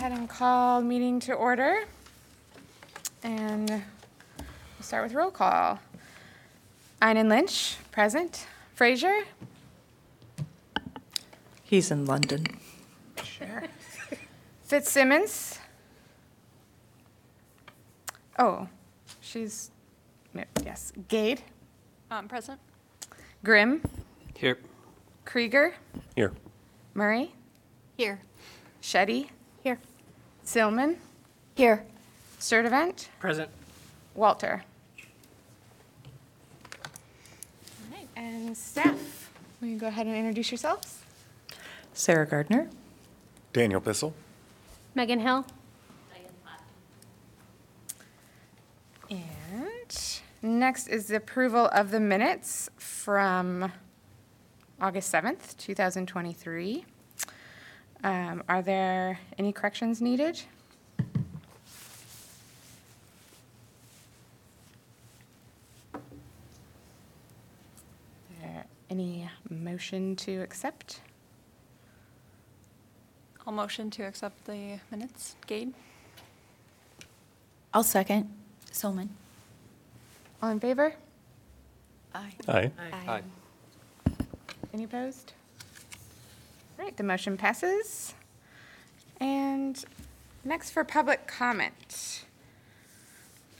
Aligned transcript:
ahead 0.00 0.12
and 0.12 0.30
call 0.30 0.80
meeting 0.80 1.20
to 1.20 1.34
order. 1.34 1.84
And 3.22 3.68
we'll 3.68 3.82
start 4.80 5.02
with 5.02 5.12
roll 5.12 5.30
call. 5.30 5.78
Einen 7.02 7.28
Lynch, 7.28 7.76
present. 7.90 8.46
Frazier? 8.72 9.24
He's 11.62 11.90
in 11.90 12.06
London. 12.06 12.46
Sure. 13.22 13.64
Fitzsimmons? 14.62 15.58
Oh, 18.38 18.68
she's, 19.20 19.70
no, 20.32 20.44
yes. 20.64 20.94
Gade? 21.08 21.42
Um, 22.10 22.26
present? 22.26 22.58
Grimm? 23.44 23.82
Here. 24.34 24.58
Krieger? 25.26 25.74
Here. 26.16 26.32
Murray? 26.94 27.34
Here. 27.98 28.18
Shetty? 28.80 29.28
Here. 30.44 30.64
Silman? 30.64 30.96
Here. 31.54 31.84
Sturdivant? 32.38 33.08
Present. 33.18 33.50
Walter? 34.14 34.64
All 36.78 37.96
right, 37.96 38.08
And 38.16 38.56
staff, 38.56 39.30
will 39.60 39.68
you 39.68 39.78
go 39.78 39.86
ahead 39.88 40.06
and 40.06 40.16
introduce 40.16 40.50
yourselves? 40.50 40.98
Sarah 41.92 42.26
Gardner. 42.26 42.68
Daniel 43.52 43.80
Bissell. 43.80 44.14
Megan 44.94 45.20
Hill? 45.20 45.44
Diane 49.08 49.22
And 49.90 50.20
next 50.42 50.88
is 50.88 51.08
the 51.08 51.16
approval 51.16 51.68
of 51.72 51.90
the 51.90 52.00
minutes 52.00 52.70
from 52.76 53.72
August 54.80 55.12
7th, 55.12 55.56
2023. 55.58 56.84
Um, 58.02 58.42
Are 58.48 58.62
there 58.62 59.18
any 59.38 59.52
corrections 59.52 60.00
needed? 60.00 60.40
There 68.40 68.64
Any 68.88 69.28
motion 69.48 70.16
to 70.16 70.40
accept? 70.42 71.00
I'll 73.46 73.52
motion 73.52 73.90
to 73.90 74.02
accept 74.02 74.44
the 74.44 74.78
minutes. 74.90 75.36
Gade? 75.46 75.72
I'll 77.72 77.82
second. 77.82 78.28
Solman. 78.72 79.08
All 80.42 80.50
in 80.50 80.60
favor? 80.60 80.94
Aye. 82.14 82.32
Aye. 82.48 82.70
Aye. 82.92 83.22
Any 84.72 84.84
opposed? 84.84 85.32
Right, 86.80 86.96
the 86.96 87.02
motion 87.02 87.36
passes. 87.36 88.14
And 89.20 89.84
next 90.46 90.70
for 90.70 90.82
public 90.82 91.26
comment. 91.26 92.24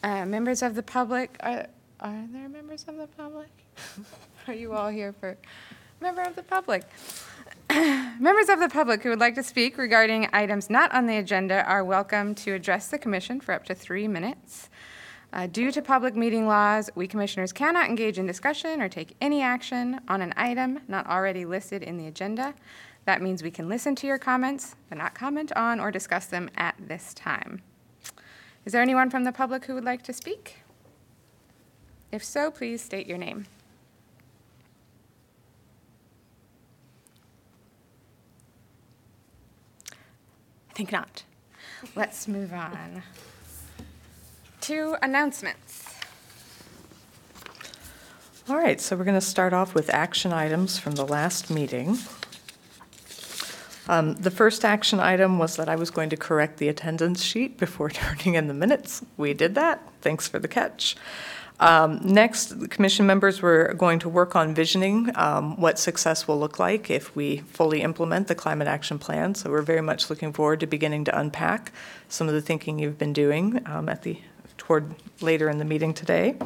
Uh, 0.02 0.24
Members 0.24 0.62
of 0.62 0.74
the 0.74 0.82
public, 0.82 1.36
are 1.40 1.66
are 2.00 2.24
there 2.32 2.48
members 2.48 2.86
of 2.88 2.96
the 2.96 3.06
public? 3.08 3.50
Are 4.48 4.54
you 4.54 4.72
all 4.72 4.88
here 4.88 5.12
for, 5.12 5.36
member 6.00 6.22
of 6.22 6.34
the 6.34 6.42
public? 6.42 6.84
Members 7.70 8.48
of 8.48 8.58
the 8.58 8.70
public 8.70 9.02
who 9.02 9.10
would 9.10 9.20
like 9.20 9.34
to 9.34 9.42
speak 9.42 9.76
regarding 9.76 10.26
items 10.32 10.70
not 10.70 10.90
on 10.94 11.06
the 11.06 11.18
agenda 11.18 11.62
are 11.66 11.84
welcome 11.84 12.34
to 12.36 12.54
address 12.54 12.88
the 12.88 12.96
commission 12.96 13.38
for 13.38 13.52
up 13.52 13.66
to 13.66 13.74
three 13.74 14.08
minutes. 14.08 14.70
Uh, 15.34 15.46
Due 15.46 15.70
to 15.70 15.82
public 15.82 16.16
meeting 16.16 16.46
laws, 16.46 16.88
we 16.94 17.06
commissioners 17.06 17.52
cannot 17.52 17.90
engage 17.90 18.18
in 18.18 18.26
discussion 18.26 18.80
or 18.80 18.88
take 18.88 19.14
any 19.20 19.42
action 19.42 20.00
on 20.08 20.22
an 20.22 20.32
item 20.38 20.80
not 20.88 21.06
already 21.06 21.44
listed 21.44 21.82
in 21.82 21.98
the 21.98 22.06
agenda. 22.06 22.54
That 23.10 23.22
means 23.22 23.42
we 23.42 23.50
can 23.50 23.68
listen 23.68 23.96
to 23.96 24.06
your 24.06 24.18
comments, 24.18 24.76
but 24.88 24.96
not 24.96 25.16
comment 25.16 25.50
on 25.56 25.80
or 25.80 25.90
discuss 25.90 26.26
them 26.26 26.48
at 26.56 26.76
this 26.78 27.12
time. 27.12 27.60
Is 28.64 28.72
there 28.72 28.80
anyone 28.80 29.10
from 29.10 29.24
the 29.24 29.32
public 29.32 29.64
who 29.64 29.74
would 29.74 29.82
like 29.84 30.04
to 30.04 30.12
speak? 30.12 30.58
If 32.12 32.22
so, 32.22 32.52
please 32.52 32.80
state 32.80 33.08
your 33.08 33.18
name. 33.18 33.46
I 39.90 40.74
think 40.74 40.92
not. 40.92 41.24
Let's 41.96 42.28
move 42.28 42.52
on 42.52 43.02
to 44.60 44.96
announcements. 45.02 45.96
All 48.48 48.56
right, 48.56 48.80
so 48.80 48.94
we're 48.94 49.02
going 49.02 49.16
to 49.16 49.20
start 49.20 49.52
off 49.52 49.74
with 49.74 49.92
action 49.92 50.32
items 50.32 50.78
from 50.78 50.92
the 50.92 51.04
last 51.04 51.50
meeting. 51.50 51.98
Um, 53.90 54.14
The 54.14 54.30
first 54.30 54.64
action 54.64 55.00
item 55.00 55.38
was 55.38 55.56
that 55.56 55.68
I 55.68 55.74
was 55.74 55.90
going 55.90 56.10
to 56.10 56.16
correct 56.16 56.58
the 56.58 56.68
attendance 56.68 57.22
sheet 57.24 57.58
before 57.58 57.90
turning 58.00 58.36
in 58.36 58.46
the 58.46 58.54
minutes. 58.54 59.02
We 59.16 59.34
did 59.34 59.56
that. 59.56 59.82
Thanks 60.00 60.28
for 60.28 60.38
the 60.38 60.46
catch. 60.48 60.96
Um, 61.58 62.00
Next, 62.02 62.60
the 62.60 62.68
commission 62.68 63.04
members 63.04 63.42
were 63.42 63.74
going 63.76 63.98
to 63.98 64.08
work 64.08 64.36
on 64.36 64.54
visioning 64.54 65.10
um, 65.16 65.60
what 65.60 65.76
success 65.78 66.28
will 66.28 66.38
look 66.38 66.58
like 66.60 66.88
if 66.88 67.14
we 67.16 67.38
fully 67.38 67.82
implement 67.82 68.28
the 68.28 68.36
climate 68.36 68.68
action 68.68 68.98
plan. 68.98 69.34
So 69.34 69.50
we're 69.50 69.68
very 69.74 69.82
much 69.82 70.08
looking 70.08 70.32
forward 70.32 70.60
to 70.60 70.66
beginning 70.68 71.04
to 71.06 71.18
unpack 71.18 71.72
some 72.08 72.28
of 72.28 72.34
the 72.34 72.40
thinking 72.40 72.78
you've 72.78 72.98
been 72.98 73.12
doing 73.12 73.60
um, 73.66 73.88
at 73.88 74.02
the, 74.02 74.18
toward 74.56 74.94
later 75.20 75.50
in 75.50 75.58
the 75.58 75.64
meeting 75.64 75.92
today. 75.94 76.36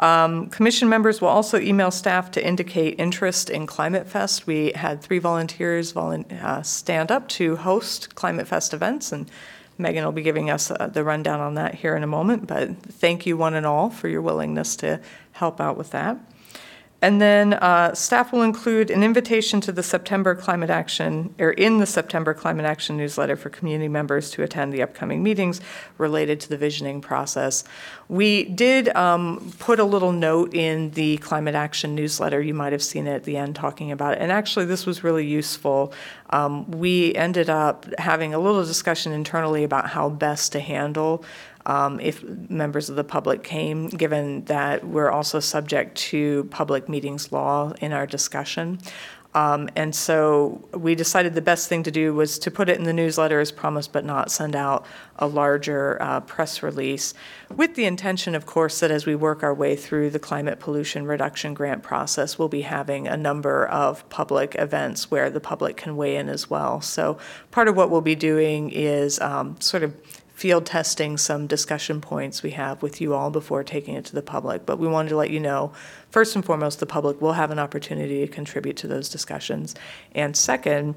Um, 0.00 0.48
Commission 0.48 0.88
members 0.88 1.20
will 1.20 1.28
also 1.28 1.58
email 1.58 1.90
staff 1.90 2.30
to 2.32 2.44
indicate 2.44 2.98
interest 2.98 3.48
in 3.48 3.66
Climate 3.66 4.08
Fest. 4.08 4.46
We 4.46 4.72
had 4.74 5.00
three 5.00 5.18
volunteers 5.18 5.92
volun- 5.92 6.30
uh, 6.42 6.62
stand 6.62 7.12
up 7.12 7.28
to 7.30 7.56
host 7.56 8.14
Climate 8.14 8.48
Fest 8.48 8.74
events, 8.74 9.12
and 9.12 9.30
Megan 9.78 10.04
will 10.04 10.12
be 10.12 10.22
giving 10.22 10.50
us 10.50 10.70
uh, 10.70 10.88
the 10.92 11.04
rundown 11.04 11.40
on 11.40 11.54
that 11.54 11.76
here 11.76 11.96
in 11.96 12.02
a 12.02 12.08
moment. 12.08 12.46
But 12.46 12.76
thank 12.76 13.24
you, 13.24 13.36
one 13.36 13.54
and 13.54 13.64
all, 13.64 13.90
for 13.90 14.08
your 14.08 14.22
willingness 14.22 14.76
to 14.76 15.00
help 15.32 15.60
out 15.60 15.76
with 15.76 15.90
that. 15.92 16.18
And 17.04 17.20
then 17.20 17.52
uh, 17.52 17.94
staff 17.94 18.32
will 18.32 18.40
include 18.40 18.90
an 18.90 19.02
invitation 19.02 19.60
to 19.60 19.72
the 19.72 19.82
September 19.82 20.34
Climate 20.34 20.70
Action, 20.70 21.34
or 21.38 21.50
in 21.50 21.76
the 21.76 21.84
September 21.84 22.32
Climate 22.32 22.64
Action 22.64 22.96
newsletter 22.96 23.36
for 23.36 23.50
community 23.50 23.88
members 23.88 24.30
to 24.30 24.42
attend 24.42 24.72
the 24.72 24.80
upcoming 24.80 25.22
meetings 25.22 25.60
related 25.98 26.40
to 26.40 26.48
the 26.48 26.56
visioning 26.56 27.02
process. 27.02 27.62
We 28.08 28.44
did 28.44 28.88
um, 28.96 29.52
put 29.58 29.78
a 29.80 29.84
little 29.84 30.12
note 30.12 30.54
in 30.54 30.92
the 30.92 31.18
Climate 31.18 31.54
Action 31.54 31.94
newsletter. 31.94 32.40
You 32.40 32.54
might 32.54 32.72
have 32.72 32.82
seen 32.82 33.06
it 33.06 33.12
at 33.12 33.24
the 33.24 33.36
end 33.36 33.54
talking 33.54 33.92
about 33.92 34.14
it. 34.14 34.22
And 34.22 34.32
actually, 34.32 34.64
this 34.64 34.86
was 34.86 35.04
really 35.04 35.26
useful. 35.26 35.92
Um, 36.30 36.70
We 36.70 37.14
ended 37.16 37.50
up 37.50 37.84
having 37.98 38.32
a 38.32 38.38
little 38.38 38.64
discussion 38.64 39.12
internally 39.12 39.62
about 39.62 39.90
how 39.90 40.08
best 40.08 40.52
to 40.52 40.60
handle 40.60 41.22
um, 41.66 42.00
if 42.00 42.22
members 42.48 42.90
of 42.90 42.96
the 42.96 43.04
public 43.04 43.42
came, 43.42 43.88
given 43.88 44.44
that 44.44 44.86
we're 44.86 45.10
also 45.10 45.40
subject 45.40 45.96
to 45.96 46.44
public 46.50 46.88
meetings 46.88 47.32
law 47.32 47.72
in 47.80 47.92
our 47.92 48.06
discussion. 48.06 48.78
Um, 49.36 49.68
And 49.74 49.92
so 49.92 50.60
we 50.72 50.94
decided 50.94 51.34
the 51.34 51.42
best 51.42 51.68
thing 51.68 51.82
to 51.82 51.90
do 51.90 52.14
was 52.14 52.38
to 52.38 52.50
put 52.52 52.68
it 52.68 52.78
in 52.78 52.84
the 52.84 52.92
newsletter 52.92 53.40
as 53.40 53.50
promised, 53.50 53.92
but 53.92 54.04
not 54.04 54.30
send 54.30 54.54
out 54.54 54.86
a 55.18 55.26
larger 55.26 56.00
uh, 56.00 56.20
press 56.20 56.62
release, 56.62 57.14
with 57.56 57.74
the 57.74 57.84
intention, 57.84 58.36
of 58.36 58.46
course, 58.46 58.78
that 58.78 58.92
as 58.92 59.06
we 59.06 59.16
work 59.16 59.42
our 59.42 59.54
way 59.54 59.74
through 59.74 60.10
the 60.10 60.20
climate 60.20 60.60
pollution 60.60 61.04
reduction 61.06 61.52
grant 61.52 61.82
process, 61.82 62.38
we'll 62.38 62.48
be 62.48 62.62
having 62.62 63.08
a 63.08 63.16
number 63.16 63.66
of 63.66 64.08
public 64.08 64.54
events 64.56 65.10
where 65.10 65.30
the 65.30 65.40
public 65.40 65.76
can 65.76 65.96
weigh 65.96 66.16
in 66.16 66.28
as 66.28 66.48
well. 66.48 66.80
So 66.80 67.18
part 67.50 67.66
of 67.66 67.76
what 67.76 67.90
we'll 67.90 68.00
be 68.00 68.14
doing 68.14 68.70
is 68.70 69.20
um, 69.20 69.56
sort 69.60 69.82
of 69.82 69.94
field 70.34 70.66
testing 70.66 71.16
some 71.16 71.46
discussion 71.46 72.00
points 72.00 72.42
we 72.42 72.50
have 72.50 72.82
with 72.82 73.00
you 73.00 73.14
all 73.14 73.30
before 73.30 73.62
taking 73.62 73.94
it 73.94 74.04
to 74.04 74.14
the 74.14 74.22
public. 74.22 74.66
But 74.66 74.78
we 74.78 74.88
wanted 74.88 75.10
to 75.10 75.16
let 75.16 75.30
you 75.30 75.40
know, 75.40 75.72
first 76.10 76.34
and 76.34 76.44
foremost, 76.44 76.80
the 76.80 76.86
public 76.86 77.22
will 77.22 77.34
have 77.34 77.50
an 77.50 77.58
opportunity 77.58 78.26
to 78.26 78.32
contribute 78.32 78.76
to 78.78 78.88
those 78.88 79.08
discussions. 79.08 79.74
And 80.12 80.36
second, 80.36 80.96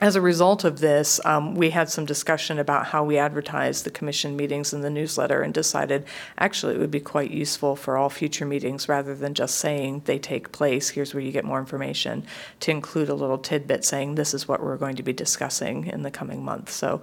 as 0.00 0.14
a 0.14 0.20
result 0.20 0.62
of 0.62 0.78
this, 0.78 1.20
um, 1.24 1.56
we 1.56 1.70
had 1.70 1.90
some 1.90 2.04
discussion 2.04 2.60
about 2.60 2.86
how 2.86 3.02
we 3.02 3.18
advertise 3.18 3.82
the 3.82 3.90
commission 3.90 4.36
meetings 4.36 4.72
in 4.72 4.80
the 4.80 4.90
newsletter 4.90 5.42
and 5.42 5.52
decided 5.52 6.04
actually 6.38 6.76
it 6.76 6.78
would 6.78 6.90
be 6.90 7.00
quite 7.00 7.32
useful 7.32 7.74
for 7.74 7.96
all 7.96 8.08
future 8.08 8.46
meetings 8.46 8.88
rather 8.88 9.12
than 9.16 9.34
just 9.34 9.56
saying 9.56 10.02
they 10.04 10.20
take 10.20 10.52
place, 10.52 10.90
here's 10.90 11.14
where 11.14 11.22
you 11.22 11.32
get 11.32 11.44
more 11.44 11.58
information, 11.58 12.24
to 12.60 12.70
include 12.70 13.08
a 13.08 13.14
little 13.14 13.38
tidbit 13.38 13.84
saying 13.84 14.14
this 14.14 14.34
is 14.34 14.46
what 14.46 14.62
we're 14.62 14.76
going 14.76 14.94
to 14.94 15.02
be 15.02 15.12
discussing 15.12 15.86
in 15.86 16.04
the 16.04 16.12
coming 16.12 16.44
month. 16.44 16.70
So 16.70 17.02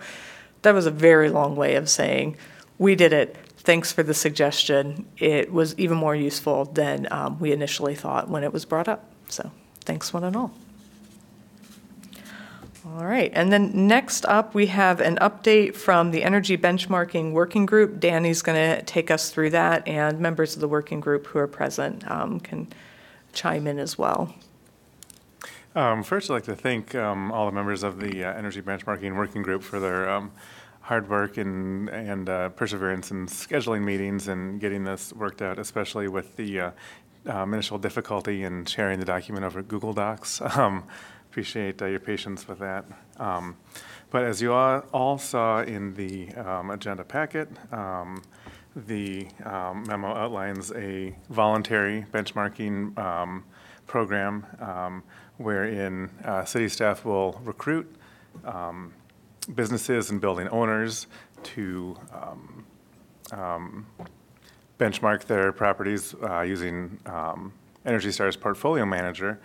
that 0.66 0.74
was 0.74 0.86
a 0.86 0.92
very 0.92 1.30
long 1.30 1.56
way 1.56 1.76
of 1.76 1.90
saying, 1.90 2.36
we 2.78 2.96
did 2.96 3.14
it. 3.14 3.38
Thanks 3.58 3.92
for 3.92 4.04
the 4.04 4.14
suggestion. 4.14 5.08
It 5.18 5.52
was 5.52 5.74
even 5.80 5.98
more 5.98 6.16
useful 6.16 6.66
than 6.66 7.08
um, 7.10 7.40
we 7.40 7.52
initially 7.52 7.96
thought 7.96 8.30
when 8.30 8.44
it 8.44 8.54
was 8.54 8.66
brought 8.66 8.88
up. 8.88 9.10
So 9.30 9.50
thanks, 9.86 10.14
one 10.14 10.24
and 10.24 10.36
all. 10.36 10.52
All 12.86 13.06
right, 13.06 13.32
and 13.34 13.52
then 13.52 13.88
next 13.88 14.26
up, 14.28 14.54
we 14.54 14.68
have 14.68 15.02
an 15.02 15.18
update 15.18 15.76
from 15.76 16.12
the 16.12 16.24
Energy 16.24 16.56
Benchmarking 16.56 17.32
Working 17.32 17.66
Group. 17.66 18.00
Danny's 18.00 18.44
going 18.44 18.78
to 18.78 18.84
take 18.84 19.10
us 19.10 19.32
through 19.32 19.50
that, 19.50 19.88
and 19.88 20.20
members 20.20 20.54
of 20.54 20.62
the 20.62 20.68
working 20.68 21.00
group 21.00 21.26
who 21.28 21.40
are 21.40 21.48
present 21.48 22.10
um, 22.10 22.40
can 22.40 22.68
chime 23.34 23.66
in 23.66 23.80
as 23.80 23.98
well. 23.98 24.36
Um, 25.76 26.04
First, 26.04 26.30
I'd 26.30 26.36
like 26.36 26.44
to 26.44 26.56
thank 26.56 26.96
um, 26.96 27.32
all 27.32 27.48
the 27.48 27.52
members 27.52 27.84
of 27.84 28.00
the 28.00 28.24
uh, 28.24 28.34
Energy 28.34 28.62
Benchmarking 28.62 29.16
Working 29.16 29.42
Group 29.42 29.62
for 29.64 29.80
their 29.80 30.08
um, 30.10 30.32
hard 30.86 31.10
work 31.10 31.38
and 31.38 31.90
and 31.90 32.30
uh, 32.30 32.50
perseverance 32.50 33.10
in 33.10 33.26
scheduling 33.26 33.84
meetings 33.84 34.28
and 34.28 34.60
getting 34.60 34.84
this 34.84 35.12
worked 35.14 35.42
out, 35.42 35.58
especially 35.58 36.08
with 36.08 36.36
the 36.36 36.60
uh, 36.60 36.72
um, 37.26 37.54
initial 37.54 37.80
difficulty 37.80 38.44
in 38.44 38.66
sharing 38.66 39.00
the 39.00 39.06
document 39.06 39.46
over 39.46 39.62
Google 39.62 39.94
Docs. 39.94 40.42
Um, 40.58 40.84
Appreciate 41.32 41.82
uh, 41.82 41.88
your 41.88 42.00
patience 42.00 42.48
with 42.48 42.60
that. 42.60 42.86
Um, 43.18 43.58
But 44.10 44.24
as 44.24 44.42
you 44.42 44.54
all 44.54 44.84
all 44.94 45.18
saw 45.18 45.64
in 45.64 45.94
the 45.96 46.34
um, 46.36 46.70
agenda 46.72 47.04
packet, 47.04 47.50
um, 47.74 48.24
the 48.74 49.28
um, 49.44 49.84
memo 49.86 50.16
outlines 50.16 50.72
a 50.72 51.14
voluntary 51.30 52.06
benchmarking 52.14 52.94
program 53.86 54.46
wherein 55.38 56.10
uh, 56.24 56.46
city 56.46 56.70
staff 56.70 57.04
will 57.04 57.42
recruit 57.44 57.88
um, 58.46 58.94
businesses 59.54 60.10
and 60.10 60.20
building 60.20 60.48
owners 60.50 61.08
to 61.44 61.96
um, 62.14 62.66
um, 63.32 63.86
benchmark 64.80 65.26
their 65.26 65.52
properties 65.52 66.16
uh, 66.24 66.42
using 66.42 67.00
um, 67.06 67.54
Energy 67.86 68.12
Star's 68.12 68.36
Portfolio 68.36 68.86
Manager. 68.86 69.40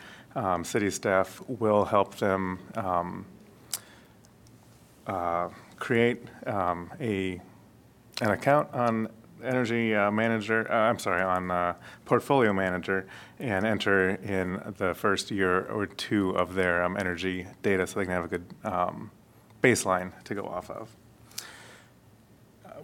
City 0.62 0.90
staff 0.90 1.42
will 1.48 1.84
help 1.84 2.14
them 2.16 2.58
uh, 5.06 5.48
create 5.76 6.22
a, 6.46 7.40
an 8.20 8.30
account 8.30 8.72
on 8.72 9.08
Energy 9.42 9.94
uh, 9.94 10.10
Manager, 10.10 10.70
uh, 10.70 10.74
I'm 10.74 10.98
sorry, 10.98 11.22
on 11.22 11.50
uh, 11.50 11.74
Portfolio 12.04 12.52
Manager, 12.52 13.06
and 13.38 13.66
enter 13.66 14.10
in 14.10 14.60
the 14.76 14.94
first 14.94 15.30
year 15.30 15.64
or 15.66 15.86
two 15.86 16.30
of 16.30 16.54
their 16.54 16.84
um, 16.84 16.96
energy 16.96 17.46
data 17.62 17.86
so 17.86 17.98
they 17.98 18.04
can 18.04 18.12
have 18.12 18.26
a 18.26 18.28
good 18.28 18.44
um, 18.64 19.10
baseline 19.62 20.12
to 20.24 20.34
go 20.34 20.42
off 20.46 20.70
of. 20.70 20.96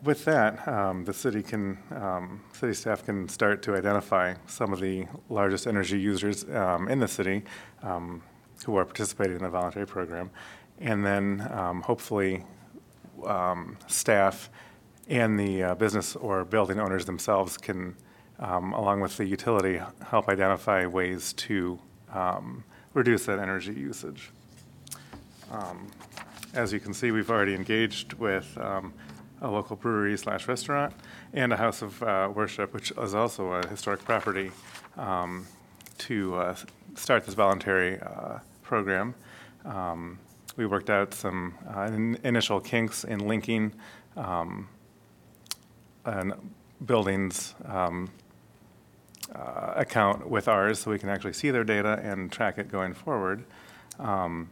With 0.02 0.24
that, 0.26 0.66
um, 0.68 1.04
the 1.04 1.14
city 1.14 1.42
can, 1.42 1.78
um, 1.90 2.42
city 2.52 2.74
staff 2.74 3.04
can 3.04 3.28
start 3.28 3.62
to 3.62 3.74
identify 3.74 4.34
some 4.46 4.72
of 4.72 4.80
the 4.80 5.06
largest 5.30 5.66
energy 5.66 5.98
users 5.98 6.44
um, 6.50 6.88
in 6.88 7.00
the 7.00 7.08
city 7.08 7.44
um, 7.82 8.22
who 8.64 8.76
are 8.76 8.84
participating 8.84 9.36
in 9.36 9.42
the 9.42 9.48
voluntary 9.48 9.86
program. 9.86 10.30
And 10.78 11.04
then 11.04 11.48
um, 11.50 11.80
hopefully, 11.80 12.44
um, 13.24 13.78
staff 13.86 14.50
and 15.08 15.40
the 15.40 15.62
uh, 15.62 15.74
business 15.74 16.14
or 16.14 16.44
building 16.44 16.78
owners 16.78 17.06
themselves 17.06 17.56
can, 17.56 17.96
along 18.38 19.00
with 19.00 19.16
the 19.16 19.24
utility, 19.24 19.80
help 20.10 20.28
identify 20.28 20.84
ways 20.86 21.32
to 21.34 21.78
reduce 22.92 23.24
that 23.26 23.38
energy 23.38 23.72
usage. 23.72 24.30
As 26.56 26.72
you 26.72 26.80
can 26.80 26.94
see, 26.94 27.10
we've 27.10 27.30
already 27.30 27.54
engaged 27.54 28.14
with 28.14 28.56
um, 28.58 28.94
a 29.42 29.50
local 29.50 29.76
brewery 29.76 30.16
slash 30.16 30.48
restaurant 30.48 30.94
and 31.34 31.52
a 31.52 31.56
house 31.56 31.82
of 31.82 32.02
uh, 32.02 32.30
worship, 32.34 32.72
which 32.72 32.92
is 32.92 33.14
also 33.14 33.52
a 33.52 33.66
historic 33.66 34.02
property, 34.02 34.50
um, 34.96 35.46
to 35.98 36.34
uh, 36.36 36.56
start 36.94 37.26
this 37.26 37.34
voluntary 37.34 38.00
uh, 38.00 38.38
program. 38.62 39.14
Um, 39.66 40.18
We 40.56 40.64
worked 40.64 40.88
out 40.88 41.12
some 41.12 41.52
uh, 41.68 41.92
in- 41.92 42.18
initial 42.24 42.60
kinks 42.60 43.04
in 43.04 43.28
linking 43.28 43.74
um, 44.16 44.68
an 46.06 46.32
building's 46.86 47.54
um, 47.66 48.08
uh, 49.34 49.74
account 49.76 50.30
with 50.30 50.48
ours, 50.48 50.78
so 50.78 50.90
we 50.90 50.98
can 50.98 51.10
actually 51.10 51.34
see 51.34 51.50
their 51.50 51.64
data 51.64 52.00
and 52.02 52.32
track 52.32 52.56
it 52.56 52.70
going 52.70 52.94
forward. 52.94 53.44
Um, 53.98 54.48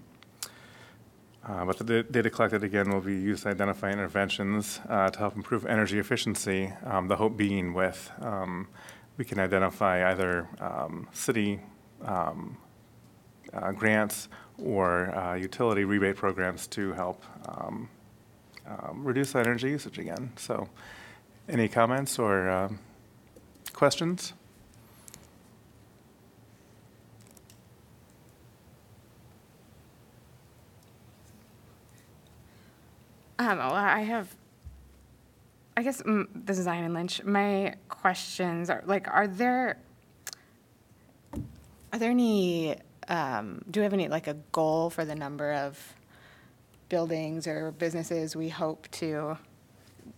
uh, 1.47 1.65
But 1.65 1.79
the 1.79 1.85
da- 1.85 2.03
data 2.03 2.31
collected, 2.31 2.65
again, 2.65 2.91
will 2.91 3.01
be 3.01 3.15
used 3.15 3.43
to 3.43 3.51
identify 3.51 3.91
interventions 3.91 4.81
uh, 4.89 5.11
to 5.11 5.19
help 5.19 5.37
improve 5.37 5.67
energy 5.67 5.99
efficiency, 5.99 6.73
um, 6.85 7.09
the 7.09 7.17
hope 7.17 7.37
being 7.37 7.75
with, 7.75 8.11
um, 8.21 8.69
we 9.17 9.25
can 9.25 9.39
identify 9.39 10.11
either 10.11 10.49
um, 10.61 11.07
city 11.13 11.61
um, 12.05 12.57
uh, 13.53 13.73
grants 13.73 14.29
or 14.59 15.15
uh, 15.17 15.35
utility 15.35 15.85
rebate 15.85 16.17
programs 16.17 16.67
to 16.67 16.93
help 16.93 17.23
um, 17.49 17.89
um, 18.67 19.05
reduce 19.05 19.35
energy 19.35 19.69
usage 19.69 19.99
again. 19.99 20.33
So 20.37 20.69
any 21.49 21.69
comments 21.69 22.19
or 22.19 22.71
questions? 23.73 24.33
Um, 33.39 33.59
well, 33.59 33.75
I 33.75 34.01
have, 34.01 34.35
I 35.77 35.83
guess, 35.83 36.03
this 36.35 36.59
is 36.59 36.67
and 36.67 36.95
Lynch. 36.95 37.25
My 37.25 37.75
questions 37.89 38.71
are, 38.71 38.83
like, 38.87 39.09
are 39.09 39.27
there, 39.27 39.79
are 41.93 41.99
there 41.99 42.11
any, 42.11 42.77
um, 43.09 43.61
do 43.71 43.81
we 43.81 43.85
have 43.85 43.93
any, 43.93 44.09
like, 44.09 44.29
a 44.29 44.35
goal 44.53 44.89
for 44.91 45.05
the 45.05 45.15
number 45.17 45.53
of 45.53 45.95
buildings 46.89 47.47
or 47.49 47.73
businesses 47.73 48.37
we 48.37 48.49
hope 48.49 48.87
to 48.93 49.37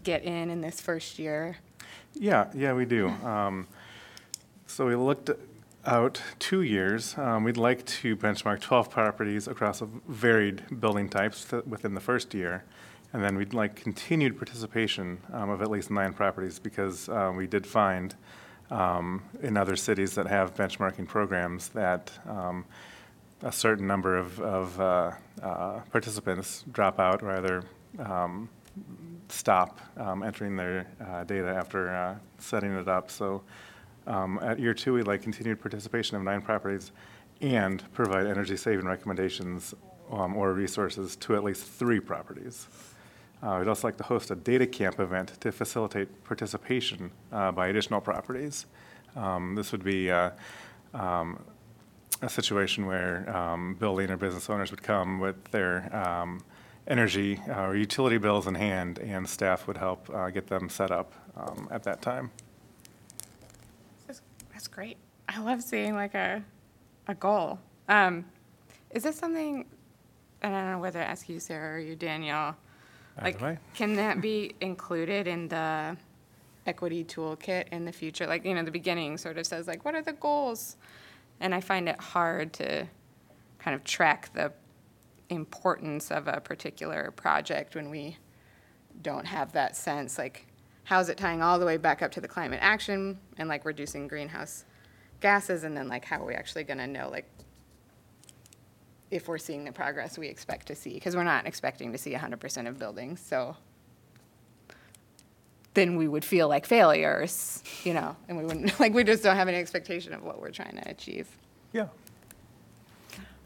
get 0.05 0.23
in 0.25 0.51
in 0.51 0.61
this 0.61 0.81
first 0.81 1.19
year? 1.19 1.57
Yeah, 2.15 2.51
yeah, 2.55 2.73
we 2.75 2.85
do. 2.85 3.09
Um, 3.09 3.67
So 4.69 4.87
we 4.87 4.97
looked 4.97 5.31
out 5.87 6.21
two 6.39 6.61
years. 6.63 7.17
Um, 7.17 7.45
We'd 7.45 7.57
like 7.57 7.87
to 7.87 8.17
benchmark 8.17 8.61
12 8.61 8.91
properties 8.91 9.47
across 9.49 9.81
a 9.81 9.87
varied 10.09 10.81
building 10.81 11.09
types 11.09 11.45
th- 11.45 11.65
within 11.65 11.95
the 11.95 12.01
first 12.01 12.35
year. 12.35 12.65
And 13.17 13.25
then 13.25 13.39
we'd 13.39 13.55
like 13.55 13.77
continued 13.77 14.37
participation 14.37 15.17
um, 15.33 15.49
of 15.49 15.63
at 15.63 15.71
least 15.71 15.91
nine 15.91 16.13
properties 16.13 16.59
because 16.59 17.09
uh, 17.09 17.33
we 17.35 17.47
did 17.47 17.67
find 17.67 18.15
um, 18.71 19.23
in 19.43 19.57
other 19.57 19.75
cities 19.75 20.15
that 20.17 20.27
have 20.27 20.55
benchmarking 20.55 21.09
programs 21.09 21.71
that 21.71 22.13
um, 22.29 22.67
a 23.41 23.51
certain 23.51 23.87
number 23.87 24.19
of, 24.19 24.39
of 24.41 24.79
uh, 24.79 25.13
uh, 25.43 25.81
participants 25.91 26.67
drop 26.73 27.01
out 27.01 27.23
or 27.23 27.31
either 27.31 27.63
um, 28.01 28.51
stop 29.31 29.81
um, 29.97 30.23
entering 30.23 30.55
their 30.55 30.87
uh, 31.01 31.25
data 31.25 31.49
after 31.49 31.89
uh, 31.89 32.17
setting 32.37 32.73
it 32.73 32.87
up. 32.87 33.11
So 33.11 33.41
um, 34.07 34.39
at 34.43 34.59
year 34.59 34.75
two, 34.75 34.93
we'd 34.93 35.07
like 35.07 35.23
continued 35.23 35.59
participation 35.59 36.19
of 36.19 36.23
nine 36.23 36.43
properties 36.43 36.93
and 37.41 37.83
provide 37.95 38.27
energy 38.27 38.59
saving 38.59 38.85
recommendations 38.85 39.73
um, 40.13 40.37
or 40.37 40.53
resources 40.53 41.17
to 41.17 41.35
at 41.35 41.43
least 41.43 41.65
three 41.65 41.99
properties. 41.99 42.69
Uh, 43.43 43.57
We'd 43.59 43.69
also 43.69 43.87
like 43.89 43.97
to 43.99 44.05
host 44.05 44.31
a 44.31 44.35
data 44.35 44.67
camp 44.67 44.99
event 44.99 45.41
to 45.41 45.53
facilitate 45.53 46.25
participation 46.25 47.11
uh, 47.33 47.53
by 47.53 47.69
additional 47.69 48.01
properties. 48.01 48.67
Um, 49.15 49.55
This 49.55 49.73
would 49.73 49.85
be 49.85 50.11
uh, 50.11 50.31
um, 50.95 51.45
a 52.23 52.29
situation 52.29 52.87
where 52.87 53.29
um, 53.37 53.75
building 53.75 54.11
or 54.11 54.17
business 54.17 54.49
owners 54.49 54.71
would 54.71 54.83
come 54.83 55.21
with 55.21 55.37
their 55.51 55.95
um, 55.95 56.41
energy 56.89 57.41
uh, 57.49 57.67
or 57.67 57.77
utility 57.77 58.19
bills 58.19 58.47
in 58.47 58.55
hand, 58.55 58.99
and 58.99 59.29
staff 59.29 59.67
would 59.67 59.77
help 59.77 60.09
uh, 60.15 60.31
get 60.31 60.47
them 60.47 60.69
set 60.69 60.91
up 60.91 61.13
um, 61.37 61.69
at 61.71 61.83
that 61.83 62.01
time. 62.01 62.31
That's, 64.07 64.23
that's 64.53 64.69
great. 64.69 64.97
I 65.29 65.41
love 65.41 65.63
seeing 65.63 65.95
like 65.95 66.15
a, 66.15 66.43
a 67.09 67.15
goal. 67.15 67.59
Um, 67.89 68.25
is 68.91 69.03
this 69.03 69.17
something, 69.17 69.67
and 70.43 70.55
I 70.55 70.63
don't 70.63 70.71
know 70.73 70.79
whether 70.79 71.01
to 71.01 71.05
ask 71.05 71.29
you, 71.29 71.41
Sarah, 71.41 71.77
or 71.77 71.79
you, 71.81 71.97
Danielle. 71.97 72.57
Like, 73.21 73.37
Either 73.37 73.45
way. 73.47 73.59
can 73.75 73.95
that 73.95 74.21
be 74.21 74.55
included 74.61 75.27
in 75.27 75.49
the 75.49 75.97
equity 76.67 77.05
toolkit 77.05 77.69
in 77.73 77.85
the 77.85 77.93
future? 77.93 78.27
Like, 78.27 78.45
you 78.45 78.55
know, 78.55 78.63
the 78.63 78.71
beginning 78.71 79.17
sort 79.19 79.39
of 79.39 79.47
says 79.47 79.67
like, 79.67 79.85
what 79.85 79.95
are 79.95 80.03
the 80.03 80.13
goals? 80.13 80.77
And 81.41 81.55
I 81.55 81.61
find 81.61 81.89
it 81.89 82.01
hard 82.01 82.53
to 82.55 82.87
kind 83.59 83.75
of 83.75 83.85
track 83.85 84.33
the 84.35 84.53
importance 85.29 86.11
of 86.11 86.29
a 86.29 86.41
particular 86.41 87.11
project 87.11 87.75
when 87.75 87.91
we 87.91 88.17
don't 89.03 89.27
have 89.27 89.53
that 89.53 89.77
sense, 89.77 90.19
like, 90.19 90.47
how's 90.85 91.09
it 91.09 91.19
tying 91.19 91.43
all 91.43 91.59
the 91.59 91.67
way 91.67 91.77
back 91.77 92.01
up 92.01 92.13
to 92.13 92.21
the 92.21 92.29
climate 92.29 92.61
action 92.63 93.19
and 93.39 93.49
like 93.49 93.65
reducing 93.65 94.07
greenhouse 94.09 94.65
gases, 95.21 95.65
and 95.65 95.77
then 95.77 95.89
like, 95.89 96.05
how 96.05 96.23
are 96.23 96.27
we 96.27 96.35
actually 96.35 96.65
gonna 96.65 96.87
know, 96.87 97.09
like, 97.11 97.29
if 99.17 99.29
we're 99.29 99.39
seeing 99.39 99.65
the 99.65 99.73
progress 99.73 100.17
we 100.17 100.29
expect 100.29 100.67
to 100.69 100.75
see, 100.75 100.95
because 100.95 101.17
we're 101.17 101.25
not 101.25 101.47
expecting 101.47 101.93
to 101.93 101.99
see 101.99 102.13
hundred 102.13 102.41
percent 102.41 102.69
of 102.69 102.79
buildings, 102.79 103.21
so 103.21 103.57
then 105.75 105.97
we 105.97 106.09
would 106.09 106.25
feel 106.25 106.49
like 106.49 106.65
failures, 106.65 107.63
you 107.85 107.93
know, 107.93 108.17
and 108.29 108.39
we 108.39 108.45
wouldn't, 108.45 108.81
like, 108.81 108.95
we 108.95 109.05
just 109.05 109.23
don't 109.23 109.37
have 109.37 109.47
any 109.49 109.59
expectation 109.59 110.15
of 110.15 110.23
what 110.23 110.41
we're 110.41 110.51
trying 110.51 110.75
to 110.77 110.89
achieve. 110.89 111.29
Yeah. 111.73 111.89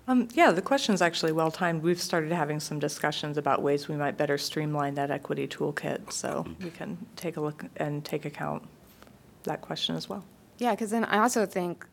Um, 0.07 0.29
Yeah, 0.35 0.53
the 0.53 0.62
question's 0.62 1.03
actually 1.03 1.33
well-timed. 1.33 1.83
We've 1.83 2.00
started 2.00 2.31
having 2.33 2.61
some 2.61 2.79
discussions 2.79 3.37
about 3.37 3.62
ways 3.62 3.89
we 3.89 3.97
might 3.97 4.17
better 4.17 4.39
streamline 4.39 4.95
that 4.95 5.11
equity 5.11 5.49
toolkit, 5.49 6.12
so 6.12 6.47
we 6.62 6.71
can 6.71 6.97
take 7.17 7.37
a 7.37 7.41
look 7.41 7.65
and 7.77 8.05
take 8.05 8.25
account 8.25 8.62
that 9.45 9.61
question 9.61 9.97
as 9.97 10.09
well. 10.09 10.25
Yeah, 10.59 10.71
because 10.73 10.91
then 10.91 11.05
I 11.05 11.19
also 11.19 11.47
think, 11.47 11.85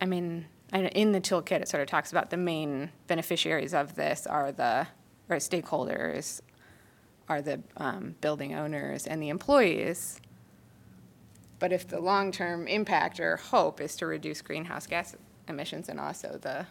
I 0.00 0.06
mean, 0.06 0.46
and 0.72 0.86
in 0.88 1.12
the 1.12 1.20
toolkit, 1.20 1.60
it 1.60 1.68
sort 1.68 1.82
of 1.82 1.88
talks 1.88 2.10
about 2.10 2.30
the 2.30 2.36
main 2.38 2.90
beneficiaries 3.06 3.74
of 3.74 3.94
this 3.94 4.26
are 4.26 4.50
the, 4.50 4.86
or 5.28 5.36
stakeholders, 5.36 6.40
are 7.28 7.42
the 7.42 7.60
um, 7.76 8.16
building 8.22 8.54
owners 8.54 9.06
and 9.06 9.22
the 9.22 9.28
employees. 9.28 10.20
But 11.58 11.72
if 11.72 11.86
the 11.86 12.00
long-term 12.00 12.66
impact 12.66 13.20
or 13.20 13.36
hope 13.36 13.80
is 13.80 13.94
to 13.96 14.06
reduce 14.06 14.40
greenhouse 14.40 14.86
gas 14.86 15.14
emissions 15.46 15.88
and 15.88 16.00
also 16.00 16.38
the, 16.40 16.66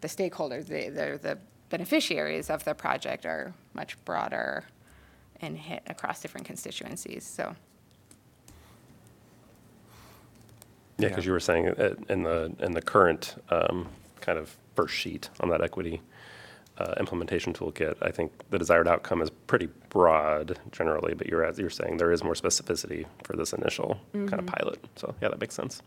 the 0.00 0.08
stakeholders, 0.08 0.66
the, 0.66 0.90
the, 0.90 1.18
the 1.22 1.38
beneficiaries 1.70 2.50
of 2.50 2.64
the 2.64 2.74
project 2.74 3.24
are 3.24 3.54
much 3.72 4.02
broader 4.04 4.64
and 5.40 5.56
hit 5.56 5.82
across 5.86 6.20
different 6.20 6.46
constituencies, 6.46 7.24
so. 7.24 7.54
Yeah, 10.98 11.08
because 11.08 11.26
you 11.26 11.32
were 11.32 11.40
saying 11.40 11.66
in 12.08 12.22
the, 12.22 12.52
in 12.60 12.72
the 12.72 12.82
current 12.82 13.34
um, 13.50 13.88
kind 14.20 14.38
of 14.38 14.56
first 14.74 14.94
sheet 14.94 15.28
on 15.40 15.48
that 15.50 15.60
equity 15.60 16.00
uh, 16.78 16.94
implementation 16.98 17.52
toolkit, 17.52 17.96
I 18.02 18.10
think 18.10 18.32
the 18.50 18.58
desired 18.58 18.88
outcome 18.88 19.22
is 19.22 19.30
pretty 19.30 19.68
broad 19.90 20.58
generally, 20.72 21.14
but 21.14 21.26
you're, 21.28 21.48
you're 21.54 21.70
saying 21.70 21.96
there 21.96 22.12
is 22.12 22.24
more 22.24 22.34
specificity 22.34 23.06
for 23.22 23.36
this 23.36 23.52
initial 23.52 24.00
kind 24.12 24.34
of 24.34 24.46
pilot. 24.46 24.84
So, 24.96 25.14
yeah, 25.20 25.28
that 25.28 25.40
makes 25.40 25.54
sense. 25.54 25.82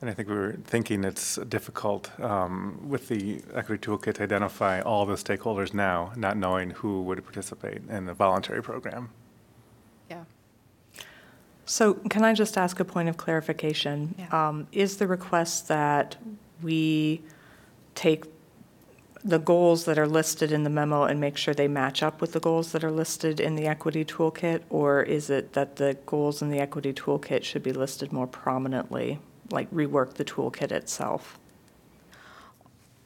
And 0.00 0.08
I 0.08 0.14
think 0.14 0.28
we 0.28 0.34
were 0.36 0.52
thinking 0.64 1.02
it's 1.04 1.36
difficult 1.48 2.10
um, 2.20 2.78
with 2.88 3.08
the 3.08 3.42
equity 3.54 3.84
toolkit 3.84 4.14
to 4.14 4.22
identify 4.22 4.80
all 4.80 5.04
the 5.06 5.14
stakeholders 5.14 5.74
now, 5.74 6.12
not 6.16 6.36
knowing 6.36 6.70
who 6.70 7.02
would 7.02 7.22
participate 7.24 7.82
in 7.88 8.06
the 8.06 8.14
voluntary 8.14 8.62
program. 8.62 9.10
So 11.68 11.94
can 12.08 12.24
I 12.24 12.32
just 12.32 12.56
ask 12.56 12.80
a 12.80 12.84
point 12.84 13.10
of 13.10 13.18
clarification? 13.18 14.14
Yeah. 14.18 14.48
Um, 14.48 14.66
Is 14.72 14.96
the 14.96 15.06
request 15.06 15.68
that 15.68 16.16
we 16.62 17.20
take 17.94 18.24
the 19.22 19.38
goals 19.38 19.84
that 19.84 19.98
are 19.98 20.06
listed 20.06 20.50
in 20.50 20.64
the 20.64 20.70
memo 20.70 21.02
and 21.02 21.20
make 21.20 21.36
sure 21.36 21.52
they 21.52 21.68
match 21.68 22.02
up 22.02 22.22
with 22.22 22.32
the 22.32 22.40
goals 22.40 22.72
that 22.72 22.82
are 22.84 22.90
listed 22.90 23.38
in 23.38 23.54
the 23.54 23.66
equity 23.66 24.02
toolkit? 24.02 24.62
Or 24.70 25.02
is 25.02 25.28
it 25.28 25.52
that 25.52 25.76
the 25.76 25.98
goals 26.06 26.40
in 26.40 26.48
the 26.48 26.58
equity 26.58 26.94
toolkit 26.94 27.44
should 27.44 27.62
be 27.62 27.72
listed 27.72 28.12
more 28.14 28.26
prominently, 28.26 29.18
like 29.50 29.70
rework 29.70 30.14
the 30.14 30.24
toolkit 30.24 30.72
itself? 30.72 31.38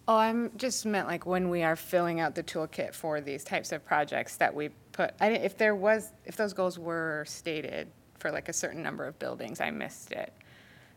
Oh, 0.06 0.18
I'm 0.18 0.52
just 0.56 0.86
meant 0.86 1.08
like 1.08 1.26
when 1.26 1.48
we 1.48 1.64
are 1.64 1.74
filling 1.74 2.20
out 2.20 2.36
the 2.36 2.44
toolkit 2.44 2.94
for 2.94 3.20
these 3.20 3.42
types 3.42 3.72
of 3.72 3.84
projects 3.84 4.36
that 4.36 4.54
we 4.54 4.68
put, 4.92 5.14
I, 5.18 5.30
didn't- 5.30 5.44
if 5.46 5.58
there 5.58 5.74
was, 5.74 6.12
if 6.24 6.36
those 6.36 6.52
goals 6.52 6.78
were 6.78 7.24
stated 7.26 7.88
for 8.22 8.30
like 8.30 8.48
a 8.48 8.52
certain 8.52 8.82
number 8.82 9.04
of 9.04 9.18
buildings, 9.18 9.60
I 9.60 9.70
missed 9.70 10.12
it. 10.12 10.32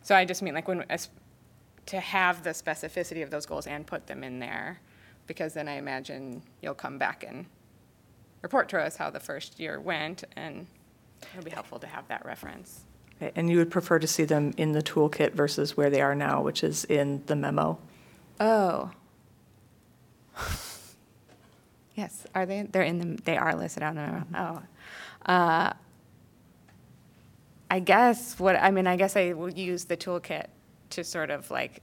So 0.04 0.16
I 0.16 0.24
just 0.26 0.44
mean 0.44 0.54
like 0.54 0.68
when, 0.68 0.86
as- 0.90 1.10
to 1.88 2.00
have 2.00 2.44
the 2.44 2.52
specificity 2.52 3.24
of 3.24 3.32
those 3.32 3.46
goals 3.48 3.66
and 3.68 3.86
put 3.86 4.06
them 4.08 4.24
in 4.24 4.40
there, 4.40 4.80
because 5.28 5.54
then 5.56 5.68
I 5.68 5.74
imagine 5.74 6.44
you'll 6.62 6.76
come 6.76 6.98
back 7.00 7.26
and 7.28 7.48
report 8.44 8.70
to 8.70 8.80
us 8.80 8.96
how 8.96 9.10
the 9.10 9.20
first 9.20 9.60
year 9.60 9.80
went, 9.80 10.24
and 10.36 10.68
it'll 11.34 11.44
be 11.44 11.52
helpful 11.52 11.80
to 11.80 11.88
have 11.88 12.08
that 12.10 12.24
reference. 12.26 12.82
Okay, 13.18 13.32
And 13.36 13.50
you 13.50 13.58
would 13.58 13.72
prefer 13.72 13.98
to 13.98 14.08
see 14.08 14.24
them 14.24 14.54
in 14.58 14.74
the 14.74 14.84
toolkit 14.84 15.34
versus 15.34 15.76
where 15.76 15.90
they 15.90 16.02
are 16.02 16.14
now, 16.16 16.42
which 16.42 16.64
is 16.64 16.86
in 16.86 17.24
the 17.26 17.36
memo? 17.36 17.80
Oh. 18.40 18.92
Yes, 21.96 22.28
are 22.36 22.46
they, 22.46 22.64
they're 22.64 22.84
in 22.84 23.00
the, 23.00 23.22
they 23.24 23.38
are 23.38 23.56
listed 23.56 23.82
on 23.82 23.96
the, 23.96 24.26
oh. 24.38 24.62
Uh, 25.26 25.72
I 27.70 27.80
guess 27.80 28.40
what, 28.40 28.56
I 28.56 28.72
mean, 28.72 28.88
I 28.88 28.96
guess 28.96 29.16
I 29.16 29.34
would 29.34 29.58
use 29.58 29.86
the 29.86 29.98
toolkit 29.98 30.48
to 30.92 31.04
sort 31.04 31.32
of 31.32 31.50
like 31.50 31.82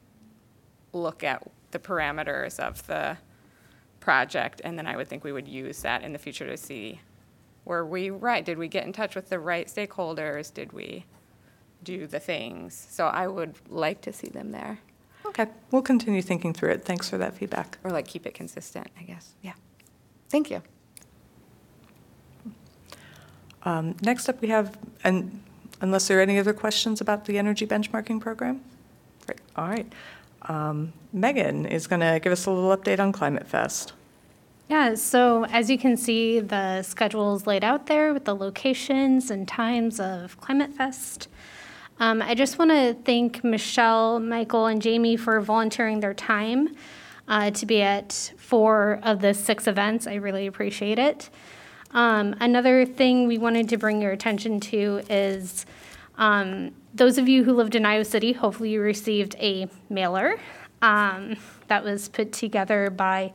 look 0.92 1.24
at 1.24 1.42
the 1.72 1.78
parameters 1.78 2.60
of 2.60 2.86
the 2.86 3.16
project, 4.00 4.60
and 4.64 4.78
then 4.78 4.86
I 4.86 4.96
would 4.96 5.08
think 5.08 5.24
we 5.24 5.32
would 5.32 5.48
use 5.48 5.82
that 5.82 6.02
in 6.02 6.12
the 6.12 6.18
future 6.18 6.46
to 6.46 6.56
see, 6.56 7.00
were 7.64 7.86
we 7.86 8.10
right? 8.10 8.44
Did 8.44 8.58
we 8.58 8.68
get 8.68 8.84
in 8.84 8.92
touch 8.92 9.14
with 9.14 9.28
the 9.28 9.38
right 9.38 9.66
stakeholders? 9.66 10.52
Did 10.52 10.72
we 10.72 11.04
do 11.82 12.06
the 12.06 12.20
things? 12.20 12.86
So 12.90 13.06
I 13.06 13.26
would 13.26 13.54
like 13.68 14.00
to 14.02 14.12
see 14.12 14.28
them 14.28 14.50
there. 14.52 14.78
Okay, 15.24 15.46
we'll 15.70 15.82
continue 15.82 16.20
thinking 16.20 16.52
through 16.52 16.72
it. 16.72 16.84
Thanks 16.84 17.08
for 17.08 17.16
that 17.18 17.34
feedback. 17.34 17.78
Or 17.84 17.90
like 17.90 18.06
keep 18.06 18.26
it 18.26 18.34
consistent, 18.34 18.88
I 18.98 19.04
guess. 19.04 19.34
Yeah. 19.40 19.54
Thank 20.28 20.50
you. 20.50 20.62
Um, 23.62 23.96
Next 24.02 24.28
up, 24.28 24.40
we 24.40 24.48
have, 24.48 24.76
and 25.04 25.40
unless 25.82 26.08
there 26.08 26.18
are 26.18 26.22
any 26.22 26.38
other 26.38 26.54
questions 26.54 27.00
about 27.02 27.26
the 27.26 27.36
energy 27.36 27.66
benchmarking 27.66 28.20
program? 28.20 28.62
Great, 29.26 29.40
all 29.56 29.68
right. 29.68 29.92
Um, 30.42 30.92
Megan 31.12 31.66
is 31.66 31.86
going 31.86 32.00
to 32.00 32.18
give 32.20 32.32
us 32.32 32.46
a 32.46 32.50
little 32.50 32.74
update 32.74 32.98
on 32.98 33.12
Climate 33.12 33.46
Fest. 33.46 33.92
Yeah, 34.68 34.94
so 34.94 35.44
as 35.46 35.68
you 35.68 35.76
can 35.76 35.96
see, 35.96 36.40
the 36.40 36.82
schedule 36.82 37.34
is 37.36 37.46
laid 37.46 37.62
out 37.62 37.86
there 37.86 38.14
with 38.14 38.24
the 38.24 38.34
locations 38.34 39.30
and 39.30 39.46
times 39.46 40.00
of 40.00 40.40
Climate 40.40 40.72
Fest. 40.72 41.28
Um, 42.00 42.22
I 42.22 42.34
just 42.34 42.58
want 42.58 42.70
to 42.70 42.96
thank 43.04 43.44
Michelle, 43.44 44.18
Michael, 44.18 44.66
and 44.66 44.80
Jamie 44.80 45.16
for 45.16 45.40
volunteering 45.40 46.00
their 46.00 46.14
time 46.14 46.74
uh, 47.28 47.50
to 47.50 47.66
be 47.66 47.82
at 47.82 48.32
four 48.38 48.98
of 49.02 49.20
the 49.20 49.34
six 49.34 49.66
events. 49.66 50.06
I 50.06 50.14
really 50.14 50.46
appreciate 50.46 50.98
it. 50.98 51.28
Um, 51.92 52.34
another 52.40 52.86
thing 52.86 53.26
we 53.26 53.38
wanted 53.38 53.68
to 53.70 53.76
bring 53.76 54.00
your 54.00 54.12
attention 54.12 54.60
to 54.60 55.02
is 55.10 55.66
um, 56.16 56.72
those 56.94 57.18
of 57.18 57.28
you 57.28 57.44
who 57.44 57.52
lived 57.52 57.74
in 57.74 57.84
Iowa 57.84 58.04
City, 58.04 58.32
hopefully 58.32 58.70
you 58.70 58.80
received 58.80 59.36
a 59.38 59.68
mailer 59.88 60.36
um, 60.80 61.36
that 61.68 61.84
was 61.84 62.08
put 62.08 62.32
together 62.32 62.90
by 62.90 63.32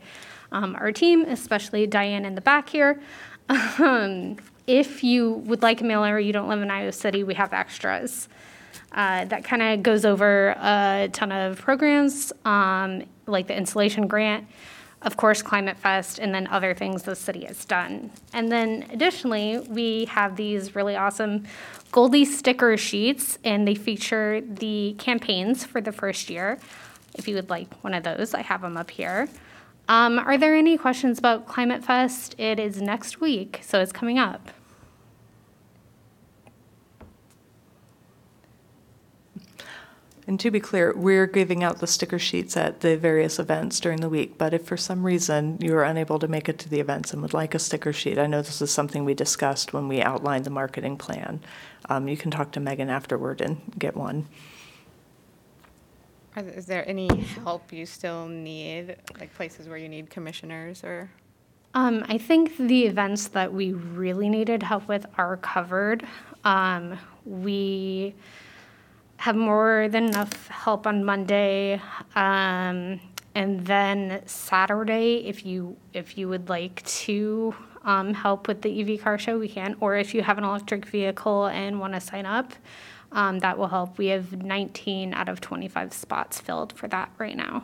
um, 0.51 0.75
our 0.75 0.91
team, 0.91 1.23
especially 1.25 1.87
Diane 1.87 2.25
in 2.25 2.35
the 2.35 2.41
back 2.41 2.69
here. 2.69 3.01
Um, 3.49 4.35
if 4.65 5.03
you 5.03 5.31
would 5.45 5.61
like 5.61 5.79
a 5.79 5.83
mailer, 5.85 6.15
or 6.15 6.19
you 6.19 6.33
don't 6.33 6.49
live 6.49 6.61
in 6.61 6.69
Iowa 6.69 6.91
City, 6.91 7.23
we 7.23 7.33
have 7.35 7.53
extras. 7.53 8.27
Uh, 8.91 9.25
that 9.25 9.43
kind 9.43 9.61
of 9.61 9.83
goes 9.83 10.03
over 10.03 10.49
a 10.59 11.09
ton 11.13 11.31
of 11.31 11.59
programs, 11.59 12.33
um, 12.43 13.03
like 13.25 13.47
the 13.47 13.55
installation 13.55 14.07
grant, 14.07 14.45
of 15.01 15.15
course, 15.15 15.41
Climate 15.41 15.77
Fest, 15.77 16.19
and 16.19 16.33
then 16.33 16.47
other 16.47 16.73
things 16.73 17.03
the 17.03 17.15
city 17.15 17.45
has 17.45 17.65
done. 17.65 18.11
And 18.33 18.51
then 18.51 18.85
additionally, 18.91 19.59
we 19.69 20.05
have 20.05 20.35
these 20.35 20.75
really 20.75 20.95
awesome 20.95 21.45
Goldie 21.91 22.25
sticker 22.25 22.75
sheets, 22.77 23.37
and 23.43 23.67
they 23.67 23.75
feature 23.75 24.41
the 24.41 24.95
campaigns 24.97 25.63
for 25.63 25.81
the 25.81 25.91
first 25.91 26.29
year. 26.29 26.59
If 27.13 27.27
you 27.27 27.35
would 27.35 27.49
like 27.49 27.71
one 27.83 27.93
of 27.93 28.03
those, 28.03 28.33
I 28.33 28.41
have 28.41 28.61
them 28.61 28.75
up 28.75 28.89
here. 28.89 29.29
Um, 29.87 30.19
are 30.19 30.37
there 30.37 30.55
any 30.55 30.77
questions 30.77 31.17
about 31.17 31.47
Climate 31.47 31.83
Fest? 31.83 32.35
It 32.37 32.59
is 32.59 32.81
next 32.81 33.21
week, 33.21 33.61
so 33.63 33.79
it's 33.79 33.93
coming 33.93 34.19
up. 34.19 34.49
And 40.27 40.37
to 40.41 40.51
be 40.51 40.59
clear, 40.59 40.93
we're 40.93 41.25
giving 41.25 41.63
out 41.63 41.79
the 41.79 41.87
sticker 41.87 42.19
sheets 42.19 42.57
at 42.57 42.81
the 42.81 42.97
various 42.97 43.39
events 43.39 43.79
during 43.79 44.01
the 44.01 44.09
week, 44.09 44.37
but 44.37 44.53
if 44.53 44.65
for 44.65 44.75
some 44.75 45.05
reason 45.05 45.57
you 45.61 45.73
are 45.73 45.85
unable 45.85 46.19
to 46.19 46.27
make 46.27 46.49
it 46.49 46.59
to 46.59 46.69
the 46.69 46.81
events 46.81 47.13
and 47.13 47.21
would 47.21 47.33
like 47.33 47.55
a 47.55 47.59
sticker 47.59 47.93
sheet, 47.93 48.17
I 48.17 48.27
know 48.27 48.41
this 48.41 48.61
is 48.61 48.69
something 48.69 49.05
we 49.05 49.13
discussed 49.13 49.71
when 49.71 49.87
we 49.87 50.01
outlined 50.01 50.43
the 50.43 50.49
marketing 50.49 50.97
plan. 50.97 51.39
Um, 51.87 52.09
You 52.09 52.17
can 52.17 52.29
talk 52.29 52.51
to 52.51 52.59
Megan 52.59 52.89
afterward 52.89 53.39
and 53.39 53.61
get 53.79 53.95
one. 53.95 54.27
Are 56.35 56.43
Is 56.43 56.65
there 56.65 56.87
any 56.87 57.07
help 57.43 57.71
you 57.71 57.85
still 57.85 58.27
need, 58.27 58.97
like 59.19 59.33
places 59.33 59.69
where 59.69 59.77
you 59.77 59.87
need 59.87 60.09
commissioners 60.09 60.83
or? 60.83 61.09
Um, 61.73 62.03
I 62.09 62.17
think 62.17 62.57
the 62.57 62.85
events 62.85 63.29
that 63.29 63.53
we 63.53 63.71
really 63.71 64.27
needed 64.27 64.61
help 64.61 64.89
with 64.89 65.05
are 65.17 65.37
covered. 65.37 66.05
Um, 66.43 66.99
we 67.25 68.13
have 69.17 69.35
more 69.35 69.87
than 69.89 70.05
enough 70.05 70.47
help 70.47 70.87
on 70.87 71.03
Monday. 71.03 71.81
Um, 72.15 72.99
and 73.35 73.65
then 73.65 74.21
Saturday, 74.25 75.27
if 75.27 75.45
you, 75.45 75.77
if 75.93 76.17
you 76.17 76.27
would 76.29 76.49
like 76.49 76.83
to, 76.85 77.55
um, 77.83 78.13
help 78.13 78.47
with 78.47 78.61
the 78.61 78.81
EV 78.81 79.01
car 79.01 79.17
show, 79.17 79.39
we 79.39 79.47
can. 79.47 79.75
Or 79.79 79.95
if 79.95 80.13
you 80.13 80.21
have 80.21 80.37
an 80.37 80.43
electric 80.43 80.85
vehicle 80.85 81.45
and 81.47 81.79
want 81.79 81.93
to 81.93 82.01
sign 82.01 82.25
up, 82.25 82.53
um, 83.11 83.39
that 83.39 83.57
will 83.57 83.67
help. 83.67 83.97
We 83.97 84.07
have 84.07 84.43
19 84.43 85.13
out 85.13 85.29
of 85.29 85.39
25 85.39 85.93
spots 85.93 86.41
filled 86.41 86.73
for 86.73 86.87
that 86.89 87.11
right 87.17 87.37
now. 87.37 87.63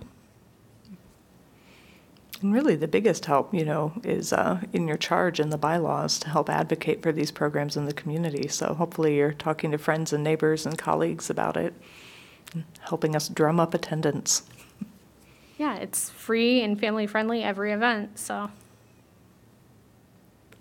And 2.43 2.53
really, 2.53 2.75
the 2.75 2.89
biggest 2.89 3.25
help, 3.25 3.53
you 3.53 3.63
know, 3.63 3.93
is 4.03 4.33
uh, 4.33 4.59
in 4.73 4.85
your 4.85 4.97
charge 4.97 5.39
in 5.39 5.49
the 5.49 5.57
bylaws 5.57 6.19
to 6.19 6.29
help 6.29 6.49
advocate 6.49 7.01
for 7.01 7.13
these 7.13 7.31
programs 7.31 7.77
in 7.77 7.85
the 7.85 7.93
community. 7.93 8.49
So 8.49 8.73
hopefully 8.73 9.15
you're 9.15 9.31
talking 9.31 9.71
to 9.71 9.77
friends 9.77 10.11
and 10.11 10.25
neighbors 10.25 10.65
and 10.65 10.77
colleagues 10.77 11.29
about 11.29 11.55
it, 11.55 11.73
and 12.53 12.65
helping 12.81 13.15
us 13.15 13.29
drum 13.29 13.61
up 13.61 13.73
attendance. 13.73 14.43
Yeah, 15.57 15.75
it's 15.77 16.09
free 16.09 16.61
and 16.61 16.77
family 16.77 17.07
friendly 17.07 17.43
every 17.43 17.71
event, 17.71 18.19
so. 18.19 18.51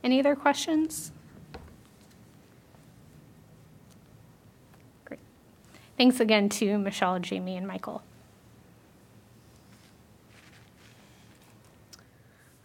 Any 0.04 0.20
other 0.20 0.36
questions? 0.36 1.10
Great. 5.04 5.18
Thanks 5.98 6.20
again 6.20 6.48
to 6.50 6.78
Michelle, 6.78 7.18
Jamie, 7.18 7.56
and 7.56 7.66
Michael. 7.66 8.04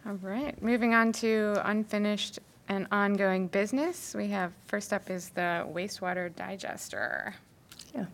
All 0.08 0.14
right, 0.22 0.62
moving 0.64 0.94
on 0.94 1.12
to 1.14 1.62
unfinished 1.66 2.40
and 2.70 2.88
ongoing 2.94 3.48
business. 3.48 4.16
We 4.16 4.30
have, 4.30 4.54
first 4.66 4.94
up 4.94 5.10
is 5.10 5.28
the 5.30 5.68
wastewater 5.70 6.34
digester. 6.34 7.36
Yeah. 7.94 8.06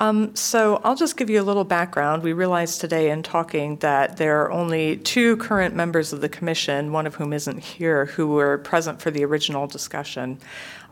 Um, 0.00 0.34
So 0.34 0.80
I'll 0.82 0.96
just 0.96 1.16
give 1.16 1.30
you 1.30 1.40
a 1.40 1.44
little 1.44 1.62
background. 1.62 2.24
We 2.24 2.32
realized 2.32 2.80
today 2.80 3.10
in 3.10 3.22
talking 3.22 3.76
that 3.76 4.16
there 4.16 4.42
are 4.42 4.50
only 4.50 4.96
two 4.96 5.36
current 5.36 5.76
members 5.76 6.12
of 6.12 6.22
the 6.22 6.28
commission, 6.28 6.90
one 6.90 7.06
of 7.06 7.14
whom 7.14 7.32
isn't 7.32 7.58
here, 7.58 8.06
who 8.06 8.26
were 8.26 8.58
present 8.58 9.00
for 9.00 9.12
the 9.12 9.24
original 9.24 9.68
discussion. 9.68 10.40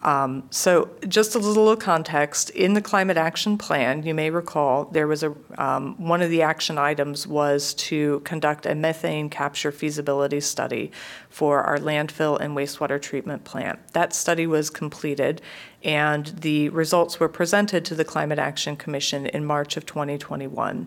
Um, 0.05 0.45
So 0.51 0.91
just 1.09 1.35
a 1.35 1.39
little 1.39 1.77
context, 1.77 2.51
in 2.51 2.75
the 2.75 2.83
Climate 2.83 3.17
Action 3.17 3.57
Plan, 3.57 4.03
you 4.03 4.15
may 4.15 4.29
recall, 4.31 4.85
there 4.87 5.07
was 5.07 5.23
a, 5.23 5.35
um, 5.57 5.95
one 5.97 6.21
of 6.21 6.31
the 6.31 6.43
action 6.43 6.77
items 6.77 7.27
was 7.27 7.73
to 7.75 8.21
conduct 8.21 8.67
a 8.67 8.75
methane 8.75 9.31
capture 9.31 9.73
feasibility 9.73 10.41
study 10.41 10.93
for 11.31 11.63
our 11.63 11.79
landfill 11.79 12.39
and 12.39 12.55
wastewater 12.55 13.01
treatment 13.01 13.45
plant. 13.45 13.79
That 13.95 14.13
study 14.13 14.47
was 14.47 14.69
completed, 14.69 15.41
and 15.83 16.27
the 16.27 16.69
results 16.69 17.19
were 17.19 17.29
presented 17.29 17.85
to 17.87 17.95
the 17.95 18.05
Climate 18.05 18.39
Action 18.39 18.77
Commission 18.77 19.27
in 19.27 19.45
March 19.45 19.77
of 19.79 19.87
2021. 19.87 20.87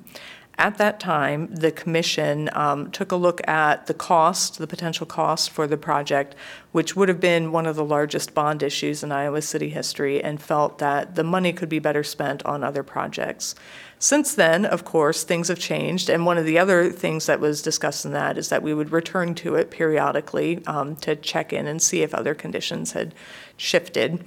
At 0.59 0.79
that 0.79 0.99
time, 0.99 1.53
the 1.53 1.71
commission 1.71 2.49
um, 2.53 2.89
took 2.89 3.11
a 3.11 3.15
look 3.15 3.47
at 3.47 3.85
the 3.85 3.93
cost, 3.93 4.57
the 4.57 4.65
potential 4.65 5.05
cost 5.05 5.51
for 5.51 5.67
the 5.67 5.77
project, 5.77 6.33
which 6.71 6.95
would 6.95 7.09
have 7.09 7.19
been 7.19 7.51
one 7.51 7.67
of 7.67 7.75
the 7.75 7.85
largest 7.85 8.33
bond 8.33 8.63
issues 8.63 9.03
in 9.03 9.11
Iowa 9.11 9.43
city 9.43 9.69
history, 9.69 10.23
and 10.23 10.41
felt 10.41 10.79
that 10.79 11.13
the 11.13 11.23
money 11.23 11.53
could 11.53 11.69
be 11.69 11.77
better 11.77 12.03
spent 12.03 12.43
on 12.43 12.63
other 12.63 12.81
projects. 12.81 13.53
Since 13.99 14.33
then, 14.33 14.65
of 14.65 14.83
course, 14.83 15.23
things 15.23 15.49
have 15.49 15.59
changed, 15.59 16.09
and 16.09 16.25
one 16.25 16.39
of 16.39 16.45
the 16.45 16.57
other 16.57 16.89
things 16.89 17.27
that 17.27 17.39
was 17.39 17.61
discussed 17.61 18.03
in 18.03 18.13
that 18.13 18.35
is 18.35 18.49
that 18.49 18.63
we 18.63 18.73
would 18.73 18.91
return 18.91 19.35
to 19.35 19.53
it 19.53 19.69
periodically 19.69 20.65
um, 20.65 20.95
to 20.97 21.15
check 21.15 21.53
in 21.53 21.67
and 21.67 21.79
see 21.79 22.01
if 22.01 22.15
other 22.15 22.33
conditions 22.33 22.93
had 22.93 23.13
shifted. 23.57 24.23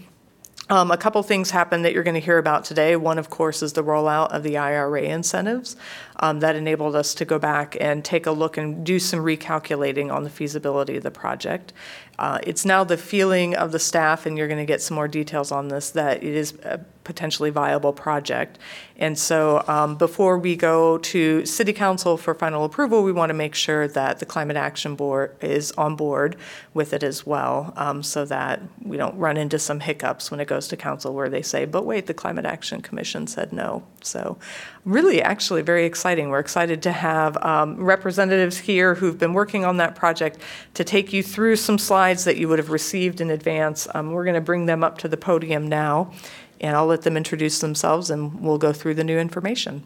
Um, 0.70 0.92
a 0.92 0.96
couple 0.96 1.20
things 1.24 1.50
happened 1.50 1.84
that 1.84 1.92
you're 1.92 2.04
going 2.04 2.14
to 2.14 2.20
hear 2.20 2.38
about 2.38 2.64
today. 2.64 2.94
One, 2.94 3.18
of 3.18 3.28
course, 3.28 3.60
is 3.60 3.72
the 3.72 3.82
rollout 3.82 4.28
of 4.28 4.44
the 4.44 4.56
IRA 4.56 5.02
incentives 5.02 5.74
um, 6.20 6.40
that 6.40 6.54
enabled 6.54 6.94
us 6.94 7.14
to 7.14 7.24
go 7.24 7.38
back 7.38 7.76
and 7.80 8.04
take 8.04 8.26
a 8.26 8.30
look 8.30 8.56
and 8.56 8.86
do 8.86 8.98
some 8.98 9.20
recalculating 9.20 10.12
on 10.12 10.22
the 10.22 10.30
feasibility 10.30 10.96
of 10.96 11.02
the 11.02 11.10
project. 11.10 11.72
Uh, 12.18 12.38
it's 12.42 12.66
now 12.66 12.84
the 12.84 12.98
feeling 12.98 13.56
of 13.56 13.72
the 13.72 13.78
staff, 13.78 14.26
and 14.26 14.36
you're 14.36 14.48
going 14.48 14.58
to 14.58 14.66
get 14.66 14.82
some 14.82 14.94
more 14.94 15.08
details 15.08 15.50
on 15.50 15.68
this, 15.68 15.90
that 15.90 16.22
it 16.22 16.34
is 16.34 16.52
a 16.64 16.78
potentially 17.02 17.48
viable 17.48 17.94
project. 17.94 18.58
And 18.98 19.18
so 19.18 19.64
um, 19.66 19.96
before 19.96 20.38
we 20.38 20.54
go 20.54 20.98
to 20.98 21.46
City 21.46 21.72
Council 21.72 22.18
for 22.18 22.34
final 22.34 22.64
approval, 22.64 23.02
we 23.02 23.10
want 23.10 23.30
to 23.30 23.34
make 23.34 23.54
sure 23.54 23.88
that 23.88 24.18
the 24.18 24.26
Climate 24.26 24.58
Action 24.58 24.96
Board 24.96 25.34
is 25.40 25.72
on 25.72 25.96
board 25.96 26.36
with 26.74 26.92
it 26.92 27.02
as 27.02 27.24
well, 27.24 27.72
um, 27.76 28.02
so 28.02 28.26
that 28.26 28.60
we 28.82 28.98
don't 28.98 29.16
run 29.16 29.38
into 29.38 29.58
some 29.58 29.80
hiccups 29.80 30.30
when 30.30 30.40
it 30.40 30.46
goes 30.46 30.68
to 30.68 30.76
council 30.76 31.14
where 31.14 31.30
they 31.30 31.42
say, 31.42 31.64
but 31.64 31.86
wait, 31.86 32.06
the 32.06 32.12
Climate 32.12 32.44
Action 32.44 32.82
Commission 32.82 33.26
said 33.26 33.50
no. 33.50 33.82
So 34.02 34.36
really, 34.84 35.20
actually, 35.22 35.62
very 35.62 35.84
exciting. 35.84 36.30
We're 36.30 36.38
excited 36.38 36.82
to 36.82 36.92
have 36.92 37.36
um, 37.44 37.76
representatives 37.76 38.58
here 38.58 38.94
who've 38.94 39.18
been 39.18 39.34
working 39.34 39.64
on 39.64 39.76
that 39.76 39.94
project 39.94 40.38
to 40.74 40.84
take 40.84 41.12
you 41.12 41.22
through 41.22 41.56
some 41.56 41.78
slides 41.78 42.24
that 42.24 42.36
you 42.36 42.48
would 42.48 42.58
have 42.58 42.70
received 42.70 43.20
in 43.20 43.30
advance. 43.30 43.86
Um, 43.94 44.12
We're 44.12 44.24
going 44.24 44.34
to 44.34 44.40
bring 44.40 44.66
them 44.66 44.82
up 44.82 44.98
to 44.98 45.08
the 45.08 45.16
podium 45.16 45.68
now, 45.68 46.12
and 46.60 46.76
I'll 46.76 46.86
let 46.86 47.02
them 47.02 47.16
introduce 47.16 47.60
themselves, 47.60 48.10
and 48.10 48.40
we'll 48.40 48.58
go 48.58 48.72
through 48.72 48.94
the 48.94 49.04
new 49.04 49.18
information. 49.18 49.84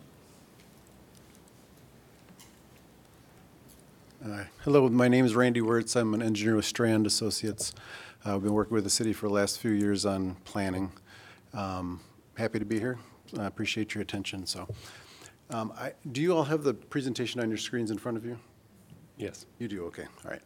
Uh, 4.24 4.44
Hello, 4.62 4.88
my 4.88 5.08
name 5.08 5.26
is 5.26 5.34
Randy 5.34 5.60
Wirtz. 5.60 5.96
I'm 5.96 6.14
an 6.14 6.22
engineer 6.22 6.56
with 6.56 6.64
Strand 6.64 7.06
Associates. 7.06 7.74
Uh, 8.24 8.36
I've 8.36 8.42
been 8.42 8.54
working 8.54 8.74
with 8.74 8.84
the 8.84 8.90
city 8.90 9.12
for 9.12 9.28
the 9.28 9.34
last 9.34 9.58
few 9.58 9.72
years 9.72 10.06
on 10.06 10.36
planning. 10.44 10.92
Um, 11.52 12.00
Happy 12.36 12.58
to 12.58 12.64
be 12.64 12.80
here. 12.80 12.98
I 13.38 13.46
appreciate 13.46 13.94
your 13.94 14.02
attention, 14.02 14.46
so. 14.46 14.68
um, 15.50 15.72
I- 15.76 15.94
Do 16.10 16.20
you 16.20 16.34
all 16.36 16.44
have 16.44 16.62
the 16.62 16.74
presentation 16.74 17.40
on 17.40 17.48
your 17.48 17.58
screens 17.58 17.90
in 17.90 17.98
front 17.98 18.16
of 18.16 18.24
you? 18.24 18.38
Yes. 19.16 19.46
You 19.58 19.68
do, 19.68 19.84
okay, 19.86 20.06
all 20.24 20.30
right. 20.30 20.42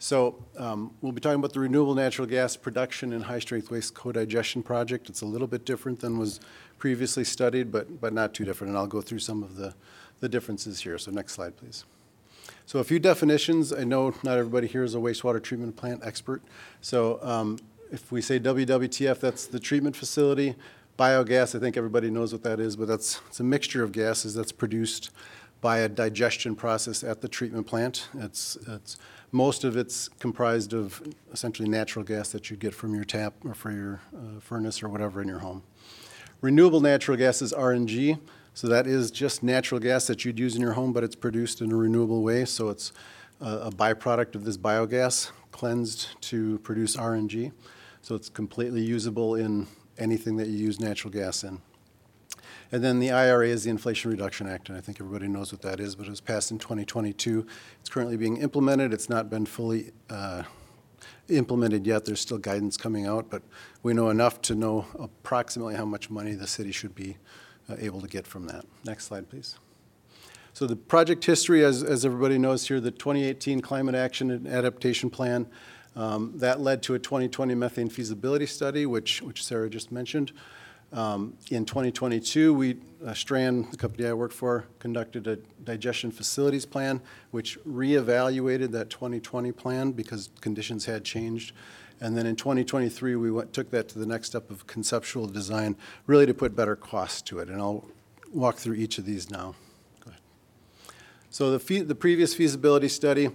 So 0.00 0.36
um, 0.56 0.92
we'll 1.00 1.12
be 1.12 1.20
talking 1.20 1.38
about 1.40 1.52
the 1.52 1.60
renewable 1.60 1.94
natural 1.94 2.26
gas 2.26 2.56
production 2.56 3.12
and 3.12 3.24
high-strength 3.24 3.70
waste 3.70 3.94
co-digestion 3.94 4.62
project. 4.62 5.08
It's 5.08 5.22
a 5.22 5.26
little 5.26 5.48
bit 5.48 5.64
different 5.64 5.98
than 6.00 6.18
was 6.18 6.38
previously 6.78 7.24
studied, 7.24 7.72
but, 7.72 8.00
but 8.00 8.12
not 8.12 8.32
too 8.32 8.44
different, 8.44 8.70
and 8.70 8.78
I'll 8.78 8.86
go 8.86 9.00
through 9.00 9.18
some 9.18 9.42
of 9.42 9.56
the, 9.56 9.74
the 10.20 10.28
differences 10.28 10.80
here. 10.80 10.98
So 10.98 11.10
next 11.10 11.32
slide, 11.32 11.56
please. 11.56 11.84
So 12.66 12.78
a 12.78 12.84
few 12.84 12.98
definitions. 13.00 13.72
I 13.72 13.84
know 13.84 14.14
not 14.22 14.38
everybody 14.38 14.66
here 14.68 14.84
is 14.84 14.94
a 14.94 14.98
wastewater 14.98 15.42
treatment 15.42 15.74
plant 15.76 16.02
expert. 16.04 16.42
So 16.80 17.18
um, 17.22 17.58
if 17.90 18.12
we 18.12 18.20
say 18.20 18.38
WWTF, 18.38 19.18
that's 19.18 19.46
the 19.46 19.58
treatment 19.58 19.96
facility. 19.96 20.54
Biogas, 20.98 21.54
I 21.54 21.60
think 21.60 21.76
everybody 21.76 22.10
knows 22.10 22.32
what 22.32 22.42
that 22.42 22.58
is, 22.58 22.74
but 22.74 22.88
that's, 22.88 23.20
it's 23.28 23.38
a 23.38 23.44
mixture 23.44 23.84
of 23.84 23.92
gases 23.92 24.34
that's 24.34 24.50
produced 24.50 25.10
by 25.60 25.78
a 25.78 25.88
digestion 25.88 26.56
process 26.56 27.04
at 27.04 27.20
the 27.20 27.28
treatment 27.28 27.68
plant. 27.68 28.08
It's, 28.14 28.58
it's, 28.66 28.98
most 29.30 29.62
of 29.62 29.76
it's 29.76 30.08
comprised 30.18 30.72
of 30.72 31.00
essentially 31.32 31.68
natural 31.68 32.04
gas 32.04 32.32
that 32.32 32.50
you 32.50 32.56
get 32.56 32.74
from 32.74 32.96
your 32.96 33.04
tap 33.04 33.34
or 33.44 33.54
for 33.54 33.70
your 33.70 34.00
uh, 34.12 34.40
furnace 34.40 34.82
or 34.82 34.88
whatever 34.88 35.22
in 35.22 35.28
your 35.28 35.38
home. 35.38 35.62
Renewable 36.40 36.80
natural 36.80 37.16
gas 37.16 37.42
is 37.42 37.52
RNG, 37.52 38.18
so 38.54 38.66
that 38.66 38.88
is 38.88 39.12
just 39.12 39.44
natural 39.44 39.80
gas 39.80 40.08
that 40.08 40.24
you'd 40.24 40.38
use 40.38 40.56
in 40.56 40.60
your 40.60 40.72
home, 40.72 40.92
but 40.92 41.04
it's 41.04 41.14
produced 41.14 41.60
in 41.60 41.70
a 41.70 41.76
renewable 41.76 42.24
way, 42.24 42.44
so 42.44 42.70
it's 42.70 42.92
a 43.40 43.68
a 43.68 43.70
byproduct 43.70 44.34
of 44.34 44.44
this 44.44 44.56
biogas 44.56 45.30
cleansed 45.52 46.20
to 46.22 46.58
produce 46.58 46.96
RNG. 46.96 47.52
So 48.02 48.16
it's 48.16 48.28
completely 48.28 48.80
usable 48.80 49.36
in 49.36 49.68
anything 49.98 50.36
that 50.36 50.48
you 50.48 50.56
use 50.56 50.80
natural 50.80 51.12
gas 51.12 51.44
in. 51.44 51.60
And 52.70 52.84
then 52.84 52.98
the 52.98 53.10
IRA 53.10 53.48
is 53.48 53.64
the 53.64 53.70
Inflation 53.70 54.10
Reduction 54.10 54.46
Act, 54.46 54.68
and 54.68 54.76
I 54.76 54.80
think 54.80 55.00
everybody 55.00 55.26
knows 55.26 55.52
what 55.52 55.62
that 55.62 55.80
is, 55.80 55.94
but 55.94 56.06
it 56.06 56.10
was 56.10 56.20
passed 56.20 56.50
in 56.50 56.58
2022. 56.58 57.46
It's 57.80 57.88
currently 57.88 58.16
being 58.16 58.36
implemented. 58.36 58.92
It's 58.92 59.08
not 59.08 59.30
been 59.30 59.46
fully 59.46 59.92
uh, 60.10 60.42
implemented 61.28 61.86
yet. 61.86 62.04
There's 62.04 62.20
still 62.20 62.38
guidance 62.38 62.76
coming 62.76 63.06
out, 63.06 63.30
but 63.30 63.42
we 63.82 63.94
know 63.94 64.10
enough 64.10 64.42
to 64.42 64.54
know 64.54 64.86
approximately 64.98 65.76
how 65.76 65.86
much 65.86 66.10
money 66.10 66.32
the 66.32 66.46
city 66.46 66.72
should 66.72 66.94
be 66.94 67.16
uh, 67.70 67.76
able 67.78 68.02
to 68.02 68.08
get 68.08 68.26
from 68.26 68.46
that. 68.46 68.66
Next 68.84 69.06
slide, 69.06 69.30
please. 69.30 69.56
So 70.52 70.66
the 70.66 70.76
project 70.76 71.24
history, 71.24 71.64
as, 71.64 71.82
as 71.82 72.04
everybody 72.04 72.36
knows 72.36 72.66
here, 72.66 72.80
the 72.80 72.90
2018 72.90 73.60
Climate 73.60 73.94
Action 73.94 74.30
and 74.30 74.46
Adaptation 74.46 75.08
Plan, 75.08 75.46
um, 75.98 76.32
that 76.36 76.60
led 76.60 76.80
to 76.84 76.94
a 76.94 76.98
2020 76.98 77.56
methane 77.56 77.88
feasibility 77.88 78.46
study, 78.46 78.86
which, 78.86 79.20
which 79.20 79.44
Sarah 79.44 79.68
just 79.68 79.90
mentioned. 79.90 80.32
Um, 80.92 81.34
In 81.50 81.64
2022, 81.64 82.54
we, 82.54 82.76
uh, 83.04 83.12
Strand, 83.12 83.72
the 83.72 83.76
company 83.76 84.06
I 84.06 84.12
work 84.12 84.30
for, 84.32 84.64
conducted 84.78 85.26
a 85.26 85.36
digestion 85.64 86.12
facilities 86.12 86.64
plan, 86.64 87.02
which 87.32 87.58
reevaluated 87.64 88.70
that 88.70 88.90
2020 88.90 89.50
plan 89.52 89.90
because 89.90 90.30
conditions 90.40 90.86
had 90.86 91.04
changed. 91.04 91.52
And 92.00 92.16
then 92.16 92.26
in 92.26 92.36
2023, 92.36 93.16
we 93.16 93.30
went, 93.32 93.52
took 93.52 93.70
that 93.72 93.88
to 93.88 93.98
the 93.98 94.06
next 94.06 94.28
step 94.28 94.50
of 94.52 94.68
conceptual 94.68 95.26
design, 95.26 95.76
really 96.06 96.26
to 96.26 96.32
put 96.32 96.54
better 96.54 96.76
costs 96.76 97.20
to 97.22 97.40
it. 97.40 97.48
And 97.48 97.60
I'll 97.60 97.84
walk 98.32 98.56
through 98.56 98.76
each 98.76 98.98
of 98.98 99.04
these 99.04 99.30
now. 99.30 99.56
Go 100.04 100.10
ahead. 100.10 100.20
So 101.28 101.58
the, 101.58 101.82
the 101.82 101.96
previous 101.96 102.34
feasibility 102.34 102.88
study, 102.88 103.30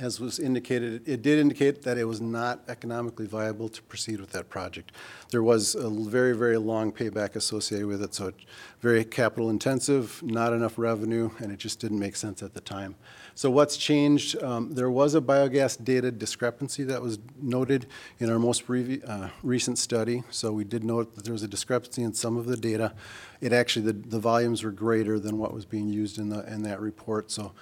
as 0.00 0.20
was 0.20 0.38
indicated, 0.38 1.06
it 1.06 1.22
did 1.22 1.38
indicate 1.38 1.82
that 1.82 1.98
it 1.98 2.04
was 2.04 2.20
not 2.20 2.60
economically 2.68 3.26
viable 3.26 3.68
to 3.68 3.82
proceed 3.82 4.20
with 4.20 4.30
that 4.32 4.48
project. 4.48 4.92
There 5.30 5.42
was 5.42 5.74
a 5.74 5.88
very, 5.88 6.36
very 6.36 6.56
long 6.56 6.92
payback 6.92 7.36
associated 7.36 7.86
with 7.86 8.02
it, 8.02 8.14
so 8.14 8.28
it, 8.28 8.34
very 8.80 9.04
capital 9.04 9.50
intensive, 9.50 10.22
not 10.22 10.52
enough 10.52 10.78
revenue, 10.78 11.30
and 11.38 11.52
it 11.52 11.58
just 11.58 11.80
didn't 11.80 11.98
make 11.98 12.16
sense 12.16 12.42
at 12.42 12.54
the 12.54 12.60
time. 12.60 12.94
So 13.34 13.50
what's 13.50 13.76
changed? 13.76 14.42
Um, 14.42 14.74
there 14.74 14.90
was 14.90 15.14
a 15.14 15.20
biogas 15.20 15.82
data 15.82 16.10
discrepancy 16.10 16.84
that 16.84 17.00
was 17.00 17.18
noted 17.40 17.86
in 18.18 18.30
our 18.30 18.38
most 18.38 18.64
uh, 18.68 19.28
recent 19.42 19.78
study. 19.78 20.22
So 20.30 20.52
we 20.52 20.64
did 20.64 20.84
note 20.84 21.14
that 21.14 21.24
there 21.24 21.32
was 21.32 21.42
a 21.42 21.48
discrepancy 21.48 22.02
in 22.02 22.12
some 22.12 22.36
of 22.36 22.46
the 22.46 22.56
data. 22.56 22.92
It 23.40 23.52
actually, 23.52 23.86
the, 23.86 23.92
the 23.94 24.18
volumes 24.18 24.62
were 24.62 24.70
greater 24.70 25.18
than 25.18 25.38
what 25.38 25.54
was 25.54 25.64
being 25.64 25.88
used 25.88 26.18
in 26.18 26.28
the, 26.28 26.40
in 26.52 26.62
that 26.64 26.80
report. 26.80 27.30
So 27.30 27.52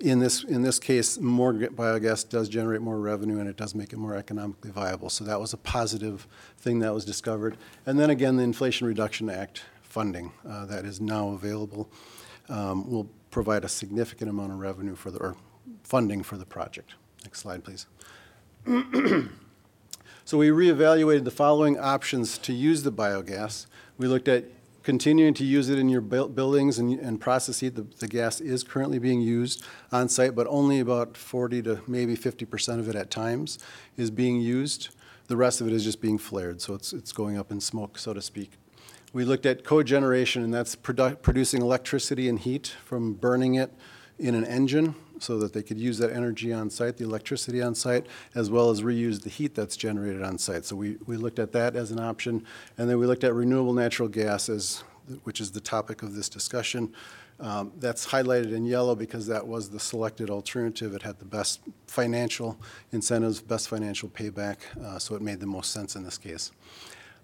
in 0.00 0.18
this, 0.18 0.44
in 0.44 0.62
this 0.62 0.78
case, 0.78 1.18
more 1.18 1.52
biogas 1.52 2.28
does 2.28 2.48
generate 2.48 2.80
more 2.80 2.98
revenue 2.98 3.38
and 3.38 3.48
it 3.48 3.56
does 3.56 3.74
make 3.74 3.92
it 3.92 3.96
more 3.96 4.16
economically 4.16 4.70
viable. 4.70 5.10
So 5.10 5.24
that 5.24 5.40
was 5.40 5.52
a 5.52 5.56
positive 5.56 6.26
thing 6.58 6.78
that 6.80 6.92
was 6.92 7.04
discovered. 7.04 7.56
And 7.86 7.98
then 7.98 8.10
again, 8.10 8.36
the 8.36 8.42
Inflation 8.42 8.86
Reduction 8.86 9.28
Act 9.28 9.62
funding 9.82 10.32
uh, 10.48 10.66
that 10.66 10.84
is 10.84 11.00
now 11.00 11.30
available 11.30 11.90
um, 12.48 12.90
will 12.90 13.08
provide 13.30 13.64
a 13.64 13.68
significant 13.68 14.30
amount 14.30 14.52
of 14.52 14.58
revenue 14.58 14.94
for 14.94 15.10
the, 15.10 15.18
or 15.18 15.36
funding 15.82 16.22
for 16.22 16.36
the 16.36 16.46
project. 16.46 16.94
Next 17.24 17.40
slide, 17.40 17.62
please. 17.64 17.86
So 20.30 20.38
we 20.38 20.50
reevaluated 20.50 21.24
the 21.24 21.32
following 21.32 21.76
options 21.76 22.38
to 22.38 22.52
use 22.52 22.84
the 22.84 22.92
biogas. 22.92 23.66
We 23.98 24.06
looked 24.06 24.28
at 24.28 24.44
continuing 24.82 25.34
to 25.34 25.44
use 25.44 25.68
it 25.68 25.78
in 25.78 25.88
your 25.88 26.00
buil- 26.00 26.28
buildings 26.28 26.78
and, 26.78 26.98
and 26.98 27.20
process 27.20 27.62
it. 27.62 27.74
The, 27.74 27.86
the 27.98 28.08
gas 28.08 28.40
is 28.40 28.62
currently 28.62 28.98
being 28.98 29.20
used 29.20 29.64
on 29.92 30.08
site, 30.08 30.34
but 30.34 30.46
only 30.48 30.80
about 30.80 31.16
40 31.16 31.62
to 31.62 31.80
maybe 31.86 32.16
50% 32.16 32.78
of 32.78 32.88
it 32.88 32.96
at 32.96 33.10
times 33.10 33.58
is 33.96 34.10
being 34.10 34.40
used. 34.40 34.88
The 35.28 35.36
rest 35.36 35.60
of 35.60 35.66
it 35.66 35.72
is 35.72 35.84
just 35.84 36.00
being 36.00 36.18
flared, 36.18 36.60
so 36.60 36.74
it's, 36.74 36.92
it's 36.92 37.12
going 37.12 37.38
up 37.38 37.52
in 37.52 37.60
smoke, 37.60 37.98
so 37.98 38.12
to 38.12 38.22
speak. 38.22 38.52
We 39.12 39.24
looked 39.24 39.46
at 39.46 39.64
cogeneration, 39.64 40.42
and 40.44 40.52
that's 40.52 40.74
produ- 40.76 41.20
producing 41.22 41.62
electricity 41.62 42.28
and 42.28 42.38
heat 42.38 42.74
from 42.84 43.14
burning 43.14 43.54
it 43.54 43.72
in 44.18 44.34
an 44.34 44.44
engine 44.44 44.94
so 45.22 45.38
that 45.38 45.52
they 45.52 45.62
could 45.62 45.78
use 45.78 45.98
that 45.98 46.12
energy 46.12 46.52
on 46.52 46.70
site, 46.70 46.96
the 46.96 47.04
electricity 47.04 47.62
on 47.62 47.74
site, 47.74 48.06
as 48.34 48.50
well 48.50 48.70
as 48.70 48.82
reuse 48.82 49.22
the 49.22 49.30
heat 49.30 49.54
that's 49.54 49.76
generated 49.76 50.22
on 50.22 50.38
site. 50.38 50.64
So 50.64 50.76
we, 50.76 50.96
we 51.06 51.16
looked 51.16 51.38
at 51.38 51.52
that 51.52 51.76
as 51.76 51.90
an 51.90 52.00
option. 52.00 52.44
And 52.78 52.88
then 52.88 52.98
we 52.98 53.06
looked 53.06 53.24
at 53.24 53.34
renewable 53.34 53.72
natural 53.72 54.08
gas 54.08 54.48
as, 54.48 54.82
which 55.24 55.40
is 55.40 55.50
the 55.50 55.60
topic 55.60 56.02
of 56.02 56.14
this 56.14 56.28
discussion. 56.28 56.94
Um, 57.38 57.72
That's 57.78 58.06
highlighted 58.06 58.52
in 58.52 58.66
yellow 58.66 58.94
because 58.94 59.26
that 59.28 59.46
was 59.46 59.70
the 59.70 59.80
selected 59.80 60.28
alternative. 60.28 60.94
It 60.94 61.02
had 61.02 61.18
the 61.18 61.24
best 61.24 61.60
financial 61.86 62.58
incentives, 62.92 63.40
best 63.40 63.68
financial 63.68 64.10
payback, 64.10 64.56
uh, 64.84 64.98
so 64.98 65.14
it 65.14 65.22
made 65.22 65.40
the 65.40 65.46
most 65.46 65.72
sense 65.72 65.96
in 65.96 66.04
this 66.04 66.18
case. 66.18 66.52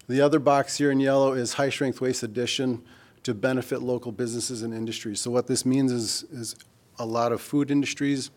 The 0.09 0.21
other 0.21 0.39
box 0.39 0.77
here 0.77 0.89
in 0.89 0.99
yellow 0.99 1.33
is 1.33 1.53
high-strength 1.53 2.01
waste 2.01 2.23
addition 2.23 2.81
to 3.23 3.35
benefit 3.35 3.81
local 3.81 4.11
businesses 4.11 4.63
and 4.63 4.73
industries. 4.73 5.21
So 5.21 5.29
what 5.29 5.45
this 5.45 5.65
means 5.65 5.91
is, 5.91 6.23
is 6.31 6.55
a 6.99 7.05
lot 7.05 7.31
of 7.31 7.41
food 7.41 7.71
industries, 7.71 8.31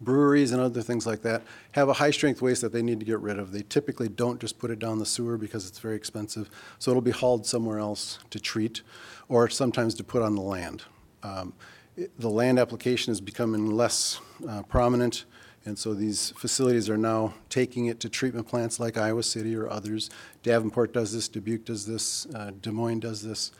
breweries 0.00 0.52
and 0.52 0.60
other 0.60 0.82
things 0.82 1.06
like 1.06 1.22
that 1.22 1.42
have 1.72 1.88
a 1.88 1.94
high-strength 1.94 2.42
waste 2.42 2.60
that 2.60 2.72
they 2.72 2.82
need 2.82 3.00
to 3.00 3.06
get 3.06 3.18
rid 3.20 3.38
of. 3.38 3.52
They 3.52 3.62
typically 3.62 4.08
don't 4.08 4.40
just 4.40 4.58
put 4.58 4.70
it 4.70 4.78
down 4.78 4.98
the 4.98 5.06
sewer 5.06 5.38
because 5.38 5.66
it's 5.66 5.78
very 5.78 5.96
expensive, 5.96 6.50
so 6.78 6.90
it'll 6.90 7.00
be 7.00 7.10
hauled 7.12 7.46
somewhere 7.46 7.78
else 7.78 8.18
to 8.30 8.38
treat, 8.38 8.82
or 9.28 9.48
sometimes 9.48 9.94
to 9.94 10.04
put 10.04 10.22
on 10.22 10.34
the 10.34 10.42
land. 10.42 10.82
Um, 11.22 11.54
it- 11.96 12.12
The 12.18 12.28
land 12.28 12.58
application 12.58 13.10
is 13.12 13.20
becoming 13.20 13.70
less 13.70 14.20
uh, 14.46 14.62
prominent, 14.64 15.24
and 15.64 15.78
so 15.78 15.94
these 15.94 16.30
facilities 16.36 16.90
are 16.90 16.98
now 16.98 17.32
taking 17.48 17.86
it 17.86 17.98
to 18.00 18.08
treatment 18.10 18.46
plants 18.46 18.78
like 18.78 18.98
Iowa 18.98 19.22
City 19.22 19.56
or 19.56 19.68
others. 19.70 20.10
Davenport 20.42 20.92
does 20.92 21.12
this, 21.12 21.26
Dubuque 21.26 21.64
does 21.64 21.86
this, 21.86 22.26
uh, 22.34 22.50
Des 22.60 22.70
Moines 22.70 23.00
does 23.00 23.22
this. 23.22 23.52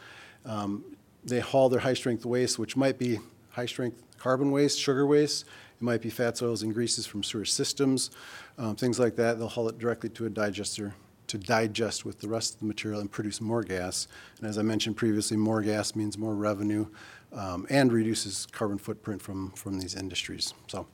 Um, 0.44 0.84
They 1.24 1.40
haul 1.40 1.68
their 1.68 1.80
high-strength 1.80 2.24
waste, 2.24 2.56
which 2.56 2.76
might 2.76 2.98
be 2.98 3.18
high-strength 3.50 4.00
carbon 4.26 4.50
waste, 4.50 4.76
sugar 4.80 5.06
waste, 5.06 5.44
it 5.44 5.82
might 5.82 6.02
be 6.02 6.10
fats, 6.10 6.42
oils, 6.42 6.64
and 6.64 6.74
greases 6.74 7.06
from 7.06 7.22
sewer 7.22 7.44
systems, 7.44 8.10
um, 8.58 8.74
things 8.74 8.98
like 8.98 9.14
that. 9.14 9.38
They'll 9.38 9.46
haul 9.46 9.68
it 9.68 9.78
directly 9.78 10.10
to 10.10 10.26
a 10.26 10.28
digester 10.28 10.96
to 11.28 11.38
digest 11.38 12.04
with 12.04 12.18
the 12.18 12.26
rest 12.26 12.54
of 12.54 12.58
the 12.58 12.66
material 12.66 13.00
and 13.00 13.08
produce 13.08 13.40
more 13.40 13.62
gas. 13.62 14.08
And 14.38 14.48
as 14.48 14.58
I 14.58 14.62
mentioned 14.62 14.96
previously, 14.96 15.36
more 15.36 15.62
gas 15.62 15.94
means 15.94 16.18
more 16.18 16.34
revenue 16.34 16.86
um, 17.32 17.68
and 17.70 17.92
reduces 17.92 18.46
carbon 18.46 18.78
footprint 18.78 19.22
from, 19.22 19.52
from 19.52 19.78
these 19.78 19.94
industries. 19.94 20.54
So, 20.66 20.88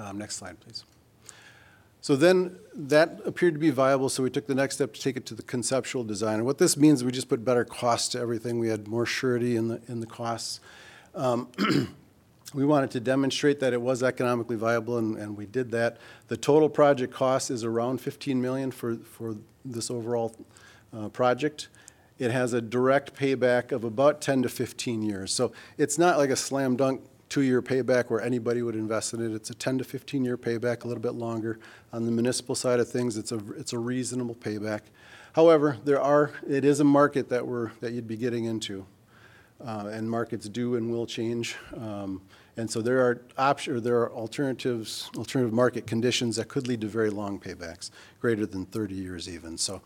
um, 0.00 0.18
next 0.18 0.34
slide, 0.34 0.58
please. 0.58 0.82
So 2.00 2.16
then, 2.16 2.56
that 2.74 3.20
appeared 3.24 3.54
to 3.54 3.60
be 3.60 3.70
viable, 3.70 4.08
so 4.08 4.24
we 4.24 4.30
took 4.30 4.48
the 4.48 4.56
next 4.56 4.74
step 4.74 4.94
to 4.94 5.00
take 5.00 5.16
it 5.16 5.26
to 5.26 5.36
the 5.36 5.44
conceptual 5.44 6.02
design. 6.02 6.38
And 6.38 6.44
what 6.44 6.58
this 6.58 6.76
means, 6.76 7.04
we 7.04 7.12
just 7.12 7.28
put 7.28 7.44
better 7.44 7.64
cost 7.64 8.10
to 8.12 8.18
everything. 8.18 8.58
We 8.58 8.66
had 8.66 8.88
more 8.88 9.06
surety 9.06 9.54
in 9.54 9.68
the, 9.68 9.80
in 9.86 10.00
the 10.00 10.06
costs. 10.08 10.58
Um, 11.14 11.46
We 12.54 12.66
wanted 12.66 12.90
to 12.92 13.00
demonstrate 13.00 13.60
that 13.60 13.72
it 13.72 13.80
was 13.80 14.02
economically 14.02 14.56
viable, 14.56 14.98
and, 14.98 15.16
and 15.16 15.36
we 15.36 15.46
did 15.46 15.70
that. 15.70 15.98
The 16.28 16.36
total 16.36 16.68
project 16.68 17.12
cost 17.12 17.50
is 17.50 17.64
around 17.64 18.00
15 18.00 18.40
million 18.40 18.70
for, 18.70 18.96
for 18.96 19.36
this 19.64 19.90
overall 19.90 20.34
uh, 20.96 21.08
project. 21.08 21.68
It 22.18 22.30
has 22.30 22.52
a 22.52 22.60
direct 22.60 23.14
payback 23.14 23.72
of 23.72 23.84
about 23.84 24.20
10 24.20 24.42
to 24.42 24.48
15 24.48 25.02
years. 25.02 25.32
So 25.32 25.52
it's 25.78 25.98
not 25.98 26.18
like 26.18 26.30
a 26.30 26.36
slam 26.36 26.76
dunk 26.76 27.02
two-year 27.30 27.62
payback 27.62 28.10
where 28.10 28.20
anybody 28.20 28.60
would 28.60 28.76
invest 28.76 29.14
in 29.14 29.24
it. 29.24 29.34
It's 29.34 29.48
a 29.48 29.54
10 29.54 29.78
to 29.78 29.84
15-year 29.84 30.36
payback, 30.36 30.84
a 30.84 30.88
little 30.88 31.02
bit 31.02 31.14
longer. 31.14 31.58
On 31.90 32.04
the 32.04 32.12
municipal 32.12 32.54
side 32.54 32.78
of 32.78 32.90
things, 32.90 33.16
it's 33.16 33.32
a, 33.32 33.40
it's 33.56 33.72
a 33.72 33.78
reasonable 33.78 34.34
payback. 34.34 34.80
However, 35.32 35.78
there 35.86 36.00
are, 36.00 36.32
it 36.46 36.62
is 36.66 36.80
a 36.80 36.84
market 36.84 37.30
that 37.30 37.46
we're, 37.46 37.70
that 37.80 37.92
you'd 37.92 38.06
be 38.06 38.18
getting 38.18 38.44
into. 38.44 38.84
Uh, 39.64 39.88
and 39.90 40.10
markets 40.10 40.46
do 40.48 40.76
and 40.76 40.90
will 40.90 41.06
change. 41.06 41.56
Um, 41.74 42.20
And 42.56 42.70
so 42.70 42.82
there 42.82 43.00
are 43.00 43.22
option, 43.38 43.74
or 43.74 43.80
there 43.80 43.98
are 44.00 44.12
alternatives, 44.12 45.10
alternative 45.16 45.54
market 45.54 45.86
conditions 45.86 46.36
that 46.36 46.48
could 46.48 46.68
lead 46.68 46.82
to 46.82 46.86
very 46.86 47.08
long 47.08 47.38
paybacks, 47.40 47.90
greater 48.20 48.44
than 48.44 48.66
30 48.66 48.94
years 48.94 49.28
even. 49.28 49.56
So 49.56 49.80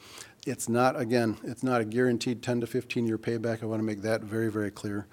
it's 0.47 0.69
not, 0.69 0.99
again, 0.99 1.37
it's 1.45 1.63
not 1.63 1.81
a 1.81 1.85
guaranteed 1.85 2.43
10 2.43 2.61
to 2.63 2.67
15-year 2.67 3.19
payback. 3.19 3.63
I 3.63 3.67
want 3.67 3.81
to 3.81 3.85
make 3.85 4.03
that 4.03 4.23
very, 4.23 4.51
very 4.51 4.71
clear. 4.71 5.07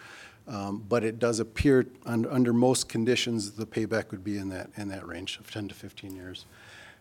Um, 0.48 0.84
But 0.90 1.04
it 1.04 1.20
does 1.20 1.40
appear, 1.40 1.86
un- 2.06 2.28
under 2.30 2.54
most 2.54 2.90
conditions, 2.90 3.52
the 3.52 3.66
payback 3.66 4.12
would 4.12 4.24
be 4.24 4.38
in 4.38 4.50
that, 4.50 4.70
in 4.76 4.90
that 4.90 5.08
range 5.08 5.38
of 5.40 5.52
10 5.52 5.68
to 5.70 5.76
15 5.76 6.16
years. 6.16 6.46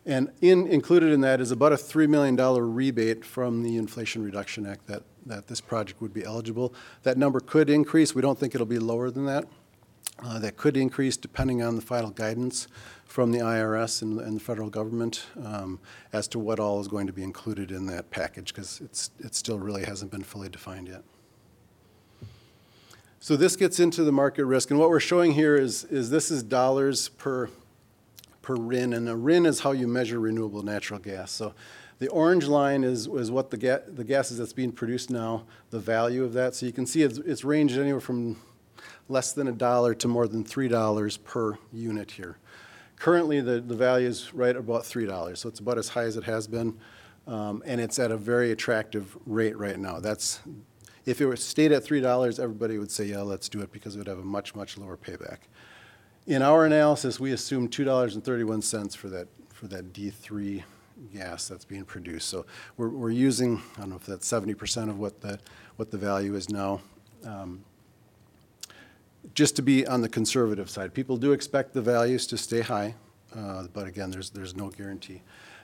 And 0.05 0.31
in, 0.41 0.67
included 0.67 1.13
in 1.13 1.21
that 1.23 1.41
is 1.41 1.51
about 1.51 1.73
a 1.73 1.77
$3 1.77 2.09
million 2.09 2.37
rebate 2.37 3.25
from 3.25 3.63
the 3.63 3.77
Inflation 3.77 4.23
Reduction 4.23 4.67
Act 4.67 4.87
that, 4.89 5.03
that 5.27 5.47
this 5.47 5.61
project 5.61 6.01
would 6.01 6.13
be 6.13 6.25
eligible. 6.25 6.75
That 7.05 7.17
number 7.17 7.41
could 7.41 7.71
increase. 7.71 8.15
We 8.15 8.23
don't 8.23 8.39
think 8.39 8.55
it'll 8.55 8.67
be 8.67 8.81
lower 8.81 9.11
than 9.11 9.27
that. 9.27 9.47
Uh, 10.19 10.39
That 10.39 10.57
could 10.57 10.77
increase 10.77 11.17
depending 11.17 11.63
on 11.63 11.77
the 11.77 11.83
final 11.83 12.11
guidance 12.11 12.69
from 13.05 13.33
the 13.33 13.41
IRS 13.41 14.03
and, 14.03 14.21
and 14.21 14.37
the 14.37 14.41
federal 14.41 14.71
government 14.71 15.27
um, 15.45 15.79
as 16.13 16.29
to 16.29 16.39
what 16.39 16.59
all 16.59 16.81
is 16.81 16.89
going 16.89 17.07
to 17.07 17.13
be 17.13 17.23
included 17.23 17.71
in 17.71 17.87
that 17.87 18.11
package, 18.11 18.55
because 18.55 18.81
it's, 18.81 19.11
it 19.19 19.35
still 19.35 19.59
really 19.59 19.85
hasn't 19.85 20.11
been 20.11 20.23
fully 20.23 20.49
defined 20.49 20.89
yet. 20.89 21.03
So 23.21 23.37
this 23.37 23.55
gets 23.55 23.79
into 23.79 24.03
the 24.03 24.13
market 24.13 24.47
risk, 24.47 24.71
and 24.71 24.81
what 24.81 24.89
we're 24.89 24.99
showing 24.99 25.33
here 25.33 25.57
is, 25.57 25.85
is 25.85 26.11
this 26.11 26.31
is 26.31 26.43
dollars 26.43 27.11
per, 27.11 27.51
per 28.41 28.57
RIN, 28.57 28.95
and 28.95 29.09
a 29.09 29.15
RIN 29.15 29.47
is 29.47 29.61
how 29.61 29.73
you 29.73 29.87
measure 29.87 30.19
renewable 30.19 30.63
natural 30.63 30.99
gas. 30.99 31.31
So 31.31 31.55
the 31.99 32.09
orange 32.09 32.47
line 32.47 32.83
is, 32.83 33.07
is 33.07 33.31
what 33.31 33.51
the 33.51 33.57
ga, 33.57 33.79
the 33.87 34.05
gases 34.05 34.39
that's 34.39 34.53
being 34.53 34.73
produced 34.73 35.11
now, 35.11 35.45
the 35.71 35.79
value 35.79 36.25
of 36.25 36.33
that. 36.33 36.55
So 36.55 36.67
you 36.67 36.73
can 36.73 36.87
see 36.87 37.03
it's, 37.03 37.19
it's 37.19 37.45
ranged 37.45 37.79
anywhere 37.79 38.01
from 38.01 38.39
less 39.09 39.33
than 39.33 39.49
a 39.49 39.53
dollar 39.53 39.95
to 39.95 40.09
more 40.09 40.29
than 40.29 40.45
three 40.45 40.69
dollars 40.69 41.17
per 41.17 41.59
unit 41.73 42.11
here. 42.13 42.39
Currently, 42.97 43.41
the, 43.41 43.61
the 43.61 43.75
value 43.75 44.07
is 44.07 44.33
right 44.33 44.55
about 44.55 44.87
three 44.87 45.07
dollars, 45.07 45.41
so 45.41 45.49
it's 45.49 45.61
about 45.61 45.77
as 45.77 45.89
high 45.89 46.05
as 46.05 46.17
it 46.17 46.25
has 46.25 46.47
been, 46.47 46.79
um, 47.27 47.63
and 47.67 47.81
it's 47.81 47.99
at 47.99 48.11
a 48.11 48.17
very 48.17 48.53
attractive 48.53 49.17
rate 49.27 49.57
right 49.59 49.79
now. 49.79 49.99
That's, 49.99 50.41
if 51.05 51.21
it 51.21 51.27
were 51.27 51.37
stayed 51.37 51.73
at 51.73 51.83
three 51.83 52.01
dollars, 52.01 52.39
everybody 52.39 52.79
would 52.79 52.93
say, 52.93 53.07
yeah, 53.07 53.23
let's 53.23 53.49
do 53.49 53.61
it, 53.61 53.73
because 53.73 53.97
it 53.97 53.99
would 53.99 54.07
have 54.07 54.21
a 54.21 54.25
much, 54.25 54.55
much 54.55 54.79
lower 54.79 54.97
payback. 54.97 55.39
In 56.27 56.43
our 56.43 56.65
analysis, 56.65 57.19
we 57.19 57.33
assume 57.33 57.67
two 57.67 57.85
dollars 57.85 58.15
and 58.15 58.25
thirty-one 58.25 58.63
cents 58.63 58.95
for 58.95 59.09
that, 59.09 59.27
for 59.49 59.67
that 59.67 59.93
D 59.93 60.11
three 60.11 60.63
gas 61.13 61.49
that's 61.49 61.65
being 61.65 61.85
produced. 61.85 62.29
So 62.29 62.47
we're, 62.77 62.91
we're 62.91 63.11
using, 63.11 63.61
I 63.77 63.81
don't 63.81 63.91
know 63.91 63.97
if 63.97 64.07
that's 64.07 64.29
seventy 64.29 64.55
percent 64.55 64.91
of 64.91 65.01
what 65.01 65.21
the, 65.21 65.41
what 65.75 65.91
the 65.91 65.99
value 65.99 66.37
is 66.37 66.49
now. 66.49 66.81
Um, 67.27 67.65
just 69.35 69.57
to 69.57 69.63
be 69.63 69.87
on 69.87 70.01
the 70.01 70.09
conservative 70.09 70.69
side. 70.69 70.95
People 70.95 71.17
do 71.17 71.33
expect 71.33 71.73
the 71.73 71.83
values 71.83 72.27
to 72.29 72.37
stay 72.37 72.61
high, 72.61 72.95
uh, 73.37 73.67
but 73.73 73.87
again, 73.87 74.11
there's, 74.11 74.31
there's 74.31 74.55
no 74.57 74.69
guarantee. 74.69 75.23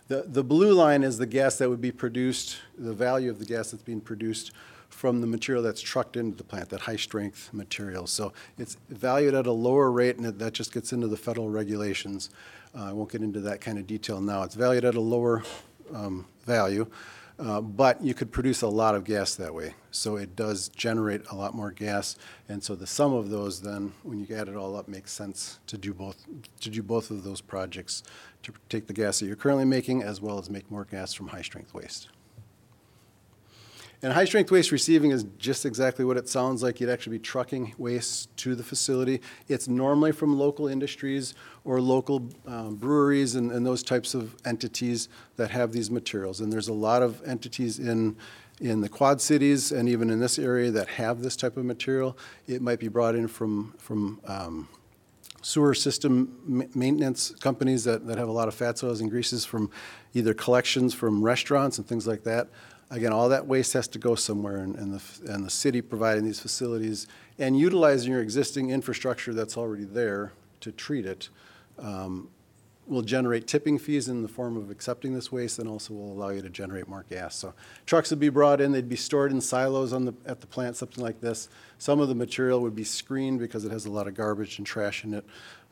The, 0.08 0.24
the 0.26 0.42
blue 0.42 0.72
line 0.72 1.02
is 1.02 1.18
the 1.18 1.26
gas 1.26 1.58
that 1.58 1.68
would 1.68 1.80
be 1.80 1.92
produced, 1.92 2.58
the 2.78 2.94
value 2.94 3.30
of 3.30 3.38
the 3.38 3.44
gas 3.44 3.70
that's 3.70 3.82
being 3.82 4.00
produced 4.00 4.52
from 4.88 5.20
the 5.20 5.26
material 5.26 5.62
that's 5.62 5.82
trucked 5.82 6.16
into 6.16 6.36
the 6.36 6.44
plant, 6.44 6.70
that 6.70 6.80
high-strength 6.80 7.50
material. 7.52 8.06
So 8.06 8.32
it's 8.56 8.78
valued 8.88 9.34
at 9.34 9.46
a 9.46 9.52
lower 9.52 9.90
rate, 9.90 10.16
and 10.16 10.24
that- 10.24 10.38
that 10.38 10.54
just 10.54 10.72
gets 10.72 10.92
into 10.92 11.08
the 11.08 11.16
federal 11.16 11.50
regulations. 11.50 12.30
Uh, 12.74 12.84
I 12.84 12.92
won't 12.92 13.10
get 13.10 13.22
into 13.22 13.40
that 13.40 13.60
kind 13.60 13.78
of 13.78 13.86
detail 13.86 14.20
now. 14.20 14.42
It's 14.44 14.54
valued 14.54 14.84
at 14.84 14.94
a 14.94 15.00
lower 15.00 15.42
um, 15.94 16.26
value, 16.44 16.86
uh, 17.38 17.60
but 17.60 18.02
you 18.02 18.14
could 18.14 18.32
produce 18.32 18.62
a 18.62 18.68
lot 18.68 18.94
of 18.94 19.04
gas 19.04 19.34
that 19.36 19.54
way. 19.54 19.74
So 19.90 20.16
it 20.16 20.34
does 20.34 20.68
generate 20.68 21.22
a 21.30 21.34
lot 21.34 21.54
more 21.54 21.70
gas, 21.70 22.16
and 22.48 22.62
so 22.62 22.74
the 22.74 22.86
sum 22.86 23.12
of 23.14 23.30
those 23.30 23.62
then, 23.62 23.92
when 24.02 24.18
you 24.18 24.36
add 24.36 24.48
it 24.48 24.56
all 24.56 24.76
up, 24.76 24.88
makes 24.88 25.12
sense 25.12 25.58
to 25.66 25.78
do 25.78 25.94
both, 25.94 26.24
to 26.60 26.70
do 26.70 26.82
both 26.82 27.10
of 27.10 27.24
those 27.24 27.40
projects, 27.40 28.02
to 28.42 28.52
take 28.68 28.86
the 28.86 28.92
gas 28.92 29.20
that 29.20 29.26
you're 29.26 29.36
currently 29.36 29.64
making 29.64 30.02
as 30.02 30.20
well 30.20 30.38
as 30.38 30.50
make 30.50 30.70
more 30.70 30.84
gas 30.84 31.12
from 31.12 31.28
high-strength 31.28 31.72
waste. 31.74 32.08
And 34.00 34.12
high-strength 34.12 34.52
waste 34.52 34.70
receiving 34.70 35.10
is 35.10 35.24
just 35.38 35.66
exactly 35.66 36.04
what 36.04 36.16
it 36.16 36.28
sounds 36.28 36.62
like. 36.62 36.80
You'd 36.80 36.88
actually 36.88 37.18
be 37.18 37.22
trucking 37.22 37.74
waste 37.78 38.34
to 38.38 38.54
the 38.54 38.62
facility. 38.62 39.20
It's 39.48 39.66
normally 39.66 40.12
from 40.12 40.38
local 40.38 40.68
industries 40.68 41.34
or 41.64 41.80
local 41.80 42.28
um, 42.46 42.76
breweries 42.76 43.34
and, 43.34 43.50
and 43.50 43.66
those 43.66 43.82
types 43.82 44.14
of 44.14 44.36
entities 44.44 45.08
that 45.34 45.50
have 45.50 45.72
these 45.72 45.90
materials. 45.90 46.40
And 46.40 46.52
there's 46.52 46.68
a 46.68 46.72
lot 46.72 47.02
of 47.02 47.20
entities 47.26 47.80
in, 47.80 48.16
in 48.60 48.82
the 48.82 48.88
Quad 48.88 49.20
Cities 49.20 49.72
and 49.72 49.88
even 49.88 50.10
in 50.10 50.20
this 50.20 50.38
area 50.38 50.70
that 50.70 50.88
have 50.90 51.20
this 51.20 51.34
type 51.34 51.56
of 51.56 51.64
material. 51.64 52.16
It 52.46 52.62
might 52.62 52.78
be 52.78 52.86
brought 52.86 53.16
in 53.16 53.26
from, 53.26 53.74
from 53.78 54.20
um, 54.26 54.68
sewer 55.42 55.74
system 55.74 56.38
ma- 56.46 56.64
maintenance 56.72 57.30
companies 57.40 57.82
that, 57.82 58.06
that 58.06 58.16
have 58.16 58.28
a 58.28 58.32
lot 58.32 58.46
of 58.46 58.54
fats, 58.54 58.84
oils, 58.84 59.00
and 59.00 59.10
greases 59.10 59.44
from 59.44 59.72
either 60.14 60.34
collections 60.34 60.94
from 60.94 61.20
restaurants 61.20 61.78
and 61.78 61.86
things 61.88 62.06
like 62.06 62.22
that. 62.22 62.48
Again, 62.90 63.12
all 63.12 63.28
that 63.28 63.46
waste 63.46 63.74
has 63.74 63.86
to 63.88 63.98
go 63.98 64.14
somewhere, 64.14 64.56
and, 64.58 64.74
and 64.76 64.94
the, 64.94 65.32
and 65.32 65.44
the 65.44 65.50
city 65.50 65.82
providing 65.82 66.24
these 66.24 66.40
facilities 66.40 67.06
and 67.38 67.58
utilizing 67.58 68.10
your 68.10 68.22
existing 68.22 68.70
infrastructure 68.70 69.34
that's 69.34 69.56
already 69.56 69.84
there 69.84 70.32
to 70.60 70.72
treat 70.72 71.04
it 71.04 71.28
um, 71.78 72.28
will 72.88 73.02
generate 73.02 73.46
tipping 73.46 73.78
fees 73.78 74.08
in 74.08 74.22
the 74.22 74.28
form 74.28 74.56
of 74.56 74.70
accepting 74.70 75.14
this 75.14 75.30
waste 75.30 75.58
and 75.58 75.68
also 75.68 75.92
will 75.92 76.12
allow 76.12 76.30
you 76.30 76.40
to 76.40 76.48
generate 76.48 76.88
more 76.88 77.04
gas. 77.08 77.36
So 77.36 77.52
trucks 77.86 78.10
would 78.10 78.18
be 78.18 78.30
brought 78.30 78.60
in, 78.60 78.72
they'd 78.72 78.88
be 78.88 78.96
stored 78.96 79.30
in 79.30 79.40
silos 79.40 79.92
on 79.92 80.06
the, 80.06 80.14
at 80.24 80.40
the 80.40 80.46
plant, 80.46 80.76
something 80.76 81.04
like 81.04 81.20
this. 81.20 81.48
Some 81.76 82.00
of 82.00 82.08
the 82.08 82.14
material 82.14 82.60
would 82.60 82.74
be 82.74 82.84
screened 82.84 83.38
because 83.38 83.64
it 83.64 83.70
has 83.70 83.84
a 83.84 83.90
lot 83.90 84.08
of 84.08 84.14
garbage 84.14 84.58
and 84.58 84.66
trash 84.66 85.04
in 85.04 85.14
it 85.14 85.24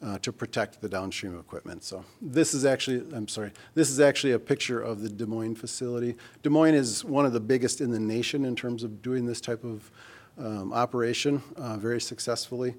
uh, 0.02 0.18
to 0.18 0.33
protect 0.33 0.81
the 0.81 0.88
downstream 0.88 1.38
equipment. 1.38 1.83
So 1.83 2.05
this 2.20 2.52
is 2.52 2.64
actually, 2.64 3.02
I'm 3.14 3.29
sorry, 3.29 3.52
this 3.74 3.88
is 3.90 3.98
actually 3.98 4.33
a 4.33 4.38
picture 4.38 4.81
of 4.81 5.00
the 5.00 5.09
Des 5.09 5.26
Moines 5.26 5.57
facility. 5.57 6.16
Des 6.42 6.50
Moines 6.50 6.74
is 6.74 7.05
one 7.05 7.24
of 7.24 7.33
the 7.33 7.40
biggest 7.40 7.81
in 7.81 7.90
the 7.90 8.00
nation 8.00 8.44
in 8.44 8.55
terms 8.55 8.85
of 8.85 9.00
doing 9.00 9.24
this 9.24 9.40
type 9.40 9.64
of 9.64 9.90
um, 10.38 10.72
operation 10.72 11.42
uh, 11.57 11.79
very 11.79 12.00
successfully. 12.00 12.74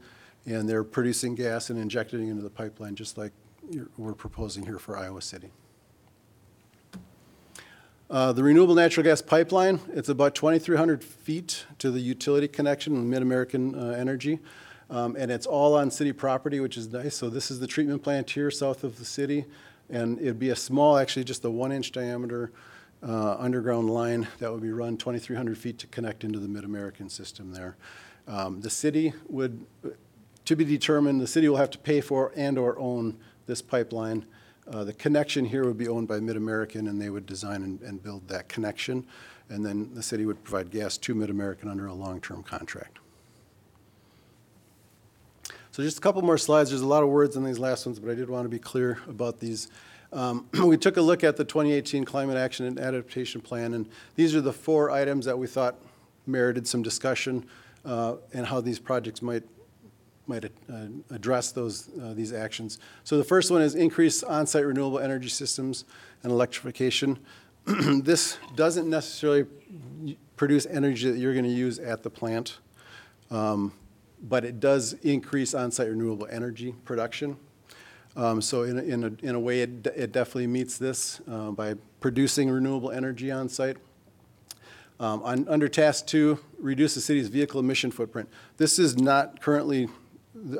And 0.45 0.69
they're 0.69 0.83
producing 0.83 1.35
gas 1.35 1.69
and 1.71 1.79
injecting 1.79 2.27
it 2.27 2.31
into 2.31 2.43
the 2.43 2.49
pipeline, 2.49 2.95
just 2.95 3.17
like 3.17 3.33
we're 3.97 4.13
proposing 4.13 4.65
here 4.65 4.79
for 4.79 4.97
Iowa 4.97 5.21
City. 5.21 5.51
Uh, 8.09 8.31
The 8.31 8.43
renewable 8.43 8.75
natural 8.75 9.03
gas 9.03 9.21
pipeline, 9.21 9.79
it's 9.93 10.09
about 10.09 10.35
2,300 10.35 11.03
feet 11.03 11.65
to 11.79 11.91
the 11.91 11.99
utility 11.99 12.47
connection 12.47 12.93
with 12.93 13.03
Mid-American 13.03 13.75
uh, 13.75 13.89
Energy. 13.89 14.39
Um, 14.89 15.15
And 15.17 15.31
it's 15.31 15.45
all 15.45 15.75
on 15.75 15.91
city 15.91 16.13
property, 16.13 16.59
which 16.59 16.77
is 16.77 16.87
nice. 16.87 17.15
So 17.15 17.29
this 17.29 17.51
is 17.51 17.59
the 17.59 17.67
treatment 17.67 18.03
plant 18.03 18.29
here 18.29 18.49
south 18.49 18.83
of 18.83 18.99
the 18.99 19.05
city. 19.05 19.45
And 19.89 20.19
it'd 20.19 20.39
be 20.39 20.49
a 20.49 20.55
small, 20.55 20.97
actually 20.97 21.25
just 21.25 21.43
a 21.45 21.51
one-inch 21.51 21.91
diameter 21.91 22.51
uh, 23.03 23.35
underground 23.37 23.89
line 23.89 24.27
that 24.39 24.51
would 24.51 24.61
be 24.61 24.71
run 24.71 24.97
2,300 24.97 25.57
feet 25.57 25.77
to 25.79 25.87
connect 25.87 26.23
into 26.23 26.39
the 26.39 26.47
Mid-American 26.47 27.09
system 27.09 27.51
there. 27.51 27.75
Um, 28.27 28.61
The 28.61 28.69
city 28.69 29.13
would, 29.27 29.65
to 30.45 30.55
be 30.55 30.63
determined, 30.63 31.19
the 31.19 31.27
city 31.27 31.49
will 31.49 31.57
have 31.57 31.69
to 31.71 31.77
pay 31.77 31.99
for 31.99 32.31
and/or 32.35 32.79
own 32.79 33.17
this 33.47 33.61
pipeline. 33.61 34.25
Uh, 34.71 34.83
The 34.83 34.93
connection 34.93 35.45
here 35.45 35.65
would 35.65 35.77
be 35.77 35.87
owned 35.87 36.07
by 36.07 36.19
Mid-American, 36.19 36.87
and 36.87 37.01
they 37.01 37.09
would 37.09 37.25
design 37.25 37.63
and- 37.63 37.81
and 37.81 38.03
build 38.03 38.27
that 38.27 38.47
connection. 38.47 39.05
And 39.49 39.65
then 39.65 39.91
the 39.93 40.03
city 40.03 40.25
would 40.25 40.43
provide 40.43 40.69
gas 40.69 40.97
to 40.97 41.15
Mid-American 41.15 41.69
under 41.69 41.87
a 41.87 41.93
long-term 41.93 42.43
contract. 42.43 42.99
So 45.71 45.83
just 45.83 45.99
a 45.99 46.01
couple 46.01 46.21
more 46.21 46.37
slides. 46.37 46.69
There's 46.71 46.81
a 46.81 46.87
lot 46.87 47.03
of 47.03 47.09
words 47.09 47.35
in 47.35 47.43
these 47.43 47.59
last 47.59 47.85
ones, 47.85 47.99
but 47.99 48.11
I 48.11 48.15
did 48.15 48.29
want 48.29 48.45
to 48.45 48.49
be 48.49 48.59
clear 48.59 48.99
about 49.07 49.39
these. 49.39 49.69
Um, 50.11 50.47
We 50.65 50.75
took 50.75 50.97
a 50.97 51.01
look 51.01 51.23
at 51.23 51.37
the 51.37 51.45
2018 51.45 52.03
Climate 52.03 52.35
Action 52.35 52.65
and 52.65 52.79
Adaptation 52.79 53.41
Plan, 53.41 53.73
and 53.73 53.87
these 54.15 54.35
are 54.35 54.41
the 54.41 54.53
four 54.53 54.89
items 54.89 55.25
that 55.25 55.37
we 55.37 55.47
thought 55.47 55.75
merited 56.25 56.67
some 56.67 56.81
discussion 56.81 57.45
uh, 57.85 58.15
and 58.33 58.47
how 58.47 58.59
these 58.59 58.79
projects 58.79 59.21
might 59.21 59.43
might 60.27 60.45
uh, 60.45 60.49
address 61.09 61.51
those, 61.51 61.89
uh, 62.01 62.13
these 62.13 62.33
actions. 62.33 62.79
So 63.03 63.17
the 63.17 63.23
first 63.23 63.49
one 63.51 63.61
is 63.61 63.75
increase 63.75 64.23
on-site 64.23 64.65
renewable 64.65 64.99
energy 64.99 65.29
systems 65.29 65.85
and 66.23 66.31
electrification. 66.31 67.19
This 68.03 68.37
doesn't 68.55 68.89
necessarily 68.89 69.45
produce 70.35 70.65
energy 70.65 71.09
that 71.11 71.17
you're 71.17 71.33
going 71.33 71.45
to 71.45 71.51
use 71.51 71.79
at 71.79 72.03
the 72.03 72.09
plant, 72.09 72.57
um, 73.31 73.73
but 74.23 74.45
it 74.45 74.59
does 74.59 74.93
increase 75.03 75.53
on-site 75.53 75.89
renewable 75.89 76.27
energy 76.31 76.73
production. 76.85 77.37
Um, 78.15 78.41
So 78.41 78.63
in, 78.63 78.79
a- 78.79 78.83
in 78.83 79.03
a, 79.03 79.11
in 79.21 79.35
a 79.35 79.39
way, 79.39 79.61
it 79.61 79.85
it 79.95 80.11
definitely 80.11 80.47
meets 80.47 80.77
this 80.77 81.21
uh, 81.29 81.51
by 81.51 81.75
producing 81.99 82.49
renewable 82.49 82.91
energy 82.91 83.31
on-site. 83.31 83.77
Um, 84.99 85.21
on- 85.23 85.47
Under 85.49 85.67
task 85.67 86.07
two, 86.07 86.39
reduce 86.59 86.95
the 86.95 87.01
city's 87.01 87.27
vehicle 87.27 87.59
emission 87.59 87.91
footprint. 87.91 88.29
This 88.57 88.79
is 88.79 88.97
not 88.97 89.41
currently, 89.41 89.89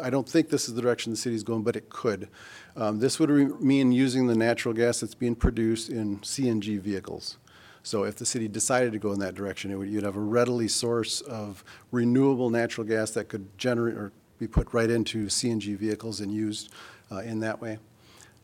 I 0.01 0.09
don't 0.09 0.27
think 0.27 0.49
this 0.49 0.67
is 0.67 0.75
the 0.75 0.81
direction 0.81 1.11
the 1.11 1.17
city's 1.17 1.43
going, 1.43 1.63
but 1.63 1.75
it 1.75 1.89
could. 1.89 2.29
Um, 2.75 2.99
This 2.99 3.19
would 3.19 3.29
re- 3.29 3.45
mean 3.45 3.91
using 3.91 4.27
the 4.27 4.35
natural 4.35 4.73
gas 4.73 4.99
that's 4.99 5.15
being 5.15 5.35
produced 5.35 5.89
in 5.89 6.19
CNG 6.19 6.79
vehicles. 6.79 7.37
So 7.83 8.03
if 8.03 8.15
the 8.15 8.25
city 8.25 8.47
decided 8.47 8.91
to 8.93 8.99
go 8.99 9.13
in 9.13 9.19
that 9.19 9.33
direction, 9.33 9.71
it 9.71 9.75
would, 9.75 9.89
you'd 9.89 10.03
have 10.03 10.17
a 10.17 10.21
readily 10.21 10.67
source 10.67 11.21
of 11.21 11.63
renewable 11.91 12.49
natural 12.49 12.85
gas 12.85 13.11
that 13.11 13.29
could 13.29 13.57
generate 13.57 13.95
or 13.95 14.11
be 14.39 14.47
put 14.47 14.73
right 14.73 14.89
into 14.89 15.27
CNG 15.27 15.77
vehicles 15.77 16.19
and 16.19 16.31
used 16.31 16.71
uh, 17.11 17.19
in 17.19 17.39
that 17.39 17.61
way. 17.61 17.79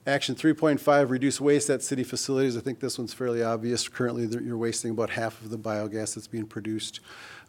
Action 0.06 0.36
3.5, 0.36 1.10
reduce 1.10 1.40
waste 1.40 1.70
at 1.70 1.82
city 1.82 2.04
facilities. 2.04 2.58
I 2.58 2.60
think 2.60 2.82
this 2.82 2.98
one's 2.98 3.14
fairly 3.14 3.42
obvious. 3.42 3.88
Currently, 3.88 4.28
you're 4.44 4.58
wasting 4.58 4.92
about 4.92 5.10
half 5.12 5.42
of 5.42 5.50
the 5.50 5.58
biogas 5.58 6.16
that's 6.16 6.28
being 6.28 6.46
produced. 6.46 7.00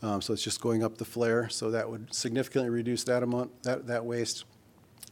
Um, 0.02 0.22
So 0.22 0.32
it's 0.32 0.42
just 0.42 0.60
going 0.60 0.84
up 0.84 0.96
the 0.96 1.04
flare. 1.04 1.48
So 1.48 1.72
that 1.72 1.90
would 1.90 2.14
significantly 2.14 2.70
reduce 2.70 3.02
that 3.04 3.24
amount, 3.24 3.64
that, 3.64 3.88
that 3.88 4.04
waste. 4.04 4.44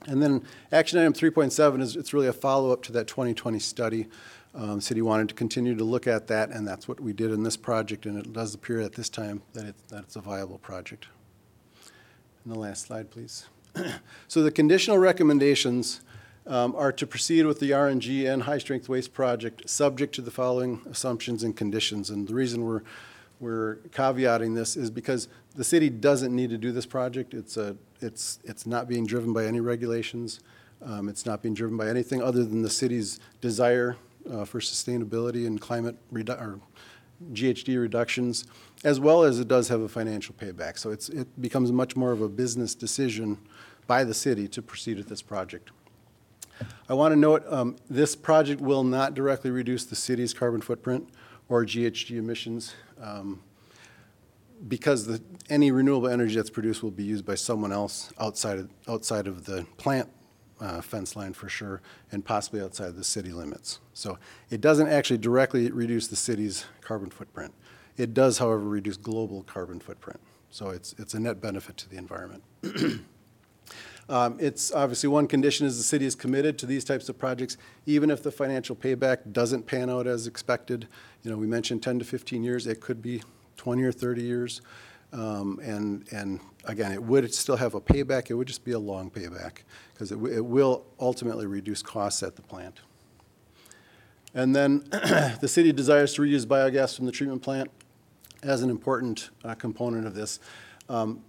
And 0.07 0.23
then 0.23 0.45
action 0.71 1.01
item 1.01 1.13
3.7 1.13 1.81
is, 1.81 1.97
it's 1.97 2.15
really 2.15 2.29
a 2.29 2.33
follow-up 2.33 2.83
to 2.85 2.93
that 2.93 3.09
2020 3.09 3.59
study. 3.59 4.07
Um, 4.55 4.81
City 4.81 5.03
wanted 5.03 5.29
to 5.31 5.35
continue 5.35 5.75
to 5.75 5.85
look 5.85 6.07
at 6.07 6.29
that, 6.29 6.51
and 6.51 6.67
that's 6.69 6.87
what 6.87 7.01
we 7.01 7.13
did 7.13 7.33
in 7.33 7.43
this 7.43 7.57
project, 7.57 8.07
and 8.07 8.19
it 8.19 8.33
does 8.33 8.55
appear 8.55 8.81
at 8.81 8.93
this 8.93 9.09
time 9.09 9.43
that 9.55 9.65
it, 9.65 9.75
that 9.89 10.05
it's 10.05 10.15
a 10.15 10.21
viable 10.21 10.59
project. 10.59 11.09
And 12.45 12.55
the 12.55 12.59
last 12.59 12.87
slide, 12.87 13.11
please. 13.11 13.47
So 14.29 14.43
the 14.43 14.51
conditional 14.51 14.99
recommendations 14.99 16.01
um, 16.47 16.75
are 16.77 16.93
to 16.93 17.07
proceed 17.07 17.47
with 17.47 17.61
the 17.61 17.71
RNG 17.71 18.31
and 18.31 18.43
high-strength 18.43 18.89
waste 18.89 19.13
project, 19.13 19.69
subject 19.69 20.15
to 20.17 20.23
the 20.23 20.31
following 20.31 20.83
assumptions 20.91 21.43
and 21.43 21.57
conditions. 21.57 22.11
And 22.11 22.27
the 22.27 22.35
reason 22.35 22.65
we're, 22.65 22.83
we're 23.41 23.77
caveating 23.91 24.55
this 24.55 24.77
is 24.77 24.91
because 24.91 25.29
the 25.55 25.65
city 25.65 25.89
doesn't 25.89 26.35
need 26.35 26.51
to 26.51 26.59
do 26.59 26.73
this 26.73 26.87
project. 26.87 27.35
It's 27.35 27.57
a, 27.57 27.77
it's, 28.01 28.41
it's 28.45 28.67
not 28.67 28.89
being 28.89 29.07
driven 29.07 29.33
by 29.33 29.45
any 29.47 29.61
regulations. 29.61 30.41
Um, 30.85 31.09
It's 31.09 31.25
not 31.25 31.43
being 31.43 31.55
driven 31.55 31.77
by 31.77 31.89
anything 31.89 32.23
other 32.23 32.45
than 32.45 32.63
the 32.63 32.71
city's 32.71 33.21
desire 33.41 33.97
uh, 34.31 34.45
for 34.45 34.61
sustainability 34.61 35.47
and 35.47 35.61
climate 35.61 35.97
redu, 36.13 36.41
or 36.41 36.61
GHG 37.33 37.81
reductions, 37.81 38.47
as 38.83 38.99
well 38.99 39.23
as 39.23 39.39
it 39.39 39.47
does 39.47 39.69
have 39.69 39.81
a 39.81 39.89
financial 39.89 40.35
payback. 40.35 40.79
So 40.79 40.91
it's, 40.91 41.09
it 41.09 41.41
becomes 41.41 41.71
much 41.71 41.95
more 41.95 42.11
of 42.11 42.21
a 42.21 42.29
business 42.29 42.75
decision 42.75 43.39
by 43.87 44.03
the 44.03 44.15
city 44.15 44.49
to 44.49 44.63
proceed 44.63 44.97
with 44.97 45.09
this 45.09 45.23
project. 45.23 45.71
I 46.88 46.95
want 46.95 47.12
to 47.12 47.19
note, 47.19 47.45
um, 47.49 47.77
this 47.88 48.15
project 48.15 48.61
will 48.61 48.85
not 48.85 49.15
directly 49.15 49.51
reduce 49.51 49.85
the 49.85 49.97
city's 49.97 50.35
carbon 50.35 50.61
footprint 50.61 51.09
or 51.49 51.65
GHG 51.65 52.17
emissions, 52.17 52.75
um, 53.01 53.41
because 54.69 55.07
the, 55.07 55.21
any 55.51 55.71
renewable 55.71 56.09
energy 56.09 56.37
that's 56.37 56.51
produced 56.51 56.83
will 56.83 56.91
be 56.91 57.05
used 57.05 57.27
by 57.27 57.35
someone 57.35 57.73
else 57.73 58.12
outside 58.19 58.59
of, 58.59 58.71
outside 58.88 59.27
of 59.27 59.45
the 59.45 59.67
plant 59.77 60.09
uh, 60.61 60.81
fence 60.81 61.17
line 61.17 61.33
for 61.33 61.49
sure, 61.49 61.83
and 62.12 62.25
possibly 62.25 62.61
outside 62.61 62.87
of 62.87 62.97
the 62.97 63.05
city 63.05 63.33
limits. 63.33 63.81
So 63.95 64.19
it 64.51 64.61
doesn't 64.61 64.88
actually 64.88 65.19
directly 65.19 65.71
reduce 65.71 66.07
the 66.07 66.17
city's 66.17 66.65
carbon 66.81 67.11
footprint. 67.11 67.53
It 67.97 68.15
does, 68.15 68.38
however, 68.38 68.61
reduce 68.61 68.97
global 68.97 69.43
carbon 69.43 69.81
footprint. 69.81 70.21
So 70.51 70.71
it's, 70.71 70.95
it's 70.99 71.15
a 71.15 71.21
net 71.21 71.41
benefit 71.41 71.77
to 71.79 71.88
the 71.88 71.97
environment. 71.97 72.45
Um, 74.09 74.37
It's, 74.41 74.73
obviously, 74.73 75.09
one 75.09 75.27
condition 75.27 75.67
is 75.67 75.77
the 75.77 75.83
city 75.83 76.07
is 76.07 76.15
committed 76.15 76.59
to 76.59 76.67
these 76.67 76.85
types 76.85 77.09
of 77.09 77.19
projects, 77.19 77.57
even 77.87 78.11
if 78.11 78.23
the 78.23 78.31
financial 78.31 78.75
payback 78.77 79.33
doesn't 79.33 79.67
pan 79.67 79.88
out 79.88 80.07
as 80.07 80.27
expected. 80.27 80.88
You 81.23 81.31
know, 81.31 81.37
we 81.37 81.47
mentioned 81.47 81.83
10 81.83 81.99
to 82.01 82.05
15 82.05 82.43
years, 82.43 82.67
it 82.67 82.81
could 82.81 83.01
be 83.01 83.23
20 83.57 83.83
or 83.83 83.93
30 83.93 84.23
years. 84.23 84.61
Um, 85.12 85.61
And, 85.62 86.05
and 86.12 86.41
again, 86.65 86.93
it 86.93 87.03
would 87.03 87.33
still 87.35 87.57
have 87.57 87.75
a 87.75 87.81
payback, 87.81 88.31
it 88.31 88.35
would 88.35 88.49
just 88.49 88.65
be 88.65 88.73
a 88.73 88.79
long 88.79 89.11
payback, 89.11 89.62
because 89.93 90.11
it 90.11 90.19
it 90.33 90.45
will 90.45 90.85
ultimately 90.99 91.47
reduce 91.47 91.83
costs 91.83 92.23
at 92.23 92.37
the 92.37 92.43
plant. 92.43 92.81
And 94.35 94.57
then, 94.57 94.85
the 95.41 95.49
city 95.49 95.73
desires 95.73 96.15
to 96.15 96.23
reuse 96.23 96.47
biogas 96.47 96.97
from 96.97 97.07
the 97.07 97.12
treatment 97.12 97.43
plant 97.43 97.71
as 98.43 98.62
an 98.62 98.71
important 98.71 99.31
uh, 99.45 99.55
component 99.55 100.07
of 100.07 100.15
this. 100.15 100.41
Um, 100.88 101.23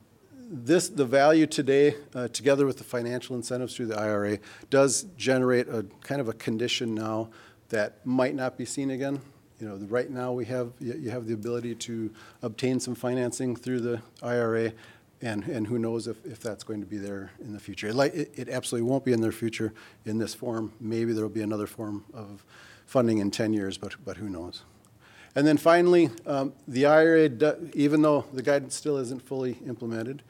This, 0.49 0.89
the 0.89 1.05
value 1.05 1.47
today, 1.47 1.95
uh, 2.13 2.27
together 2.27 2.65
with 2.65 2.77
the 2.77 2.83
financial 2.83 3.35
incentives 3.35 3.75
through 3.75 3.87
the 3.87 3.99
IRA, 3.99 4.39
does 4.69 5.05
generate 5.17 5.67
a 5.69 5.85
kind 6.01 6.19
of 6.19 6.27
a 6.27 6.33
condition 6.33 6.93
now 6.93 7.29
that 7.69 8.05
might 8.05 8.35
not 8.35 8.57
be 8.57 8.65
seen 8.65 8.91
again. 8.91 9.21
You 9.59 9.69
know, 9.69 9.75
right 9.87 10.09
now, 10.09 10.33
we 10.33 10.45
have, 10.45 10.73
you 10.79 10.93
you 10.93 11.09
have 11.11 11.27
the 11.27 11.33
ability 11.33 11.75
to 11.75 12.11
obtain 12.41 12.79
some 12.79 12.95
financing 12.95 13.55
through 13.55 13.79
the 13.79 14.01
IRA, 14.21 14.73
and, 15.21 15.45
and 15.45 15.65
who 15.65 15.79
knows 15.79 16.07
if, 16.07 16.23
if 16.25 16.41
that's 16.41 16.63
going 16.63 16.81
to 16.81 16.85
be 16.85 16.97
there 16.97 17.31
in 17.39 17.53
the 17.53 17.59
future. 17.59 17.87
It 17.87 17.95
Like, 17.95 18.13
it 18.13 18.31
it 18.35 18.49
absolutely 18.49 18.89
won't 18.89 19.05
be 19.05 19.13
in 19.13 19.21
their 19.21 19.31
future 19.31 19.73
in 20.05 20.17
this 20.17 20.33
form. 20.33 20.73
Maybe 20.81 21.13
there'll 21.13 21.29
be 21.29 21.43
another 21.43 21.67
form 21.67 22.03
of 22.13 22.43
funding 22.85 23.19
in 23.19 23.31
10 23.31 23.53
years, 23.53 23.77
but, 23.77 23.95
but 24.03 24.17
who 24.17 24.29
knows? 24.29 24.63
And 25.35 25.47
then 25.47 25.57
finally, 25.57 26.09
um, 26.25 26.53
the 26.67 26.85
IRA, 26.85 27.29
even 27.73 28.01
though 28.01 28.25
the 28.33 28.43
guidance 28.43 28.75
still 28.75 28.97
isn't 28.97 29.21
fully 29.21 29.57
implemented 29.65 30.21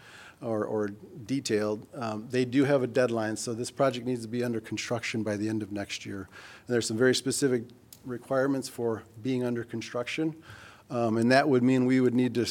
or, 0.41 0.65
or 0.65 0.89
detailed, 1.25 1.85
um, 1.93 2.27
they 2.29 2.45
do 2.45 2.63
have 2.63 2.83
a 2.83 2.87
deadline, 2.87 3.35
so 3.35 3.53
this 3.53 3.71
project 3.71 4.05
needs 4.05 4.21
to 4.21 4.27
be 4.29 4.43
under 4.43 4.61
construction 4.61 5.23
by 5.23 5.35
the 5.35 5.49
end 5.49 5.61
of 5.61 5.71
next 5.71 6.05
year. 6.05 6.29
And 6.67 6.73
there's 6.73 6.87
some 6.87 6.97
very 6.97 7.15
specific 7.15 7.63
requirements 8.05 8.69
for 8.69 9.03
being 9.21 9.43
under 9.43 9.63
construction. 9.63 10.35
Um, 10.89 11.17
And 11.17 11.31
that 11.31 11.47
would 11.47 11.63
mean 11.63 11.85
we 11.85 11.99
would 11.99 12.13
need 12.13 12.33
to 12.35 12.45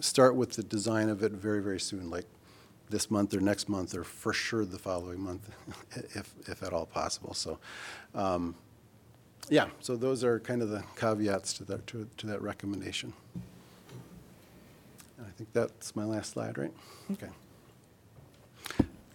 start 0.00 0.34
with 0.34 0.52
the 0.52 0.62
design 0.62 1.08
of 1.08 1.22
it 1.22 1.32
very, 1.32 1.62
very 1.62 1.80
soon, 1.80 2.10
like 2.10 2.26
this 2.88 3.10
month 3.10 3.34
or 3.34 3.40
next 3.40 3.68
month, 3.68 3.94
or 3.94 4.04
for 4.04 4.32
sure 4.32 4.64
the 4.64 4.78
following 4.78 5.20
month, 5.20 5.50
if, 6.14 6.34
if 6.46 6.62
at 6.62 6.72
all 6.72 6.86
possible. 6.86 7.34
So, 7.34 7.58
um, 8.14 8.54
yeah, 9.50 9.66
so 9.80 9.96
those 9.96 10.24
are 10.24 10.40
kind 10.40 10.62
of 10.62 10.70
the 10.70 10.82
caveats 10.96 11.52
to 11.54 11.64
that, 11.64 11.86
to, 11.88 12.08
to 12.16 12.26
that 12.28 12.40
recommendation. 12.40 13.12
And 15.18 15.26
I 15.26 15.30
think 15.30 15.52
that's 15.52 15.94
my 15.94 16.04
last 16.04 16.32
slide, 16.32 16.56
right? 16.56 16.72
Okay. 17.12 17.28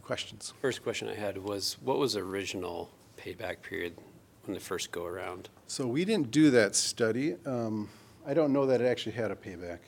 Questions? 0.03 0.53
First 0.61 0.83
question 0.83 1.07
I 1.07 1.15
had 1.15 1.37
was, 1.37 1.77
what 1.81 1.97
was 1.97 2.13
the 2.13 2.19
original 2.19 2.91
payback 3.17 3.61
period 3.63 3.97
when 4.43 4.53
the 4.53 4.59
first 4.59 4.91
go 4.91 5.05
around? 5.05 5.49
So 5.67 5.87
we 5.87 6.05
didn't 6.05 6.29
do 6.29 6.51
that 6.51 6.75
study. 6.75 7.37
Um, 7.45 7.89
I 8.27 8.33
don't 8.33 8.53
know 8.53 8.65
that 8.67 8.81
it 8.81 8.85
actually 8.85 9.13
had 9.13 9.31
a 9.31 9.35
payback. 9.35 9.79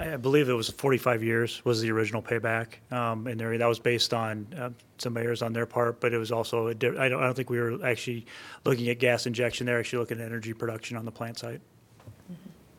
I 0.00 0.14
I 0.14 0.16
believe 0.16 0.48
it 0.48 0.54
was 0.54 0.68
45 0.70 1.22
years 1.22 1.62
was 1.64 1.80
the 1.82 1.90
original 1.92 2.22
payback. 2.22 2.66
Um, 2.90 3.26
and 3.26 3.38
there, 3.38 3.56
that 3.56 3.66
was 3.66 3.78
based 3.78 4.12
on 4.14 4.46
uh, 4.58 4.70
some 4.98 5.16
errors 5.16 5.42
on 5.42 5.52
their 5.52 5.66
part, 5.66 6.00
but 6.00 6.12
it 6.12 6.18
was 6.18 6.32
also, 6.32 6.68
a 6.68 6.74
di- 6.74 6.96
I 6.98 7.08
don't, 7.08 7.20
I 7.22 7.26
don't 7.26 7.34
think 7.34 7.50
we 7.50 7.60
were 7.60 7.84
actually 7.86 8.26
looking 8.64 8.88
at 8.88 8.98
gas 8.98 9.26
injection. 9.26 9.66
They're 9.66 9.78
actually 9.78 9.98
looking 10.00 10.18
at 10.20 10.24
energy 10.26 10.52
production 10.54 10.96
on 10.96 11.04
the 11.04 11.12
plant 11.12 11.38
site. 11.38 11.60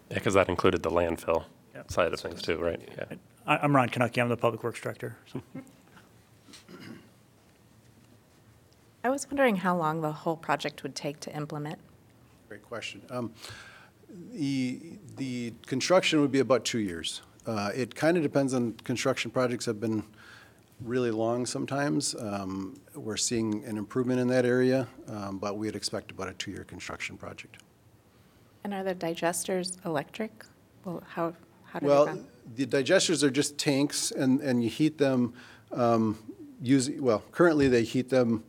Yeah, 0.10 0.16
because 0.16 0.34
that 0.34 0.50
included 0.50 0.84
the 0.84 0.90
landfill 0.92 1.46
Yep. 1.74 1.90
side 1.92 2.12
of 2.14 2.20
things 2.20 2.42
too, 2.42 2.58
right? 2.58 2.82
Yeah. 2.98 3.06
I, 3.48 3.58
I'm 3.58 3.74
Ron 3.74 3.88
Knoche. 3.90 4.22
I'm 4.22 4.28
the 4.28 4.36
Public 4.36 4.62
Works 4.64 4.82
Director. 4.82 5.16
So 5.32 5.42
I 9.04 9.10
was 9.10 9.26
wondering 9.28 9.56
how 9.56 9.76
long 9.78 10.02
the 10.02 10.12
whole 10.12 10.36
project 10.36 10.84
would 10.84 10.96
take 10.96 11.20
to 11.22 11.36
implement. 11.36 11.80
Great 12.50 12.62
question. 12.64 13.02
Um, 13.10 13.32
The, 14.32 14.98
the 15.18 15.54
construction 15.66 16.22
would 16.22 16.32
be 16.32 16.40
about 16.40 16.66
two 16.66 16.80
years. 16.80 17.22
Uh, 17.46 17.72
It 17.74 17.96
kind 17.96 18.18
of 18.18 18.24
depends 18.24 18.54
on, 18.54 18.74
construction 18.84 19.32
projects 19.32 19.66
have 19.66 19.80
been 19.80 20.04
really 20.84 21.12
long 21.12 21.46
sometimes. 21.46 22.16
Um, 22.16 22.80
We're 22.96 23.18
seeing 23.18 23.64
an 23.66 23.78
improvement 23.78 24.20
in 24.20 24.28
that 24.28 24.46
area, 24.46 24.88
um, 25.08 25.38
but 25.38 25.58
we'd 25.58 25.76
expect 25.76 26.12
about 26.12 26.28
a 26.28 26.34
two-year 26.34 26.64
construction 26.64 27.18
project. 27.18 27.58
And 28.64 28.74
are 28.74 28.84
the 28.84 28.96
digesters 28.96 29.84
electric? 29.86 30.46
Well, 30.86 31.04
how, 31.08 31.34
how 31.66 31.80
do 31.80 31.86
they 31.86 31.92
Well, 31.92 32.06
run? 32.06 32.26
the 32.56 32.66
digesters 32.66 33.24
are 33.24 33.30
just 33.32 33.58
tanks, 33.58 34.12
and, 34.12 34.42
and 34.42 34.64
you 34.64 34.70
heat 34.70 34.98
them 34.98 35.34
um, 35.72 36.18
using, 36.62 37.02
well, 37.02 37.24
currently 37.32 37.68
they 37.68 37.84
heat 37.84 38.10
them 38.10 38.44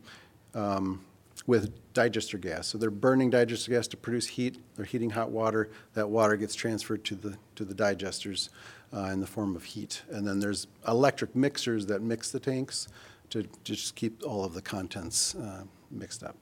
um, 0.53 1.03
with 1.47 1.71
digester 1.93 2.37
gas. 2.37 2.67
So 2.67 2.77
they're 2.77 2.91
burning 2.91 3.29
digester 3.29 3.71
gas 3.71 3.87
to 3.87 3.97
produce 3.97 4.27
heat, 4.27 4.57
they're 4.75 4.85
heating 4.85 5.11
hot 5.11 5.29
water, 5.29 5.69
that 5.93 6.09
water 6.09 6.35
gets 6.35 6.55
transferred 6.55 7.03
to 7.05 7.15
the, 7.15 7.37
to 7.55 7.65
the 7.65 7.73
digesters 7.73 8.49
uh, 8.93 9.09
in 9.13 9.19
the 9.19 9.27
form 9.27 9.55
of 9.55 9.63
heat. 9.63 10.03
And 10.11 10.27
then 10.27 10.39
there's 10.39 10.67
electric 10.87 11.35
mixers 11.35 11.85
that 11.87 12.01
mix 12.01 12.31
the 12.31 12.39
tanks 12.39 12.87
to 13.29 13.47
just 13.63 13.95
keep 13.95 14.23
all 14.25 14.43
of 14.43 14.53
the 14.53 14.61
contents 14.61 15.35
uh, 15.35 15.63
mixed 15.89 16.23
up. 16.23 16.35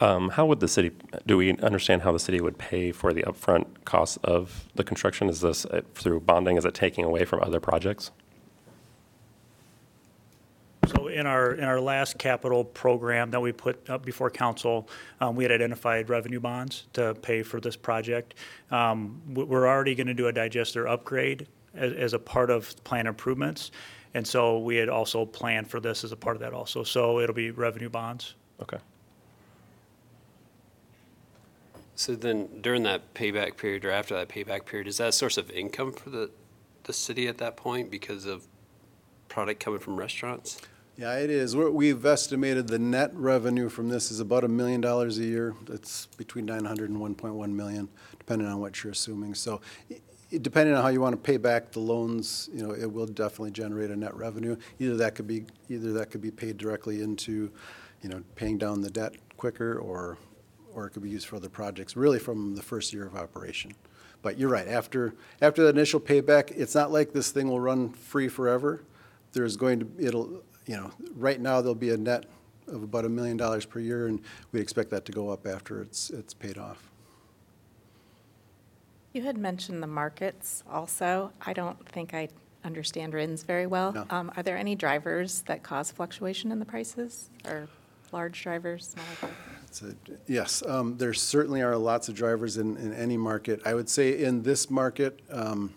Um, 0.00 0.28
How 0.30 0.46
would 0.46 0.60
the 0.60 0.68
city, 0.68 0.92
do 1.26 1.36
we 1.36 1.56
understand 1.58 2.02
how 2.02 2.12
the 2.12 2.20
city 2.20 2.40
would 2.40 2.56
pay 2.56 2.92
for 2.92 3.12
the 3.12 3.22
upfront 3.22 3.66
costs 3.84 4.16
of 4.22 4.68
the 4.76 4.84
construction? 4.84 5.28
Is 5.28 5.40
this 5.40 5.64
uh, 5.66 5.80
through 5.94 6.20
bonding? 6.20 6.56
Is 6.56 6.64
it 6.64 6.74
taking 6.74 7.04
away 7.04 7.24
from 7.24 7.42
other 7.42 7.58
projects? 7.58 8.12
So 11.18 11.20
in 11.20 11.26
our, 11.26 11.52
in 11.54 11.64
our 11.64 11.80
last 11.80 12.16
capital 12.16 12.64
program 12.64 13.32
that 13.32 13.40
we 13.40 13.50
put 13.50 13.90
up 13.90 14.04
before 14.04 14.30
council, 14.30 14.88
um, 15.20 15.34
we 15.34 15.42
had 15.42 15.50
identified 15.50 16.08
revenue 16.08 16.38
bonds 16.38 16.86
to 16.92 17.14
pay 17.14 17.42
for 17.42 17.60
this 17.60 17.74
project. 17.74 18.34
Um, 18.70 19.20
we- 19.34 19.42
We're 19.42 19.66
already 19.66 19.96
going 19.96 20.06
to 20.06 20.14
do 20.14 20.28
a 20.28 20.32
digester 20.32 20.86
upgrade 20.86 21.48
as, 21.74 21.92
as 21.94 22.12
a 22.12 22.20
part 22.20 22.50
of 22.50 22.72
plan 22.84 23.08
improvements. 23.08 23.72
And 24.14 24.24
so 24.24 24.58
we 24.58 24.76
had 24.76 24.88
also 24.88 25.26
planned 25.26 25.68
for 25.68 25.80
this 25.80 26.04
as 26.04 26.12
a 26.12 26.16
part 26.16 26.36
of 26.36 26.40
that 26.40 26.52
also. 26.52 26.84
So 26.84 27.18
it'll 27.18 27.34
be 27.34 27.50
revenue 27.50 27.88
bonds. 27.88 28.34
Okay. 28.62 28.78
So 31.96 32.14
then 32.14 32.60
during 32.60 32.84
that 32.84 33.12
payback 33.14 33.56
period 33.56 33.84
or 33.84 33.90
after 33.90 34.14
that 34.14 34.28
payback 34.28 34.66
period, 34.66 34.86
is 34.86 34.98
that 34.98 35.08
a 35.08 35.12
source 35.12 35.36
of 35.36 35.50
income 35.50 35.92
for 35.92 36.10
the, 36.10 36.30
the 36.84 36.92
city 36.92 37.26
at 37.26 37.38
that 37.38 37.56
point 37.56 37.90
because 37.90 38.24
of 38.24 38.46
product 39.28 39.58
coming 39.58 39.80
from 39.80 39.96
restaurants? 39.96 40.60
Yeah, 40.98 41.14
it 41.18 41.30
is. 41.30 41.54
We're- 41.54 41.70
We've 41.70 42.04
estimated 42.04 42.66
the 42.66 42.78
net 42.80 43.12
revenue 43.14 43.68
from 43.68 43.88
this 43.88 44.10
is 44.10 44.18
about 44.18 44.42
a 44.42 44.48
million 44.48 44.80
dollars 44.80 45.16
a 45.18 45.24
year. 45.24 45.54
That's 45.64 46.06
between 46.16 46.44
900 46.44 46.90
and 46.90 46.98
1.1 46.98 47.52
million, 47.54 47.88
depending 48.18 48.48
on 48.48 48.58
what 48.58 48.82
you're 48.82 48.90
assuming. 48.90 49.36
So 49.36 49.60
depending 50.42 50.74
on 50.74 50.82
how 50.82 50.88
you 50.88 51.00
want 51.00 51.12
to 51.12 51.22
pay 51.22 51.36
back 51.36 51.70
the 51.70 51.78
loans, 51.78 52.50
you 52.52 52.66
know, 52.66 52.72
it 52.72 52.92
will 52.92 53.06
definitely 53.06 53.52
generate 53.52 53.90
a 53.92 53.96
net 53.96 54.12
revenue. 54.16 54.56
Either 54.80 54.96
that 54.96 55.14
could 55.14 55.28
be, 55.28 55.44
either 55.68 55.92
that 55.92 56.10
could 56.10 56.20
be 56.20 56.32
paid 56.32 56.56
directly 56.58 57.00
into, 57.00 57.48
you 58.02 58.08
know, 58.08 58.20
paying 58.34 58.58
down 58.58 58.80
the 58.80 58.90
debt 58.90 59.14
quicker, 59.36 59.78
or, 59.78 60.18
or 60.74 60.86
it 60.88 60.90
could 60.90 61.04
be 61.04 61.10
used 61.10 61.28
for 61.28 61.36
other 61.36 61.48
projects, 61.48 61.96
really 61.96 62.18
from 62.18 62.56
the 62.56 62.62
first 62.62 62.92
year 62.92 63.06
of 63.06 63.14
operation. 63.14 63.70
But 64.20 64.36
you're 64.36 64.50
right, 64.50 64.66
after, 64.66 65.14
after 65.40 65.62
the 65.62 65.68
initial 65.68 66.00
payback, 66.00 66.50
it's 66.50 66.74
not 66.74 66.90
like 66.90 67.12
this 67.12 67.30
thing 67.30 67.48
will 67.48 67.60
run 67.60 67.90
free 67.90 68.26
forever. 68.26 68.82
There's 69.32 69.56
going 69.56 69.78
to, 69.80 69.86
it'll, 69.96 70.42
you 70.68 70.76
know, 70.76 70.90
right 71.16 71.40
now, 71.40 71.60
there'll 71.62 71.74
be 71.74 71.90
a 71.90 71.96
net 71.96 72.26
of 72.68 72.82
about 72.82 73.06
a 73.06 73.08
million 73.08 73.38
dollars 73.38 73.64
per 73.64 73.80
year, 73.80 74.06
and 74.06 74.20
we 74.52 74.60
expect 74.60 74.90
that 74.90 75.06
to 75.06 75.12
go 75.12 75.30
up 75.30 75.46
after 75.46 75.80
it's, 75.80 76.10
it's 76.10 76.34
paid 76.34 76.58
off. 76.58 76.90
You 79.14 79.22
had 79.22 79.38
mentioned 79.38 79.82
the 79.82 79.86
markets 79.86 80.62
also. 80.70 81.32
I 81.40 81.54
don't 81.54 81.88
think 81.88 82.12
I 82.12 82.28
understand 82.64 83.14
RINs 83.14 83.42
very 83.42 83.66
well. 83.66 83.92
No. 83.92 84.06
Um, 84.10 84.30
Are 84.36 84.42
there 84.42 84.58
any 84.58 84.74
drivers 84.74 85.40
that 85.42 85.62
cause 85.62 85.90
fluctuation 85.90 86.52
in 86.52 86.58
the 86.58 86.66
prices? 86.66 87.30
Or 87.46 87.66
large 88.12 88.42
drivers, 88.42 88.88
smaller 88.88 89.08
drivers? 89.20 89.36
It's 89.66 89.82
a- 89.82 89.94
Yes, 90.30 90.62
um, 90.66 90.98
there 90.98 91.14
certainly 91.14 91.62
are 91.62 91.76
lots 91.78 92.10
of 92.10 92.14
drivers 92.14 92.58
in, 92.58 92.76
in 92.76 92.92
any 92.92 93.16
market. 93.16 93.62
I 93.64 93.72
would 93.72 93.88
say 93.88 94.22
in 94.22 94.42
this 94.42 94.68
market, 94.70 95.20
um, 95.30 95.72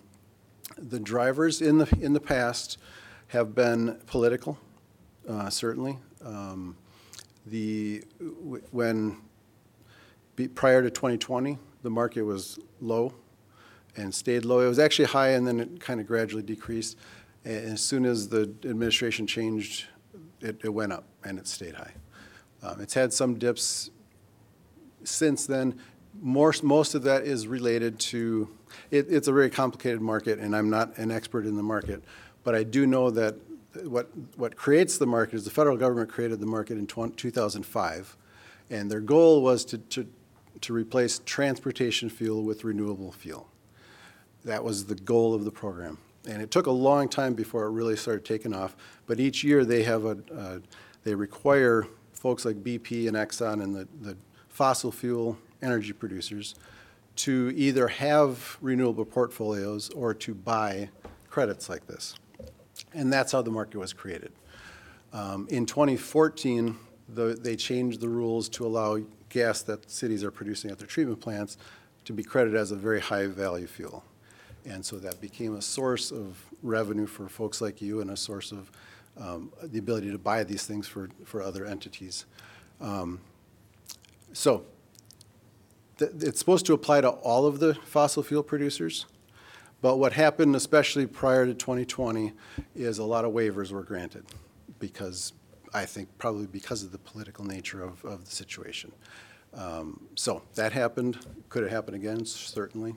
the 0.78 1.00
drivers 1.00 1.62
in 1.62 1.78
the, 1.78 1.98
in 2.02 2.12
the 2.12 2.20
past 2.20 2.78
have 3.28 3.56
been 3.56 3.98
political, 4.08 4.58
uh, 5.28 5.50
certainly. 5.50 5.98
Um, 6.24 6.76
The, 7.48 8.04
w- 8.20 8.64
when, 8.72 9.18
be- 10.36 10.48
prior 10.48 10.84
to 10.84 10.90
2020, 10.92 11.58
the 11.82 11.90
market 11.90 12.22
was 12.22 12.60
low 12.80 13.14
and 13.98 14.14
stayed 14.14 14.46
low. 14.46 14.60
It 14.60 14.68
was 14.68 14.78
actually 14.80 15.06
high, 15.06 15.30
and 15.30 15.48
then 15.48 15.60
it 15.60 15.80
kind 15.80 16.00
of 16.00 16.06
gradually 16.08 16.44
decreased. 16.44 16.98
As 17.44 17.82
soon 17.82 18.06
as 18.06 18.30
the 18.30 18.54
administration 18.64 19.26
changed, 19.26 19.88
it, 20.40 20.62
it 20.64 20.70
went 20.70 20.92
up, 20.94 21.06
and 21.24 21.40
it 21.40 21.48
stayed 21.48 21.74
high. 21.76 21.94
Um, 22.62 22.80
It's 22.80 22.94
had 22.94 23.12
some 23.12 23.40
dips 23.40 23.90
since 25.04 25.48
then. 25.48 25.80
More, 26.22 26.54
most 26.62 26.94
of 26.94 27.02
that 27.04 27.24
is 27.24 27.48
related 27.48 28.00
to, 28.12 28.50
it, 28.92 29.08
it's 29.10 29.28
a 29.28 29.32
very 29.32 29.50
complicated 29.50 30.02
market, 30.02 30.38
and 30.40 30.56
I'm 30.56 30.70
not 30.70 30.96
an 30.98 31.10
expert 31.10 31.46
in 31.46 31.56
the 31.56 31.64
market, 31.64 32.04
but 32.44 32.54
I 32.54 32.64
do 32.64 32.86
know 32.86 33.10
that 33.12 33.36
what, 33.84 34.10
what 34.36 34.56
creates 34.56 34.98
the 34.98 35.06
market 35.06 35.36
is 35.36 35.46
the 35.46 35.52
federal 35.52 35.78
government 35.78 36.10
created 36.10 36.40
the 36.40 36.46
market 36.46 36.78
in 36.78 36.88
20 36.88 37.16
2005, 37.16 38.18
and 38.70 38.90
their 38.90 39.00
goal 39.00 39.42
was 39.42 39.66
to, 39.66 39.78
to, 39.78 40.08
to 40.62 40.74
replace 40.74 41.20
transportation 41.26 42.10
fuel 42.10 42.44
with 42.44 42.64
renewable 42.64 43.12
fuel. 43.12 43.48
That 44.44 44.64
was 44.64 44.86
the 44.86 44.96
goal 44.96 45.34
of 45.34 45.46
the 45.46 45.52
program. 45.52 45.98
And 46.28 46.42
it 46.42 46.52
took 46.52 46.68
a 46.68 46.72
long 46.72 47.10
time 47.10 47.34
before 47.34 47.66
it 47.66 47.72
really 47.72 47.96
started 47.96 48.26
taking 48.26 48.54
off, 48.54 48.76
but 49.08 49.20
each 49.20 49.44
year 49.44 49.66
they 49.66 49.84
have 49.84 50.06
a, 50.06 50.18
uh, 50.36 50.60
they 51.04 51.16
require 51.16 51.88
folks 52.14 52.46
like 52.46 52.64
BP 52.64 53.08
and 53.08 53.18
Exxon 53.18 53.64
and 53.64 53.76
the, 53.76 53.88
the 54.02 54.18
fossil 54.50 54.92
fuel 54.92 55.38
energy 55.62 55.94
producers 55.94 56.56
to 57.16 57.52
either 57.56 57.88
have 57.88 58.58
renewable 58.62 59.06
portfolios 59.06 59.90
or 59.90 60.14
to 60.14 60.34
buy 60.34 60.90
credits 61.30 61.70
like 61.70 61.88
this. 61.88 62.16
And 62.94 63.12
that's 63.12 63.32
how 63.32 63.42
the 63.42 63.52
market 63.52 63.78
was 63.78 63.94
created. 63.94 64.32
Um, 65.14 65.48
In 65.50 65.66
2014, 65.66 66.78
the- 67.10 67.36
they 67.36 67.56
changed 67.56 68.00
the 68.02 68.10
rules 68.10 68.50
to 68.50 68.66
allow 68.66 69.00
gas 69.30 69.62
that 69.64 69.90
cities 69.90 70.24
are 70.24 70.32
producing 70.32 70.72
at 70.72 70.78
their 70.78 70.88
treatment 70.88 71.20
plants 71.22 71.58
to 72.06 72.14
be 72.14 72.24
credited 72.24 72.60
as 72.60 72.72
a 72.72 72.76
very 72.76 73.00
high-value 73.00 73.68
fuel. 73.68 74.04
And 74.66 74.86
so 74.86 74.98
that 75.00 75.20
became 75.22 75.56
a 75.56 75.62
source 75.62 76.12
of 76.12 76.38
revenue 76.62 77.08
for 77.08 77.28
folks 77.28 77.62
like 77.62 77.82
you 77.82 78.02
and 78.02 78.12
a 78.12 78.18
source 78.18 78.52
of 78.52 78.72
um, 79.18 79.52
the 79.62 79.78
ability 79.80 80.10
to 80.12 80.18
buy 80.18 80.44
these 80.44 80.66
things 80.66 80.88
for, 80.88 81.10
for 81.26 81.42
other 81.42 81.66
entities. 81.66 82.26
Um, 82.80 83.20
So 84.34 84.64
th- 85.98 86.12
it's 86.22 86.40
supposed 86.40 86.66
to 86.68 86.74
apply 86.74 87.02
to 87.02 87.10
all 87.10 87.46
of 87.46 87.60
the 87.60 87.74
fossil 87.86 88.24
fuel 88.24 88.44
producers. 88.44 89.06
But 89.82 89.98
what 89.98 90.14
happened, 90.14 90.56
especially 90.56 91.08
prior 91.08 91.46
to 91.46 91.54
2020, 91.54 92.34
is 92.76 93.00
a 93.00 93.04
lot 93.04 93.26
of 93.26 93.32
waivers 93.34 93.72
were 93.72 93.84
granted 93.84 94.26
because 94.80 95.34
I 95.74 95.86
think 95.86 96.10
probably 96.18 96.46
because 96.48 96.84
of 96.84 96.92
the 96.92 96.98
political 97.00 97.46
nature 97.46 97.84
of, 97.84 98.04
of 98.06 98.26
the 98.26 98.32
situation. 98.32 98.92
Um, 99.54 100.08
So 100.16 100.44
that 100.56 100.72
happened. 100.72 101.18
Could 101.50 101.64
it 101.64 101.72
happen 101.72 101.94
again? 101.96 102.26
Certainly. 102.26 102.96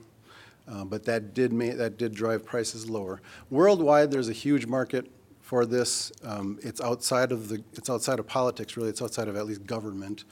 Uh, 0.67 0.85
But 0.85 1.03
that 1.05 1.33
did 1.33 1.51
ma, 1.53 1.73
that 1.75 1.97
did 1.97 2.13
drive 2.13 2.45
prices 2.45 2.89
lower. 2.89 3.21
Worldwide, 3.49 4.11
there's 4.11 4.29
a 4.29 4.33
huge 4.33 4.65
market 4.67 5.09
for 5.41 5.65
this. 5.65 6.11
Um, 6.23 6.59
It's 6.61 6.81
outside 6.81 7.31
of 7.31 7.49
the, 7.49 7.63
it's 7.73 7.89
outside 7.89 8.19
of 8.19 8.27
politics, 8.27 8.77
really. 8.77 8.89
It's 8.89 9.01
outside 9.01 9.27
of 9.27 9.35
at 9.35 9.45
least 9.45 9.65
government. 9.65 10.25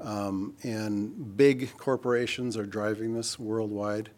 Um, 0.00 0.54
And 0.62 1.36
big 1.36 1.76
corporations 1.76 2.56
are 2.56 2.66
driving 2.66 3.14
this 3.14 3.38
worldwide. 3.38 4.10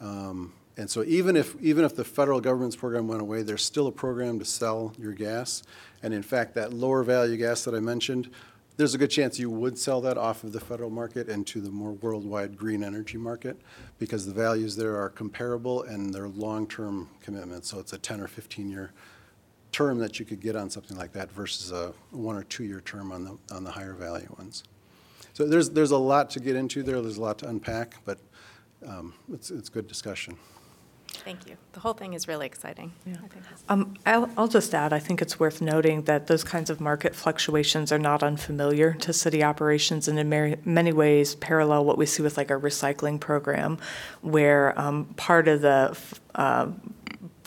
Um, 0.00 0.52
And 0.78 0.88
so 0.88 1.02
even 1.02 1.36
if, 1.36 1.60
even 1.60 1.84
if 1.84 1.96
the 1.96 2.04
federal 2.04 2.40
government's 2.40 2.76
program 2.76 3.08
went 3.08 3.20
away, 3.20 3.42
there's 3.42 3.64
still 3.64 3.88
a 3.88 3.92
program 3.92 4.38
to 4.38 4.44
sell 4.44 4.92
your 4.96 5.12
gas. 5.12 5.64
And 6.04 6.14
in 6.14 6.22
fact, 6.22 6.54
that 6.54 6.72
lower 6.72 7.02
value 7.02 7.36
gas 7.36 7.64
that 7.64 7.74
I 7.74 7.80
mentioned, 7.80 8.30
there's 8.76 8.94
a 8.94 8.98
good 8.98 9.10
chance 9.10 9.40
you 9.40 9.50
would 9.50 9.76
sell 9.76 10.00
that 10.02 10.16
off 10.16 10.44
of 10.44 10.52
the 10.52 10.60
federal 10.60 10.88
market 10.88 11.28
into 11.28 11.60
the 11.60 11.68
more 11.68 11.90
worldwide 11.94 12.56
green 12.56 12.84
energy 12.84 13.18
market 13.18 13.60
because 13.98 14.24
the 14.24 14.32
values 14.32 14.76
there 14.76 14.96
are 14.96 15.08
comparable 15.10 15.82
and 15.82 16.14
they're 16.14 16.28
long-term 16.28 17.08
commitments. 17.20 17.68
So 17.68 17.80
it's 17.80 17.92
a 17.92 17.98
10 17.98 18.20
or 18.20 18.28
15-year 18.28 18.92
term 19.72 19.98
that 19.98 20.20
you 20.20 20.24
could 20.24 20.40
get 20.40 20.54
on 20.54 20.70
something 20.70 20.96
like 20.96 21.12
that 21.14 21.32
versus 21.32 21.72
a 21.72 21.92
one 22.12 22.36
or 22.36 22.44
two-year 22.44 22.82
term 22.82 23.10
on 23.10 23.24
the, 23.24 23.36
on 23.52 23.64
the 23.64 23.70
higher 23.72 23.94
value 23.94 24.32
ones. 24.38 24.62
So 25.32 25.44
there's, 25.44 25.70
there's 25.70 25.90
a 25.90 25.98
lot 25.98 26.30
to 26.30 26.40
get 26.40 26.54
into 26.54 26.84
there, 26.84 27.02
there's 27.02 27.16
a 27.16 27.20
lot 27.20 27.38
to 27.38 27.48
unpack, 27.48 27.96
but 28.04 28.20
um, 28.86 29.12
it's, 29.32 29.50
it's 29.50 29.68
good 29.68 29.88
discussion. 29.88 30.36
Thank 31.24 31.46
you. 31.46 31.56
The 31.72 31.80
whole 31.80 31.92
thing 31.94 32.14
is 32.14 32.26
really 32.26 32.46
exciting. 32.46 32.92
I 33.06 33.10
think 33.10 33.32
that's- 33.34 33.62
Um, 33.68 33.94
I'll, 34.06 34.28
I'll 34.36 34.48
just 34.48 34.74
add, 34.74 34.92
I 34.92 34.98
think 34.98 35.20
it's 35.22 35.38
worth 35.38 35.60
noting 35.60 36.02
that 36.02 36.26
those 36.26 36.42
kinds 36.44 36.70
of 36.70 36.80
market 36.80 37.14
fluctuations 37.14 37.92
are 37.92 37.98
not 37.98 38.22
unfamiliar 38.22 38.94
to 38.94 39.12
city 39.12 39.42
operations 39.44 40.08
and 40.08 40.18
in 40.18 40.28
many, 40.28 40.56
many 40.64 40.92
ways 40.92 41.34
parallel 41.36 41.84
what 41.84 41.98
we 41.98 42.06
see 42.06 42.22
with 42.22 42.36
like 42.36 42.50
a 42.50 42.54
recycling 42.54 43.20
program, 43.20 43.78
where 44.22 44.78
um, 44.80 45.06
part 45.16 45.48
of 45.48 45.60
the 45.60 45.88
f- 45.90 46.20
uh, 46.34 46.68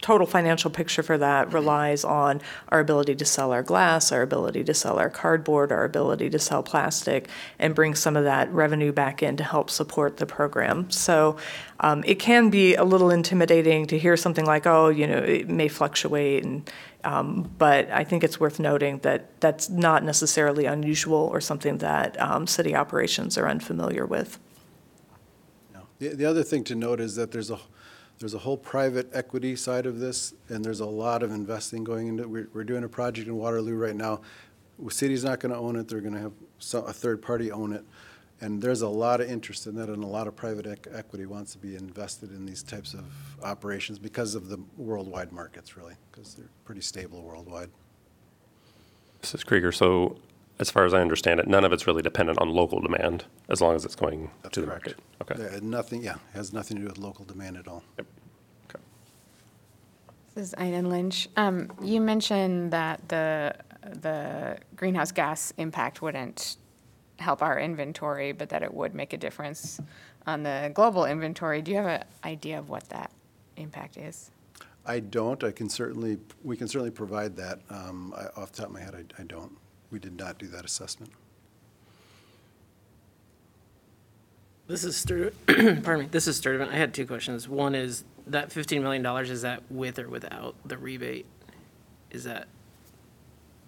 total 0.01 0.27
financial 0.27 0.71
picture 0.71 1.03
for 1.03 1.17
that 1.17 1.53
relies 1.53 2.03
on 2.03 2.41
our 2.69 2.79
ability 2.79 3.15
to 3.15 3.25
sell 3.25 3.51
our 3.51 3.63
glass, 3.63 4.11
our 4.11 4.23
ability 4.23 4.63
to 4.63 4.73
sell 4.73 4.99
our 4.99 5.09
cardboard, 5.09 5.71
our 5.71 5.83
ability 5.83 6.29
to 6.29 6.39
sell 6.39 6.63
plastic, 6.63 7.29
and 7.59 7.75
bring 7.75 7.95
some 7.95 8.17
of 8.17 8.23
that 8.23 8.51
revenue 8.51 8.91
back 8.91 9.21
in 9.21 9.37
to 9.37 9.43
help 9.43 9.69
support 9.69 10.17
the 10.17 10.25
program. 10.25 10.89
So 10.89 11.37
um, 11.79 12.03
it 12.05 12.19
can 12.19 12.49
be 12.49 12.75
a 12.75 12.83
little 12.83 13.11
intimidating 13.11 13.85
to 13.87 13.97
hear 13.97 14.17
something 14.17 14.45
like, 14.45 14.65
oh, 14.65 14.89
you 14.89 15.07
know, 15.07 15.17
it 15.17 15.47
may 15.47 15.67
fluctuate, 15.67 16.43
and 16.43 16.69
um, 17.03 17.51
but 17.57 17.89
I 17.89 18.03
think 18.03 18.23
it's 18.23 18.39
worth 18.39 18.59
noting 18.59 18.99
that 18.99 19.39
that's 19.41 19.69
not 19.69 20.03
necessarily 20.03 20.65
unusual 20.65 21.29
or 21.31 21.41
something 21.41 21.79
that 21.79 22.19
um, 22.21 22.45
city 22.45 22.75
operations 22.75 23.37
are 23.37 23.47
unfamiliar 23.47 24.05
with. 24.05 24.39
No. 25.73 25.81
The, 25.97 26.09
the 26.09 26.25
other 26.25 26.43
thing 26.43 26.63
to 26.65 26.75
note 26.75 26.99
is 26.99 27.15
that 27.15 27.31
there's 27.31 27.49
a, 27.49 27.59
there's 28.21 28.35
a 28.35 28.39
whole 28.39 28.55
private 28.55 29.09
equity 29.13 29.55
side 29.55 29.87
of 29.87 29.99
this, 29.99 30.35
and 30.47 30.63
there's 30.63 30.79
a 30.79 30.85
lot 30.85 31.23
of 31.23 31.31
investing 31.31 31.83
going 31.83 32.07
into, 32.07 32.23
it. 32.23 32.29
we're, 32.29 32.47
we're 32.53 32.63
doing 32.63 32.83
a 32.83 32.87
project 32.87 33.27
in 33.27 33.35
Waterloo 33.35 33.73
right 33.73 33.95
now. 33.95 34.21
The 34.77 34.91
city's 34.91 35.23
not 35.23 35.39
gonna 35.39 35.59
own 35.59 35.75
it, 35.75 35.87
they're 35.87 36.01
gonna 36.01 36.19
have 36.19 36.33
some, 36.59 36.85
a 36.85 36.93
third 36.93 37.21
party 37.21 37.51
own 37.51 37.73
it. 37.73 37.83
And 38.39 38.61
there's 38.61 38.81
a 38.81 38.87
lot 38.87 39.21
of 39.21 39.29
interest 39.29 39.65
in 39.65 39.75
that, 39.75 39.89
and 39.89 40.03
a 40.03 40.07
lot 40.07 40.27
of 40.27 40.35
private 40.35 40.87
equity 40.93 41.25
wants 41.25 41.51
to 41.53 41.57
be 41.57 41.75
invested 41.75 42.31
in 42.31 42.45
these 42.45 42.61
types 42.61 42.93
of 42.93 43.05
operations 43.43 43.97
because 43.97 44.35
of 44.35 44.49
the 44.49 44.59
worldwide 44.77 45.31
markets, 45.31 45.75
really, 45.75 45.95
because 46.11 46.35
they're 46.35 46.49
pretty 46.63 46.81
stable 46.81 47.23
worldwide. 47.23 47.69
Mrs. 49.23 49.45
Krieger, 49.45 49.71
so 49.71 50.15
as 50.61 50.69
far 50.69 50.85
as 50.85 50.93
I 50.93 51.01
understand 51.01 51.39
it, 51.39 51.47
none 51.47 51.65
of 51.65 51.73
it's 51.73 51.87
really 51.87 52.03
dependent 52.03 52.37
on 52.39 52.49
local 52.49 52.79
demand, 52.79 53.25
as 53.49 53.59
long 53.61 53.75
as 53.75 53.83
it's 53.83 53.95
going 53.95 54.29
That's 54.43 54.53
to 54.53 54.61
the 54.61 54.67
correct. 54.67 54.95
market? 55.19 55.43
Okay. 55.43 55.53
Yeah, 55.55 55.59
Nothing, 55.63 56.03
yeah, 56.03 56.15
has 56.33 56.53
nothing 56.53 56.77
to 56.77 56.83
do 56.83 56.87
with 56.87 56.99
local 56.99 57.25
demand 57.25 57.57
at 57.57 57.67
all. 57.67 57.83
Yep. 57.97 58.05
Okay. 58.69 58.83
This 60.35 60.47
is 60.49 60.55
Iden 60.59 60.87
Lynch. 60.89 61.27
Um, 61.35 61.71
You 61.81 61.99
mentioned 61.99 62.71
that 62.71 63.09
the, 63.09 63.55
the 63.81 64.59
greenhouse 64.75 65.11
gas 65.11 65.51
impact 65.57 66.03
wouldn't 66.03 66.57
help 67.17 67.41
our 67.41 67.59
inventory, 67.59 68.31
but 68.31 68.49
that 68.49 68.61
it 68.61 68.71
would 68.71 68.93
make 68.93 69.13
a 69.13 69.17
difference 69.17 69.81
on 70.27 70.43
the 70.43 70.71
global 70.75 71.05
inventory. 71.05 71.63
Do 71.63 71.71
you 71.71 71.77
have 71.77 71.87
an 71.87 72.03
idea 72.23 72.59
of 72.59 72.69
what 72.69 72.87
that 72.89 73.09
impact 73.57 73.97
is? 73.97 74.29
I 74.85 74.99
don't, 74.99 75.43
I 75.43 75.51
can 75.51 75.69
certainly, 75.69 76.19
we 76.43 76.55
can 76.55 76.67
certainly 76.67 76.91
provide 76.91 77.35
that. 77.37 77.59
Um, 77.71 78.13
I- 78.15 78.39
Off 78.39 78.51
the 78.51 78.57
top 78.61 78.67
of 78.67 78.73
my 78.73 78.79
head, 78.81 78.93
I, 78.95 79.21
I 79.21 79.25
don't. 79.25 79.57
We 79.91 79.99
did 79.99 80.17
not 80.17 80.37
do 80.37 80.47
that 80.47 80.65
assessment. 80.65 81.11
This 84.67 84.85
is 84.85 84.95
Stur, 85.05 85.33
pardon 85.83 86.05
me, 86.05 86.09
this 86.11 86.27
is 86.27 86.37
Sturtevant. 86.37 86.71
I 86.71 86.77
had 86.77 86.93
two 86.93 87.05
questions. 87.05 87.49
One 87.49 87.75
is, 87.75 88.05
that 88.27 88.49
$15 88.49 88.81
million, 88.81 89.05
is 89.25 89.41
that 89.41 89.63
with 89.69 89.99
or 89.99 90.07
without 90.07 90.55
the 90.63 90.77
rebate? 90.77 91.25
Is 92.09 92.23
that 92.23 92.47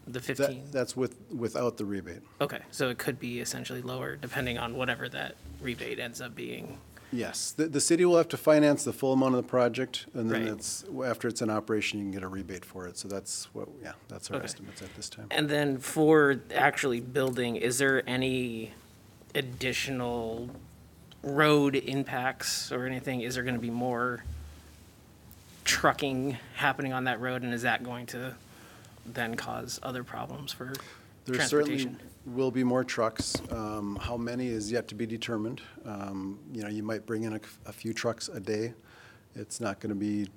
the 0.08 0.22
15? 0.22 0.46
That, 0.48 0.72
that's 0.72 0.96
with, 0.96 1.18
without 1.30 1.76
the 1.76 1.84
rebate. 1.84 2.22
Okay, 2.40 2.60
so 2.72 2.90
it 2.90 2.98
could 2.98 3.20
be 3.20 3.40
essentially 3.42 3.82
lower 3.82 4.16
depending 4.16 4.58
on 4.58 4.76
whatever 4.76 5.10
that 5.10 5.36
rebate 5.62 6.00
ends 6.00 6.22
up 6.22 6.36
being. 6.36 6.78
Yes, 7.14 7.52
the, 7.52 7.68
the 7.68 7.80
city 7.80 8.06
will 8.06 8.18
have 8.18 8.28
to 8.30 8.38
finance 8.38 8.84
the 8.84 8.92
full 8.92 9.14
amount 9.14 9.36
of 9.36 9.44
the 9.44 9.48
project, 9.48 10.08
and 10.16 10.32
then 10.32 10.42
Right. 10.46 10.52
it's, 10.52 10.84
after 11.06 11.28
it's 11.28 11.42
in 11.44 11.50
operation, 11.50 12.00
you 12.00 12.06
can 12.06 12.12
get 12.12 12.24
a 12.24 12.28
rebate 12.28 12.66
for 12.66 12.88
it. 12.88 12.98
So 12.98 13.08
that's 13.08 13.46
what, 13.54 13.68
yeah, 13.84 13.92
that's 14.08 14.32
our 14.32 14.38
Okay. 14.38 14.46
estimates 14.46 14.82
at 14.82 14.94
this 14.96 15.10
time. 15.10 15.28
And 15.30 15.48
then 15.48 15.78
for 15.78 16.42
actually 16.56 17.02
building, 17.02 17.56
is 17.56 17.78
there 17.78 18.02
any 18.10 18.74
additional 19.36 20.50
road 21.22 21.76
impacts 21.76 22.72
or 22.72 22.86
anything? 22.88 23.22
Is 23.22 23.36
there 23.36 23.44
going 23.44 23.56
to 23.56 23.62
be 23.62 23.70
more 23.70 24.24
trucking 25.66 26.38
happening 26.56 26.94
on 26.94 27.04
that 27.04 27.20
road? 27.22 27.44
And 27.44 27.54
is 27.54 27.62
that 27.62 27.84
going 27.84 28.08
to 28.08 28.34
then 29.06 29.36
cause 29.36 29.80
other 29.84 30.04
problems 30.04 30.52
for 30.52 30.74
There 31.26 31.36
certainly 31.48 31.84
transportation? 31.84 32.10
will 32.26 32.52
be 32.52 32.64
more 32.64 32.84
trucks. 32.84 33.36
Um, 33.52 33.98
How 34.02 34.18
many 34.18 34.48
is 34.48 34.72
yet 34.72 34.88
to 34.90 34.96
be 34.96 35.06
determined. 35.06 35.62
Um, 35.86 36.40
You 36.54 36.64
know, 36.64 36.70
you 36.70 36.84
might 36.84 37.06
bring 37.06 37.24
in 37.24 37.34
a, 37.34 37.40
a 37.66 37.74
few 37.74 37.94
trucks 37.94 38.30
a 38.30 38.40
day. 38.40 38.74
It's 39.36 39.60
not 39.60 39.80
going 39.80 39.90
to 39.90 39.96
be 40.00 40.28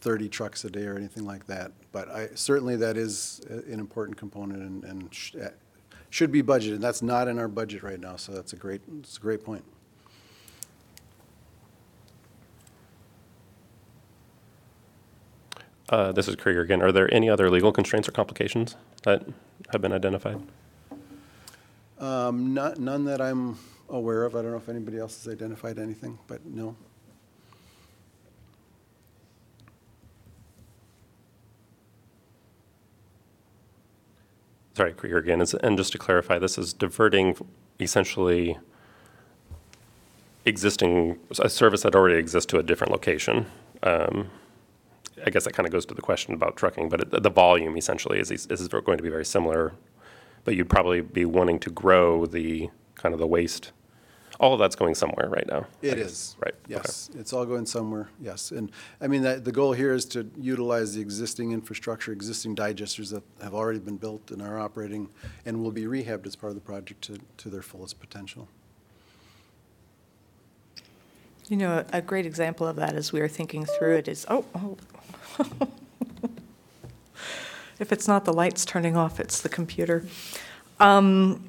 30 0.00 0.28
trucks 0.28 0.64
a 0.64 0.70
day 0.70 0.84
or 0.86 0.96
anything 0.96 1.24
like 1.24 1.46
that. 1.46 1.72
But 1.92 2.08
I, 2.10 2.28
certainly 2.34 2.76
that 2.76 2.96
is 2.96 3.40
a- 3.50 3.72
an 3.72 3.80
important 3.80 4.16
component 4.18 4.62
and, 4.62 4.84
and 4.84 5.14
sh- 5.14 5.34
eh, 5.40 5.48
should 6.10 6.30
be 6.30 6.42
budgeted. 6.42 6.80
That's 6.80 7.02
not 7.02 7.26
in 7.26 7.38
our 7.38 7.48
budget 7.48 7.82
right 7.82 7.98
now, 7.98 8.16
so 8.16 8.32
that's 8.32 8.52
a 8.52 8.56
great, 8.56 8.82
it's 9.00 9.16
a 9.16 9.20
great 9.20 9.42
point. 9.42 9.64
Uh, 15.88 16.12
This 16.12 16.28
is 16.28 16.36
Krieger 16.36 16.62
again. 16.62 16.82
Are 16.82 16.92
there 16.92 17.12
any 17.12 17.28
other 17.28 17.50
legal 17.50 17.72
constraints 17.72 18.08
or 18.08 18.12
complications 18.12 18.76
that 19.02 19.24
have 19.70 19.82
been 19.82 19.92
identified? 19.92 20.40
Um, 21.98 22.54
not, 22.54 22.78
none 22.78 23.04
that 23.04 23.20
I'm 23.20 23.58
aware 23.88 24.24
of. 24.24 24.34
I 24.34 24.42
don't 24.42 24.50
know 24.50 24.56
if 24.56 24.68
anybody 24.68 24.98
else 24.98 25.24
has 25.24 25.32
identified 25.32 25.78
anything, 25.78 26.18
but 26.26 26.44
no. 26.44 26.74
Sorry, 34.76 34.92
Krieger 34.92 35.18
again. 35.18 35.40
And 35.62 35.76
just 35.76 35.92
to 35.92 35.98
clarify, 35.98 36.38
this 36.38 36.58
is 36.58 36.72
diverting 36.72 37.36
essentially 37.78 38.58
existing, 40.44 41.18
a 41.38 41.48
service 41.48 41.82
that 41.82 41.94
already 41.94 42.16
exists 42.16 42.50
to 42.50 42.58
a 42.58 42.62
different 42.62 42.90
location. 42.90 43.46
Um, 43.84 44.30
I 45.26 45.30
guess 45.30 45.44
that 45.44 45.54
kind 45.54 45.66
of 45.66 45.72
goes 45.72 45.86
to 45.86 45.94
the 45.94 46.02
question 46.02 46.34
about 46.34 46.56
trucking, 46.56 46.88
but 46.88 47.00
it- 47.00 47.22
the 47.22 47.30
volume 47.30 47.76
essentially 47.76 48.18
is, 48.20 48.30
is 48.30 48.68
going 48.68 48.98
to 48.98 49.02
be 49.02 49.08
very 49.10 49.24
similar. 49.24 49.72
But 50.44 50.56
you'd 50.56 50.68
probably 50.68 51.00
be 51.00 51.24
wanting 51.24 51.58
to 51.60 51.70
grow 51.70 52.26
the, 52.26 52.68
kind 52.96 53.14
of 53.14 53.18
the 53.18 53.26
waste. 53.26 53.72
All 54.40 54.52
of 54.52 54.58
that's 54.58 54.76
going 54.76 54.94
somewhere 54.94 55.28
right 55.30 55.46
now. 55.46 55.66
I 55.82 55.86
It 55.86 55.96
guess. 55.96 56.36
Right. 56.44 56.52
okay. 56.64 56.74
Yes, 56.74 57.08
it's 57.14 57.32
all 57.32 57.46
going 57.46 57.64
somewhere, 57.64 58.08
yes. 58.20 58.50
And, 58.50 58.70
I 59.00 59.06
mean, 59.06 59.22
that, 59.22 59.44
the 59.44 59.52
goal 59.52 59.72
here 59.72 59.94
is 59.94 60.04
to 60.06 60.28
utilize 60.36 60.94
the 60.94 61.00
existing 61.00 61.52
infrastructure, 61.52 62.12
existing 62.12 62.56
digesters 62.56 63.10
that 63.12 63.22
have 63.42 63.54
already 63.54 63.78
been 63.78 63.96
built 63.96 64.30
and 64.32 64.42
are 64.42 64.58
operating 64.58 65.08
and 65.46 65.62
will 65.62 65.70
be 65.70 65.84
rehabbed 65.84 66.26
as 66.26 66.36
part 66.36 66.50
of 66.50 66.56
the 66.56 66.60
project 66.60 67.00
to, 67.02 67.18
to 67.38 67.48
their 67.48 67.62
fullest 67.62 67.98
potential. 68.00 68.48
You 71.48 71.56
know, 71.58 71.84
a 71.92 72.02
great 72.02 72.26
example 72.26 72.66
of 72.66 72.76
that 72.76 72.94
as 72.94 73.12
we 73.12 73.20
were 73.20 73.28
thinking 73.28 73.64
through 73.66 73.96
it 73.96 74.08
is, 74.08 74.26
oh, 74.28 74.44
oh. 74.54 74.76
If 77.80 77.92
it's 77.92 78.06
not 78.06 78.24
the 78.24 78.32
lights 78.32 78.64
turning 78.64 78.96
off, 78.96 79.18
it's 79.18 79.40
the 79.42 79.48
computer. 79.48 80.04
Um, 80.78 81.44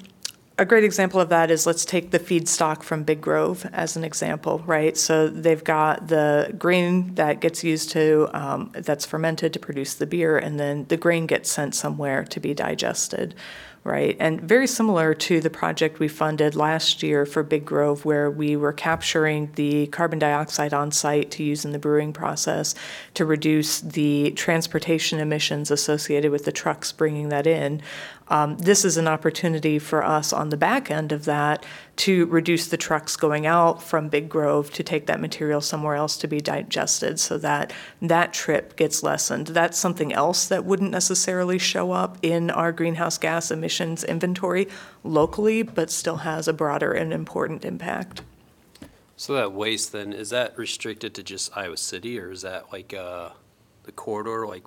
A 0.58 0.64
great 0.64 0.84
example 0.84 1.20
of 1.20 1.28
that 1.28 1.50
is 1.50 1.66
let's 1.66 1.84
take 1.84 2.10
the 2.10 2.18
feedstock 2.18 2.82
from 2.82 3.04
Big 3.04 3.20
Grove 3.20 3.66
as 3.72 3.96
an 3.96 4.04
example, 4.04 4.62
right? 4.66 4.96
So 4.96 5.28
they've 5.28 5.62
got 5.62 6.08
the 6.08 6.54
grain 6.58 7.14
that 7.14 7.40
gets 7.40 7.62
used 7.62 7.90
to, 7.90 8.28
um, 8.32 8.70
that's 8.72 9.04
fermented 9.04 9.52
to 9.52 9.58
produce 9.58 9.94
the 9.94 10.06
beer, 10.06 10.38
and 10.38 10.58
then 10.58 10.86
the 10.88 10.96
grain 10.96 11.26
gets 11.26 11.50
sent 11.50 11.74
somewhere 11.74 12.24
to 12.24 12.40
be 12.40 12.54
digested, 12.54 13.34
right? 13.86 14.16
And 14.18 14.40
very 14.40 14.66
similar 14.66 15.14
to 15.14 15.40
the 15.40 15.48
project 15.48 16.00
we 16.00 16.08
funded 16.08 16.56
last 16.56 17.02
year 17.02 17.24
for 17.24 17.42
Big 17.44 17.64
Grove, 17.64 18.04
where 18.04 18.28
we 18.30 18.56
were 18.56 18.72
capturing 18.72 19.52
the 19.54 19.86
carbon 19.86 20.18
dioxide 20.18 20.74
on 20.74 20.90
site 20.90 21.30
to 21.32 21.44
use 21.44 21.64
in 21.64 21.70
the 21.70 21.78
brewing 21.78 22.12
process 22.12 22.74
to 23.14 23.24
reduce 23.24 23.80
the 23.80 24.32
transportation 24.32 25.20
emissions 25.20 25.70
associated 25.70 26.32
with 26.32 26.44
the 26.44 26.52
trucks 26.52 26.90
bringing 26.90 27.28
that 27.28 27.46
in. 27.46 27.80
Um, 28.28 28.58
This 28.58 28.84
is 28.84 28.96
an 28.96 29.06
opportunity 29.06 29.78
for 29.78 30.04
us 30.04 30.32
on 30.32 30.48
the 30.48 30.56
back 30.56 30.90
end 30.90 31.12
of 31.12 31.24
that 31.26 31.64
to 31.96 32.26
reduce 32.26 32.68
the 32.68 32.76
trucks 32.76 33.16
going 33.16 33.46
out 33.46 33.82
from 33.82 34.08
Big 34.08 34.28
Grove 34.28 34.70
to 34.72 34.82
take 34.82 35.06
that 35.06 35.20
material 35.20 35.60
somewhere 35.62 35.94
else 35.94 36.18
to 36.18 36.28
be 36.28 36.40
digested 36.40 37.18
so 37.18 37.38
that 37.38 37.72
that 38.02 38.34
trip 38.34 38.76
gets 38.76 39.02
lessened. 39.02 39.48
That's 39.48 39.78
something 39.78 40.12
else 40.12 40.46
that 40.48 40.64
wouldn't 40.64 40.90
necessarily 40.90 41.58
show 41.58 41.92
up 41.92 42.18
in 42.22 42.50
our 42.50 42.70
greenhouse 42.70 43.16
gas 43.16 43.50
emissions 43.50 44.04
inventory 44.04 44.68
locally, 45.04 45.62
but 45.62 45.90
still 45.90 46.18
has 46.18 46.46
a 46.48 46.52
broader 46.52 46.92
and 46.92 47.12
important 47.12 47.64
impact. 47.64 48.22
So 49.16 49.32
that 49.32 49.52
waste 49.52 49.92
then, 49.92 50.12
is 50.12 50.28
that 50.30 50.58
restricted 50.58 51.14
to 51.14 51.22
just 51.22 51.56
Iowa 51.56 51.78
City 51.78 52.20
or 52.20 52.30
is 52.30 52.42
that 52.42 52.70
like, 52.72 52.92
uh, 52.92 53.30
the 53.84 53.92
corridor? 53.92 54.46
Like, 54.46 54.64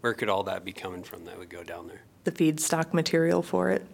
where 0.00 0.14
could 0.14 0.28
all 0.28 0.44
that 0.44 0.64
be 0.64 0.72
coming 0.72 1.02
from 1.02 1.24
that 1.24 1.38
would 1.38 1.50
go 1.50 1.64
down 1.64 1.88
there? 1.88 2.02
The 2.22 2.30
feedstock 2.30 2.94
material 2.94 3.42
for 3.42 3.70
it. 3.70 3.84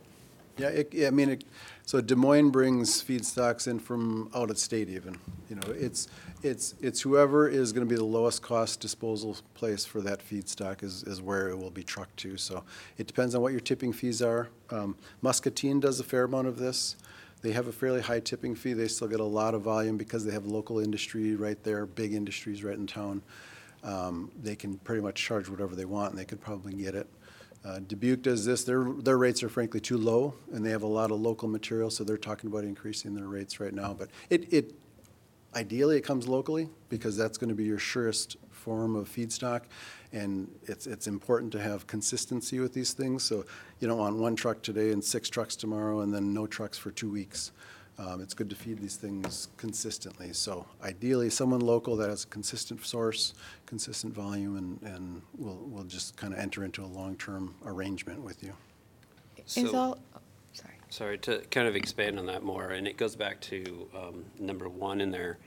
Yeah, 0.58 0.68
it, 0.68 0.92
yeah, 0.92 1.08
I 1.08 1.10
mean, 1.10 1.30
it, 1.30 1.44
so 1.86 2.00
Des 2.00 2.16
Moines 2.16 2.50
brings 2.50 3.00
feedstocks 3.00 3.68
in 3.68 3.78
from 3.78 4.28
out 4.34 4.50
of 4.50 4.58
state 4.58 4.88
even. 4.88 5.16
You 5.48 5.54
know, 5.54 5.68
it's, 5.68 6.08
it's, 6.42 6.74
it's 6.80 7.00
whoever 7.00 7.48
is 7.48 7.72
gonna 7.72 7.86
be 7.86 7.94
the 7.94 8.04
lowest 8.04 8.42
cost 8.42 8.80
disposal 8.80 9.36
place 9.54 9.84
for 9.84 10.00
that 10.00 10.20
feedstock 10.20 10.82
is, 10.82 11.04
is 11.04 11.22
where 11.22 11.48
it 11.48 11.56
will 11.56 11.70
be 11.70 11.84
trucked 11.84 12.16
to. 12.18 12.36
So 12.36 12.64
it 12.98 13.06
depends 13.06 13.36
on 13.36 13.40
what 13.40 13.52
your 13.52 13.60
tipping 13.60 13.92
fees 13.92 14.20
are. 14.20 14.48
Um, 14.70 14.96
Muscatine 15.22 15.78
does 15.78 16.00
a 16.00 16.04
fair 16.04 16.24
amount 16.24 16.48
of 16.48 16.58
this. 16.58 16.96
They 17.42 17.52
have 17.52 17.68
a 17.68 17.72
fairly 17.72 18.00
high 18.00 18.18
tipping 18.18 18.56
fee. 18.56 18.72
They 18.72 18.88
still 18.88 19.06
get 19.06 19.20
a 19.20 19.24
lot 19.24 19.54
of 19.54 19.62
volume 19.62 19.96
because 19.96 20.24
they 20.24 20.32
have 20.32 20.44
local 20.44 20.80
industry 20.80 21.36
right 21.36 21.62
there, 21.62 21.86
big 21.86 22.14
industries 22.14 22.64
right 22.64 22.76
in 22.76 22.88
town. 22.88 23.22
Um, 23.84 24.32
They 24.42 24.56
can 24.56 24.78
pretty 24.78 25.02
much 25.02 25.14
charge 25.14 25.48
whatever 25.48 25.76
they 25.76 25.84
want 25.84 26.10
and 26.10 26.18
they 26.18 26.24
could 26.24 26.40
probably 26.40 26.74
get 26.74 26.96
it. 26.96 27.06
Uh, 27.64 27.80
Dubuque 27.80 28.22
does 28.22 28.44
this, 28.44 28.62
their, 28.64 28.84
their 28.84 29.18
rates 29.18 29.42
are 29.42 29.48
frankly 29.48 29.80
too 29.80 29.96
low, 29.96 30.34
and 30.52 30.64
they 30.64 30.70
have 30.70 30.82
a 30.82 30.86
lot 30.86 31.10
of 31.10 31.20
local 31.20 31.48
material, 31.48 31.90
so 31.90 32.04
they're 32.04 32.16
talking 32.16 32.48
about 32.48 32.64
increasing 32.64 33.14
their 33.14 33.26
rates 33.26 33.58
right 33.58 33.74
now. 33.74 33.92
But 33.92 34.10
it, 34.30 34.52
it, 34.52 34.74
ideally, 35.54 35.96
it 35.96 36.02
comes 36.02 36.28
locally, 36.28 36.68
because 36.88 37.16
that's 37.16 37.38
gonna 37.38 37.54
be 37.54 37.64
your 37.64 37.78
surest 37.78 38.36
form 38.50 38.94
of 38.94 39.08
feedstock. 39.08 39.62
And 40.12 40.48
it's, 40.62 40.86
it's 40.86 41.08
important 41.08 41.52
to 41.52 41.60
have 41.60 41.86
consistency 41.86 42.60
with 42.60 42.72
these 42.72 42.92
things, 42.92 43.24
so 43.24 43.44
you 43.80 43.88
don't 43.88 43.98
want 43.98 44.16
one 44.16 44.36
truck 44.36 44.62
today 44.62 44.92
and 44.92 45.02
six 45.02 45.28
trucks 45.28 45.56
tomorrow, 45.56 46.00
and 46.00 46.14
then 46.14 46.32
no 46.32 46.46
trucks 46.46 46.78
for 46.78 46.92
two 46.92 47.10
weeks. 47.10 47.50
Um, 47.98 48.20
it's 48.20 48.34
good 48.34 48.50
to 48.50 48.56
feed 48.56 48.78
these 48.80 48.96
things 48.96 49.48
consistently. 49.56 50.32
So 50.34 50.66
ideally, 50.82 51.30
someone 51.30 51.60
local 51.60 51.96
that 51.96 52.10
has 52.10 52.24
a 52.24 52.26
consistent 52.26 52.84
source, 52.84 53.32
consistent 53.64 54.12
volume, 54.14 54.56
and, 54.58 54.82
and 54.94 55.22
we'll, 55.38 55.58
we'll 55.62 55.84
just 55.84 56.14
kind 56.16 56.34
of 56.34 56.38
enter 56.38 56.62
into 56.64 56.84
a 56.84 56.86
long-term 56.86 57.54
arrangement 57.64 58.20
with 58.20 58.42
you. 58.42 58.52
Is 59.38 59.52
So- 59.52 59.74
all, 59.76 59.98
oh, 60.14 60.18
sorry. 60.52 60.74
Sorry, 60.90 61.18
to 61.18 61.38
kind 61.50 61.66
of 61.66 61.74
expand 61.74 62.18
on 62.18 62.26
that 62.26 62.42
more, 62.42 62.68
and 62.70 62.86
it 62.86 62.98
goes 62.98 63.16
back 63.16 63.40
to 63.42 63.88
um, 63.96 64.24
number 64.38 64.68
one 64.68 65.00
in 65.00 65.10
there. 65.10 65.38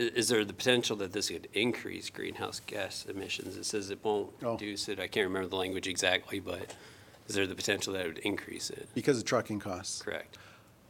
I- 0.00 0.02
Is 0.14 0.26
there 0.28 0.44
the 0.44 0.52
potential 0.52 0.96
that 0.96 1.12
this 1.12 1.28
could 1.28 1.46
increase 1.52 2.10
greenhouse 2.10 2.60
gas 2.66 3.06
emissions? 3.08 3.56
It 3.56 3.64
says 3.64 3.90
it 3.90 4.00
won't 4.02 4.32
Oh. 4.42 4.52
reduce 4.54 4.88
it. 4.88 4.98
I 4.98 5.06
can't 5.06 5.28
remember 5.28 5.48
the 5.48 5.56
language 5.56 5.86
exactly, 5.86 6.40
but 6.40 6.74
is 7.28 7.36
there 7.36 7.46
the 7.46 7.54
potential 7.54 7.92
that 7.92 8.06
it 8.06 8.08
would 8.08 8.18
increase 8.18 8.70
it? 8.70 8.88
Because 8.92 9.18
of 9.18 9.24
trucking 9.24 9.60
costs. 9.60 10.02
Correct. 10.02 10.36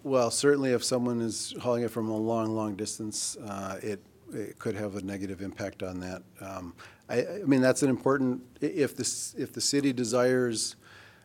Well, 0.05 0.31
certainly 0.31 0.73
if 0.73 0.83
someone 0.83 1.21
is 1.21 1.55
hauling 1.61 1.85
it 1.85 1.91
from 1.91 2.09
a 2.09 2.17
long, 2.17 2.55
long 2.55 2.75
distance, 2.75 3.37
uh, 3.37 3.79
it, 3.83 4.03
it 4.33 4.59
could 4.59 4.75
have 4.75 4.97
a 4.97 5.03
negative 5.03 5.41
impact 5.43 5.83
on 5.83 6.01
that. 6.01 6.23
Um, 6.41 6.75
I, 7.09 7.25
I 7.27 7.39
mean, 7.47 7.61
that's 7.61 7.83
an 7.83 7.91
important, 7.91 8.43
if 8.61 8.97
this, 8.97 9.35
if 9.39 9.53
the 9.53 9.61
city 9.61 9.93
desires, 9.93 10.77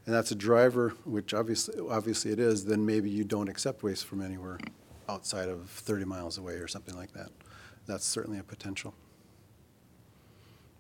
and 0.06 0.14
that's 0.14 0.32
a 0.32 0.36
driver, 0.36 0.90
which 1.06 1.34
obviously, 1.34 1.76
obviously 1.90 2.32
it 2.32 2.40
is, 2.40 2.66
then 2.66 2.86
maybe 2.86 3.10
you 3.10 3.24
don't 3.24 3.50
accept 3.50 3.84
waste 3.84 4.06
from 4.06 4.22
anywhere 4.22 4.60
outside 5.10 5.50
of 5.50 5.70
30 5.70 6.06
miles 6.06 6.38
away 6.38 6.54
or 6.54 6.68
something 6.68 6.96
like 6.96 7.14
that. 7.14 7.30
That's 7.88 8.06
certainly 8.06 8.40
a 8.40 8.44
potential. 8.44 8.94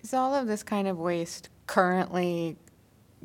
Is 0.03 0.13
all 0.13 0.35
of 0.35 0.47
this 0.47 0.61
kind 0.61 0.87
of 0.87 0.97
waste 0.99 1.49
currently 1.65 2.57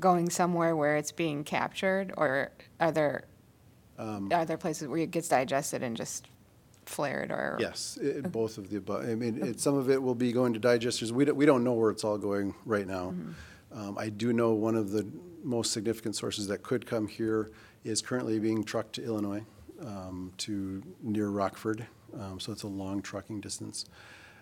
going 0.00 0.30
somewhere 0.30 0.74
where 0.74 0.96
it's 0.96 1.12
being 1.12 1.44
captured, 1.44 2.12
or 2.16 2.50
are 2.80 2.90
there, 2.90 3.24
are 3.98 4.44
there 4.44 4.56
places 4.58 4.88
where 4.88 4.98
it 4.98 5.10
gets 5.10 5.28
digested 5.28 5.82
and 5.82 5.96
just 5.96 6.28
flared, 6.86 7.30
or? 7.30 7.56
Yes, 7.60 7.98
i- 8.02 8.20
both 8.20 8.58
of 8.58 8.68
the 8.70 8.76
above. 8.76 9.08
I 9.08 9.14
mean, 9.14 9.42
it, 9.42 9.60
some 9.60 9.74
of 9.76 9.88
it 9.90 10.02
will 10.02 10.14
be 10.14 10.32
going 10.32 10.52
to 10.54 10.60
digesters. 10.60 11.10
We 11.12 11.24
don't, 11.24 11.36
we 11.36 11.46
don't 11.46 11.62
know 11.64 11.72
where 11.74 11.90
it's 11.90 12.04
all 12.04 12.18
going 12.18 12.54
right 12.64 12.86
now. 12.86 13.14
Um, 13.74 13.96
I 13.98 14.08
do 14.10 14.32
know 14.32 14.52
one 14.52 14.74
of 14.74 14.90
the 14.90 15.06
most 15.44 15.72
significant 15.72 16.14
sources 16.16 16.46
that 16.48 16.62
could 16.62 16.84
come 16.86 17.06
here 17.08 17.50
is 17.84 18.02
currently 18.02 18.38
being 18.38 18.62
trucked 18.64 18.94
to 18.96 19.04
Illinois, 19.04 19.42
um, 19.80 20.32
to 20.38 20.82
near 21.02 21.28
Rockford. 21.30 21.86
Um, 22.18 22.38
so 22.38 22.52
it's 22.52 22.62
a 22.64 22.68
long 22.68 23.00
trucking 23.00 23.40
distance. 23.40 23.86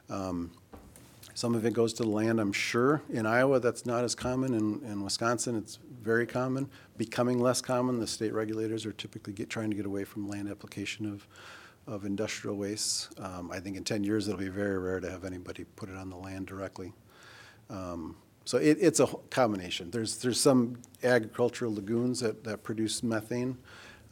Um, 0.09 0.51
Some 1.41 1.55
of 1.55 1.65
it 1.65 1.73
goes 1.73 1.95
to 1.95 2.03
the 2.03 2.11
land, 2.11 2.39
I'm 2.39 2.53
sure. 2.53 3.01
In 3.09 3.25
Iowa, 3.25 3.61
that's 3.61 3.87
not 3.87 4.05
as 4.05 4.15
common. 4.15 4.53
In, 4.53 4.85
in 4.85 5.03
Wisconsin, 5.03 5.57
it's 5.57 5.79
very 6.03 6.27
common, 6.27 6.69
becoming 6.99 7.41
less 7.41 7.63
common. 7.63 7.99
The 7.99 8.07
state 8.07 8.35
regulators 8.35 8.85
are 8.85 8.93
typically 8.93 9.33
get, 9.33 9.49
trying 9.49 9.71
to 9.71 9.75
get 9.75 9.87
away 9.87 10.05
from 10.05 10.29
land 10.29 10.51
application 10.51 11.07
of, 11.07 11.27
of 11.87 12.05
industrial 12.05 12.59
wastes. 12.59 13.09
Um, 13.17 13.51
I 13.51 13.59
think 13.59 13.79
in 13.79 13.85
10 13.85 14.05
years, 14.05 14.29
it'll 14.29 14.39
be 14.39 14.51
very 14.51 14.79
rare 14.79 15.01
to 15.01 15.11
have 15.11 15.25
anybody 15.25 15.65
put 15.77 15.89
it 15.89 15.97
on 15.97 16.11
the 16.11 16.17
land 16.17 16.47
directly. 16.47 16.93
Um, 17.71 18.17
So 18.45 18.59
it, 18.59 18.77
it's 18.79 19.01
a 19.01 19.07
combination. 19.31 19.91
There's, 19.91 20.19
there's 20.19 20.39
some 20.39 20.77
agricultural 21.03 21.75
lagoons 21.75 22.21
that, 22.21 22.45
that 22.45 22.65
produce 22.65 23.03
methane 23.03 23.57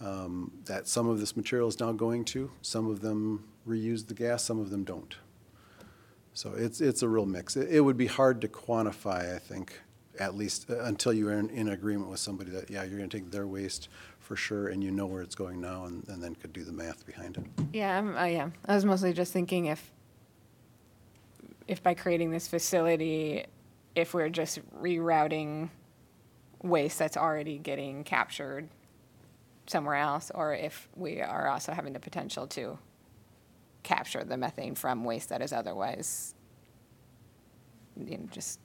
um, 0.00 0.50
that 0.64 0.88
some 0.88 1.06
of 1.10 1.20
this 1.20 1.36
material 1.36 1.68
is 1.68 1.78
now 1.78 1.92
going 1.92 2.24
to. 2.24 2.50
Some 2.62 2.88
of 2.88 3.02
them 3.02 3.44
reuse 3.68 4.06
the 4.06 4.14
gas, 4.14 4.44
some 4.44 4.58
of 4.58 4.70
them 4.70 4.82
don't. 4.82 5.14
So 6.38 6.52
it's, 6.52 6.80
it's 6.80 7.02
a 7.02 7.08
real 7.08 7.26
mix. 7.26 7.56
It, 7.56 7.68
it 7.68 7.80
would 7.80 7.96
be 7.96 8.06
hard 8.06 8.40
to 8.42 8.48
quantify, 8.48 9.34
I 9.34 9.40
think, 9.40 9.80
at 10.20 10.36
least 10.36 10.70
uh, 10.70 10.84
until 10.84 11.12
you 11.12 11.26
are 11.26 11.32
in, 11.32 11.50
in 11.50 11.70
agreement 11.70 12.12
with 12.12 12.20
somebody 12.20 12.52
that, 12.52 12.70
yeah, 12.70 12.84
you're 12.84 12.96
gonna 12.96 13.08
take 13.08 13.32
their 13.32 13.48
waste 13.48 13.88
for 14.20 14.36
sure, 14.36 14.68
and 14.68 14.84
you 14.84 14.92
know 14.92 15.06
where 15.06 15.20
it's 15.20 15.34
going 15.34 15.60
now, 15.60 15.86
and, 15.86 16.06
and 16.06 16.22
then 16.22 16.36
could 16.36 16.52
do 16.52 16.62
the 16.62 16.70
math 16.70 17.04
behind 17.04 17.38
it. 17.38 17.44
Yeah, 17.72 17.98
I'm. 17.98 18.16
I 18.16 18.52
was 18.72 18.84
mostly 18.84 19.12
just 19.12 19.32
thinking 19.32 19.66
if, 19.66 19.90
if 21.66 21.82
by 21.82 21.94
creating 21.94 22.30
this 22.30 22.46
facility, 22.46 23.44
if 23.96 24.14
we're 24.14 24.28
just 24.28 24.60
rerouting 24.80 25.70
waste 26.62 27.00
that's 27.00 27.16
already 27.16 27.58
getting 27.58 28.04
captured 28.04 28.68
somewhere 29.66 29.96
else, 29.96 30.30
or 30.32 30.54
if 30.54 30.88
we 30.94 31.20
are 31.20 31.48
also 31.48 31.72
having 31.72 31.94
the 31.94 32.00
potential 32.00 32.46
to 32.46 32.78
capture 33.82 34.24
the 34.24 34.36
methane 34.36 34.74
from 34.74 35.04
waste 35.04 35.28
that 35.30 35.40
is 35.42 35.52
otherwise, 35.52 36.34
you 37.96 38.18
know, 38.18 38.28
just, 38.30 38.60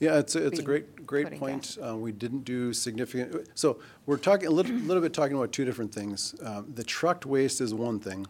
Yeah, 0.00 0.18
it's, 0.18 0.34
a- 0.36 0.46
it's 0.46 0.58
a 0.58 0.62
being 0.62 0.64
great, 0.66 1.06
great 1.06 1.38
point. 1.38 1.78
Uh, 1.82 1.96
We 1.96 2.12
didn't 2.12 2.44
do 2.44 2.72
significant, 2.72 3.48
so 3.54 3.78
we're 4.06 4.16
talking, 4.18 4.48
a 4.48 4.50
little, 4.50 4.74
little 4.76 5.02
bit 5.02 5.12
talking 5.14 5.36
about 5.36 5.52
two 5.52 5.64
different 5.64 5.94
things. 5.94 6.34
Um, 6.42 6.72
The 6.74 6.84
trucked 6.84 7.26
waste 7.26 7.60
is 7.60 7.72
one 7.74 8.00
thing, 8.00 8.26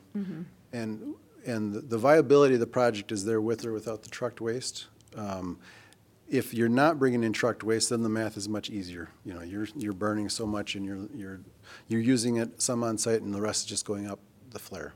and, 0.73 1.15
and 1.47 1.73
the- 1.73 1.81
the 1.81 1.99
viability 1.99 2.55
of 2.55 2.61
the 2.61 2.67
project 2.67 3.13
is 3.13 3.25
there 3.25 3.41
with 3.41 3.65
or 3.65 3.73
without 3.73 4.03
the 4.03 4.09
trucked 4.11 4.41
waste. 4.41 4.87
Um, 5.17 5.59
If 6.29 6.53
you're 6.53 6.69
not 6.69 6.99
bringing 6.99 7.23
in 7.23 7.33
trucked 7.33 7.63
waste, 7.63 7.91
then 7.91 8.03
the 8.03 8.09
math 8.09 8.37
is 8.37 8.49
much 8.49 8.69
easier. 8.69 9.09
You 9.25 9.33
know, 9.35 9.43
you're, 9.43 9.69
you're 9.77 9.93
burning 9.93 10.29
so 10.29 10.45
much 10.45 10.75
and 10.75 10.85
you're, 10.85 11.07
you're, 11.15 11.41
you're 11.87 12.01
using 12.01 12.37
it 12.39 12.61
some 12.61 12.83
on 12.83 12.99
site 12.99 13.23
and 13.23 13.33
the 13.33 13.41
rest 13.41 13.63
is 13.65 13.67
just 13.71 13.85
going 13.85 14.09
up 14.09 14.19
the 14.51 14.59
flare. 14.59 14.93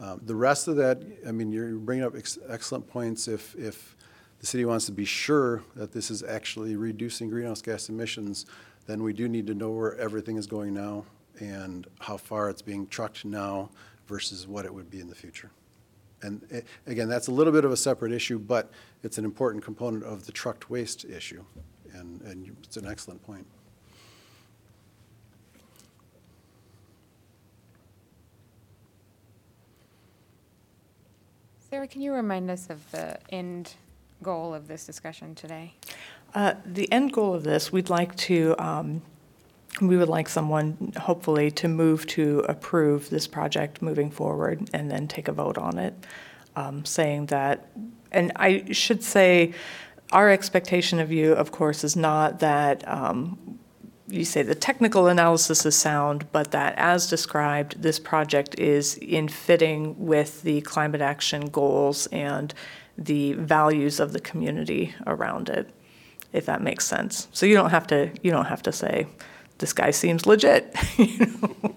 Um, 0.00 0.20
The 0.24 0.34
rest 0.34 0.68
of 0.68 0.76
that, 0.76 1.02
I 1.26 1.32
mean, 1.32 1.50
you're 1.52 1.74
bringing 1.74 2.04
up 2.04 2.16
ex- 2.16 2.38
excellent 2.48 2.86
points. 2.86 3.28
If, 3.28 3.54
if 3.56 3.96
the 4.40 4.46
city 4.46 4.64
wants 4.64 4.86
to 4.86 4.92
be 4.92 5.04
sure 5.04 5.62
that 5.74 5.92
this 5.92 6.10
is 6.10 6.22
actually 6.22 6.76
reducing 6.76 7.28
greenhouse 7.28 7.62
gas 7.62 7.88
emissions, 7.88 8.46
then 8.86 9.02
we 9.02 9.12
do 9.12 9.28
need 9.28 9.46
to 9.48 9.54
know 9.54 9.70
where 9.70 9.96
everything 9.98 10.36
is 10.36 10.46
going 10.46 10.74
now 10.74 11.04
and 11.40 11.86
how 12.00 12.16
far 12.16 12.48
it's 12.50 12.62
being 12.62 12.86
trucked 12.86 13.24
now 13.24 13.70
versus 14.06 14.46
what 14.46 14.64
it 14.64 14.72
would 14.72 14.90
be 14.90 15.00
in 15.00 15.08
the 15.08 15.14
future. 15.14 15.50
And 16.22 16.44
eh, 16.50 16.62
again, 16.86 17.08
that's 17.08 17.28
a 17.28 17.32
little 17.32 17.52
bit 17.52 17.64
of 17.64 17.70
a 17.70 17.76
separate 17.76 18.12
issue, 18.12 18.38
but 18.38 18.70
it's 19.02 19.18
an 19.18 19.24
important 19.24 19.62
component 19.62 20.04
of 20.04 20.26
the 20.26 20.32
trucked 20.32 20.70
waste 20.70 21.04
issue. 21.04 21.44
And, 21.92 22.20
and 22.22 22.56
it's 22.62 22.76
an 22.76 22.86
excellent 22.86 23.22
point. 23.22 23.46
Sarah, 31.70 31.86
can 31.86 32.00
you 32.00 32.14
remind 32.14 32.50
us 32.50 32.70
of 32.70 32.90
the 32.92 33.18
end 33.28 33.74
goal 34.22 34.54
of 34.54 34.68
this 34.68 34.86
discussion 34.86 35.34
today? 35.34 35.74
Uh, 36.34 36.54
The 36.64 36.90
end 36.90 37.12
goal 37.12 37.34
of 37.34 37.44
this, 37.44 37.70
we'd 37.70 37.90
like 37.90 38.16
to, 38.16 38.54
um, 38.58 39.02
we 39.82 39.98
would 39.98 40.08
like 40.08 40.30
someone, 40.30 40.94
hopefully, 40.98 41.50
to 41.52 41.68
move 41.68 42.06
to 42.06 42.40
approve 42.48 43.10
this 43.10 43.26
project 43.26 43.82
moving 43.82 44.10
forward 44.10 44.70
and 44.72 44.90
then 44.90 45.08
take 45.08 45.28
a 45.28 45.32
vote 45.32 45.58
on 45.58 45.78
it, 45.78 45.92
um, 46.56 46.86
saying 46.86 47.26
that, 47.26 47.68
and 48.12 48.32
I 48.36 48.72
should 48.72 49.02
say, 49.02 49.52
our 50.10 50.30
expectation 50.30 51.00
of 51.00 51.12
you, 51.12 51.32
of 51.32 51.52
course, 51.52 51.84
is 51.84 51.96
not 51.96 52.40
that 52.40 52.86
um, 52.88 53.58
you 54.08 54.24
say 54.24 54.42
the 54.42 54.54
technical 54.54 55.06
analysis 55.06 55.66
is 55.66 55.76
sound, 55.76 56.30
but 56.32 56.50
that 56.52 56.74
as 56.76 57.08
described, 57.08 57.82
this 57.82 57.98
project 57.98 58.58
is 58.58 58.96
in 58.96 59.28
fitting 59.28 59.94
with 59.98 60.42
the 60.42 60.60
climate 60.62 61.00
action 61.00 61.48
goals 61.48 62.06
and 62.08 62.54
the 62.96 63.34
values 63.34 64.00
of 64.00 64.12
the 64.12 64.20
community 64.20 64.94
around 65.06 65.48
it, 65.48 65.70
if 66.32 66.46
that 66.46 66.62
makes 66.62 66.86
sense. 66.86 67.28
So 67.32 67.46
you 67.46 67.54
don't 67.54 67.70
have 67.70 67.86
to, 67.88 68.10
you 68.22 68.30
don't 68.30 68.46
have 68.46 68.62
to 68.62 68.72
say, 68.72 69.06
this 69.58 69.72
guy 69.72 69.90
seems 69.90 70.26
legit. 70.26 70.74
you 70.96 71.18
know? 71.42 71.74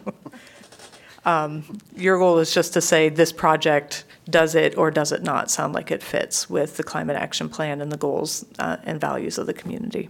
Um, 1.23 1.79
Your 1.95 2.17
goal 2.17 2.39
is 2.39 2.53
just 2.53 2.73
to 2.73 2.81
say, 2.81 3.09
this 3.09 3.31
project, 3.31 4.05
does 4.29 4.55
it 4.55 4.77
or 4.77 4.89
does 4.89 5.11
it 5.11 5.21
not 5.21 5.51
sound 5.51 5.73
like 5.73 5.91
it 5.91 6.01
fits 6.01 6.49
with 6.49 6.77
the 6.77 6.83
climate 6.83 7.15
action 7.15 7.49
plan 7.49 7.81
and 7.81 7.91
the 7.91 7.97
goals 7.97 8.45
uh, 8.57 8.77
and 8.83 8.99
values 8.99 9.37
of 9.37 9.45
the 9.45 9.53
community? 9.53 10.09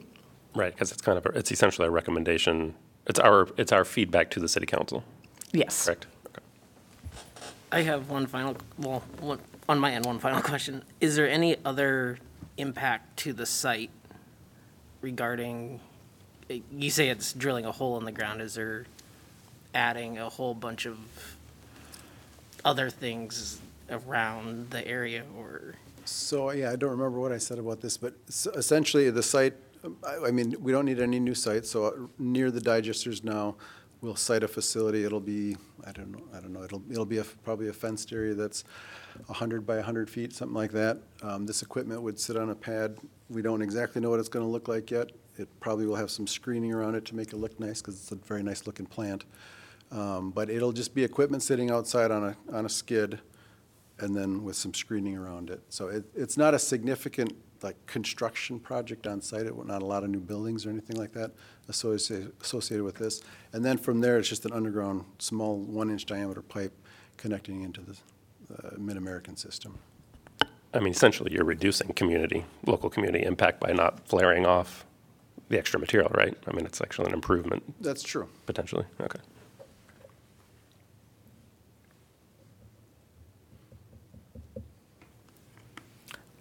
Right, 0.53 0.73
because 0.73 0.91
it's 0.91 1.01
kind 1.01 1.17
of, 1.17 1.25
a- 1.27 1.37
it's 1.37 1.51
essentially 1.51 1.87
a 1.87 1.91
recommendation, 1.91 2.73
it's 3.07 3.19
our, 3.19 3.47
it's 3.57 3.71
our 3.71 3.85
feedback 3.85 4.29
to 4.31 4.39
the 4.39 4.47
city 4.49 4.65
council, 4.65 5.03
Yes. 5.53 5.85
correct? 5.85 6.07
Okay. 6.27 6.41
I 7.71 7.81
have 7.83 8.09
one 8.09 8.27
final, 8.27 8.57
well, 8.77 9.01
one, 9.19 9.39
on 9.69 9.79
my 9.79 9.91
end, 9.93 10.05
one 10.05 10.19
final 10.19 10.41
question. 10.51 10.83
Is 10.99 11.15
there 11.15 11.29
any 11.29 11.55
other 11.63 12.17
impact 12.57 13.17
to 13.19 13.33
the 13.33 13.45
site 13.45 13.91
regarding, 15.01 15.79
you 16.71 16.89
say 16.91 17.09
it's 17.09 17.33
drilling 17.33 17.65
a 17.65 17.71
hole 17.71 17.97
in 17.97 18.03
the 18.05 18.11
ground, 18.11 18.41
is 18.41 18.55
there 18.55 18.85
adding 19.73 20.17
a 20.17 20.29
whole 20.29 20.53
bunch 20.53 20.85
of 20.85 20.97
other 22.65 22.89
things 22.89 23.59
around 23.89 24.69
the 24.71 24.85
area 24.87 25.23
or? 25.37 25.75
So, 26.05 26.51
yeah, 26.51 26.71
I 26.71 26.75
don't 26.75 26.91
remember 26.91 27.19
what 27.19 27.31
I 27.31 27.37
said 27.37 27.57
about 27.57 27.81
this, 27.81 27.95
but 27.97 28.13
s- 28.27 28.47
essentially, 28.53 29.09
the 29.09 29.23
site, 29.23 29.53
I, 30.05 30.31
mean, 30.31 30.55
we 30.59 30.71
don't 30.71 30.85
need 30.85 30.99
any 30.99 31.19
new 31.19 31.35
sites, 31.35 31.69
so 31.69 31.85
uh, 31.85 31.91
near 32.19 32.51
the 32.51 32.61
digesters 32.61 33.23
now, 33.23 33.55
we'll 34.01 34.15
site 34.15 34.43
a 34.43 34.47
facility, 34.47 35.03
it'll 35.03 35.19
be, 35.19 35.57
I 35.85 35.91
don't 35.91 36.11
know, 36.11 36.23
I 36.35 36.39
don't 36.39 36.53
know, 36.53 36.63
it'll, 36.63 36.83
it'll 36.89 37.05
be 37.05 37.19
a, 37.19 37.23
probably 37.23 37.67
a 37.69 37.73
fenced 37.73 38.11
area 38.13 38.33
that's 38.33 38.63
hundred 39.29 39.65
by 39.65 39.81
hundred 39.81 40.09
feet, 40.09 40.33
something 40.33 40.55
like 40.55 40.71
that. 40.71 40.97
Um, 41.21 41.45
this 41.45 41.61
equipment 41.61 42.01
would 42.01 42.19
sit 42.19 42.37
on 42.37 42.49
a 42.49 42.55
pad, 42.55 42.97
we 43.29 43.41
don't 43.41 43.61
exactly 43.61 44.01
know 44.01 44.09
what 44.09 44.19
it's 44.19 44.29
gonna 44.29 44.47
look 44.47 44.67
like 44.67 44.91
yet. 44.91 45.11
It 45.37 45.47
probably 45.59 45.85
will 45.85 45.95
have 45.95 46.11
some 46.11 46.27
screening 46.27 46.73
around 46.73 46.95
it 46.95 47.05
to 47.05 47.15
make 47.15 47.33
it 47.33 47.37
look 47.37 47.59
nice, 47.59 47.81
because 47.81 47.95
it's 47.95 48.11
a 48.11 48.15
very 48.15 48.43
nice-looking 48.43 48.87
plant. 48.87 49.25
Um, 49.91 50.31
but 50.31 50.49
it'll 50.49 50.71
just 50.71 50.95
be 50.95 51.03
equipment 51.03 51.43
sitting 51.43 51.69
outside 51.69 52.11
on 52.11 52.23
a, 52.23 52.37
on 52.55 52.65
a 52.65 52.69
skid, 52.69 53.19
and 53.99 54.15
then 54.15 54.43
with 54.43 54.55
some 54.55 54.73
screening 54.73 55.17
around 55.17 55.49
it. 55.49 55.61
So 55.69 55.89
it, 55.89 56.05
it's 56.15 56.37
not 56.37 56.53
a 56.53 56.59
significant, 56.59 57.33
like, 57.63 57.85
construction 57.85 58.59
project 58.59 59.07
on 59.07 59.21
site, 59.21 59.45
it, 59.45 59.65
not 59.65 59.81
a 59.81 59.85
lot 59.85 60.03
of 60.03 60.09
new 60.09 60.19
buildings 60.19 60.65
or 60.65 60.69
anything 60.69 60.97
like 60.97 61.13
that 61.13 61.31
associated, 61.69 62.31
associated 62.41 62.83
with 62.83 62.95
this. 62.95 63.21
And 63.53 63.63
then 63.63 63.77
from 63.77 64.01
there, 64.01 64.17
it's 64.17 64.29
just 64.29 64.45
an 64.45 64.53
underground, 64.53 65.05
small, 65.19 65.57
one-inch 65.57 66.05
diameter 66.05 66.41
pipe 66.41 66.73
connecting 67.17 67.63
into 67.63 67.81
the, 67.81 67.95
uh, 68.63 68.71
Mid-American 68.77 69.35
system. 69.37 69.77
I 70.73 70.79
mean, 70.79 70.91
essentially, 70.93 71.33
you're 71.33 71.45
reducing 71.45 71.89
community, 71.93 72.45
local 72.65 72.89
community 72.89 73.25
impact 73.25 73.59
by 73.59 73.73
not 73.73 74.07
flaring 74.07 74.45
off 74.45 74.85
the 75.49 75.57
extra 75.57 75.79
material, 75.79 76.09
right? 76.13 76.35
I 76.47 76.51
mean, 76.53 76.65
it's 76.65 76.79
actually 76.81 77.07
an 77.07 77.13
improvement, 77.13 77.61
That's 77.81 78.03
true. 78.03 78.29
potentially, 78.45 78.85
okay. 79.01 79.19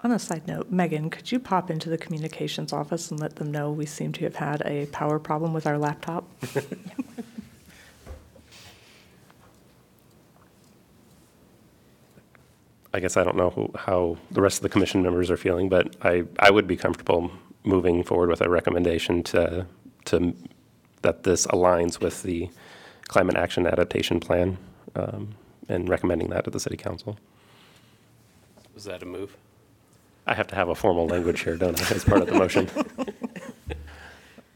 On 0.03 0.13
a 0.13 0.19
side 0.19 0.49
note, 0.49 0.71
Megan, 0.71 1.11
could 1.11 1.31
you 1.31 1.39
pop 1.39 1.71
into 1.71 1.91
the 1.91 1.99
communications 1.99 2.73
office 2.73 3.11
and 3.11 3.21
let 3.21 3.37
them 3.37 3.53
know 3.53 3.71
we 3.71 3.85
seem 3.85 4.13
to 4.15 4.25
have 4.25 4.37
had 4.37 4.63
a 4.65 4.87
power 4.87 5.19
problem 5.19 5.53
with 5.53 5.67
our 5.67 5.77
laptop? 5.77 6.27
I 12.93 12.99
guess 12.99 13.19
I 13.19 13.25
don't 13.25 13.37
know 13.37 13.51
who, 13.51 13.71
how 13.77 14.17
the 14.31 14.41
rest 14.41 14.59
of 14.59 14.63
the 14.63 14.71
commission 14.71 15.03
members 15.03 15.31
are 15.31 15.37
feeling, 15.37 15.69
but 15.69 15.95
I, 16.03 16.25
I 16.39 16.51
would 16.51 16.67
be 16.67 16.77
comfortable 16.77 17.31
moving 17.63 18.03
forward 18.03 18.31
with 18.31 18.41
a 18.41 18.49
recommendation 18.49 19.23
to, 19.25 19.67
to, 20.07 20.35
that 21.03 21.25
this 21.25 21.47
aligns 21.49 22.01
with 22.01 22.23
the 22.23 22.49
climate 23.07 23.37
action 23.37 23.67
adaptation 23.67 24.19
plan, 24.19 24.57
um, 24.97 25.35
and 25.69 25.91
recommending 25.91 26.31
that 26.31 26.45
to 26.45 26.51
the 26.51 26.59
city 26.59 26.77
council. 26.77 27.19
Was 28.75 28.85
that 28.85 29.03
a 29.03 29.07
move? 29.07 29.37
I 30.27 30.35
have 30.35 30.47
to 30.49 30.55
have 30.55 30.69
a 30.69 30.75
formal 30.75 31.07
language 31.07 31.41
here, 31.41 31.57
don't 31.57 31.81
I, 31.81 31.95
as 31.95 32.05
part 32.05 32.23
of 32.23 32.29
the 32.29 32.35
motion? 32.35 32.69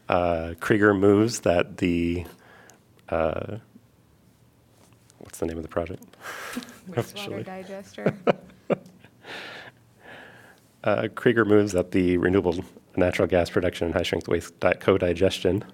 Uh, 0.06 0.52
Krieger 0.60 0.92
moves 0.92 1.40
that 1.40 1.78
the, 1.78 2.26
uh, 3.08 3.56
what's 5.18 5.38
the 5.38 5.46
name 5.46 5.56
of 5.56 5.62
the 5.62 5.68
project? 5.68 6.04
Officially. 6.94 7.42
Wastewater 7.42 7.44
digester. 7.46 8.14
Uh, 10.84 11.08
Krieger 11.14 11.46
moves 11.46 11.72
that 11.72 11.92
the 11.92 12.18
renewable 12.18 12.62
natural 12.94 13.26
gas 13.26 13.48
production 13.48 13.86
and 13.86 13.94
high-strength 13.94 14.28
waste 14.28 14.60
di- 14.60 14.74
co-digestion 14.74 15.64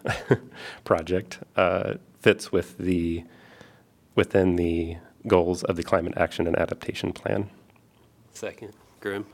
project 0.85 1.41
uh, 1.57 1.95
fits 2.21 2.53
with 2.53 2.79
the, 2.79 3.25
within 4.15 4.55
the 4.55 4.97
goals 5.27 5.65
of 5.65 5.75
the 5.75 5.83
climate 5.83 6.15
action 6.17 6.47
and 6.47 6.57
adaptation 6.57 7.13
plan. 7.13 7.51
Second, 8.33 8.73
Grimm? 9.01 9.27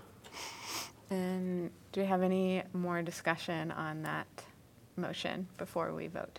And 1.11 1.71
do 1.93 2.01
we 2.01 2.07
have 2.07 2.23
any 2.23 2.63
more 2.73 3.03
discussion 3.03 3.71
on 3.71 4.03
that 4.03 4.27
motion 4.97 5.47
before 5.57 5.93
we 5.93 6.09
vote? 6.09 6.39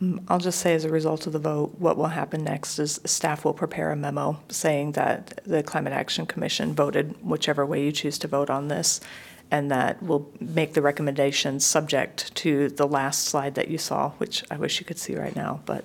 Um, 0.00 0.20
I'll 0.28 0.38
just 0.38 0.60
say 0.60 0.74
as 0.74 0.84
a 0.84 0.90
result 0.90 1.26
of 1.26 1.32
the 1.32 1.38
vote, 1.38 1.74
what 1.78 1.96
will 1.96 2.06
happen 2.06 2.44
next 2.44 2.78
is 2.78 3.00
staff 3.04 3.44
will 3.44 3.54
prepare 3.54 3.90
a 3.90 3.96
memo 3.96 4.40
saying 4.48 4.92
that 4.92 5.40
the 5.44 5.62
Climate 5.62 5.92
Action 5.92 6.26
Commission 6.26 6.74
voted 6.74 7.16
whichever 7.22 7.64
way 7.66 7.84
you 7.84 7.92
choose 7.92 8.18
to 8.18 8.28
vote 8.28 8.50
on 8.50 8.68
this, 8.68 9.00
and 9.50 9.70
that 9.70 10.02
will 10.02 10.30
make 10.40 10.74
the 10.74 10.82
recommendations 10.82 11.64
subject 11.64 12.34
to 12.36 12.68
the 12.68 12.86
last 12.86 13.24
slide 13.24 13.54
that 13.54 13.68
you 13.68 13.78
saw, 13.78 14.10
which 14.12 14.44
I 14.50 14.56
wish 14.56 14.78
you 14.78 14.86
could 14.86 14.98
see 14.98 15.16
right 15.16 15.34
now, 15.34 15.60
but 15.64 15.84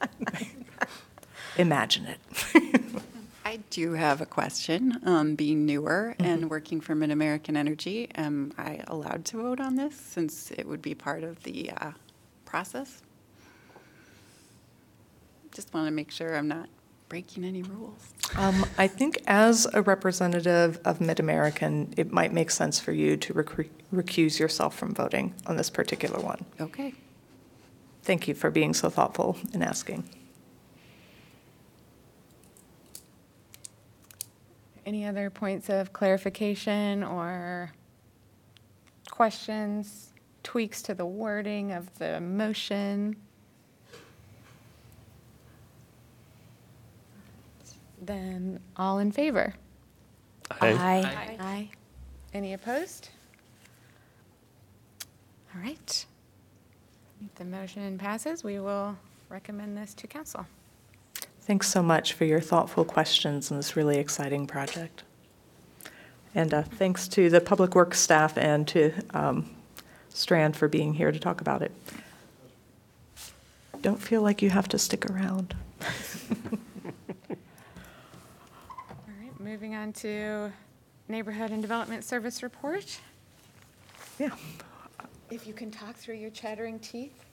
imagine 1.56 2.06
it. 2.06 3.02
I 3.50 3.56
do 3.70 3.94
have 3.94 4.20
a 4.20 4.26
question. 4.26 5.00
Um, 5.04 5.34
being 5.34 5.66
newer 5.66 6.14
and 6.20 6.48
working 6.48 6.80
for 6.80 6.94
Mid-American 6.94 7.56
Energy, 7.56 8.08
am 8.14 8.52
I 8.56 8.84
allowed 8.86 9.24
to 9.24 9.38
vote 9.38 9.58
on 9.58 9.74
this 9.74 9.96
since 9.96 10.52
it 10.52 10.68
would 10.68 10.80
be 10.80 10.94
part 10.94 11.24
of 11.24 11.42
the 11.42 11.72
uh, 11.72 11.90
process? 12.44 13.02
Just 15.50 15.74
want 15.74 15.88
to 15.88 15.90
make 15.90 16.12
sure 16.12 16.36
I'm 16.36 16.46
not 16.46 16.68
breaking 17.08 17.42
any 17.42 17.62
rules. 17.62 18.14
Um, 18.36 18.64
I 18.78 18.86
think 18.86 19.20
as 19.26 19.66
a 19.74 19.82
representative 19.82 20.78
of 20.84 21.00
Mid-American, 21.00 21.92
it 21.96 22.12
might 22.12 22.32
make 22.32 22.52
sense 22.52 22.78
for 22.78 22.92
you 22.92 23.16
to 23.16 23.34
recre- 23.34 23.68
recuse 23.92 24.38
yourself 24.38 24.78
from 24.78 24.94
voting 24.94 25.34
on 25.46 25.56
this 25.56 25.70
particular 25.70 26.20
one. 26.20 26.44
Okay. 26.60 26.94
Thank 28.04 28.28
you 28.28 28.34
for 28.34 28.48
being 28.52 28.74
so 28.74 28.90
thoughtful 28.90 29.38
and 29.52 29.64
asking. 29.64 30.08
Any 34.86 35.06
other 35.06 35.30
points 35.30 35.68
of 35.68 35.92
clarification 35.92 37.04
or 37.04 37.72
questions, 39.10 40.12
tweaks 40.42 40.80
to 40.82 40.94
the 40.94 41.04
wording 41.04 41.72
of 41.72 41.98
the 41.98 42.20
motion? 42.20 43.16
Then 48.00 48.60
all 48.76 48.98
in 48.98 49.12
favor? 49.12 49.52
Aye. 50.60 51.36
Aye. 51.38 51.70
Any 52.32 52.54
opposed? 52.54 53.10
All 55.54 55.60
right. 55.60 56.06
If 57.22 57.34
the 57.34 57.44
motion 57.44 57.98
passes, 57.98 58.42
we 58.42 58.58
will 58.60 58.96
recommend 59.28 59.76
this 59.76 59.92
to 59.94 60.06
council. 60.06 60.46
Thanks 61.50 61.66
so 61.66 61.82
much 61.82 62.12
for 62.12 62.24
your 62.24 62.38
thoughtful 62.38 62.84
questions 62.84 63.50
on 63.50 63.56
this 63.56 63.74
really 63.74 63.98
exciting 63.98 64.46
project. 64.46 65.02
And 66.32 66.54
uh, 66.54 66.62
thanks 66.62 67.08
to 67.08 67.28
the 67.28 67.40
Public 67.40 67.74
Works 67.74 67.98
staff 67.98 68.38
and 68.38 68.68
to 68.68 68.92
um, 69.10 69.50
Strand 70.10 70.54
for 70.54 70.68
being 70.68 70.94
here 70.94 71.10
to 71.10 71.18
talk 71.18 71.40
about 71.40 71.62
it. 71.62 71.72
Don't 73.82 74.00
feel 74.00 74.22
like 74.22 74.42
you 74.42 74.50
have 74.50 74.68
to 74.68 74.78
stick 74.78 75.10
around. 75.10 75.56
All 75.80 76.58
right, 79.08 79.40
moving 79.40 79.74
on 79.74 79.92
to 79.94 80.52
Neighborhood 81.08 81.50
and 81.50 81.60
Development 81.60 82.04
Service 82.04 82.44
Report. 82.44 83.00
Yeah. 84.20 84.30
If 85.32 85.48
you 85.48 85.52
can 85.52 85.72
talk 85.72 85.96
through 85.96 86.14
your 86.14 86.30
chattering 86.30 86.78
teeth. 86.78 87.24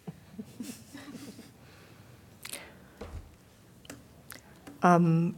Um, 4.83 5.35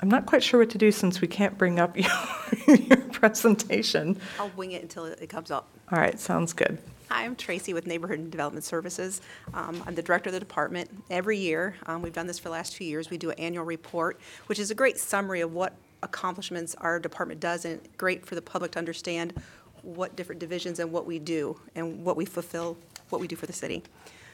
I'm 0.00 0.08
not 0.08 0.26
quite 0.26 0.42
sure 0.42 0.60
what 0.60 0.70
to 0.70 0.78
do 0.78 0.90
since 0.92 1.20
we 1.20 1.28
can't 1.28 1.58
bring 1.58 1.78
up 1.78 1.96
your, 2.66 2.76
your 2.76 2.96
presentation. 2.96 4.18
I'll 4.38 4.50
wing 4.56 4.72
it 4.72 4.82
until 4.82 5.04
it 5.04 5.28
comes 5.28 5.50
up. 5.50 5.68
All 5.92 5.98
right, 5.98 6.18
sounds 6.18 6.52
good. 6.52 6.78
Hi, 7.10 7.24
I'm 7.24 7.34
Tracy 7.34 7.74
with 7.74 7.86
Neighborhood 7.86 8.20
and 8.20 8.30
Development 8.30 8.64
Services. 8.64 9.20
Um, 9.52 9.82
I'm 9.84 9.96
the 9.96 10.02
director 10.02 10.28
of 10.28 10.32
the 10.32 10.40
department. 10.40 10.88
Every 11.10 11.36
year, 11.38 11.74
um, 11.86 12.02
we've 12.02 12.12
done 12.12 12.28
this 12.28 12.38
for 12.38 12.44
the 12.44 12.52
last 12.52 12.74
two 12.74 12.84
years, 12.84 13.10
we 13.10 13.18
do 13.18 13.30
an 13.30 13.38
annual 13.38 13.64
report, 13.64 14.20
which 14.46 14.58
is 14.58 14.70
a 14.70 14.74
great 14.74 14.96
summary 14.96 15.40
of 15.40 15.52
what 15.52 15.74
accomplishments 16.02 16.76
our 16.76 17.00
department 17.00 17.40
does, 17.40 17.64
and 17.64 17.80
great 17.96 18.24
for 18.24 18.36
the 18.36 18.42
public 18.42 18.70
to 18.72 18.78
understand 18.78 19.34
what 19.82 20.14
different 20.14 20.38
divisions 20.38 20.78
and 20.78 20.92
what 20.92 21.04
we 21.04 21.18
do, 21.18 21.60
and 21.74 22.04
what 22.04 22.16
we 22.16 22.24
fulfill, 22.24 22.78
what 23.08 23.20
we 23.20 23.26
do 23.26 23.36
for 23.36 23.46
the 23.46 23.52
city. 23.52 23.82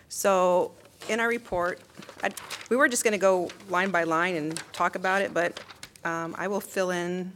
So, 0.08 0.72
in 1.08 1.20
our 1.20 1.28
report, 1.28 1.80
I- 2.22 2.30
we 2.70 2.76
were 2.76 2.88
just 2.88 3.04
going 3.04 3.12
to 3.12 3.18
go 3.18 3.50
line 3.68 3.90
by 3.90 4.04
line 4.04 4.34
and 4.36 4.56
talk 4.72 4.94
about 4.96 5.22
it, 5.22 5.32
but 5.32 5.60
um, 6.04 6.34
I 6.38 6.48
will 6.48 6.60
fill 6.60 6.90
in, 6.90 7.32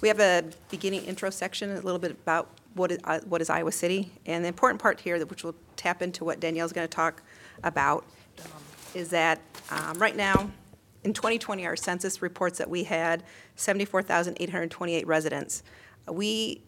we 0.00 0.08
have 0.08 0.20
a 0.20 0.44
beginning 0.70 1.04
intro 1.04 1.30
section, 1.30 1.70
a 1.70 1.80
little 1.80 1.98
bit 1.98 2.10
about 2.10 2.48
what 2.74 2.90
is, 2.92 2.98
uh, 3.04 3.20
what 3.28 3.40
is 3.40 3.50
Iowa 3.50 3.72
City. 3.72 4.12
And 4.26 4.44
the 4.44 4.48
important 4.48 4.80
part 4.80 5.00
here, 5.00 5.18
that- 5.18 5.28
which 5.30 5.44
will 5.44 5.54
tap 5.76 6.02
into 6.02 6.24
what 6.24 6.40
Danielle's 6.40 6.72
going 6.72 6.86
to 6.86 6.94
talk 6.94 7.22
about, 7.62 8.04
is 8.94 9.08
that 9.10 9.40
um, 9.70 9.98
right 9.98 10.16
now, 10.16 10.50
in 11.04 11.12
2020, 11.12 11.66
our 11.66 11.76
census 11.76 12.22
reports 12.22 12.58
that 12.58 12.68
we 12.70 12.84
had 12.84 13.24
74,828 13.56 15.06
residents. 15.06 15.62
We 16.06 16.62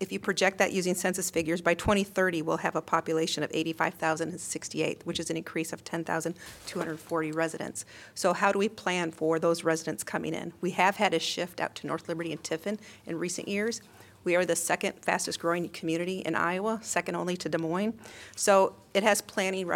if 0.00 0.12
you 0.12 0.20
project 0.20 0.58
that 0.58 0.72
using 0.72 0.94
census 0.94 1.30
figures, 1.30 1.60
by 1.60 1.74
2030, 1.74 2.42
we'll 2.42 2.58
have 2.58 2.76
a 2.76 2.82
population 2.82 3.42
of 3.42 3.50
85,068, 3.52 5.02
which 5.04 5.18
is 5.18 5.30
an 5.30 5.36
increase 5.36 5.72
of 5.72 5.82
10,240 5.84 7.32
residents. 7.32 7.84
So 8.14 8.32
how 8.32 8.52
do 8.52 8.58
we 8.58 8.68
plan 8.68 9.10
for 9.10 9.38
those 9.38 9.64
residents 9.64 10.04
coming 10.04 10.34
in? 10.34 10.52
We 10.60 10.70
have 10.72 10.96
had 10.96 11.14
a 11.14 11.18
shift 11.18 11.60
out 11.60 11.74
to 11.76 11.86
North 11.86 12.08
Liberty 12.08 12.30
and 12.32 12.42
Tiffin 12.42 12.78
in 13.06 13.18
recent 13.18 13.48
years. 13.48 13.80
We 14.24 14.36
are 14.36 14.44
the 14.44 14.56
second 14.56 14.94
fastest 15.00 15.40
growing 15.40 15.68
community 15.70 16.18
in 16.20 16.34
Iowa, 16.34 16.80
second 16.82 17.14
only 17.14 17.36
to 17.38 17.48
Des 17.48 17.58
Moines. 17.58 17.94
So 18.36 18.74
it 18.94 19.02
has 19.02 19.20
planning 19.20 19.70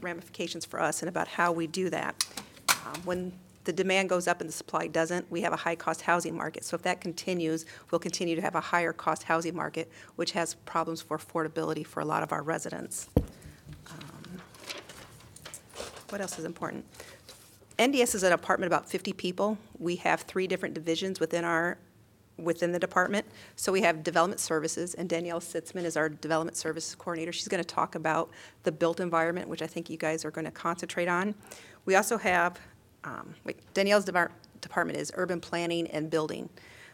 ramifications 0.00 0.64
for 0.64 0.80
us 0.80 1.02
and 1.02 1.08
about 1.08 1.28
how 1.28 1.52
we 1.52 1.66
do 1.66 1.90
that. 1.90 2.24
Um, 2.70 3.02
When 3.04 3.32
the 3.68 3.72
demand 3.74 4.08
goes 4.08 4.26
up 4.26 4.40
and 4.40 4.48
the 4.48 4.52
supply 4.54 4.86
doesn't, 4.86 5.30
we 5.30 5.42
have 5.42 5.52
a 5.52 5.56
high-cost 5.56 6.00
housing 6.00 6.34
market. 6.34 6.64
So 6.64 6.74
if 6.74 6.80
that 6.84 7.02
continues, 7.02 7.66
we'll 7.90 7.98
continue 7.98 8.34
to 8.34 8.40
have 8.40 8.54
a 8.54 8.62
higher-cost 8.62 9.24
housing 9.24 9.54
market, 9.54 9.92
which 10.16 10.32
has 10.32 10.54
problems 10.54 11.02
for 11.02 11.18
affordability 11.18 11.86
for 11.86 12.00
a 12.00 12.04
lot 12.06 12.22
of 12.22 12.32
our 12.32 12.42
residents. 12.42 13.10
Um, 13.90 14.40
What 16.08 16.22
else 16.22 16.38
is 16.38 16.46
important? 16.46 16.86
NDS 17.78 18.14
is 18.14 18.22
an 18.22 18.32
apartment 18.32 18.72
about 18.72 18.88
50 18.88 19.12
people. 19.12 19.58
We 19.78 19.96
have 19.96 20.22
three 20.22 20.46
different 20.46 20.74
divisions 20.74 21.20
within 21.20 21.44
our, 21.44 21.76
within 22.38 22.72
the 22.72 22.78
department. 22.78 23.26
So 23.56 23.70
we 23.70 23.82
have 23.82 24.02
development 24.02 24.40
services, 24.40 24.94
and 24.94 25.10
Danielle 25.10 25.40
Sitzman 25.40 25.84
is 25.84 25.94
our 25.94 26.08
development 26.08 26.56
services 26.56 26.94
coordinator. 26.94 27.32
She's 27.32 27.48
going 27.48 27.62
to 27.62 27.68
talk 27.68 27.96
about 27.96 28.30
the 28.62 28.72
built 28.72 28.98
environment, 28.98 29.46
which 29.46 29.60
I 29.60 29.66
think 29.66 29.90
you 29.90 29.98
guys 29.98 30.24
are 30.24 30.30
going 30.30 30.46
to 30.46 30.50
concentrate 30.50 31.08
on. 31.08 31.34
We 31.84 31.96
also 31.96 32.16
have, 32.16 32.58
um, 33.04 33.34
wait, 33.44 33.58
Danielle's 33.74 34.04
department 34.04 34.98
is 34.98 35.12
urban 35.14 35.40
planning 35.40 35.86
and 35.88 36.10
building. 36.10 36.48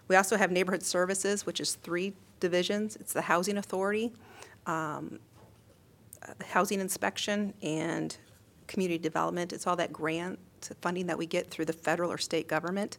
We 0.08 0.16
also 0.16 0.36
have 0.36 0.50
neighborhood 0.50 0.82
services, 0.82 1.46
which 1.46 1.60
is 1.60 1.76
three 1.76 2.14
divisions. 2.40 2.96
It's 2.96 3.12
the 3.12 3.22
housing 3.22 3.56
authority, 3.56 4.12
um, 4.66 5.18
uh, 6.22 6.32
housing 6.44 6.80
inspection, 6.80 7.54
and 7.62 8.16
community 8.66 8.98
development. 8.98 9.52
It's 9.52 9.66
all 9.66 9.76
that 9.76 9.92
grant 9.92 10.38
funding 10.80 11.06
that 11.06 11.18
we 11.18 11.26
get 11.26 11.50
through 11.50 11.66
the 11.66 11.72
federal 11.72 12.10
or 12.10 12.18
state 12.18 12.48
government. 12.48 12.98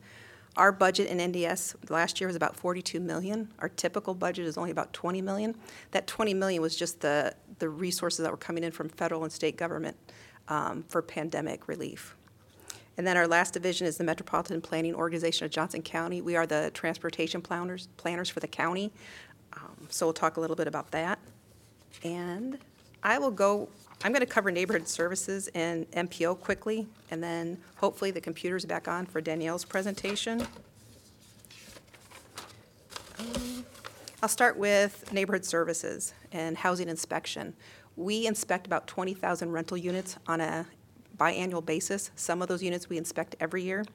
Our 0.58 0.72
budget 0.72 1.08
in 1.08 1.18
NDS 1.18 1.89
last 1.89 2.22
year 2.22 2.28
was 2.28 2.36
about 2.36 2.56
42 2.56 2.99
million. 2.99 3.49
Our 3.60 3.68
typical 3.68 4.14
budget 4.14 4.45
is 4.45 4.58
only 4.58 4.72
about 4.72 4.93
20 4.93 5.22
million. 5.22 5.56
That 5.91 6.08
20 6.08 6.34
million 6.34 6.62
was 6.62 6.76
just 6.76 7.01
the, 7.01 7.36
the 7.60 7.68
resources 7.68 8.24
that 8.24 8.32
were 8.32 8.38
coming 8.38 8.64
in 8.64 8.72
from 8.72 8.88
federal 8.89 9.24
and 9.24 9.32
state 9.32 9.58
government 9.58 9.97
um, 10.47 10.86
for 10.88 11.01
pandemic 11.01 11.68
relief. 11.68 12.14
And 12.98 13.06
then 13.06 13.18
our 13.18 13.28
last 13.28 13.54
division 13.54 13.88
is 13.88 13.98
the 13.98 14.04
Metropolitan 14.04 14.62
Planning 14.62 14.96
Organization 14.96 15.46
of 15.46 15.52
Johnson 15.52 15.82
County. 15.82 16.22
We 16.22 16.36
are 16.36 16.46
the 16.46 16.72
transportation 16.74 17.41
planners, 17.41 17.88
planners 17.98 18.30
for 18.30 18.39
the 18.39 18.48
county. 18.48 18.91
Um, 19.54 19.88
So 19.89 20.06
we'll 20.06 20.14
talk 20.14 20.38
a 20.38 20.39
little 20.39 20.56
bit 20.56 20.68
about 20.68 20.91
that. 20.91 21.20
And 22.04 22.58
I 23.04 23.18
will 23.18 23.32
go, 23.32 23.70
I'm 24.04 24.12
going 24.12 24.22
to 24.22 24.26
cover 24.26 24.52
neighborhood 24.52 24.88
services 24.88 25.50
and 25.56 25.89
MPO 25.91 26.39
quickly, 26.39 26.88
and 27.12 27.22
then 27.24 27.58
hopefully 27.78 28.12
the 28.12 28.22
computer's 28.22 28.66
back 28.66 28.88
on 28.88 29.06
for 29.06 29.22
Danielle's 29.22 29.66
presentation. 29.66 30.46
Um, 33.20 33.66
I'll 34.22 34.30
start 34.30 34.58
with 34.58 35.12
neighborhood 35.14 35.46
services 35.46 36.14
and 36.32 36.58
housing 36.58 36.89
inspection. 36.89 37.54
We 37.96 38.28
inspect 38.28 38.66
about 38.68 38.88
20,000 38.88 39.52
rental 39.52 39.78
units 39.78 40.18
on 40.28 40.41
a 40.41 40.66
biannual 41.18 41.66
basis. 41.66 42.11
Some 42.16 42.41
of 42.41 42.47
those 42.47 42.63
units 42.63 42.89
we 42.89 42.97
inspect 42.97 43.36
every 43.39 43.63
year. 43.63 43.86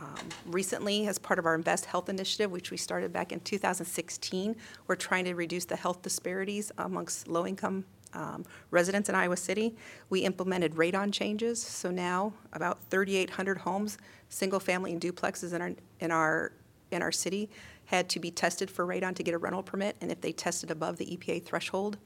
Um, 0.00 0.28
Recently, 0.46 1.06
as 1.08 1.18
part 1.18 1.38
of 1.38 1.46
our 1.46 1.54
Invest 1.54 1.86
Health 1.86 2.08
Initiative, 2.08 2.50
which 2.50 2.70
we 2.70 2.76
started 2.76 3.12
back 3.12 3.32
in 3.32 3.40
2016, 3.40 4.56
we're 4.86 4.94
trying 4.94 5.24
to 5.24 5.34
reduce 5.34 5.64
the 5.64 5.76
health 5.76 6.02
disparities 6.02 6.70
amongst 6.78 7.28
low-income 7.28 7.84
um, 8.14 8.44
residents 8.70 9.08
in 9.08 9.14
Iowa 9.14 9.36
City. 9.36 9.76
We 10.08 10.20
implemented 10.20 10.74
radon 10.74 11.12
changes, 11.12 11.60
so 11.60 11.90
now 11.90 12.32
about 12.52 12.82
3,800 12.90 13.58
homes, 13.58 13.98
single-family 14.28 14.92
and 14.92 15.00
duplexes 15.00 15.52
in 15.52 15.60
our, 15.60 15.72
in 16.00 16.10
our, 16.10 16.52
in 16.90 17.02
our 17.02 17.12
city, 17.12 17.50
had 17.86 18.08
to 18.10 18.20
be 18.20 18.30
tested 18.30 18.70
for 18.70 18.86
radon 18.86 19.14
to 19.16 19.22
get 19.22 19.34
a 19.34 19.38
rental 19.38 19.62
permit, 19.62 19.96
and 20.00 20.12
if 20.12 20.20
they 20.20 20.32
tested 20.32 20.70
above 20.70 20.96
the 20.96 21.06
EPA 21.06 21.44
threshold, 21.44 21.98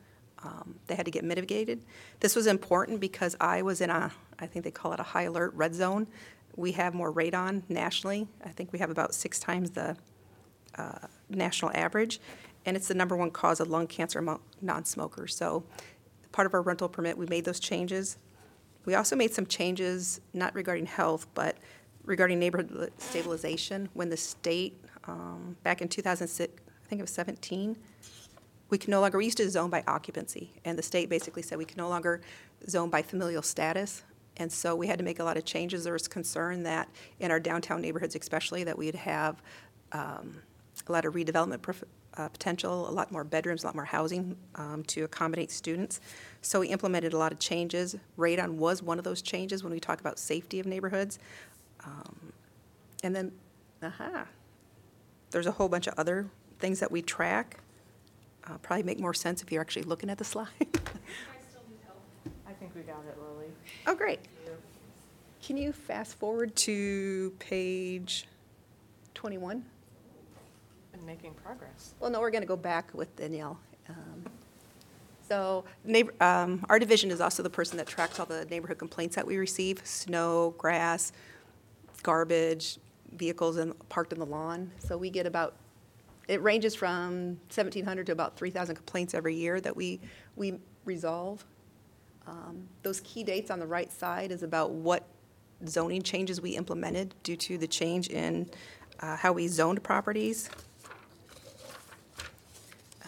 um, 0.45 0.75
they 0.87 0.95
had 0.95 1.05
to 1.05 1.11
get 1.11 1.25
mitigated. 1.25 1.85
This 2.21 2.35
was 2.35 2.47
important 2.47 3.01
because 3.01 3.37
I 3.41 3.63
was 3.63 3.81
in 3.81 3.91
a, 3.91 4.11
I 4.43 4.47
think 4.47 4.65
they 4.65 4.71
call 4.71 4.93
it 4.93 5.01
a 5.01 5.05
high 5.05 5.23
alert 5.23 5.55
red 5.55 5.75
zone. 5.75 6.09
We 6.57 6.73
have 6.73 6.95
more 6.95 7.13
radon 7.13 7.63
nationally. 7.69 8.27
I 8.45 8.49
think 8.51 8.73
we 8.73 8.79
have 8.81 8.91
about 8.91 9.15
six 9.15 9.39
times 9.39 9.71
the 9.71 9.97
uh, 10.77 11.07
national 11.31 11.71
average, 11.75 12.21
and 12.67 12.77
it's 12.77 12.89
the 12.89 12.95
number 12.95 13.17
one 13.17 13.31
cause 13.31 13.61
of 13.61 13.69
lung 13.69 13.87
cancer 13.87 14.19
among 14.19 14.41
non-smokers. 14.61 15.35
So, 15.35 15.65
part 16.33 16.47
of 16.47 16.55
our 16.55 16.63
rental 16.63 16.89
permit, 16.89 17.17
we 17.17 17.27
made 17.27 17.45
those 17.45 17.61
changes. 17.61 18.19
We 18.85 18.95
also 18.95 19.15
made 19.15 19.33
some 19.33 19.47
changes, 19.47 20.21
not 20.35 20.55
regarding 20.55 20.87
health, 20.87 21.27
but 21.35 21.57
regarding 22.05 22.39
neighborhood 22.39 22.93
stabilization. 22.99 23.89
When 23.95 24.09
the 24.09 24.17
state, 24.17 24.83
um, 25.05 25.57
back 25.63 25.81
in 25.83 25.89
2006, 25.89 26.53
I 26.69 26.89
think 26.89 26.99
it 26.99 27.03
was 27.03 27.11
17, 27.13 27.77
we 28.71 28.79
can 28.79 28.91
no 28.91 29.01
longer, 29.01 29.19
we 29.19 29.27
used 29.27 29.37
to 29.37 29.49
zone 29.51 29.71
by 29.71 29.85
occupancy, 29.87 30.55
and 30.65 30.77
the 30.79 30.83
state 30.83 31.09
basically 31.11 31.43
said 31.43 31.59
we 31.59 31.65
can 31.65 31.77
no 31.77 31.89
longer 31.89 32.23
zone 32.69 32.89
by 32.89 33.03
familial 33.03 33.43
status. 33.43 34.03
And 34.39 34.51
so 34.51 34.75
we 34.75 34.87
had 34.87 34.99
to 34.99 35.05
make 35.05 35.19
a 35.19 35.25
lot 35.25 35.37
of 35.37 35.45
changes. 35.45 35.85
There 35.85 35.93
was 35.93 36.09
concern 36.09 36.63
that 36.63 36.89
in 37.21 37.31
our 37.31 37.39
downtown 37.41 37.81
neighborhoods 37.83 38.15
especially, 38.17 38.65
that 38.65 38.77
we'd 38.79 38.95
have 38.95 39.43
um, 39.93 40.37
a 40.87 40.93
lot 40.93 41.05
of 41.05 41.15
redevelopment 41.15 41.63
prof- 41.63 41.85
uh, 42.17 42.29
potential, 42.29 42.89
a 42.89 42.91
lot 42.91 43.11
more 43.13 43.25
bedrooms, 43.25 43.63
a 43.63 43.67
lot 43.67 43.75
more 43.75 43.85
housing 43.85 44.37
um, 44.57 44.83
to 44.85 45.05
accommodate 45.05 45.51
students. 45.51 46.01
So 46.41 46.61
we 46.61 46.69
implemented 46.69 47.13
a 47.13 47.19
lot 47.19 47.33
of 47.33 47.39
changes. 47.39 47.97
Radon 48.19 48.55
was 48.55 48.83
one 48.83 48.99
of 48.99 49.05
those 49.05 49.23
changes 49.23 49.63
when 49.63 49.73
we 49.73 49.81
talk 49.81 50.01
about 50.01 50.19
safety 50.19 50.61
of 50.61 50.67
neighborhoods. 50.67 51.19
Um, 51.85 52.33
And 53.05 53.15
then, 53.17 53.33
aha, 53.83 54.27
there's 55.31 55.47
a 55.47 55.53
whole 55.53 55.69
bunch 55.69 55.87
of 55.89 55.95
other 55.99 56.27
things 56.59 56.81
that 56.81 56.91
we 56.91 57.03
track. 57.03 57.59
Uh, 58.45 58.59
Probably 58.59 58.83
make 58.83 58.99
more 59.01 59.15
sense 59.15 59.43
if 59.43 59.51
you're 59.53 59.61
actually 59.61 59.83
looking 59.85 60.09
at 60.11 60.19
the 60.19 60.25
slide. 60.35 60.49
I 62.47 62.53
think 62.61 62.75
we 62.75 62.83
got 62.83 63.05
it, 63.09 63.17
Lily. 63.21 63.51
Oh, 63.87 63.95
great. 63.95 64.21
Can 65.43 65.57
you 65.57 65.73
fast 65.73 66.19
forward 66.19 66.55
to 66.57 67.33
page 67.39 68.27
21? 69.15 69.65
Been 70.93 71.07
making 71.07 71.35
progress. 71.35 71.95
Well, 71.99 72.11
no, 72.11 72.21
we're 72.21 72.31
going 72.31 72.43
to 72.43 72.49
go 72.49 72.57
back 72.57 72.91
with 72.95 73.15
Danielle. 73.17 73.59
Um, 73.89 74.25
So 75.29 75.65
neighbor, 75.85 76.13
um, 76.21 76.65
our 76.69 76.79
division 76.79 77.11
is 77.11 77.21
also 77.21 77.43
the 77.43 77.51
person 77.51 77.77
that 77.79 77.87
tracks 77.87 78.21
all 78.21 78.27
the 78.27 78.45
neighborhood 78.47 78.79
complaints 78.79 79.17
that 79.17 79.27
we 79.27 79.37
receive, 79.37 79.85
snow, 79.85 80.55
grass, 80.59 81.13
garbage, 82.03 82.79
vehicles 83.13 83.57
in- 83.57 83.73
parked 83.89 84.13
in 84.13 84.19
the 84.19 84.27
lawn. 84.27 84.71
So 84.79 84.97
we 84.97 85.11
get 85.11 85.27
about, 85.27 85.55
it 86.29 86.41
ranges 86.43 86.75
from 86.75 87.39
1,700 87.49 88.07
to 88.07 88.13
about 88.13 88.37
3,000 88.37 88.77
complaints 88.77 89.15
every 89.15 89.35
year 89.35 89.61
that 89.61 89.75
we, 89.75 90.01
we 90.37 90.55
resolve. 90.85 91.45
Um, 92.27 92.69
Those 92.83 93.01
key 93.01 93.25
dates 93.25 93.51
on 93.51 93.59
the 93.59 93.67
right 93.67 93.91
side 93.91 94.31
is 94.31 94.43
about 94.43 94.71
what 94.71 95.05
zoning 95.67 96.03
changes 96.03 96.41
we 96.41 96.51
implemented 96.51 97.15
due 97.23 97.37
to 97.37 97.59
the 97.59 97.67
change 97.67 98.09
in 98.09 98.51
uh, 99.01 99.17
how 99.17 99.33
we 99.33 99.49
zoned 99.49 99.83
properties. 99.83 100.51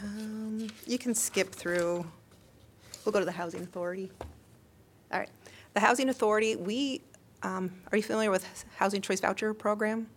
Um, 0.02 0.68
You 0.86 0.98
can 0.98 1.14
skip 1.14 1.52
through, 1.52 2.04
we'll 3.04 3.12
go 3.12 3.20
to 3.20 3.24
the 3.24 3.32
Housing 3.32 3.62
Authority. 3.62 4.10
All 5.12 5.18
right. 5.18 5.30
The 5.74 5.80
Housing 5.80 6.08
Authority, 6.08 6.56
we, 6.56 7.00
um, 7.42 7.70
are 7.90 7.96
you 7.96 8.02
familiar 8.02 8.30
with 8.30 8.46
Housing 8.76 9.00
Choice 9.02 9.20
Voucher 9.20 9.54
Program? 9.54 10.08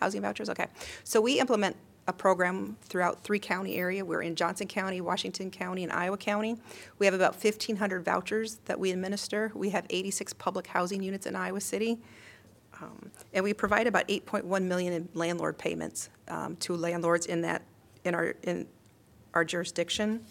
Housing 0.00 0.22
vouchers, 0.22 0.50
okay. 0.50 0.66
So 1.04 1.20
we 1.20 1.38
implement 1.38 1.76
a 2.08 2.12
program 2.12 2.76
throughout 2.82 3.22
three 3.22 3.38
county 3.38 3.76
area. 3.76 4.04
We're 4.04 4.22
in 4.22 4.34
Johnson 4.34 4.66
County, 4.66 5.00
Washington 5.00 5.50
County, 5.50 5.84
and 5.84 5.92
Iowa 5.92 6.16
County. 6.16 6.56
We 6.98 7.06
have 7.06 7.14
about 7.14 7.34
1,500 7.34 8.04
vouchers 8.04 8.56
that 8.64 8.78
we 8.78 8.90
administer. 8.90 9.52
We 9.54 9.70
have 9.70 9.86
86 9.88 10.32
public 10.34 10.66
housing 10.66 11.02
units 11.02 11.26
in 11.26 11.36
Iowa 11.36 11.60
City. 11.60 11.98
Um, 12.80 13.10
And 13.32 13.44
we 13.44 13.54
provide 13.54 13.86
about 13.86 14.08
8.1 14.08 14.62
million 14.62 14.92
in 14.92 15.08
landlord 15.14 15.58
payments 15.58 16.10
um, 16.28 16.56
to 16.56 16.74
landlords 16.74 17.26
in 17.26 17.42
that, 17.42 17.62
in 18.04 18.14
our, 18.14 18.34
in 18.42 18.66
our 19.34 19.44
jurisdiction. 19.44 20.24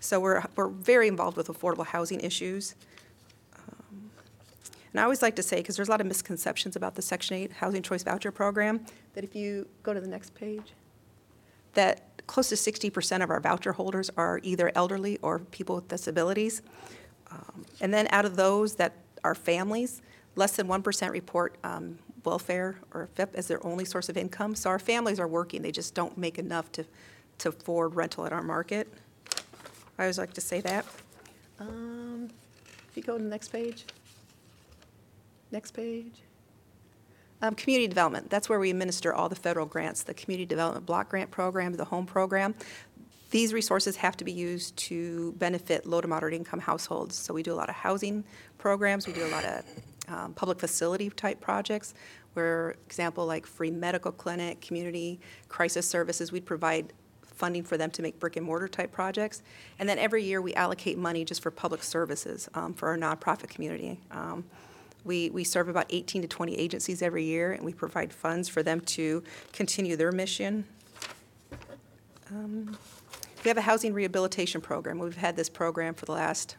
So 0.00 0.20
we're, 0.20 0.44
we're 0.54 0.68
very 0.68 1.08
involved 1.08 1.38
with 1.38 1.48
affordable 1.48 1.86
housing 1.86 2.20
issues. 2.20 2.74
And 4.94 5.00
I 5.00 5.02
always 5.02 5.22
like 5.22 5.34
to 5.36 5.42
say, 5.42 5.56
because 5.56 5.74
there's 5.74 5.88
a 5.88 5.90
lot 5.90 6.00
of 6.00 6.06
misconceptions 6.06 6.76
about 6.76 6.94
the 6.94 7.02
Section 7.02 7.36
8 7.36 7.52
Housing 7.54 7.82
Choice 7.82 8.04
Voucher 8.04 8.30
Program, 8.30 8.86
that 9.14 9.24
if 9.24 9.34
you 9.34 9.66
go 9.82 9.92
to 9.92 10.00
the 10.00 10.06
next 10.06 10.36
page, 10.36 10.72
that 11.72 12.22
close 12.28 12.48
to 12.50 12.54
60% 12.54 13.24
of 13.24 13.28
our 13.28 13.40
voucher 13.40 13.72
holders 13.72 14.08
are 14.16 14.38
either 14.44 14.70
elderly 14.76 15.18
or 15.20 15.40
people 15.40 15.74
with 15.74 15.88
disabilities. 15.88 16.62
Um, 17.28 17.66
And 17.80 17.92
then 17.92 18.06
out 18.10 18.24
of 18.24 18.36
those 18.36 18.76
that 18.76 18.92
are 19.24 19.34
families, 19.34 20.00
less 20.36 20.54
than 20.54 20.68
1% 20.68 21.10
report 21.10 21.56
um, 21.64 21.98
welfare 22.24 22.76
or 22.92 23.08
FIP 23.16 23.34
as 23.34 23.48
their 23.48 23.66
only 23.66 23.84
source 23.84 24.08
of 24.08 24.16
income. 24.16 24.54
So 24.54 24.70
our 24.70 24.78
families 24.78 25.18
are 25.18 25.26
working, 25.26 25.62
they 25.62 25.72
just 25.72 25.96
don't 25.96 26.16
make 26.16 26.38
enough 26.38 26.70
to, 26.70 26.84
to 27.38 27.48
afford 27.48 27.96
rental 27.96 28.26
at 28.26 28.32
our 28.32 28.42
market. 28.44 28.86
I 29.98 30.04
always 30.04 30.18
like 30.18 30.34
to 30.34 30.40
say 30.40 30.60
that. 30.60 30.86
Um, 31.58 32.30
If 32.90 32.96
you 32.96 33.02
go 33.02 33.18
to 33.18 33.24
the 33.24 33.28
next 33.28 33.48
page. 33.48 33.86
Next 35.54 35.70
page. 35.70 36.22
Um, 37.40 37.54
Community 37.54 37.86
development, 37.86 38.28
that's 38.28 38.48
where 38.48 38.58
we 38.58 38.70
administer 38.70 39.14
all 39.14 39.28
the 39.28 39.36
federal 39.36 39.66
grants, 39.66 40.02
the 40.02 40.12
Community 40.12 40.44
Development 40.44 40.84
Block 40.84 41.08
Grant 41.08 41.30
Program, 41.30 41.72
the 41.74 41.84
Home 41.84 42.06
Program. 42.06 42.56
These 43.30 43.52
resources 43.52 43.94
have 43.94 44.16
to 44.16 44.24
be 44.24 44.32
used 44.32 44.76
to 44.78 45.30
benefit 45.38 45.86
low 45.86 46.00
to 46.00 46.08
moderate 46.08 46.34
income 46.34 46.58
households. 46.58 47.14
So 47.14 47.32
we 47.32 47.44
do 47.44 47.52
a 47.52 47.54
lot 47.54 47.68
of 47.68 47.76
housing 47.76 48.24
programs, 48.58 49.06
we 49.06 49.12
do 49.12 49.24
a 49.24 49.30
lot 49.30 49.44
of 49.44 49.64
um, 50.08 50.34
public 50.34 50.58
facility 50.58 51.08
type 51.10 51.40
projects, 51.40 51.94
where, 52.32 52.74
example, 52.86 53.24
like 53.24 53.46
free 53.46 53.70
medical 53.70 54.10
clinic, 54.10 54.60
community 54.60 55.20
crisis 55.48 55.86
services, 55.86 56.32
we 56.32 56.40
provide 56.40 56.92
funding 57.22 57.62
for 57.62 57.76
them 57.76 57.92
to 57.92 58.02
make 58.02 58.18
brick 58.18 58.34
and 58.34 58.44
mortar 58.44 58.66
type 58.66 58.90
projects. 58.90 59.42
And 59.78 59.88
then 59.88 60.00
every 60.00 60.24
year, 60.24 60.42
we 60.42 60.52
allocate 60.54 60.98
money 60.98 61.24
just 61.24 61.42
for 61.42 61.52
public 61.52 61.84
services 61.84 62.48
um, 62.54 62.74
for 62.74 62.88
our 62.88 62.96
nonprofit 62.96 63.50
community. 63.50 64.00
Um, 64.10 64.44
we, 65.04 65.30
we 65.30 65.44
serve 65.44 65.68
about 65.68 65.86
18 65.90 66.22
to 66.22 66.28
20 66.28 66.56
agencies 66.56 67.02
every 67.02 67.24
year, 67.24 67.52
and 67.52 67.64
we 67.64 67.72
provide 67.72 68.12
funds 68.12 68.48
for 68.48 68.62
them 68.62 68.80
to 68.80 69.22
continue 69.52 69.96
their 69.96 70.12
mission. 70.12 70.64
Um, 72.30 72.76
We 73.44 73.48
have 73.48 73.58
a 73.58 73.62
housing 73.62 73.92
rehabilitation 73.92 74.62
program. 74.62 74.98
We've 74.98 75.16
had 75.16 75.36
this 75.36 75.50
program 75.50 75.92
for 75.92 76.06
the 76.06 76.12
last 76.12 76.56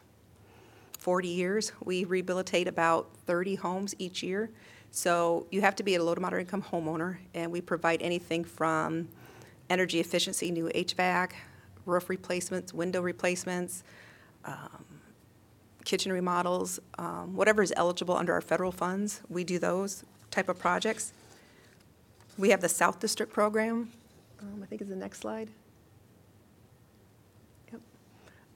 40 0.98 1.26
years. 1.26 1.72
We 1.84 2.04
rehabilitate 2.04 2.68
about 2.68 3.08
30 3.26 3.56
homes 3.56 3.94
each 3.98 4.22
year. 4.22 4.50
So 4.92 5.46
you 5.50 5.60
have 5.62 5.74
to 5.76 5.82
be 5.82 5.96
a 5.96 6.02
low 6.02 6.14
to 6.14 6.20
moderate 6.20 6.46
income 6.46 6.62
homeowner, 6.62 7.18
and 7.34 7.50
we 7.50 7.60
provide 7.60 8.00
anything 8.02 8.44
from 8.44 9.08
energy 9.68 9.98
efficiency, 9.98 10.52
new 10.52 10.70
HVAC, 10.72 11.32
roof 11.86 12.08
replacements, 12.08 12.72
window 12.72 13.02
replacements, 13.02 13.82
um, 14.44 14.84
kitchen 15.86 16.12
remodels, 16.12 16.78
um, 16.98 17.34
whatever 17.34 17.62
is 17.62 17.72
eligible 17.76 18.14
under 18.14 18.34
our 18.34 18.42
federal 18.42 18.72
funds, 18.72 19.22
we 19.30 19.44
do 19.44 19.58
those 19.58 20.04
type 20.30 20.50
of 20.50 20.58
projects. 20.58 21.14
We 22.36 22.50
have 22.50 22.60
the 22.60 22.68
South 22.68 23.00
District 23.00 23.32
program, 23.32 23.90
um, 24.42 24.60
I 24.62 24.66
think 24.66 24.82
is 24.82 24.88
the 24.88 24.96
next 24.96 25.20
slide. 25.20 25.48
Yep. 27.72 27.80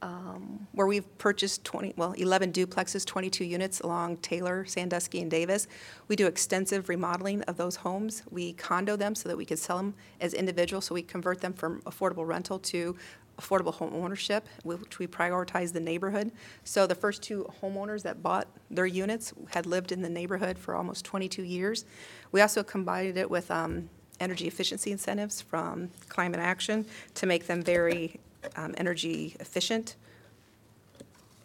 Um, 0.03 0.67
Where 0.73 0.89
we've 0.89 1.07
purchased 1.19 1.65
20, 1.65 1.95
well, 1.97 2.13
11 2.13 2.53
duplexes, 2.53 3.07
22 3.07 3.45
units 3.45 3.81
along 3.81 4.19
Taylor, 4.19 4.67
Sandusky, 4.67 5.23
and 5.23 5.31
Davis. 5.31 5.69
We 6.09 6.17
do 6.17 6.27
extensive 6.27 6.89
remodeling 6.89 7.43
of 7.43 7.57
those 7.57 7.77
homes. 7.77 8.25
We 8.31 8.55
condo 8.55 8.97
them 8.97 9.15
so 9.15 9.29
that 9.29 9.37
we 9.37 9.45
can 9.45 9.57
sell 9.57 9.77
them 9.77 9.95
as 10.21 10.35
individuals, 10.35 10.87
so 10.87 10.95
we 10.95 11.03
convert 11.03 11.41
them 11.41 11.53
from 11.53 11.81
affordable 11.83 12.27
rental 12.27 12.59
to 12.59 12.97
affordable 13.41 13.75
home 13.75 13.95
ownership, 13.95 14.47
which 14.65 14.99
we 14.99 15.07
prioritize 15.07 15.73
the 15.73 15.81
neighborhood. 15.81 16.33
So 16.65 16.87
the 16.87 16.95
first 16.95 17.23
two 17.23 17.49
homeowners 17.63 18.03
that 18.03 18.23
bought 18.23 18.49
their 18.71 18.87
units 18.87 19.33
had 19.51 19.67
lived 19.67 19.93
in 19.93 20.03
the 20.03 20.11
neighborhood 20.11 20.59
for 20.59 20.75
almost 20.75 21.05
22 21.05 21.43
years. 21.43 21.85
We 22.33 22.41
also 22.41 22.63
combined 22.63 23.17
it 23.17 23.31
with 23.31 23.51
um, 23.51 23.89
energy 24.21 24.47
efficiency 24.47 24.93
incentives 24.93 25.41
from 25.41 25.91
Climate 26.09 26.41
Action 26.41 26.87
to 27.15 27.27
make 27.27 27.47
them 27.47 27.63
very 27.63 28.21
um, 28.57 28.75
energy 28.77 29.37
efficient. 29.41 29.97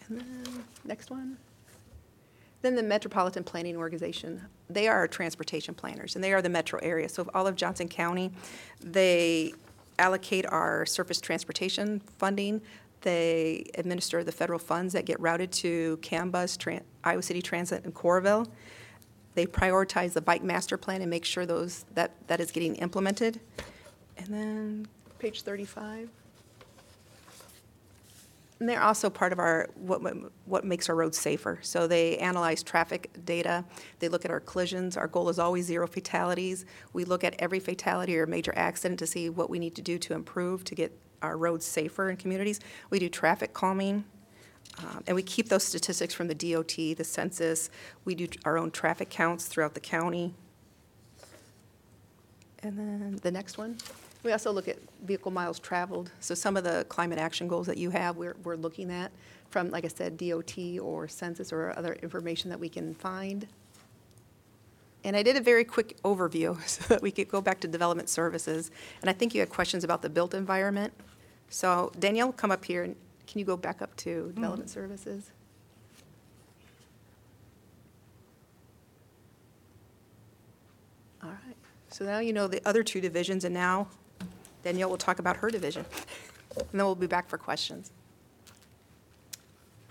And 0.07 0.19
then, 0.19 0.63
next 0.83 1.09
one. 1.09 1.37
Then 2.61 2.75
the 2.75 2.83
Metropolitan 2.83 3.43
Planning 3.43 3.77
Organization, 3.77 4.41
they 4.69 4.87
are 4.87 4.97
our 4.97 5.07
transportation 5.07 5.75
planners, 5.75 6.15
and 6.15 6.23
they 6.23 6.33
are 6.33 6.41
the 6.41 6.49
metro 6.49 6.79
area. 6.81 7.07
So 7.09 7.29
all 7.33 7.45
of 7.45 7.55
Johnson 7.55 7.87
County, 7.87 8.31
they 8.81 9.53
allocate 9.99 10.45
our 10.47 10.85
surface 10.85 11.21
transportation 11.21 12.01
funding. 12.17 12.61
They 13.01 13.65
administer 13.75 14.23
the 14.23 14.31
federal 14.31 14.59
funds 14.59 14.93
that 14.93 15.05
get 15.05 15.19
routed 15.19 15.51
to 15.53 15.97
CAMBUS, 16.01 16.57
Tran- 16.57 16.83
Iowa 17.03 17.21
City 17.21 17.41
Transit, 17.41 17.83
and 17.85 17.93
Coralville. 17.93 18.47
They 19.35 19.45
prioritize 19.45 20.13
the 20.13 20.21
bike 20.21 20.43
master 20.43 20.77
plan 20.77 21.01
and 21.01 21.09
make 21.09 21.25
sure 21.25 21.45
those, 21.45 21.85
that, 21.93 22.11
that 22.27 22.39
is 22.39 22.51
getting 22.51 22.75
implemented. 22.77 23.41
And 24.17 24.27
then, 24.27 24.87
page 25.19 25.41
35. 25.41 26.09
And 28.59 28.69
they're 28.69 28.81
also 28.81 29.09
part 29.09 29.33
of 29.33 29.39
our, 29.39 29.67
what, 29.75 30.01
what 30.45 30.63
makes 30.63 30.87
our 30.87 30.95
roads 30.95 31.17
safer. 31.17 31.59
So 31.61 31.87
they 31.87 32.17
analyze 32.17 32.63
traffic 32.63 33.09
data, 33.25 33.65
they 33.99 34.07
look 34.07 34.23
at 34.23 34.31
our 34.31 34.39
collisions. 34.39 34.95
Our 34.95 35.07
goal 35.07 35.27
is 35.27 35.39
always 35.39 35.65
zero 35.65 35.87
fatalities. 35.87 36.65
We 36.93 37.03
look 37.03 37.23
at 37.23 37.35
every 37.39 37.59
fatality 37.59 38.17
or 38.17 38.25
major 38.25 38.53
accident 38.55 38.99
to 38.99 39.07
see 39.07 39.29
what 39.29 39.49
we 39.49 39.59
need 39.59 39.75
to 39.75 39.81
do 39.81 39.97
to 39.99 40.13
improve 40.13 40.63
to 40.65 40.75
get 40.75 40.97
our 41.21 41.37
roads 41.37 41.65
safer 41.65 42.09
in 42.09 42.17
communities. 42.17 42.59
We 42.89 42.99
do 42.99 43.09
traffic 43.09 43.53
calming, 43.53 44.05
um, 44.79 45.03
and 45.07 45.15
we 45.15 45.23
keep 45.23 45.49
those 45.49 45.63
statistics 45.63 46.13
from 46.13 46.27
the 46.27 46.35
DOT, 46.35 46.75
the 46.75 47.03
census. 47.03 47.69
We 48.03 48.15
do 48.15 48.27
our 48.45 48.57
own 48.57 48.71
traffic 48.71 49.09
counts 49.09 49.47
throughout 49.47 49.73
the 49.73 49.79
county. 49.79 50.33
And 52.63 52.77
then 52.77 53.19
the 53.21 53.31
next 53.31 53.57
one. 53.57 53.77
We 54.25 54.31
also 54.31 54.51
look 54.51 54.67
at 54.67 54.79
vehicle 55.03 55.31
miles 55.31 55.59
traveled. 55.59 56.11
So 56.19 56.33
some 56.33 56.57
of 56.57 56.63
the 56.63 56.83
climate 56.89 57.19
action 57.19 57.47
goals 57.47 57.67
that 57.67 57.77
you 57.77 57.91
have, 57.91 58.17
we're, 58.17 58.35
we're 58.43 58.55
looking 58.55 58.89
at 58.89 59.11
from, 59.51 59.69
like 59.69 59.85
I 59.85 59.87
said, 59.87 60.17
DOT 60.17 60.57
or 60.81 61.07
census 61.07 61.53
or 61.53 61.77
other 61.77 61.93
information 61.93 62.49
that 62.49 62.59
we 62.59 62.67
can 62.67 62.95
find. 62.95 63.47
And 65.03 65.15
I 65.15 65.21
did 65.21 65.35
a 65.35 65.41
very 65.41 65.63
quick 65.63 66.01
overview 66.01 66.59
so 66.67 66.83
that 66.85 67.03
we 67.03 67.11
could 67.11 67.29
go 67.29 67.39
back 67.39 67.59
to 67.59 67.67
development 67.67 68.09
services. 68.09 68.71
And 69.01 69.11
I 69.11 69.13
think 69.13 69.35
you 69.35 69.41
had 69.41 69.49
questions 69.49 69.83
about 69.83 70.01
the 70.01 70.09
built 70.09 70.33
environment. 70.33 70.91
So 71.49 71.91
Danielle, 71.99 72.31
come 72.31 72.49
up 72.49 72.65
here 72.65 72.81
and 72.81 72.95
can 73.27 73.37
you 73.37 73.45
go 73.45 73.55
back 73.55 73.83
up 73.83 73.95
to 73.97 74.09
mm-hmm. 74.09 74.33
development 74.33 74.71
services? 74.71 75.29
All 81.21 81.29
right. 81.29 81.55
So 81.89 82.05
now 82.05 82.17
you 82.17 82.33
know 82.33 82.47
the 82.47 82.67
other 82.67 82.81
two 82.81 82.99
divisions, 82.99 83.45
and 83.45 83.53
now 83.53 83.87
Danielle 84.65 84.89
will 84.89 84.97
talk 84.97 85.19
about 85.19 85.37
her 85.37 85.49
division. 85.49 85.85
And 86.57 86.67
then 86.71 86.85
we'll 86.85 86.95
be 86.95 87.05
back 87.05 87.27
for 87.27 87.37
questions. 87.37 87.91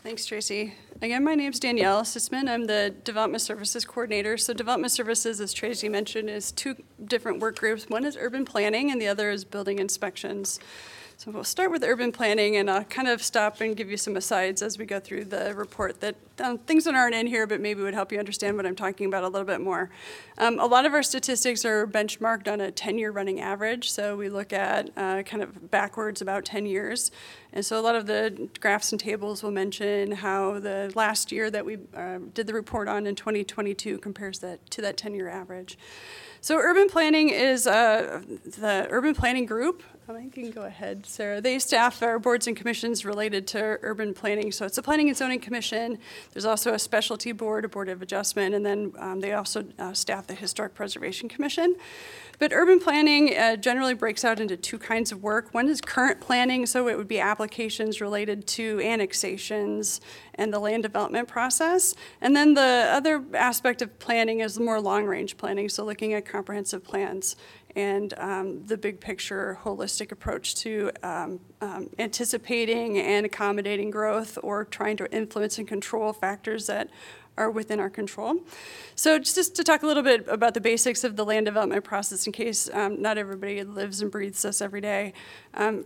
Thanks, 0.03 0.25
Tracy. 0.25 0.73
Again, 1.03 1.23
my 1.23 1.35
name 1.35 1.53
is 1.53 1.61
Danielle 1.61 2.05
Sitzman. 2.05 2.49
I'm 2.49 2.65
the 2.65 2.95
Development 3.05 3.43
Services 3.43 3.85
Coordinator. 3.85 4.39
So 4.39 4.55
Development 4.55 4.91
Services, 4.91 5.43
as 5.43 5.53
Tracy 5.53 5.91
mentioned, 5.91 6.31
is 6.31 6.53
two 6.53 6.77
different 7.05 7.41
work 7.41 7.59
groups. 7.59 7.87
One 7.91 8.07
is 8.07 8.17
urban 8.19 8.47
planning 8.47 8.91
and 8.91 8.99
the 8.99 9.09
other 9.09 9.31
is 9.31 9.45
building 9.45 9.79
inspections. 9.79 10.59
So 11.25 11.31
we'll 11.31 11.43
start 11.43 11.71
with 11.71 11.83
urban 11.83 12.13
planning 12.13 12.57
and 12.57 12.71
I'll 12.71 12.85
kind 12.85 13.09
of 13.09 13.23
stop 13.23 13.63
and 13.63 13.75
give 13.75 13.91
you 13.91 13.97
some 13.97 14.15
asides 14.15 14.61
as 14.61 14.77
we 14.77 14.85
go 14.85 15.01
through 15.01 15.25
the 15.25 15.55
report 15.55 16.01
that 16.03 16.17
um, 16.39 16.59
things 16.59 16.85
that 16.85 16.95
aren't 16.95 17.15
in 17.15 17.27
here, 17.27 17.47
but 17.47 17.63
maybe 17.63 17.81
would 17.81 17.95
help 17.95 18.13
you 18.13 18.19
understand 18.19 18.59
what 18.59 18.67
I'm 18.67 18.77
talking 18.77 19.07
about 19.07 19.25
a 19.25 19.29
little 19.29 19.47
bit 19.47 19.63
more. 19.63 19.89
Um, 20.37 20.61
a 20.61 20.67
lot 20.67 20.85
of 20.85 20.93
our 20.93 21.03
statistics 21.03 21.65
are 21.65 21.87
benchmarked 21.87 22.47
on 22.47 22.61
a 22.61 22.71
10-year 22.71 23.11
running 23.11 23.41
average, 23.41 23.91
so 23.91 24.19
we 24.19 24.29
look 24.29 24.53
at 24.53 24.91
uh, 24.99 25.23
kind 25.23 25.43
of 25.43 25.71
backwards 25.71 26.21
about 26.21 26.45
10 26.45 26.67
years. 26.67 27.11
And 27.55 27.65
so 27.65 27.81
a 27.81 27.83
lot 27.83 27.97
of 27.97 28.05
the 28.05 28.51
graphs 28.61 28.93
and 28.93 29.01
tables 29.01 29.43
will 29.43 29.51
mention 29.51 30.13
how 30.13 30.61
the 30.61 30.93
last 30.95 31.33
year 31.33 31.51
that 31.51 31.65
we 31.65 31.79
uh, 31.97 32.19
did 32.35 32.47
the 32.47 32.53
report 32.53 32.87
on 32.87 33.07
in 33.07 33.15
2022 33.15 33.97
compares 33.97 34.41
that 34.41 34.71
to 34.73 34.83
that 34.83 34.99
10-year 34.99 35.31
average. 35.31 35.79
So 36.43 36.59
urban 36.59 36.91
planning 36.91 37.31
is 37.31 37.67
uh, 37.67 38.21
the 38.45 38.87
urban 38.91 39.15
planning 39.15 39.47
group. 39.47 39.83
You 40.07 40.29
can 40.31 40.51
go 40.51 40.63
ahead, 40.63 41.07
Sarah. 41.07 41.41
They 41.41 41.59
staff 41.59 42.03
our 42.03 42.19
boards 42.19 42.47
and 42.47 42.55
commissions 42.55 43.07
related 43.07 43.47
to 43.49 43.79
urban 43.81 44.13
planning. 44.13 44.53
So 44.53 44.67
it's 44.67 44.77
a 44.77 44.83
planning 44.83 45.09
and 45.09 45.17
zoning 45.17 45.41
commission. 45.41 45.99
There's 46.33 46.45
also 46.45 46.75
a 46.75 46.79
specialty 46.79 47.33
board, 47.33 47.65
a 47.65 47.69
board 47.69 47.89
of 47.89 48.03
adjustment, 48.03 48.55
and 48.55 48.67
then 48.67 48.93
um, 48.99 49.21
they 49.21 49.33
also 49.33 49.65
uh, 49.79 49.95
staff 49.95 50.27
the 50.27 50.35
historic 50.35 50.75
preservation 50.75 51.31
commission. 51.31 51.77
But 52.39 52.53
urban 52.53 52.81
planning 52.81 53.35
uh, 53.35 53.57
generally 53.57 53.95
breaks 53.95 54.27
out 54.27 54.41
into 54.41 54.59
two 54.59 54.79
kinds 54.79 55.11
of 55.11 55.23
work. 55.23 55.55
One 55.55 55.69
is 55.69 55.81
current 55.81 56.21
planning, 56.21 56.67
so 56.67 56.87
it 56.89 56.99
would 56.99 57.09
be 57.09 57.21
applications 57.21 58.03
related 58.03 58.47
to 58.49 58.81
annexations 58.83 60.03
and 60.35 60.53
the 60.53 60.59
land 60.59 60.83
development 60.83 61.29
process. 61.29 61.95
And 62.21 62.37
then 62.37 62.55
the 62.55 62.89
other 62.91 63.25
aspect 63.33 63.81
of 63.81 63.99
planning 64.01 64.41
is 64.41 64.61
more 64.61 64.81
long 64.81 65.07
range 65.07 65.39
planning, 65.39 65.71
so 65.71 65.83
looking 65.83 66.13
at 66.13 66.27
comprehensive 66.27 66.85
plans 66.85 67.37
and 67.77 68.15
um, 68.19 68.65
the 68.67 68.77
big 68.77 69.01
picture 69.01 69.59
holistic 69.65 70.13
approach 70.13 70.55
to 70.57 70.91
um, 71.03 71.41
um, 71.61 71.91
anticipating 71.99 72.99
and 72.99 73.27
accommodating 73.27 73.91
growth 73.91 74.39
or 74.43 74.65
trying 74.65 74.97
to 74.97 75.13
influence 75.13 75.59
and 75.59 75.67
control 75.67 76.13
factors 76.13 76.67
that 76.67 76.89
are 77.37 77.51
within 77.51 77.81
our 77.81 77.91
control. 77.91 78.37
So 78.95 79.19
just 79.19 79.57
to 79.57 79.65
talk 79.65 79.83
a 79.83 79.87
little 79.87 80.03
bit 80.03 80.27
about 80.29 80.55
the 80.55 80.61
basics 80.61 81.03
of 81.03 81.17
the 81.17 81.25
land 81.25 81.47
development 81.47 81.85
process 81.85 82.27
in 82.27 82.33
case 82.33 82.71
um, 82.73 83.03
not 83.03 83.19
everybody 83.19 83.65
lives 83.65 84.01
and 84.01 84.11
breathes 84.11 84.43
this 84.43 84.63
every 84.63 84.81
day. 84.81 85.13
Um, 85.55 85.85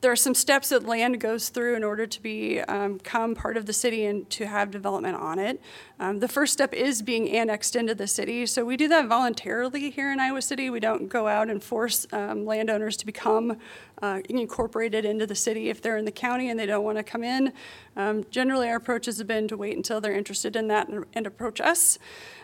there 0.00 0.10
are 0.10 0.16
some 0.16 0.34
steps 0.34 0.70
that 0.70 0.84
land 0.84 1.20
goes 1.20 1.50
through 1.50 1.76
in 1.76 1.84
order 1.84 2.06
to 2.06 2.22
be, 2.22 2.60
um, 2.60 2.96
become 2.96 3.34
part 3.34 3.56
of 3.56 3.66
the 3.66 3.72
city 3.72 4.04
and 4.06 4.28
to 4.30 4.46
have 4.46 4.70
development 4.70 5.16
on 5.16 5.38
it. 5.38 5.60
Um, 6.00 6.18
the 6.18 6.28
first 6.28 6.54
step 6.54 6.72
is 6.72 7.02
being 7.02 7.28
annexed 7.28 7.76
into 7.76 7.94
the 7.94 8.06
city. 8.06 8.46
So 8.46 8.64
we 8.64 8.78
do 8.78 8.88
that 8.88 9.06
voluntarily 9.06 9.90
here 9.90 10.10
in 10.10 10.18
Iowa 10.18 10.40
City. 10.40 10.70
We 10.70 10.80
don't 10.80 11.10
go 11.10 11.28
out 11.28 11.50
and 11.50 11.62
force 11.62 12.06
um, 12.10 12.46
landowners 12.46 12.96
to 12.96 13.06
become 13.06 13.58
uh, 14.00 14.20
incorporated 14.30 15.04
into 15.04 15.26
the 15.26 15.34
city 15.34 15.68
if 15.68 15.82
they're 15.82 15.98
in 15.98 16.06
the 16.06 16.10
county 16.10 16.48
and 16.48 16.58
they 16.58 16.64
don't 16.64 16.84
want 16.84 16.96
to 16.96 17.02
come 17.02 17.22
in. 17.22 17.52
Um, 17.96 18.24
generally, 18.30 18.70
our 18.70 18.76
approaches 18.76 19.18
have 19.18 19.26
been 19.26 19.46
to 19.48 19.58
wait 19.58 19.76
until 19.76 20.00
they're 20.00 20.14
interested 20.14 20.56
in 20.56 20.68
that 20.68 20.88
and, 20.88 21.04
and 21.12 21.26
approach 21.26 21.60
us. 21.60 21.98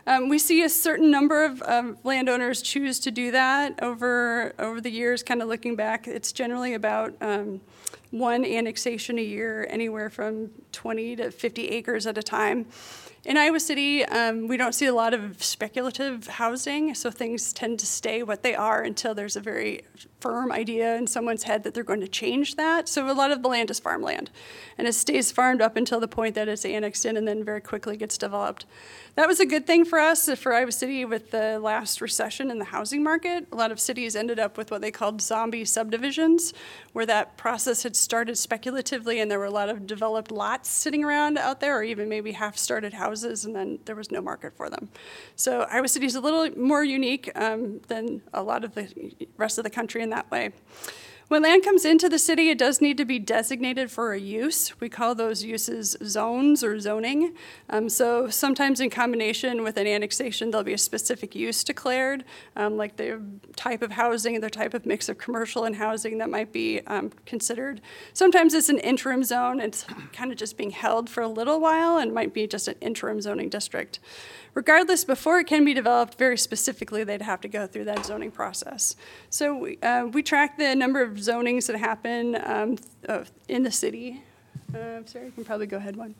Um, 0.07 0.29
we 0.29 0.39
see 0.39 0.63
a 0.63 0.69
certain 0.69 1.11
number 1.11 1.43
of 1.43 1.63
landowners 2.05 2.61
choose 2.61 3.01
to 3.01 3.11
do 3.11 3.31
that 3.31 3.83
over 3.83 4.53
over 4.59 4.83
the 4.83 4.91
years. 4.91 5.23
Kind 5.23 5.41
of 5.41 5.49
looking 5.49 5.77
back, 5.77 6.07
it's 6.07 6.31
generally 6.31 6.75
about 6.75 7.15
um, 7.23 7.63
one 8.11 8.45
annexation 8.45 9.19
a 9.19 9.23
year, 9.23 9.67
anywhere 9.71 10.11
from 10.11 10.51
20 10.73 11.17
to 11.17 11.31
50 11.31 11.69
acres 11.69 12.07
at 12.07 12.19
a 12.19 12.23
time. 12.23 12.67
In 13.27 13.37
Iowa 13.37 13.59
City, 13.59 14.05
um, 14.05 14.47
we 14.47 14.57
don't 14.57 14.73
see 14.73 14.87
a 14.87 14.95
lot 14.95 15.13
of 15.13 15.43
speculative 15.43 16.29
housing, 16.29 16.95
so 16.95 17.11
things 17.11 17.53
tend 17.53 17.81
to 17.81 17.87
stay 17.87 18.23
what 18.23 18.45
they 18.45 18.55
are 18.55 18.85
until 18.85 19.17
there's 19.17 19.35
a 19.35 19.41
very 19.41 19.83
firm 20.21 20.53
idea 20.53 20.95
in 20.95 21.09
someone's 21.09 21.43
head 21.43 21.65
that 21.65 21.75
they're 21.75 21.83
going 21.83 22.03
to 22.03 22.07
change 22.07 22.55
that. 22.55 22.89
So 22.89 23.11
a 23.11 23.13
lot 23.13 23.33
of 23.33 23.43
the 23.43 23.49
land 23.49 23.69
is 23.69 23.81
farmland, 23.81 24.31
and 24.79 24.87
it 24.87 24.93
stays 24.93 25.33
farmed 25.33 25.61
up 25.61 25.77
until 25.77 25.99
the 25.99 26.07
point 26.07 26.37
that 26.37 26.47
it's 26.47 26.65
annexed 26.65 27.05
in 27.05 27.17
and 27.17 27.27
then 27.27 27.43
very 27.43 27.61
quickly 27.61 27.97
gets 27.97 28.17
developed. 28.17 28.65
That 29.17 29.29
was 29.29 29.41
a 29.41 29.47
good 29.47 29.67
thing 29.67 29.87
for 29.87 29.99
us, 29.99 30.29
for 30.39 30.53
Iowa 30.53 30.71
City, 30.71 31.07
with 31.07 31.31
the 31.31 31.59
last 31.59 32.03
recession 32.03 32.51
in 32.51 32.59
the 32.59 32.67
housing 32.67 33.03
market. 33.03 33.47
A 33.51 33.57
lot 33.57 33.73
of 33.73 33.81
cities 33.81 34.15
ended 34.15 34.39
up 34.39 34.59
with 34.59 34.71
what 34.71 34.83
they 34.83 34.91
called 34.91 35.23
zombie 35.23 35.65
subdivisions, 35.65 36.53
where 36.93 37.07
that 37.07 37.39
process 37.39 37.83
had 37.83 37.97
started 37.97 38.37
speculatively 38.37 39.19
and 39.19 39.31
there 39.31 39.39
were 39.39 39.47
a 39.47 39.51
lot 39.51 39.71
of 39.71 39.87
developed 39.87 40.31
lots 40.31 40.69
sitting 40.69 41.03
around 41.03 41.39
out 41.39 41.61
there, 41.61 41.79
or 41.79 41.83
even 41.83 42.11
maybe 42.11 42.33
half 42.33 42.59
started 42.59 42.93
houses, 42.93 43.47
and 43.47 43.57
then 43.57 43.79
there 43.87 43.97
was 43.97 44.11
no 44.11 44.21
market 44.21 44.55
for 44.55 44.69
them. 44.69 44.91
So 45.35 45.63
Iowa 45.63 45.89
City 45.89 46.05
is 46.05 46.15
a 46.15 46.21
little 46.21 46.51
more 46.55 46.85
unique 46.85 47.33
um, 47.37 47.81
than 47.89 48.21
a 48.35 48.43
lot 48.43 48.65
of 48.65 48.75
the 48.75 49.15
rest 49.39 49.57
of 49.57 49.65
the 49.65 49.71
country 49.71 50.03
in 50.03 50.11
that 50.11 50.31
way. 50.31 50.53
When 51.29 51.43
land 51.43 51.65
comes 51.65 51.85
into 51.85 52.09
the 52.09 52.21
city, 52.21 52.51
it 52.51 52.59
does 52.59 52.81
need 52.81 52.97
to 52.99 53.05
be 53.05 53.19
designated 53.19 53.91
for 53.91 54.13
a 54.13 54.21
use. 54.21 54.79
We 54.79 54.89
call 54.89 55.17
those 55.17 55.43
uses 55.43 55.97
zones 56.05 56.63
or 56.63 56.79
zoning. 56.79 57.35
Um, 57.69 57.89
so 57.89 58.31
sometimes 58.31 58.79
in 58.79 58.91
combination 58.91 59.65
with 59.65 59.77
an 59.77 59.89
annexation, 59.89 60.53
there'll 60.53 60.63
be 60.63 60.73
a 60.73 60.79
specific 60.79 61.35
use 61.35 61.65
declared, 61.65 62.25
um, 62.55 62.77
like 62.77 62.95
the 62.95 63.21
type 63.57 63.83
of 63.83 63.91
housing, 63.91 64.41
the 64.41 64.51
type 64.51 64.73
of 64.73 64.87
mix 64.87 65.09
of 65.09 65.19
commercial 65.19 65.65
and 65.65 65.75
housing 65.75 66.19
that 66.19 66.31
might 66.31 66.53
be 66.53 66.81
um, 66.87 67.11
considered. 67.25 67.81
Sometimes 68.13 68.55
it's 68.55 68.69
an 68.69 68.79
interim 68.79 69.25
zone. 69.25 69.59
It's 69.59 69.85
kind 70.13 70.31
of 70.31 70.39
just 70.39 70.57
being 70.57 70.71
held 70.71 71.11
for 71.11 71.25
a 71.25 71.29
little 71.29 71.59
while 71.59 71.99
and 71.99 72.15
might 72.15 72.35
be 72.35 72.47
just 72.47 72.69
an 72.69 72.77
interim 72.81 73.21
zoning 73.21 73.49
district. 73.49 73.99
Regardless, 74.55 75.05
before 75.05 75.39
it 75.39 75.47
can 75.47 75.67
be 75.67 75.75
developed, 75.75 76.17
very 76.17 76.39
specifically, 76.39 77.05
they'd 77.05 77.21
have 77.21 77.43
to 77.43 77.49
go 77.49 77.67
through 77.67 77.85
that 77.85 78.07
zoning 78.07 78.31
process. 78.31 78.97
So 79.29 79.55
we, 79.55 79.79
uh, 79.83 80.07
we 80.07 80.23
track 80.23 80.57
the 80.57 80.75
number 80.75 81.03
of 81.03 81.16
zonings 81.19 81.67
that 81.67 81.77
happen 81.77 82.39
um, 82.45 82.77
uh, 83.09 83.25
in 83.49 83.63
the 83.63 83.71
city. 83.71 84.23
Uh, 84.75 85.01
sorry, 85.05 85.27
you 85.27 85.33
can 85.33 85.45
probably 85.45 85.67
go 85.67 85.77
ahead 85.77 85.97
one. 85.97 86.15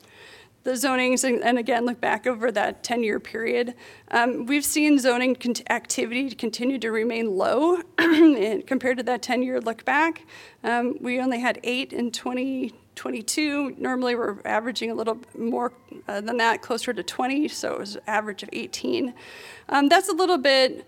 The 0.63 0.73
zonings, 0.73 1.23
and, 1.23 1.41
and 1.43 1.57
again, 1.57 1.85
look 1.85 2.01
back 2.01 2.27
over 2.27 2.51
that 2.51 2.83
10-year 2.83 3.21
period. 3.21 3.73
Um, 4.11 4.45
we've 4.45 4.65
seen 4.65 4.99
zoning 4.99 5.37
activity 5.69 6.29
continue 6.31 6.77
to 6.79 6.91
remain 6.91 7.37
low 7.37 7.77
compared 7.97 8.97
to 8.97 9.03
that 9.03 9.21
10-year 9.21 9.61
look 9.61 9.85
back. 9.85 10.23
Um, 10.65 10.97
we 10.99 11.21
only 11.21 11.39
had 11.39 11.59
eight 11.63 11.93
in 11.93 12.11
2022. 12.11 13.75
Normally, 13.77 14.15
we're 14.15 14.41
averaging 14.43 14.91
a 14.91 14.93
little 14.93 15.19
more 15.37 15.71
uh, 16.07 16.19
than 16.19 16.35
that, 16.37 16.61
closer 16.61 16.91
to 16.91 17.01
20, 17.01 17.47
so 17.47 17.73
it 17.73 17.79
was 17.79 17.95
an 17.95 18.01
average 18.07 18.43
of 18.43 18.49
18. 18.51 19.13
Um, 19.69 19.87
that's 19.87 20.09
a 20.09 20.13
little 20.13 20.37
bit, 20.37 20.85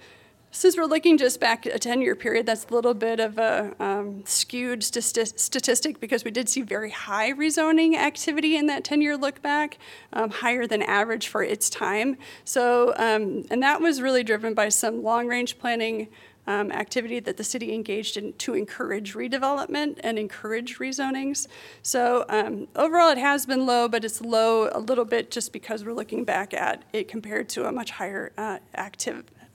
since 0.51 0.75
we're 0.75 0.85
looking 0.85 1.17
just 1.17 1.39
back 1.39 1.65
a 1.65 1.77
10 1.77 2.01
year 2.01 2.15
period, 2.15 2.45
that's 2.45 2.65
a 2.69 2.73
little 2.73 2.95
bit 2.95 3.19
of 3.19 3.37
a 3.37 3.75
um, 3.79 4.23
skewed 4.25 4.83
st- 4.83 5.39
statistic 5.39 5.99
because 5.99 6.23
we 6.23 6.31
did 6.31 6.49
see 6.49 6.61
very 6.61 6.89
high 6.89 7.31
rezoning 7.31 7.95
activity 7.95 8.55
in 8.55 8.65
that 8.67 8.83
10 8.83 9.01
year 9.01 9.15
look 9.15 9.41
back, 9.41 9.77
um, 10.13 10.31
higher 10.31 10.65
than 10.65 10.81
average 10.81 11.27
for 11.27 11.43
its 11.43 11.69
time. 11.69 12.17
So, 12.45 12.93
um, 12.97 13.45
and 13.51 13.61
that 13.61 13.79
was 13.79 14.01
really 14.01 14.23
driven 14.23 14.53
by 14.55 14.69
some 14.69 15.03
long 15.03 15.27
range 15.27 15.59
planning 15.59 16.07
um, 16.47 16.71
activity 16.71 17.19
that 17.19 17.37
the 17.37 17.43
city 17.43 17.71
engaged 17.75 18.17
in 18.17 18.33
to 18.33 18.55
encourage 18.55 19.13
redevelopment 19.13 19.99
and 20.03 20.17
encourage 20.17 20.79
rezonings. 20.79 21.47
So 21.83 22.25
um, 22.27 22.67
overall, 22.75 23.11
it 23.11 23.19
has 23.19 23.45
been 23.45 23.67
low, 23.67 23.87
but 23.87 24.03
it's 24.03 24.19
low 24.19 24.67
a 24.71 24.79
little 24.79 25.05
bit 25.05 25.29
just 25.29 25.53
because 25.53 25.85
we're 25.85 25.93
looking 25.93 26.23
back 26.23 26.55
at 26.55 26.85
it 26.91 27.07
compared 27.07 27.49
to 27.49 27.67
a 27.67 27.71
much 27.71 27.91
higher 27.91 28.31
uh, 28.35 28.57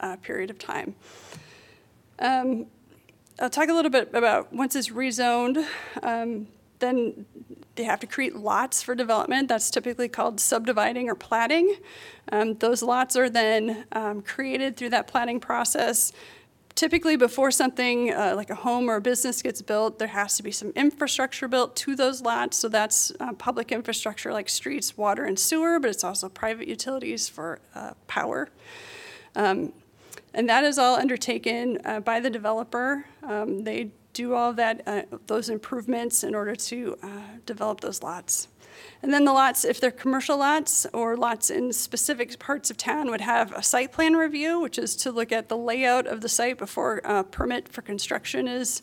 uh, 0.00 0.16
period 0.16 0.50
of 0.50 0.58
time. 0.58 0.94
Um, 2.18 2.66
I'll 3.40 3.50
talk 3.50 3.68
a 3.68 3.72
little 3.72 3.90
bit 3.90 4.10
about 4.14 4.52
once 4.52 4.76
it's 4.76 4.90
rezoned, 4.90 5.66
um, 6.02 6.46
then 6.78 7.26
they 7.74 7.84
have 7.84 7.98
to 8.00 8.06
create 8.06 8.36
lots 8.36 8.82
for 8.82 8.94
development. 8.94 9.48
That's 9.48 9.70
typically 9.70 10.08
called 10.08 10.38
subdividing 10.38 11.08
or 11.08 11.14
platting. 11.14 11.76
Um, 12.30 12.54
those 12.54 12.82
lots 12.82 13.16
are 13.16 13.28
then 13.28 13.86
um, 13.92 14.22
created 14.22 14.76
through 14.76 14.90
that 14.90 15.08
platting 15.08 15.40
process 15.40 16.12
typically 16.74 17.16
before 17.16 17.50
something 17.50 18.12
uh, 18.12 18.34
like 18.34 18.50
a 18.50 18.54
home 18.54 18.90
or 18.90 18.96
a 18.96 19.00
business 19.00 19.42
gets 19.42 19.62
built, 19.62 19.98
there 19.98 20.08
has 20.08 20.36
to 20.36 20.42
be 20.42 20.50
some 20.50 20.70
infrastructure 20.70 21.46
built 21.46 21.76
to 21.76 21.94
those 21.94 22.20
lots. 22.20 22.58
So 22.58 22.68
that's 22.68 23.12
uh, 23.20 23.32
public 23.34 23.70
infrastructure 23.70 24.32
like 24.32 24.48
streets, 24.48 24.96
water, 24.96 25.24
and 25.24 25.38
sewer, 25.38 25.78
but 25.78 25.90
it's 25.90 26.04
also 26.04 26.28
private 26.28 26.68
utilities 26.68 27.28
for 27.28 27.60
uh, 27.74 27.92
power. 28.06 28.48
Um, 29.36 29.72
and 30.34 30.48
that 30.48 30.64
is 30.64 30.78
all 30.78 30.96
undertaken 30.96 31.78
uh, 31.84 32.00
by 32.00 32.20
the 32.20 32.30
developer. 32.30 33.06
Um, 33.22 33.64
they 33.64 33.90
do 34.12 34.34
all 34.34 34.52
that, 34.54 34.82
uh, 34.86 35.02
those 35.26 35.48
improvements 35.48 36.22
in 36.22 36.34
order 36.34 36.54
to 36.54 36.96
uh, 37.02 37.08
develop 37.46 37.80
those 37.80 38.02
lots. 38.02 38.48
And 39.02 39.12
then 39.12 39.24
the 39.24 39.32
lots, 39.32 39.64
if 39.64 39.80
they're 39.80 39.90
commercial 39.90 40.38
lots 40.38 40.86
or 40.92 41.16
lots 41.16 41.50
in 41.50 41.72
specific 41.72 42.38
parts 42.38 42.70
of 42.70 42.76
town, 42.76 43.10
would 43.10 43.20
have 43.20 43.52
a 43.52 43.62
site 43.62 43.92
plan 43.92 44.14
review, 44.14 44.60
which 44.60 44.78
is 44.78 44.96
to 44.96 45.12
look 45.12 45.30
at 45.30 45.48
the 45.48 45.56
layout 45.56 46.06
of 46.06 46.20
the 46.20 46.28
site 46.28 46.58
before 46.58 46.98
a 47.04 47.22
permit 47.22 47.68
for 47.68 47.82
construction 47.82 48.48
is 48.48 48.82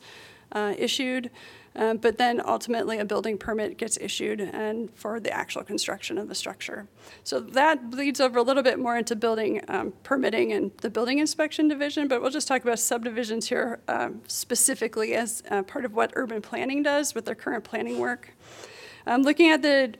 uh, 0.54 0.74
issued. 0.78 1.30
Um, 1.74 1.98
but 1.98 2.18
then 2.18 2.42
ultimately 2.46 3.00
a 3.00 3.06
building 3.06 3.38
permit 3.38 3.78
gets 3.78 3.98
issued 3.98 4.42
and 4.42 4.94
for 4.94 5.20
the 5.20 5.32
actual 5.32 5.64
construction 5.64 6.18
of 6.18 6.28
the 6.28 6.36
structure. 6.36 6.88
So 7.24 7.40
that 7.40 7.90
bleeds 7.90 8.20
over 8.20 8.40
a 8.40 8.42
little 8.42 8.64
bit 8.64 8.78
more 8.78 8.98
into 8.98 9.16
building 9.16 9.62
um, 9.70 9.94
permitting 10.04 10.52
and 10.52 10.72
the 10.78 10.90
building 10.90 11.20
inspection 11.20 11.70
division, 11.70 12.10
but 12.10 12.22
we'll 12.22 12.30
just 12.30 12.48
talk 12.48 12.62
about 12.62 12.80
subdivisions 12.80 13.48
here 13.48 13.80
um, 13.88 14.22
specifically 14.28 15.14
as 15.14 15.44
uh, 15.50 15.64
part 15.64 15.86
of 15.86 15.94
what 15.94 16.12
urban 16.16 16.42
planning 16.42 16.84
does 16.84 17.16
with 17.16 17.26
their 17.26 17.36
current 17.36 17.64
planning 17.64 18.00
work. 18.00 18.34
Um, 19.08 19.22
looking 19.22 19.50
at 19.50 19.62
the 19.62 19.94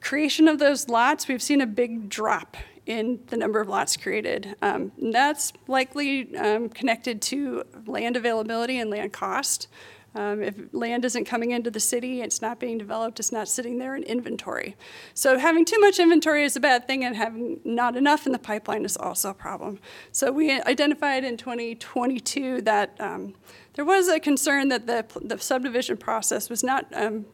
creation 0.00 0.48
of 0.48 0.58
those 0.58 0.88
lots, 0.88 1.28
we've 1.28 1.42
seen 1.42 1.60
a 1.60 1.66
big 1.66 2.08
drop 2.08 2.56
in 2.84 3.20
the 3.28 3.36
number 3.36 3.60
of 3.60 3.68
lots 3.68 3.96
created. 3.96 4.56
Um, 4.60 4.90
that's 4.98 5.52
likely 5.68 6.36
um, 6.36 6.68
connected 6.68 7.22
to 7.22 7.64
land 7.86 8.16
availability 8.16 8.78
and 8.80 8.90
land 8.90 9.12
cost. 9.12 9.68
Um, 10.14 10.42
if 10.42 10.54
land 10.72 11.04
isn't 11.04 11.24
coming 11.24 11.52
into 11.52 11.70
the 11.70 11.80
city, 11.80 12.20
it's 12.20 12.42
not 12.42 12.58
being 12.58 12.76
developed, 12.76 13.18
it's 13.18 13.32
not 13.32 13.48
sitting 13.48 13.78
there 13.78 13.96
in 13.96 14.02
inventory. 14.02 14.76
So 15.14 15.38
having 15.38 15.64
too 15.64 15.80
much 15.80 15.98
inventory 15.98 16.44
is 16.44 16.54
a 16.54 16.60
bad 16.60 16.86
thing, 16.86 17.02
and 17.04 17.16
having 17.16 17.60
not 17.64 17.96
enough 17.96 18.26
in 18.26 18.32
the 18.32 18.38
pipeline 18.38 18.84
is 18.84 18.96
also 18.96 19.30
a 19.30 19.34
problem. 19.34 19.78
So 20.10 20.30
we 20.30 20.60
identified 20.62 21.24
in 21.24 21.38
2022 21.38 22.60
that 22.62 22.94
um, 23.00 23.34
there 23.74 23.86
was 23.86 24.08
a 24.08 24.20
concern 24.20 24.68
that 24.68 24.86
the, 24.86 25.06
the 25.22 25.38
subdivision 25.38 25.96
process 25.96 26.50
was 26.50 26.62
not 26.62 26.86
um, 26.92 27.24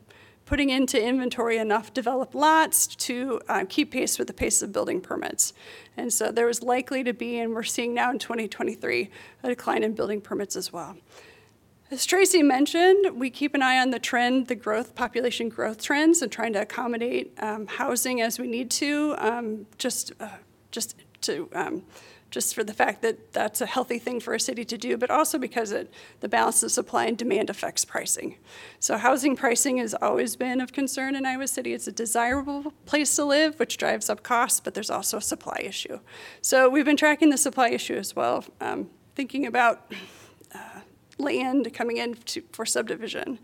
putting 0.49 0.71
into 0.71 0.99
inventory 1.03 1.59
enough 1.59 1.93
developed 1.93 2.35
lots 2.35 2.87
to 2.87 3.41
uh, 3.49 3.65
keep 3.69 3.91
pace 3.91 4.19
with 4.19 4.29
the 4.29 4.33
pace 4.33 4.63
of 4.63 4.73
building 4.73 5.01
permits. 5.01 5.53
And 5.97 6.11
so 6.11 6.31
there 6.31 6.47
was 6.47 6.63
likely 6.63 7.05
to 7.05 7.13
be, 7.13 7.39
and 7.39 7.53
we're 7.53 7.65
seeing 7.65 7.93
now 7.93 8.11
in 8.11 8.19
2023, 8.19 9.11
a 9.43 9.49
decline 9.49 9.83
in 9.83 9.93
building 9.93 10.23
permits 10.23 10.57
as 10.57 10.73
well. 10.73 10.97
As 11.91 12.05
Tracy 12.05 12.43
mentioned, 12.43 13.19
we 13.19 13.31
keep 13.31 13.55
an 13.55 13.63
eye 13.63 13.79
on 13.79 13.91
the 13.91 13.99
trend, 13.99 14.49
the 14.49 14.55
growth, 14.55 14.95
population 14.95 15.49
growth 15.49 15.83
trends, 15.83 16.21
and 16.21 16.31
trying 16.31 16.53
to 16.53 16.61
accommodate 16.61 17.33
um, 17.39 17.67
housing 17.67 18.21
as 18.21 18.39
we 18.39 18.47
need 18.47 18.71
to, 18.73 19.15
um, 19.17 19.67
just, 19.79 20.13
uh, 20.21 20.29
just 20.71 20.97
to, 21.23 21.49
um, 21.55 21.83
just 22.31 22.55
for 22.55 22.63
the 22.63 22.75
fact 22.75 23.01
that 23.01 23.33
that's 23.33 23.63
a 23.63 23.67
healthy 23.67 23.99
thing 23.99 24.21
for 24.21 24.35
a 24.35 24.41
city 24.41 24.67
to 24.67 24.77
do, 24.77 24.99
but 24.99 25.11
also 25.11 25.39
because 25.39 25.73
it, 25.73 25.91
the 26.21 26.29
balance 26.29 26.63
of 26.63 26.71
supply 26.71 27.07
and 27.07 27.17
demand 27.17 27.49
affects 27.49 27.87
pricing. 27.87 28.37
So 28.81 28.99
housing 28.99 29.35
pricing 29.35 29.79
has 29.79 29.95
always 29.95 30.37
been 30.37 30.61
of 30.61 30.75
concern 30.75 31.17
in 31.17 31.25
Iowa 31.25 31.49
City. 31.49 31.73
It's 31.73 31.87
a 31.87 31.93
desirable 31.93 32.75
place 32.85 33.17
to 33.17 33.25
live, 33.25 33.59
which 33.59 33.79
drives 33.79 34.11
up 34.11 34.23
costs, 34.23 34.61
but 34.61 34.75
there's 34.75 34.91
also 34.91 35.17
a 35.17 35.23
supply 35.23 35.63
issue. 35.65 36.01
So 36.43 36.69
we've 36.69 36.85
been 36.85 36.99
tracking 36.99 37.31
the 37.31 37.39
supply 37.39 37.71
issue 37.71 37.95
as 37.95 38.15
well, 38.15 38.45
um, 38.61 38.91
thinking 39.15 39.47
about 39.47 39.91
land 41.19 41.73
coming 41.75 41.97
in 41.97 42.15
to, 42.15 42.43
for 42.53 42.65
subdivision. 42.65 43.39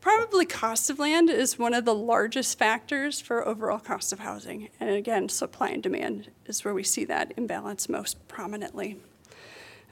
Probably 0.00 0.46
cost 0.46 0.88
of 0.88 0.98
land 0.98 1.28
is 1.28 1.58
one 1.58 1.74
of 1.74 1.84
the 1.84 1.94
largest 1.94 2.58
factors 2.58 3.20
for 3.20 3.46
overall 3.46 3.78
cost 3.78 4.12
of 4.14 4.20
housing. 4.20 4.70
And 4.80 4.90
again, 4.90 5.28
supply 5.28 5.68
and 5.68 5.82
demand 5.82 6.30
is 6.46 6.64
where 6.64 6.72
we 6.72 6.82
see 6.82 7.04
that 7.04 7.34
imbalance 7.36 7.88
most 7.88 8.26
prominently. 8.26 8.98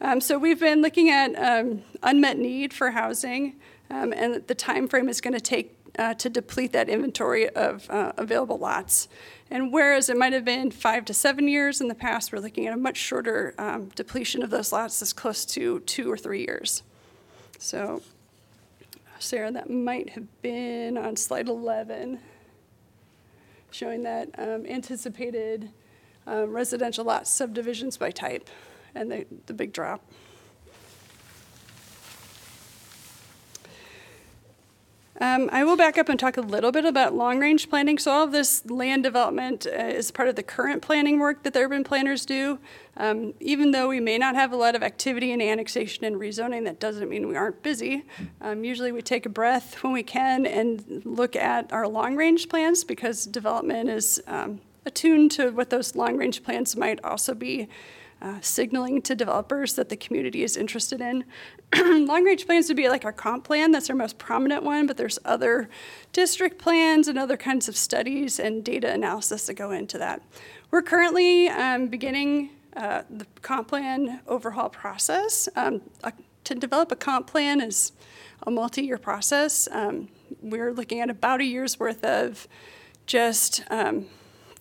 Um, 0.00 0.20
so 0.20 0.38
we've 0.38 0.60
been 0.60 0.80
looking 0.80 1.10
at 1.10 1.34
um, 1.34 1.82
unmet 2.02 2.38
need 2.38 2.72
for 2.72 2.92
housing, 2.92 3.56
um, 3.90 4.12
and 4.12 4.46
the 4.46 4.54
time 4.54 4.88
frame 4.88 5.08
is 5.08 5.20
going 5.20 5.34
to 5.34 5.40
take 5.40 5.77
uh, 5.98 6.14
to 6.14 6.30
deplete 6.30 6.72
that 6.72 6.88
inventory 6.88 7.48
of 7.50 7.90
uh, 7.90 8.12
available 8.16 8.56
lots. 8.56 9.08
And 9.50 9.72
whereas 9.72 10.08
it 10.08 10.16
might 10.16 10.32
have 10.32 10.44
been 10.44 10.70
five 10.70 11.04
to 11.06 11.14
seven 11.14 11.48
years 11.48 11.80
in 11.80 11.88
the 11.88 11.94
past, 11.94 12.32
we're 12.32 12.38
looking 12.38 12.66
at 12.66 12.74
a 12.74 12.76
much 12.76 12.96
shorter 12.96 13.54
um, 13.58 13.86
depletion 13.96 14.42
of 14.42 14.50
those 14.50 14.72
lots 14.72 15.02
as 15.02 15.12
close 15.12 15.44
to 15.46 15.80
two 15.80 16.10
or 16.10 16.16
three 16.16 16.40
years. 16.40 16.82
So, 17.58 18.02
Sarah, 19.18 19.50
that 19.50 19.68
might 19.68 20.10
have 20.10 20.42
been 20.42 20.96
on 20.96 21.16
slide 21.16 21.48
11, 21.48 22.20
showing 23.70 24.04
that 24.04 24.28
um, 24.38 24.64
anticipated 24.66 25.70
um, 26.26 26.52
residential 26.52 27.04
lot 27.04 27.26
subdivisions 27.26 27.96
by 27.96 28.10
type 28.10 28.48
and 28.94 29.10
the, 29.10 29.26
the 29.46 29.54
big 29.54 29.72
drop. 29.72 30.04
Um, 35.20 35.50
I 35.52 35.64
will 35.64 35.76
back 35.76 35.98
up 35.98 36.08
and 36.08 36.18
talk 36.18 36.36
a 36.36 36.40
little 36.40 36.70
bit 36.70 36.84
about 36.84 37.12
long-range 37.12 37.68
planning. 37.68 37.98
So 37.98 38.12
all 38.12 38.24
of 38.24 38.32
this 38.32 38.64
land 38.66 39.02
development 39.02 39.66
uh, 39.66 39.70
is 39.70 40.12
part 40.12 40.28
of 40.28 40.36
the 40.36 40.44
current 40.44 40.80
planning 40.80 41.18
work 41.18 41.42
that 41.42 41.54
the 41.54 41.60
urban 41.60 41.82
planners 41.82 42.24
do. 42.24 42.60
Um, 42.96 43.34
even 43.40 43.72
though 43.72 43.88
we 43.88 43.98
may 43.98 44.16
not 44.16 44.36
have 44.36 44.52
a 44.52 44.56
lot 44.56 44.76
of 44.76 44.82
activity 44.82 45.32
in 45.32 45.40
annexation 45.40 46.04
and 46.04 46.16
rezoning, 46.16 46.64
that 46.64 46.78
doesn't 46.78 47.08
mean 47.08 47.26
we 47.26 47.36
aren't 47.36 47.62
busy. 47.64 48.04
Um, 48.40 48.62
usually 48.62 48.92
we 48.92 49.02
take 49.02 49.26
a 49.26 49.28
breath 49.28 49.82
when 49.82 49.92
we 49.92 50.04
can 50.04 50.46
and 50.46 51.02
look 51.04 51.34
at 51.34 51.72
our 51.72 51.88
long-range 51.88 52.48
plans 52.48 52.84
because 52.84 53.24
development 53.24 53.88
is 53.88 54.22
um, 54.28 54.60
attuned 54.86 55.32
to 55.32 55.50
what 55.50 55.70
those 55.70 55.96
long-range 55.96 56.44
plans 56.44 56.76
might 56.76 57.02
also 57.04 57.34
be 57.34 57.68
uh, 58.20 58.38
signaling 58.40 59.00
to 59.02 59.14
developers 59.14 59.74
that 59.74 59.88
the 59.88 59.96
community 59.96 60.42
is 60.42 60.56
interested 60.56 61.00
in. 61.00 61.24
Long 62.06 62.24
range 62.24 62.46
plans 62.46 62.68
would 62.68 62.76
be 62.76 62.88
like 62.88 63.04
our 63.04 63.12
comp 63.12 63.44
plan, 63.44 63.70
that's 63.70 63.88
our 63.90 63.96
most 63.96 64.18
prominent 64.18 64.62
one, 64.62 64.86
but 64.86 64.96
there's 64.96 65.18
other 65.24 65.68
district 66.12 66.58
plans 66.58 67.08
and 67.08 67.18
other 67.18 67.36
kinds 67.36 67.68
of 67.68 67.76
studies 67.76 68.38
and 68.40 68.64
data 68.64 68.90
analysis 68.90 69.46
that 69.46 69.54
go 69.54 69.70
into 69.70 69.98
that. 69.98 70.22
We're 70.70 70.82
currently 70.82 71.48
um, 71.48 71.86
beginning 71.88 72.50
uh, 72.76 73.02
the 73.08 73.26
comp 73.42 73.68
plan 73.68 74.20
overhaul 74.26 74.68
process. 74.68 75.48
Um, 75.56 75.82
to 76.44 76.54
develop 76.54 76.90
a 76.90 76.96
comp 76.96 77.26
plan 77.26 77.60
is 77.60 77.92
a 78.46 78.50
multi 78.50 78.82
year 78.82 78.98
process. 78.98 79.68
Um, 79.70 80.08
we're 80.40 80.72
looking 80.72 81.00
at 81.00 81.10
about 81.10 81.40
a 81.40 81.44
year's 81.44 81.78
worth 81.78 82.04
of 82.04 82.48
just 83.06 83.62
um, 83.70 84.06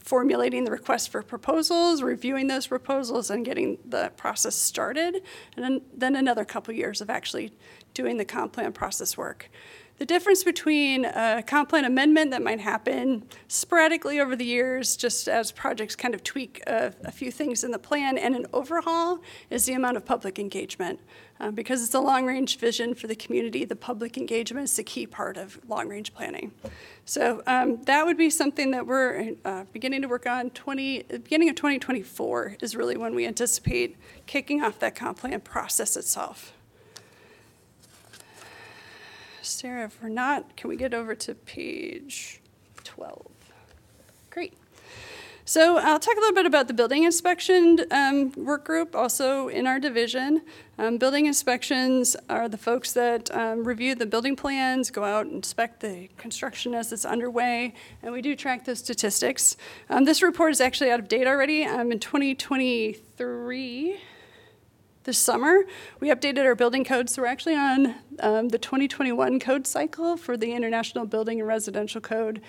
formulating 0.08 0.64
the 0.64 0.72
request 0.72 1.10
for 1.10 1.22
proposals, 1.22 2.02
reviewing 2.02 2.48
those 2.48 2.66
proposals, 2.66 3.30
and 3.30 3.44
getting 3.44 3.78
the 3.84 4.10
process 4.16 4.56
started, 4.56 5.22
and 5.58 5.82
then, 5.94 6.16
another 6.16 6.46
couple 6.46 6.74
years 6.74 7.02
of 7.02 7.10
actually 7.10 7.52
doing 7.94 8.16
the 8.16 8.24
comp 8.24 8.54
plan 8.54 8.72
process 8.72 9.18
work. 9.18 9.50
The 9.98 10.06
difference 10.06 10.44
between 10.44 11.06
a 11.06 11.42
comp 11.42 11.70
plan 11.70 11.84
amendment 11.84 12.30
that 12.30 12.44
might 12.44 12.60
happen 12.60 13.24
sporadically 13.48 14.20
over 14.20 14.36
the 14.36 14.46
years, 14.46 14.96
just 14.96 15.28
as 15.28 15.52
projects 15.52 15.96
kind 15.96 16.14
of 16.14 16.24
tweak 16.24 16.62
a, 16.68 16.94
a 17.04 17.12
few 17.12 17.32
things 17.32 17.64
in 17.64 17.72
the 17.72 17.80
plan, 17.80 18.16
and 18.16 18.36
an 18.36 18.46
overhaul 18.54 19.20
is 19.50 19.66
the 19.66 19.74
amount 19.74 19.98
of 19.98 20.06
public 20.06 20.38
engagement. 20.38 21.00
Um, 21.40 21.56
because 21.56 21.84
it's 21.84 21.96
a 21.96 22.00
long 22.00 22.28
range 22.28 22.60
vision 22.60 22.94
for 22.94 23.08
the 23.08 23.16
community, 23.16 23.66
the 23.66 23.76
public 23.76 24.18
engagement 24.18 24.66
is 24.66 24.76
the 24.76 24.84
key 24.84 25.08
part 25.08 25.36
of 25.36 25.60
long 25.68 25.88
range 25.88 26.14
planning. 26.14 26.52
So 27.06 27.42
um, 27.48 27.82
that 27.84 28.06
would 28.06 28.18
be 28.18 28.30
something 28.30 28.72
that 28.72 28.86
we're 28.86 29.34
uh, 29.46 29.66
beginning 29.74 30.04
to 30.04 30.08
work 30.08 30.28
on. 30.28 30.52
20, 30.52 31.04
beginning 31.04 31.50
of 31.50 31.56
2024 31.56 32.58
is 32.62 32.76
really 32.76 32.98
when 32.98 33.16
we 33.16 33.26
anticipate 33.26 33.98
kicking 34.28 34.64
off 34.64 34.78
that 34.80 34.96
comp 34.96 35.20
plan 35.20 35.42
process 35.42 35.98
itself. 35.98 36.54
Sarah, 39.48 39.86
if 39.86 40.02
we're 40.02 40.10
not, 40.10 40.56
can 40.56 40.70
we 40.70 40.76
get 40.76 40.94
over 40.94 41.16
to 41.16 41.34
page 41.34 42.42
12? 42.84 43.32
Great. 44.30 44.54
So 45.46 45.78
I'll 45.78 45.98
talk 45.98 46.18
a 46.18 46.20
little 46.20 46.36
bit 46.36 46.46
about 46.46 46.68
the 46.68 46.74
building 46.74 47.06
inspection 47.06 47.80
um, 47.90 48.34
work 48.34 48.66
group, 48.66 48.94
also 48.94 49.48
in 49.48 49.66
our 49.66 49.80
division. 49.80 50.42
Um, 50.78 50.98
building 50.98 51.26
inspections 51.26 52.18
are 52.30 52.50
the 52.50 52.58
folks 52.58 52.92
that 52.92 53.34
um, 53.34 53.64
review 53.64 53.96
the 53.96 54.06
building 54.06 54.36
plans, 54.36 54.92
go 54.92 55.06
out 55.06 55.26
and 55.26 55.36
inspect 55.36 55.80
the 55.80 56.10
construction 56.18 56.76
as 56.76 56.92
it's 56.92 57.06
underway, 57.06 57.74
and 58.04 58.12
we 58.12 58.22
do 58.22 58.36
track 58.36 58.66
those 58.66 58.80
statistics. 58.80 59.56
Um, 59.90 60.04
this 60.04 60.22
report 60.22 60.52
is 60.52 60.60
actually 60.60 60.92
out 60.92 61.00
of 61.00 61.08
date 61.08 61.28
already. 61.28 61.64
Um, 61.64 61.94
in 61.94 62.00
2023, 62.00 64.00
this 65.08 65.18
summer, 65.18 65.64
we 66.00 66.10
updated 66.10 66.46
our 66.46 66.54
building 66.54 66.84
codes. 66.84 67.16
So 67.16 67.24
we're 67.24 67.30
actually 67.30 67.56
on 67.56 67.96
um, 68.20 68.50
the 68.50 68.60
2021 68.60 69.40
code 69.40 69.66
cycle 69.66 70.18
for 70.18 70.38
the 70.38 70.54
International 70.54 71.06
Building 71.06 71.40
and 71.40 71.48
Residential 71.48 72.00
Code 72.00 72.42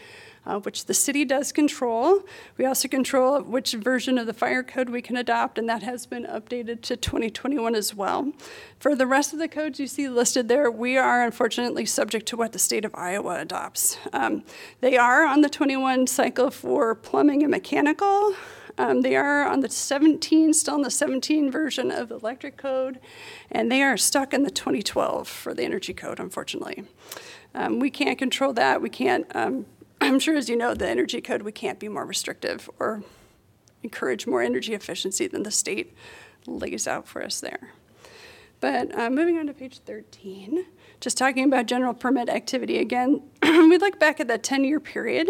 uh, 0.49 0.59
which 0.61 0.87
the 0.87 0.95
city 0.95 1.25
does 1.25 1.53
control. 1.53 2.25
We 2.57 2.65
also 2.65 2.89
control 2.89 3.41
which 3.43 3.73
version 3.73 4.19
of 4.19 4.27
the 4.27 4.33
fire 4.33 4.63
code 4.63 4.89
we 4.89 5.03
can 5.03 5.17
adopt, 5.17 5.59
and 5.59 5.69
that 5.69 5.83
has 5.83 6.07
been 6.07 6.25
updated 6.25 6.81
to 6.83 6.97
2021 6.97 7.75
as 7.75 7.95
well. 7.95 8.33
For 8.81 8.97
the 8.97 9.07
rest 9.07 9.33
of 9.33 9.39
the 9.39 9.49
codes 9.49 9.79
you 9.79 9.87
see 9.87 10.09
listed 10.09 10.49
there, 10.49 10.71
we 10.71 10.97
are 10.97 11.23
unfortunately 11.23 11.85
subject 11.87 12.27
to 12.29 12.37
what 12.37 12.53
the 12.53 12.59
state 12.59 12.85
of 12.85 12.95
Iowa 12.95 13.41
adopts. 13.41 13.99
Um, 14.13 14.43
they 14.81 14.97
are 14.97 15.25
on 15.25 15.43
the 15.43 15.51
21 15.51 16.07
cycle 16.07 16.51
for 16.51 16.95
plumbing 16.95 17.43
and 17.43 17.51
mechanical. 17.51 18.35
Um, 18.79 19.03
they 19.03 19.17
are 19.17 19.47
on 19.47 19.61
the 19.61 19.69
17, 19.69 20.55
still 20.55 20.75
on 20.75 20.83
the 20.83 20.91
17 20.91 21.51
version 21.51 21.91
of 21.91 22.09
the 22.09 22.15
electric 22.15 22.57
code, 22.57 23.01
and 23.51 23.71
they 23.71 23.83
are 23.83 23.97
stuck 23.97 24.33
in 24.33 24.45
the 24.45 24.51
2012 24.51 25.29
for 25.29 25.53
the 25.53 25.65
energy 25.65 25.93
code, 25.93 26.21
unfortunately. 26.21 26.85
Um, 27.55 27.81
we 27.81 27.91
can't 27.91 28.19
control 28.19 28.53
that. 28.55 28.81
We 28.81 28.89
can't 28.89 29.27
um, 29.35 29.67
I'm 30.01 30.19
sure, 30.19 30.37
as 30.37 30.49
you 30.49 30.57
know, 30.57 30.75
the 30.75 30.89
energy 30.89 31.21
code, 31.21 31.43
we 31.43 31.53
can't 31.53 31.79
be 31.79 31.89
more 31.89 32.05
restrictive 32.05 32.71
or 32.79 33.03
encourage 33.83 34.27
more 34.27 34.43
energy 34.43 34.75
efficiency 34.75 35.27
than 35.27 35.43
the 35.43 35.51
state 35.51 35.95
lays 36.47 36.87
out 36.87 37.07
for 37.07 37.23
us 37.23 37.41
there. 37.41 37.73
But 38.61 38.97
uh, 38.99 39.11
moving 39.11 39.39
on 39.39 39.47
to 39.47 39.55
page 39.55 39.79
13, 39.79 40.67
just 41.01 41.17
talking 41.17 41.45
about 41.45 41.67
general 41.67 41.95
permit 41.95 42.29
activity 42.29 42.79
again, 42.79 43.23
we 43.43 43.79
look 43.79 44.01
back 44.01 44.19
at 44.21 44.29
that 44.29 44.43
10 44.43 44.65
year 44.65 44.81
period 44.81 45.29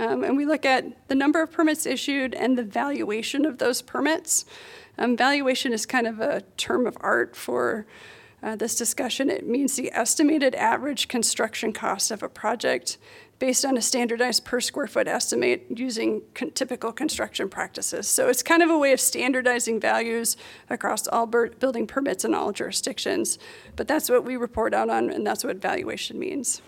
um, 0.00 0.24
and 0.24 0.36
we 0.36 0.46
look 0.46 0.64
at 0.64 1.08
the 1.08 1.14
number 1.14 1.42
of 1.42 1.52
permits 1.52 1.86
issued 1.86 2.34
and 2.34 2.56
the 2.56 2.62
valuation 2.62 3.44
of 3.44 3.58
those 3.58 3.82
permits. 3.82 4.44
Um, 4.98 5.16
valuation 5.16 5.72
is 5.72 5.86
kind 5.86 6.06
of 6.06 6.20
a 6.20 6.42
term 6.56 6.86
of 6.86 6.96
art 7.00 7.36
for 7.36 7.86
uh, 8.42 8.56
this 8.56 8.76
discussion. 8.76 9.30
It 9.30 9.46
means 9.46 9.76
the 9.76 9.90
estimated 9.92 10.54
average 10.54 11.08
construction 11.08 11.72
cost 11.72 12.10
of 12.10 12.22
a 12.22 12.28
project 12.28 12.98
based 13.38 13.64
on 13.64 13.76
a 13.76 13.82
standardized 13.82 14.44
per 14.44 14.60
square 14.60 14.86
foot 14.86 15.06
estimate 15.08 15.66
using 15.76 16.22
con- 16.34 16.50
typical 16.52 16.92
construction 16.92 17.48
practices. 17.48 18.08
So 18.08 18.28
it's 18.28 18.42
kind 18.42 18.62
of 18.62 18.70
a 18.70 18.78
way 18.78 18.92
of 18.92 19.00
standardizing 19.00 19.78
values 19.78 20.36
across 20.70 21.06
all 21.06 21.26
bur- 21.26 21.50
building 21.50 21.86
permits 21.86 22.24
in 22.24 22.34
all 22.34 22.52
jurisdictions. 22.52 23.38
But 23.74 23.88
that's 23.88 24.08
what 24.08 24.24
we 24.24 24.36
report 24.36 24.72
out 24.72 24.88
on, 24.88 25.10
and 25.10 25.26
that's 25.26 25.44
what 25.44 25.56
valuation 25.56 26.18
means. 26.18 26.62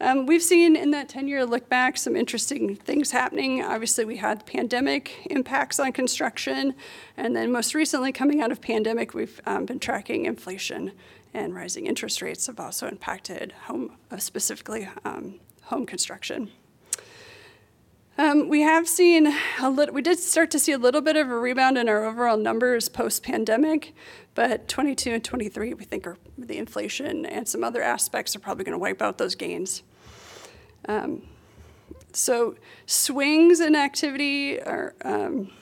Um, 0.00 0.26
we've 0.26 0.42
seen 0.42 0.76
in 0.76 0.92
that 0.92 1.08
10 1.08 1.26
year 1.28 1.44
look 1.44 1.68
back 1.68 1.96
some 1.96 2.14
interesting 2.14 2.76
things 2.76 3.10
happening. 3.10 3.62
Obviously, 3.62 4.04
we 4.04 4.16
had 4.16 4.46
pandemic 4.46 5.26
impacts 5.30 5.80
on 5.80 5.92
construction, 5.92 6.74
and 7.16 7.34
then 7.34 7.50
most 7.50 7.74
recently, 7.74 8.12
coming 8.12 8.40
out 8.40 8.52
of 8.52 8.60
pandemic, 8.60 9.14
we've 9.14 9.40
um, 9.46 9.66
been 9.66 9.80
tracking 9.80 10.26
inflation 10.26 10.92
and 11.34 11.54
rising 11.54 11.86
interest 11.86 12.22
rates 12.22 12.46
have 12.46 12.60
also 12.60 12.88
impacted 12.88 13.52
home, 13.66 13.96
uh, 14.10 14.16
specifically 14.16 14.88
um, 15.04 15.38
home 15.64 15.84
construction. 15.84 16.50
Um, 18.20 18.48
we 18.48 18.62
have 18.62 18.88
seen 18.88 19.32
a 19.60 19.70
little, 19.70 19.94
we 19.94 20.02
did 20.02 20.18
start 20.18 20.50
to 20.50 20.58
see 20.58 20.72
a 20.72 20.78
little 20.78 21.00
bit 21.00 21.14
of 21.14 21.30
a 21.30 21.38
rebound 21.38 21.78
in 21.78 21.88
our 21.88 22.04
overall 22.04 22.36
numbers 22.36 22.88
post 22.88 23.22
pandemic, 23.22 23.94
but 24.34 24.66
22 24.66 25.12
and 25.12 25.24
23, 25.24 25.74
we 25.74 25.84
think 25.84 26.04
are 26.04 26.16
the 26.36 26.58
inflation 26.58 27.24
and 27.24 27.46
some 27.46 27.62
other 27.62 27.80
aspects 27.80 28.34
are 28.34 28.40
probably 28.40 28.64
going 28.64 28.72
to 28.72 28.78
wipe 28.78 29.00
out 29.00 29.18
those 29.18 29.36
gains. 29.36 29.84
Um, 30.88 31.22
so 32.12 32.56
swings 32.86 33.60
in 33.60 33.76
activity 33.76 34.60
are 34.62 34.96
um, 35.04 35.52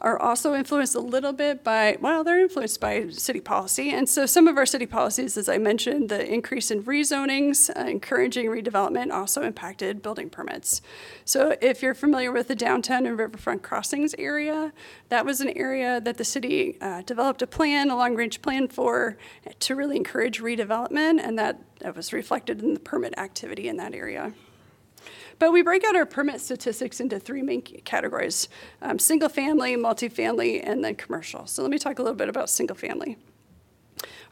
are 0.00 0.18
also 0.20 0.54
influenced 0.54 0.94
a 0.94 1.00
little 1.00 1.32
bit 1.32 1.64
by, 1.64 1.96
well, 2.00 2.22
they're 2.22 2.40
influenced 2.40 2.80
by 2.80 3.08
city 3.10 3.40
policy. 3.40 3.90
And 3.90 4.08
so 4.08 4.26
some 4.26 4.46
of 4.46 4.56
our 4.56 4.66
city 4.66 4.86
policies, 4.86 5.36
as 5.36 5.48
I 5.48 5.58
mentioned, 5.58 6.08
the 6.08 6.26
increase 6.26 6.70
in 6.70 6.82
rezonings, 6.82 7.70
uh, 7.74 7.88
encouraging 7.88 8.46
redevelopment 8.46 9.12
also 9.12 9.42
impacted 9.42 10.02
building 10.02 10.28
permits. 10.28 10.82
So 11.24 11.56
if 11.60 11.82
you're 11.82 11.94
familiar 11.94 12.30
with 12.30 12.48
the 12.48 12.54
downtown 12.54 13.06
and 13.06 13.18
riverfront 13.18 13.62
crossings 13.62 14.14
area, 14.18 14.72
that 15.08 15.24
was 15.24 15.40
an 15.40 15.56
area 15.56 16.00
that 16.00 16.18
the 16.18 16.24
city 16.24 16.76
uh, 16.80 17.02
developed 17.02 17.42
a 17.42 17.46
plan, 17.46 17.90
a 17.90 17.96
long-range 17.96 18.42
plan 18.42 18.68
for, 18.68 19.16
to 19.60 19.74
really 19.74 19.96
encourage 19.96 20.40
redevelopment, 20.40 21.20
and 21.22 21.38
that, 21.38 21.60
that 21.80 21.96
was 21.96 22.12
reflected 22.12 22.62
in 22.62 22.74
the 22.74 22.80
permit 22.80 23.16
activity 23.18 23.68
in 23.68 23.76
that 23.78 23.94
area. 23.94 24.32
But 25.38 25.52
we 25.52 25.62
break 25.62 25.84
out 25.84 25.96
our 25.96 26.06
permit 26.06 26.40
statistics 26.40 27.00
into 27.00 27.18
three 27.18 27.42
main 27.42 27.62
categories 27.62 28.48
um, 28.82 28.98
single 28.98 29.28
family, 29.28 29.76
multifamily, 29.76 30.62
and 30.66 30.84
then 30.84 30.94
commercial. 30.94 31.46
So 31.46 31.62
let 31.62 31.70
me 31.70 31.78
talk 31.78 31.98
a 31.98 32.02
little 32.02 32.16
bit 32.16 32.28
about 32.28 32.48
single 32.48 32.76
family. 32.76 33.16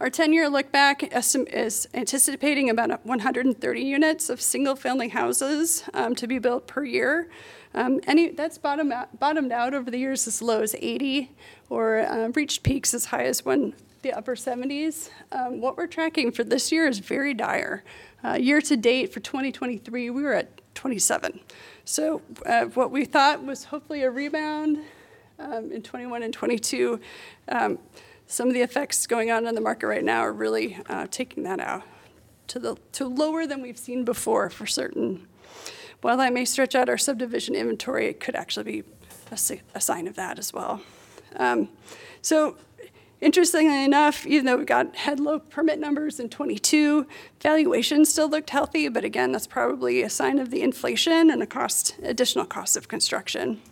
Our 0.01 0.11
10 0.11 0.33
year 0.33 0.49
look 0.49 0.73
back 0.73 1.03
is 1.13 1.89
anticipating 1.95 2.69
about 2.69 3.07
130 3.07 3.81
units 3.81 4.29
of 4.29 4.41
single 4.41 4.75
family 4.75 5.09
houses 5.09 5.85
um, 5.95 6.15
to 6.17 6.27
be 6.27 6.39
built 6.39 6.67
per 6.67 6.85
year. 6.85 7.31
Um, 7.75 8.01
any, 8.07 8.31
that's 8.31 8.59
bottom 8.59 8.93
out, 8.93 9.19
bottomed 9.19 9.53
out 9.53 9.73
over 9.73 9.91
the 9.91 9.99
years 9.99 10.27
as 10.27 10.43
low 10.43 10.63
as 10.63 10.75
80 10.75 11.31
or 11.71 12.01
uh, 12.01 12.29
reached 12.35 12.63
peaks 12.63 12.93
as 12.93 13.07
high 13.07 13.25
as 13.25 13.45
one, 13.45 13.75
the 14.03 14.13
upper 14.13 14.35
70s. 14.35 15.11
Um, 15.33 15.61
what 15.61 15.77
we're 15.77 15.87
tracking 15.87 16.33
for 16.33 16.45
this 16.45 16.71
year 16.73 16.87
is 16.87 16.99
very 16.99 17.35
dire. 17.35 17.85
Uh, 18.23 18.35
year 18.35 18.61
to 18.63 18.77
date 18.77 19.13
for 19.13 19.21
2023, 19.21 20.11
we 20.11 20.23
were 20.23 20.35
at 20.35 20.61
27. 20.75 21.41
So 21.85 22.23
uh, 22.47 22.67
what 22.67 22.91
we 22.91 23.05
thought 23.05 23.45
was 23.45 23.65
hopefully 23.65 24.03
a 24.03 24.11
rebound 24.11 24.79
um, 25.39 25.73
in 25.73 25.83
21 25.83 26.23
and 26.23 26.33
22, 26.33 27.01
um, 27.49 27.79
some 28.27 28.49
of 28.49 28.55
the 28.55 28.63
effects 28.63 29.07
going 29.07 29.31
on 29.31 29.47
in 29.47 29.55
the 29.55 29.61
market 29.61 29.87
right 29.87 30.05
now 30.05 30.21
are 30.21 30.33
really 30.33 30.79
uh, 30.89 31.07
taking 31.11 31.43
that 31.45 31.61
out 31.61 31.83
to 32.47 32.59
the 32.59 32.77
to 32.93 33.07
lower 33.07 33.47
than 33.47 33.63
we've 33.63 33.79
seen 33.79 34.05
before 34.05 34.51
for 34.51 34.67
certain. 34.67 35.27
While 36.01 36.19
that 36.19 36.33
may 36.33 36.45
stretch 36.45 36.75
out 36.75 36.89
our 36.89 36.99
subdivision 36.99 37.55
inventory, 37.55 38.07
it 38.07 38.21
could 38.21 38.35
actually 38.35 38.65
be 38.65 38.85
a, 39.31 39.39
a 39.75 39.81
sign 39.81 40.07
of 40.07 40.17
that 40.17 40.39
as 40.39 40.53
well. 40.53 40.83
Um, 41.37 41.69
so 42.21 42.57
Interestingly 43.25 43.83
enough, 43.87 44.27
even 44.27 44.45
though 44.45 44.59
we 44.59 44.67
got 44.67 44.95
had 44.97 45.19
low 45.19 45.39
permit 45.39 45.79
numbers 45.79 46.21
in 46.21 46.29
22, 46.29 47.07
valuations 47.41 48.11
still 48.11 48.29
looked 48.29 48.51
healthy, 48.51 48.87
but 48.91 49.03
again, 49.03 49.33
that's 49.33 49.47
probably 49.47 50.03
a 50.03 50.11
sign 50.11 50.39
of 50.39 50.51
the 50.51 50.61
inflation 50.61 51.31
and 51.31 51.41
the 51.41 51.47
cost, 51.47 51.97
additional 52.03 52.45
cost 52.45 52.77
of 52.77 52.87
construction. 52.87 53.63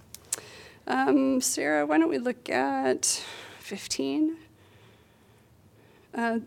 Um, 0.87 1.43
Sarah, 1.43 1.85
why 1.85 1.99
don't 1.99 2.09
we 2.09 2.17
look 2.17 2.49
at 2.49 3.23
15? 3.59 4.39
Uh, 6.15 6.39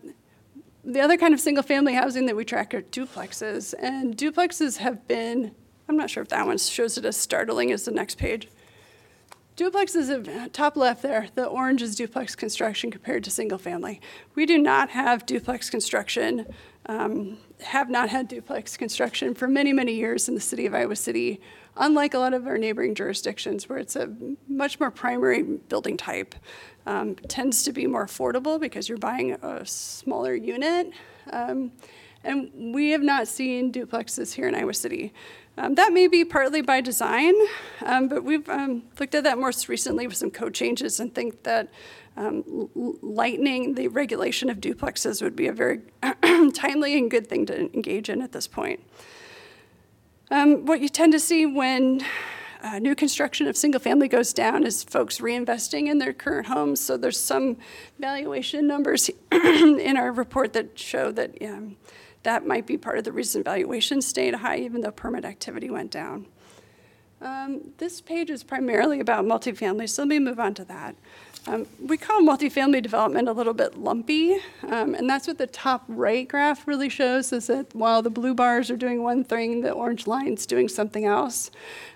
the 0.84 1.00
other 1.00 1.16
kind 1.16 1.32
of 1.32 1.38
single 1.38 1.62
family 1.62 1.94
housing 1.94 2.26
that 2.26 2.34
we 2.34 2.44
track 2.44 2.74
are 2.74 2.82
duplexes, 2.82 3.72
and 3.78 4.16
duplexes 4.16 4.78
have 4.78 5.06
been, 5.06 5.54
I'm 5.88 5.96
not 5.96 6.10
sure 6.10 6.24
if 6.24 6.28
that 6.30 6.44
one 6.44 6.58
shows 6.58 6.98
it 6.98 7.04
as 7.04 7.16
startling 7.16 7.70
as 7.70 7.84
the 7.84 7.92
next 7.92 8.18
page. 8.18 8.48
Duplex 9.56 9.94
is 9.94 10.10
a, 10.10 10.48
top 10.50 10.76
left 10.76 11.02
there. 11.02 11.28
The 11.34 11.46
orange 11.46 11.80
is 11.80 11.94
duplex 11.94 12.36
construction 12.36 12.90
compared 12.90 13.24
to 13.24 13.30
single 13.30 13.56
family. 13.56 14.02
We 14.34 14.44
do 14.44 14.58
not 14.58 14.90
have 14.90 15.24
duplex 15.24 15.70
construction, 15.70 16.46
um, 16.84 17.38
have 17.62 17.88
not 17.88 18.10
had 18.10 18.28
duplex 18.28 18.76
construction 18.76 19.34
for 19.34 19.48
many, 19.48 19.72
many 19.72 19.94
years 19.94 20.28
in 20.28 20.34
the 20.34 20.42
city 20.42 20.66
of 20.66 20.74
Iowa 20.74 20.94
City, 20.94 21.40
unlike 21.74 22.12
a 22.12 22.18
lot 22.18 22.34
of 22.34 22.46
our 22.46 22.58
neighboring 22.58 22.94
jurisdictions 22.94 23.66
where 23.66 23.78
it's 23.78 23.96
a 23.96 24.14
much 24.46 24.78
more 24.78 24.90
primary 24.90 25.42
building 25.42 25.96
type. 25.96 26.34
Um, 26.84 27.16
tends 27.16 27.62
to 27.64 27.72
be 27.72 27.86
more 27.86 28.04
affordable 28.04 28.60
because 28.60 28.90
you're 28.90 28.98
buying 28.98 29.32
a 29.32 29.64
smaller 29.64 30.34
unit. 30.34 30.92
Um, 31.32 31.72
and 32.22 32.74
we 32.74 32.90
have 32.90 33.02
not 33.02 33.26
seen 33.26 33.72
duplexes 33.72 34.34
here 34.34 34.48
in 34.48 34.54
Iowa 34.54 34.74
City. 34.74 35.14
Um, 35.58 35.74
that 35.76 35.92
may 35.92 36.06
be 36.06 36.24
partly 36.24 36.60
by 36.60 36.82
design, 36.82 37.34
um, 37.84 38.08
but 38.08 38.24
we've 38.24 38.46
um, 38.48 38.82
looked 39.00 39.14
at 39.14 39.24
that 39.24 39.38
most 39.38 39.68
recently 39.68 40.06
with 40.06 40.16
some 40.16 40.30
code 40.30 40.52
changes 40.52 41.00
and 41.00 41.14
think 41.14 41.44
that 41.44 41.68
um, 42.16 42.70
lightening 43.02 43.74
the 43.74 43.88
regulation 43.88 44.50
of 44.50 44.58
duplexes 44.58 45.22
would 45.22 45.34
be 45.34 45.46
a 45.46 45.52
very 45.52 45.80
timely 46.54 46.98
and 46.98 47.10
good 47.10 47.26
thing 47.26 47.46
to 47.46 47.58
engage 47.74 48.10
in 48.10 48.20
at 48.20 48.32
this 48.32 48.46
point. 48.46 48.80
Um, 50.30 50.66
what 50.66 50.80
you 50.80 50.88
tend 50.88 51.12
to 51.12 51.20
see 51.20 51.46
when 51.46 52.04
uh, 52.62 52.78
new 52.78 52.94
construction 52.94 53.46
of 53.46 53.56
single 53.56 53.80
family 53.80 54.08
goes 54.08 54.32
down 54.32 54.64
is 54.64 54.82
folks 54.82 55.18
reinvesting 55.18 55.88
in 55.88 55.98
their 55.98 56.12
current 56.12 56.48
homes. 56.48 56.80
So 56.80 56.96
there's 56.96 57.20
some 57.20 57.58
valuation 57.98 58.66
numbers 58.66 59.08
in 59.32 59.96
our 59.96 60.10
report 60.10 60.52
that 60.54 60.78
show 60.78 61.12
that 61.12 61.40
um, 61.42 61.76
that 62.26 62.46
might 62.46 62.66
be 62.66 62.76
part 62.76 62.98
of 62.98 63.04
the 63.04 63.12
reason 63.12 63.42
valuation 63.42 64.02
stayed 64.02 64.34
high 64.34 64.58
even 64.58 64.80
though 64.80 64.90
permit 64.90 65.24
activity 65.24 65.70
went 65.70 65.90
down. 65.90 66.26
Um, 67.20 67.72
this 67.78 68.00
page 68.00 68.30
is 68.30 68.42
primarily 68.42 69.00
about 69.00 69.24
multifamily, 69.24 69.88
so 69.88 70.02
let 70.02 70.08
me 70.08 70.18
move 70.18 70.38
on 70.38 70.52
to 70.54 70.64
that. 70.64 70.96
Um, 71.46 71.66
we 71.80 71.96
call 71.96 72.20
multifamily 72.20 72.82
development 72.82 73.28
a 73.28 73.32
little 73.32 73.54
bit 73.54 73.78
lumpy, 73.78 74.38
um, 74.64 74.94
and 74.94 75.08
that's 75.08 75.28
what 75.28 75.38
the 75.38 75.46
top 75.46 75.84
right 75.86 76.26
graph 76.28 76.66
really 76.66 76.88
shows 76.88 77.32
is 77.32 77.46
that 77.46 77.72
while 77.74 78.02
the 78.02 78.10
blue 78.10 78.34
bars 78.34 78.70
are 78.70 78.76
doing 78.76 79.02
one 79.02 79.22
thing, 79.22 79.62
the 79.62 79.70
orange 79.70 80.06
line's 80.08 80.44
doing 80.44 80.68
something 80.68 81.04
else. 81.04 81.50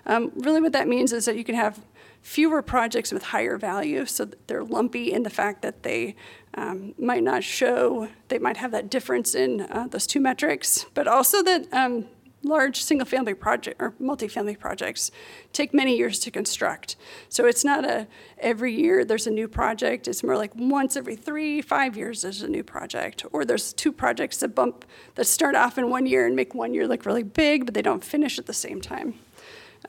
Um, 0.05 0.31
really, 0.35 0.61
what 0.61 0.71
that 0.71 0.87
means 0.87 1.11
is 1.11 1.25
that 1.25 1.35
you 1.35 1.43
can 1.43 1.55
have 1.55 1.81
fewer 2.21 2.61
projects 2.61 3.11
with 3.11 3.23
higher 3.23 3.57
value, 3.57 4.05
so 4.05 4.29
they're 4.47 4.63
lumpy 4.63 5.11
in 5.11 5.23
the 5.23 5.29
fact 5.29 5.61
that 5.61 5.83
they 5.83 6.15
um, 6.55 6.93
might 6.97 7.23
not 7.23 7.43
show, 7.43 8.09
they 8.27 8.39
might 8.39 8.57
have 8.57 8.71
that 8.71 8.89
difference 8.89 9.35
in 9.35 9.61
uh, 9.61 9.87
those 9.89 10.05
two 10.05 10.19
metrics, 10.19 10.85
but 10.93 11.07
also 11.07 11.41
that 11.43 11.71
um, 11.73 12.05
large 12.43 12.81
single 12.81 13.05
family 13.05 13.33
project 13.33 13.81
or 13.81 13.93
multifamily 14.01 14.57
projects 14.57 15.11
take 15.53 15.73
many 15.73 15.95
years 15.95 16.19
to 16.19 16.31
construct. 16.31 16.95
So 17.29 17.45
it's 17.45 17.63
not 17.63 17.85
a 17.85 18.07
every 18.39 18.73
year 18.73 19.05
there's 19.05 19.27
a 19.27 19.31
new 19.31 19.47
project. 19.47 20.07
It's 20.07 20.23
more 20.23 20.37
like 20.37 20.51
once 20.55 20.97
every 20.97 21.15
three, 21.15 21.61
five 21.61 21.95
years 21.95 22.23
there's 22.23 22.41
a 22.41 22.47
new 22.47 22.63
project. 22.63 23.25
Or 23.31 23.45
there's 23.45 23.73
two 23.73 23.91
projects 23.91 24.37
that 24.37 24.55
bump 24.55 24.85
that 25.15 25.25
start 25.25 25.55
off 25.55 25.77
in 25.77 25.89
one 25.89 26.05
year 26.05 26.25
and 26.25 26.35
make 26.35 26.55
one 26.55 26.73
year 26.73 26.87
look 26.87 27.05
really 27.05 27.23
big, 27.23 27.65
but 27.65 27.73
they 27.73 27.81
don't 27.81 28.03
finish 28.03 28.39
at 28.39 28.47
the 28.47 28.53
same 28.53 28.81
time. 28.81 29.15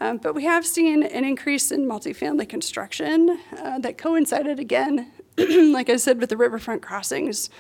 Um, 0.01 0.17
but 0.19 0.35
we 0.35 0.45
have 0.45 0.67
seen 0.67 1.03
an 1.03 1.25
increase 1.25 1.71
in 1.71 1.87
multifamily 1.87 2.49
construction 2.49 3.39
uh, 3.59 3.79
that 3.81 3.99
coincided 3.99 4.59
again, 4.59 5.13
like 5.39 5.91
I 5.91 5.97
said, 5.97 6.19
with 6.19 6.31
the 6.31 6.37
riverfront 6.37 6.83
crossings, 6.83 7.51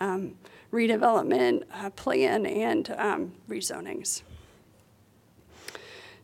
um, 0.00 0.34
redevelopment 0.72 1.64
uh, 1.72 1.90
plan, 1.90 2.46
and 2.46 2.90
um, 2.96 3.32
rezonings. 3.48 4.22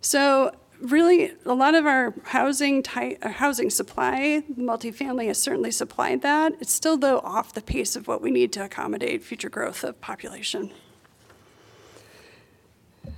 So 0.00 0.52
really, 0.80 1.32
a 1.44 1.54
lot 1.54 1.74
of 1.74 1.86
our 1.86 2.14
housing 2.24 2.82
type, 2.82 3.18
uh, 3.22 3.28
housing 3.30 3.68
supply, 3.70 4.42
multifamily 4.58 5.26
has 5.26 5.40
certainly 5.40 5.70
supplied 5.70 6.22
that. 6.22 6.54
It's 6.60 6.72
still, 6.72 6.96
though, 6.96 7.18
off 7.20 7.52
the 7.52 7.62
pace 7.62 7.96
of 7.96 8.08
what 8.08 8.22
we 8.22 8.30
need 8.30 8.52
to 8.54 8.64
accommodate 8.64 9.22
future 9.22 9.50
growth 9.50 9.84
of 9.84 10.00
population. 10.00 10.72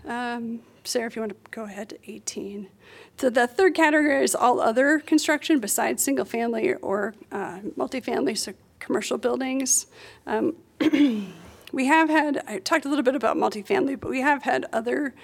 Um, 0.06 0.60
Sarah, 0.90 1.06
if 1.06 1.16
you 1.16 1.22
want 1.22 1.32
to 1.32 1.50
go 1.50 1.64
ahead 1.64 1.90
to 1.90 1.98
18. 2.10 2.68
So 3.16 3.30
the 3.30 3.46
third 3.46 3.74
category 3.74 4.24
is 4.24 4.34
all 4.34 4.60
other 4.60 4.98
construction 4.98 5.60
besides 5.60 6.02
single 6.02 6.24
family 6.24 6.74
or 6.74 7.14
uh, 7.30 7.60
multifamily, 7.78 8.36
so 8.36 8.54
commercial 8.80 9.16
buildings. 9.16 9.86
Um, 10.26 10.56
we 11.72 11.86
have 11.86 12.08
had, 12.08 12.42
I 12.48 12.58
talked 12.58 12.84
a 12.84 12.88
little 12.88 13.04
bit 13.04 13.14
about 13.14 13.36
multifamily, 13.36 14.00
but 14.00 14.10
we 14.10 14.20
have 14.20 14.42
had 14.42 14.66
other 14.72 15.14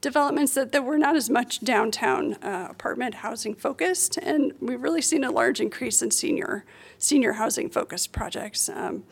developments 0.00 0.52
that, 0.54 0.72
that 0.72 0.84
were 0.84 0.98
not 0.98 1.16
as 1.16 1.30
much 1.30 1.60
downtown 1.60 2.34
uh, 2.34 2.68
apartment 2.68 3.14
housing 3.14 3.54
focused. 3.54 4.18
And 4.18 4.52
we've 4.60 4.82
really 4.82 5.00
seen 5.00 5.24
a 5.24 5.30
large 5.30 5.60
increase 5.60 6.02
in 6.02 6.10
senior, 6.10 6.66
senior 6.98 7.32
housing 7.34 7.70
focused 7.70 8.12
projects. 8.12 8.68
Um, 8.68 9.04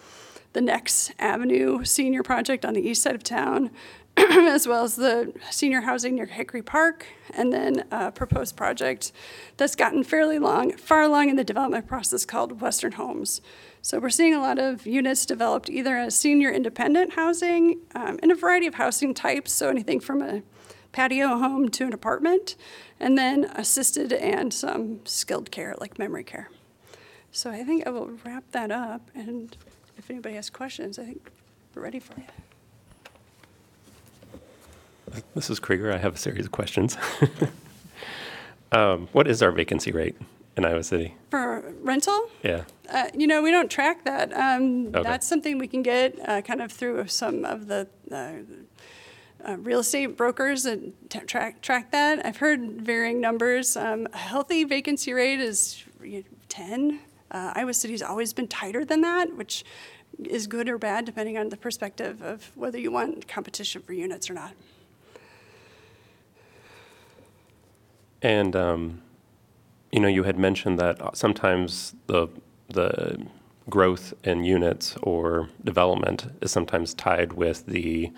the 0.52 0.60
Next 0.60 1.12
Avenue 1.18 1.84
Senior 1.84 2.22
Project 2.22 2.64
on 2.64 2.74
the 2.74 2.86
east 2.86 3.02
side 3.02 3.14
of 3.14 3.22
town, 3.22 3.70
as 4.16 4.66
well 4.66 4.84
as 4.84 4.96
the 4.96 5.32
senior 5.50 5.80
housing 5.80 6.16
near 6.16 6.26
Hickory 6.26 6.62
Park, 6.62 7.06
and 7.30 7.52
then 7.52 7.84
a 7.90 8.12
proposed 8.12 8.56
project 8.56 9.10
that's 9.56 9.74
gotten 9.74 10.04
fairly 10.04 10.38
long, 10.38 10.72
far 10.76 11.00
along 11.02 11.30
in 11.30 11.36
the 11.36 11.44
development 11.44 11.86
process 11.86 12.26
called 12.26 12.60
Western 12.60 12.92
Homes. 12.92 13.40
So 13.80 13.98
we're 13.98 14.10
seeing 14.10 14.34
a 14.34 14.40
lot 14.40 14.58
of 14.58 14.86
units 14.86 15.24
developed 15.24 15.70
either 15.70 15.96
as 15.96 16.14
senior 16.14 16.50
independent 16.50 17.14
housing 17.14 17.80
um, 17.94 18.18
in 18.22 18.30
a 18.30 18.34
variety 18.34 18.66
of 18.66 18.74
housing 18.74 19.14
types, 19.14 19.52
so 19.52 19.70
anything 19.70 19.98
from 19.98 20.20
a 20.20 20.42
patio 20.92 21.28
home 21.38 21.70
to 21.70 21.86
an 21.86 21.94
apartment, 21.94 22.54
and 23.00 23.16
then 23.16 23.44
assisted 23.54 24.12
and 24.12 24.52
some 24.52 25.00
skilled 25.06 25.50
care 25.50 25.74
like 25.80 25.98
memory 25.98 26.24
care. 26.24 26.50
So 27.30 27.50
I 27.50 27.64
think 27.64 27.86
I 27.86 27.90
will 27.90 28.10
wrap 28.24 28.44
that 28.52 28.70
up, 28.70 29.10
and 29.14 29.56
if 29.96 30.10
anybody 30.10 30.34
has 30.34 30.50
questions, 30.50 30.98
I 30.98 31.04
think 31.04 31.30
we're 31.74 31.82
ready 31.82 31.98
for 31.98 32.20
you. 32.20 32.26
Mrs. 35.36 35.60
Krieger, 35.60 35.92
I 35.92 35.98
have 35.98 36.14
a 36.14 36.18
series 36.18 36.46
of 36.46 36.52
questions. 36.52 36.96
um, 38.72 39.08
what 39.12 39.26
is 39.28 39.42
our 39.42 39.50
vacancy 39.50 39.92
rate 39.92 40.16
in 40.56 40.64
Iowa 40.64 40.82
City? 40.82 41.14
For 41.30 41.64
rental, 41.82 42.28
Yeah. 42.42 42.64
uh, 42.90 43.08
you 43.14 43.26
know, 43.26 43.42
we 43.42 43.50
don't 43.50 43.70
track 43.70 44.04
that. 44.04 44.32
Um, 44.32 44.86
Okay. 44.88 45.02
That's 45.02 45.26
something 45.26 45.58
we 45.58 45.68
can 45.68 45.82
get 45.82 46.16
uh, 46.28 46.40
kind 46.42 46.62
of 46.62 46.70
through 46.72 47.06
some 47.08 47.44
of 47.44 47.66
the 47.66 47.88
uh, 48.10 48.32
uh, 49.48 49.56
real 49.58 49.80
estate 49.80 50.16
brokers 50.16 50.62
that 50.62 51.10
t- 51.10 51.18
track, 51.20 51.60
track 51.62 51.90
that. 51.90 52.24
I've 52.24 52.36
heard 52.38 52.82
varying 52.82 53.20
numbers. 53.20 53.76
Um, 53.76 54.06
A 54.12 54.18
healthy 54.18 54.64
vacancy 54.64 55.12
rate 55.12 55.40
is 55.40 55.84
10. 56.48 57.00
Uh, 57.30 57.52
Iowa 57.56 57.74
City's 57.74 58.02
always 58.02 58.32
been 58.32 58.46
tighter 58.46 58.84
than 58.84 59.00
that, 59.00 59.36
which 59.36 59.64
is 60.24 60.46
good 60.46 60.68
or 60.68 60.78
bad 60.78 61.04
depending 61.06 61.38
on 61.38 61.48
the 61.48 61.56
perspective 61.56 62.22
of 62.22 62.50
whether 62.54 62.78
you 62.78 62.92
want 62.92 63.26
competition 63.26 63.82
for 63.82 63.94
units 63.94 64.28
or 64.30 64.34
not. 64.34 64.52
And 68.22 68.54
um, 68.56 69.02
you 69.90 70.00
know, 70.00 70.08
you 70.08 70.22
had 70.22 70.38
mentioned 70.38 70.78
that 70.78 71.16
sometimes 71.16 71.94
the 72.06 72.28
the 72.68 73.26
growth 73.68 74.14
in 74.24 74.44
units 74.44 74.96
or 75.02 75.48
development 75.62 76.26
is 76.40 76.50
sometimes 76.50 76.94
tied 76.94 77.34
with 77.34 77.66
the 77.66 78.10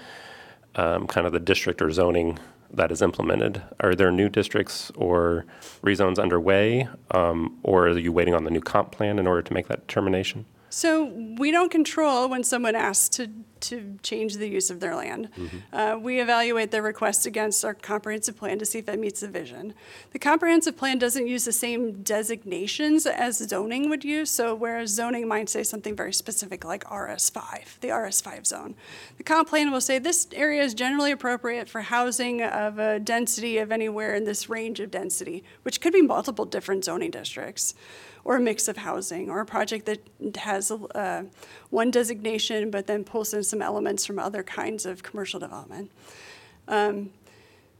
um, 0.77 1.07
kind 1.07 1.27
of 1.27 1.33
the 1.33 1.41
district 1.41 1.83
or 1.83 1.91
zoning 1.91 2.39
that 2.73 2.91
is 2.91 3.03
implemented. 3.03 3.63
Are 3.81 3.95
there 3.95 4.11
new 4.11 4.29
districts 4.29 4.91
or 4.95 5.45
rezones 5.83 6.19
underway, 6.19 6.89
um, 7.11 7.59
or 7.63 7.89
are 7.89 7.99
you 7.99 8.13
waiting 8.13 8.35
on 8.35 8.45
the 8.45 8.51
new 8.51 8.61
comp 8.61 8.93
plan 8.93 9.19
in 9.19 9.27
order 9.27 9.43
to 9.43 9.53
make 9.53 9.69
that 9.69 9.87
determination? 9.87 10.47
So 10.75 11.05
we 11.05 11.53
don't 11.53 11.71
control 11.71 12.29
when 12.29 12.43
someone 12.43 12.75
asks 12.75 13.09
to, 13.11 13.31
to 13.61 13.97
change 14.03 14.39
the 14.39 14.49
use 14.49 14.71
of 14.71 14.81
their 14.81 14.97
land. 14.97 15.29
Uh, 15.73 15.97
we 16.01 16.21
evaluate 16.21 16.73
their 16.73 16.83
request 16.83 17.27
against 17.27 17.65
our 17.65 17.75
comprehensive 17.75 18.37
plan 18.37 18.59
to 18.59 18.67
see 18.67 18.81
if 18.81 18.89
it 18.89 18.99
meets 18.99 19.21
the 19.21 19.29
vision. 19.29 19.73
The 20.11 20.19
comprehensive 20.19 20.77
plan 20.77 20.99
doesn't 20.99 21.29
use 21.29 21.45
the 21.45 21.53
same 21.53 22.03
designations 22.03 23.07
as 23.07 23.39
zoning 23.39 23.89
would 23.89 24.05
use. 24.05 24.31
So 24.31 24.53
whereas 24.53 24.91
zoning 24.91 25.29
might 25.29 25.49
say 25.49 25.63
something 25.63 25.95
very 25.95 26.13
specific 26.13 26.65
like 26.65 26.83
RS5, 26.85 27.79
the 27.79 27.89
RS5 27.89 28.45
zone, 28.45 28.75
the 29.17 29.23
comp 29.23 29.51
plan 29.51 29.71
will 29.71 29.81
say 29.81 30.01
this 30.01 30.27
area 30.33 30.65
is 30.65 30.75
generally 30.75 31.13
appropriate 31.13 31.69
for 31.69 31.83
housing 31.83 32.43
of 32.43 32.81
a 32.81 32.99
density 32.99 33.59
of 33.59 33.71
anywhere 33.71 34.17
in 34.17 34.25
this 34.25 34.51
range 34.51 34.81
of 34.81 34.91
density, 34.91 35.45
which 35.63 35.81
could 35.81 35.93
be 35.93 36.03
multiple 36.03 36.45
different 36.45 36.85
zoning 36.85 37.13
districts 37.13 37.75
or 38.25 38.37
a 38.37 38.41
mix 38.41 38.69
of 38.69 38.79
housing, 38.79 39.29
or 39.31 39.41
a 39.41 39.47
project 39.47 39.87
that 39.87 40.37
has 40.37 40.71
uh, 40.71 41.25
one 41.71 41.91
designation 41.91 42.71
but 42.71 42.87
then 42.87 43.05
pulls 43.05 43.35
in 43.35 43.43
some 43.43 43.61
elements 43.61 44.07
from 44.07 44.19
other 44.19 44.43
kinds 44.43 44.87
of 44.87 45.03
commercial 45.03 45.39
development. 45.39 45.91
Um, 46.69 47.11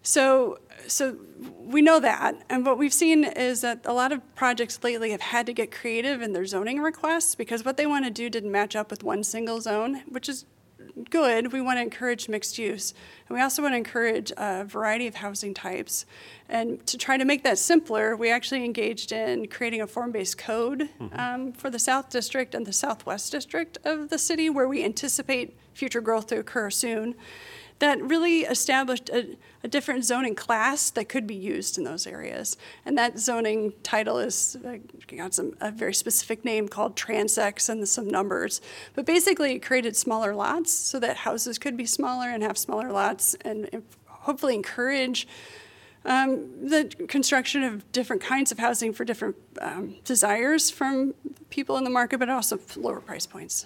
so, 0.03 0.59
so 0.87 1.17
we 1.59 1.81
know 1.81 1.99
that, 1.99 2.35
and 2.51 2.67
what 2.67 2.77
we've 2.77 2.93
seen 2.93 3.25
is 3.25 3.63
that 3.63 3.81
a 3.87 3.93
lot 3.95 4.13
of 4.13 4.21
projects 4.35 4.85
lately 4.85 5.13
have 5.13 5.23
had 5.23 5.47
to 5.47 5.55
get 5.55 5.73
creative 5.73 6.21
in 6.21 6.35
their 6.35 6.45
zoning 6.45 6.81
requests 6.81 7.35
because 7.35 7.65
what 7.65 7.79
they 7.79 7.87
want 7.87 8.05
to 8.05 8.11
do 8.11 8.29
didn't 8.29 8.53
match 8.53 8.77
up 8.77 8.91
with 8.91 9.03
one 9.03 9.25
single 9.25 9.63
zone, 9.63 10.03
which 10.07 10.29
is 10.29 10.45
good. 11.11 11.53
We 11.53 11.61
want 11.61 11.79
to 11.79 11.83
encourage 11.83 12.29
mixed 12.29 12.59
use. 12.59 12.95
And 13.29 13.37
we 13.37 13.43
also 13.43 13.63
want 13.63 13.73
to 13.73 13.77
encourage 13.77 14.33
a 14.37 14.65
variety 14.65 15.07
of 15.07 15.17
housing 15.17 15.55
types. 15.55 16.07
And 16.49 16.87
to 16.87 16.99
try 16.99 17.17
to 17.17 17.25
make 17.25 17.43
that 17.45 17.59
simpler, 17.59 18.17
we 18.17 18.31
actually 18.31 18.65
engaged 18.65 19.13
in 19.13 19.49
creating 19.49 19.81
a 19.81 19.87
form-based 19.87 20.39
code 20.39 20.89
um, 21.13 21.53
for 21.53 21.71
the 21.71 21.79
South 21.79 22.11
District 22.11 22.55
and 22.55 22.67
the 22.67 22.73
Southwest 22.73 23.33
District 23.33 23.79
of 23.85 24.11
the 24.11 24.19
city 24.19 24.51
where 24.51 24.69
we 24.69 24.85
anticipate 24.85 25.57
future 25.73 26.01
growth 26.01 26.29
to 26.29 26.39
occur 26.39 26.71
soon 26.71 27.15
that 27.85 28.03
really 28.03 28.41
established 28.41 29.11
a, 29.11 29.37
a 29.63 29.69
different 29.69 30.05
zoning 30.05 30.35
class 30.35 30.91
that 30.91 31.09
could 31.09 31.27
be 31.27 31.35
used 31.35 31.79
in 31.79 31.85
those 31.85 32.07
areas. 32.07 32.57
And 32.87 32.97
that 32.97 33.19
zoning 33.19 33.73
title 33.83 34.19
is 34.19 34.57
uh, 34.67 34.79
got 35.15 35.35
some 35.35 35.55
a 35.61 35.71
very 35.71 35.95
specific 35.95 36.45
name 36.45 36.69
called 36.69 36.97
Transect 36.97 37.69
and 37.69 37.87
some 37.89 38.09
numbers. 38.09 38.61
But 38.95 39.07
basically, 39.07 39.53
it 39.55 39.61
created 39.61 39.97
smaller 39.97 40.35
lots 40.35 40.73
so 40.73 40.99
that 41.01 41.19
houses 41.19 41.59
could 41.59 41.77
be 41.77 41.87
smaller 41.87 42.29
and 42.31 42.43
have 42.43 42.57
smaller 42.57 42.91
lots, 42.91 43.35
and, 43.43 43.69
and 43.73 43.83
hopefully 44.07 44.55
encourage. 44.55 45.29
Um, 46.07 46.69
the 46.69 46.85
construction 47.09 47.63
of 47.63 47.91
different 47.91 48.21
kinds 48.23 48.53
of 48.53 48.59
housing 48.59 48.93
for 48.93 49.07
different 49.07 49.37
um, 49.61 49.97
desires 50.05 50.71
from 50.71 51.15
people 51.49 51.79
in 51.79 51.85
the 51.85 51.91
market, 51.91 52.19
but 52.19 52.29
also 52.29 52.59
lower 52.77 53.01
price 53.01 53.27
points. 53.27 53.65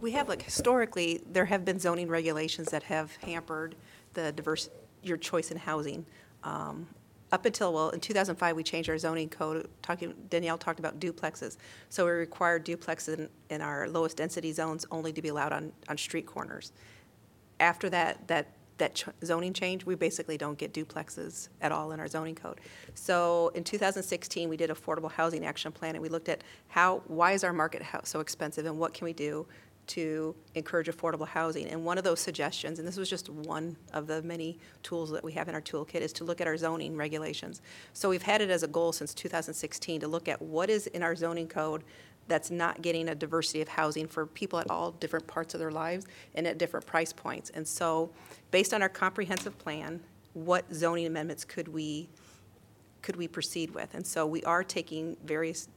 We 0.00 0.12
have, 0.12 0.28
like, 0.28 0.42
historically, 0.42 1.22
there 1.30 1.46
have 1.46 1.64
been 1.64 1.78
zoning 1.78 2.08
regulations 2.08 2.68
that 2.70 2.82
have 2.84 3.14
hampered 3.16 3.76
the 4.14 4.32
diverse, 4.32 4.68
your 5.02 5.16
choice 5.16 5.50
in 5.50 5.56
housing. 5.56 6.04
Um, 6.44 6.86
Up 7.32 7.44
until, 7.44 7.72
well, 7.72 7.90
in 7.90 8.00
2005, 8.00 8.54
we 8.54 8.62
changed 8.62 8.88
our 8.88 8.98
zoning 8.98 9.28
code, 9.28 9.68
talking, 9.82 10.14
Danielle 10.30 10.58
talked 10.58 10.78
about 10.78 11.00
duplexes. 11.00 11.56
So 11.88 12.04
we 12.04 12.12
required 12.12 12.64
duplexes 12.64 13.18
in, 13.18 13.28
in 13.50 13.60
our 13.60 13.88
lowest 13.88 14.16
density 14.16 14.52
zones 14.52 14.86
only 14.90 15.12
to 15.12 15.20
be 15.20 15.28
allowed 15.28 15.52
on, 15.52 15.72
on 15.88 15.98
street 15.98 16.26
corners. 16.26 16.72
After 17.58 17.90
that, 17.90 18.28
that, 18.28 18.52
that 18.78 18.94
ch- 18.94 19.06
zoning 19.24 19.54
change, 19.54 19.84
we 19.84 19.96
basically 19.96 20.38
don't 20.38 20.56
get 20.56 20.72
duplexes 20.72 21.48
at 21.60 21.72
all 21.72 21.90
in 21.90 21.98
our 21.98 22.06
zoning 22.06 22.36
code. 22.36 22.60
So 22.94 23.50
in 23.56 23.64
2016, 23.64 24.48
we 24.48 24.56
did 24.56 24.70
Affordable 24.70 25.10
Housing 25.10 25.44
Action 25.44 25.72
Plan, 25.72 25.96
and 25.96 26.02
we 26.02 26.08
looked 26.08 26.28
at 26.28 26.44
how, 26.68 27.02
why 27.08 27.32
is 27.32 27.42
our 27.42 27.52
market 27.52 27.82
so 28.04 28.20
expensive, 28.20 28.66
and 28.66 28.78
what 28.78 28.94
can 28.94 29.04
we 29.06 29.12
do 29.12 29.46
to 29.88 30.34
encourage 30.54 30.88
affordable 30.88 31.26
housing? 31.26 31.66
And 31.68 31.84
one 31.84 31.98
of 31.98 32.04
those 32.04 32.20
suggestions, 32.20 32.78
and 32.78 32.86
this 32.86 32.96
was 32.96 33.08
just 33.08 33.28
one 33.28 33.76
of 33.92 34.06
the 34.06 34.22
many 34.22 34.58
tools 34.82 35.10
that 35.10 35.24
we 35.24 35.32
have 35.32 35.48
in 35.48 35.54
our 35.54 35.60
toolkit, 35.60 36.00
is 36.00 36.12
to 36.14 36.24
look 36.24 36.40
at 36.40 36.46
our 36.46 36.56
zoning 36.56 36.96
regulations. 36.96 37.62
So 37.92 38.08
we've 38.08 38.22
had 38.22 38.40
it 38.40 38.50
as 38.50 38.62
a 38.62 38.68
goal 38.68 38.92
since 38.92 39.14
2016 39.14 40.00
to 40.00 40.08
look 40.08 40.28
at 40.28 40.40
what 40.40 40.70
is 40.70 40.86
in 40.88 41.02
our 41.02 41.14
zoning 41.14 41.48
code 41.48 41.84
that's 42.28 42.50
not 42.50 42.82
getting 42.82 43.08
a 43.08 43.14
diversity 43.14 43.62
of 43.62 43.68
housing 43.68 44.08
for 44.08 44.26
people 44.26 44.58
at 44.58 44.68
all 44.68 44.90
different 44.92 45.26
parts 45.26 45.54
of 45.54 45.60
their 45.60 45.70
lives 45.70 46.06
and 46.34 46.46
at 46.46 46.58
different 46.58 46.84
price 46.84 47.12
points. 47.12 47.50
And 47.50 47.66
so, 47.66 48.10
based 48.50 48.74
on 48.74 48.82
our 48.82 48.88
comprehensive 48.88 49.56
plan, 49.58 50.00
what 50.36 50.64
zoning 50.74 51.06
amendments 51.06 51.46
could 51.46 51.68
we, 51.68 52.10
could 53.00 53.16
we 53.16 53.26
proceed 53.26 53.70
with? 53.70 53.94
And 53.94 54.06
so 54.06 54.26
we 54.26 54.42
are 54.44 54.62
taking 54.62 55.16
various 55.24 55.68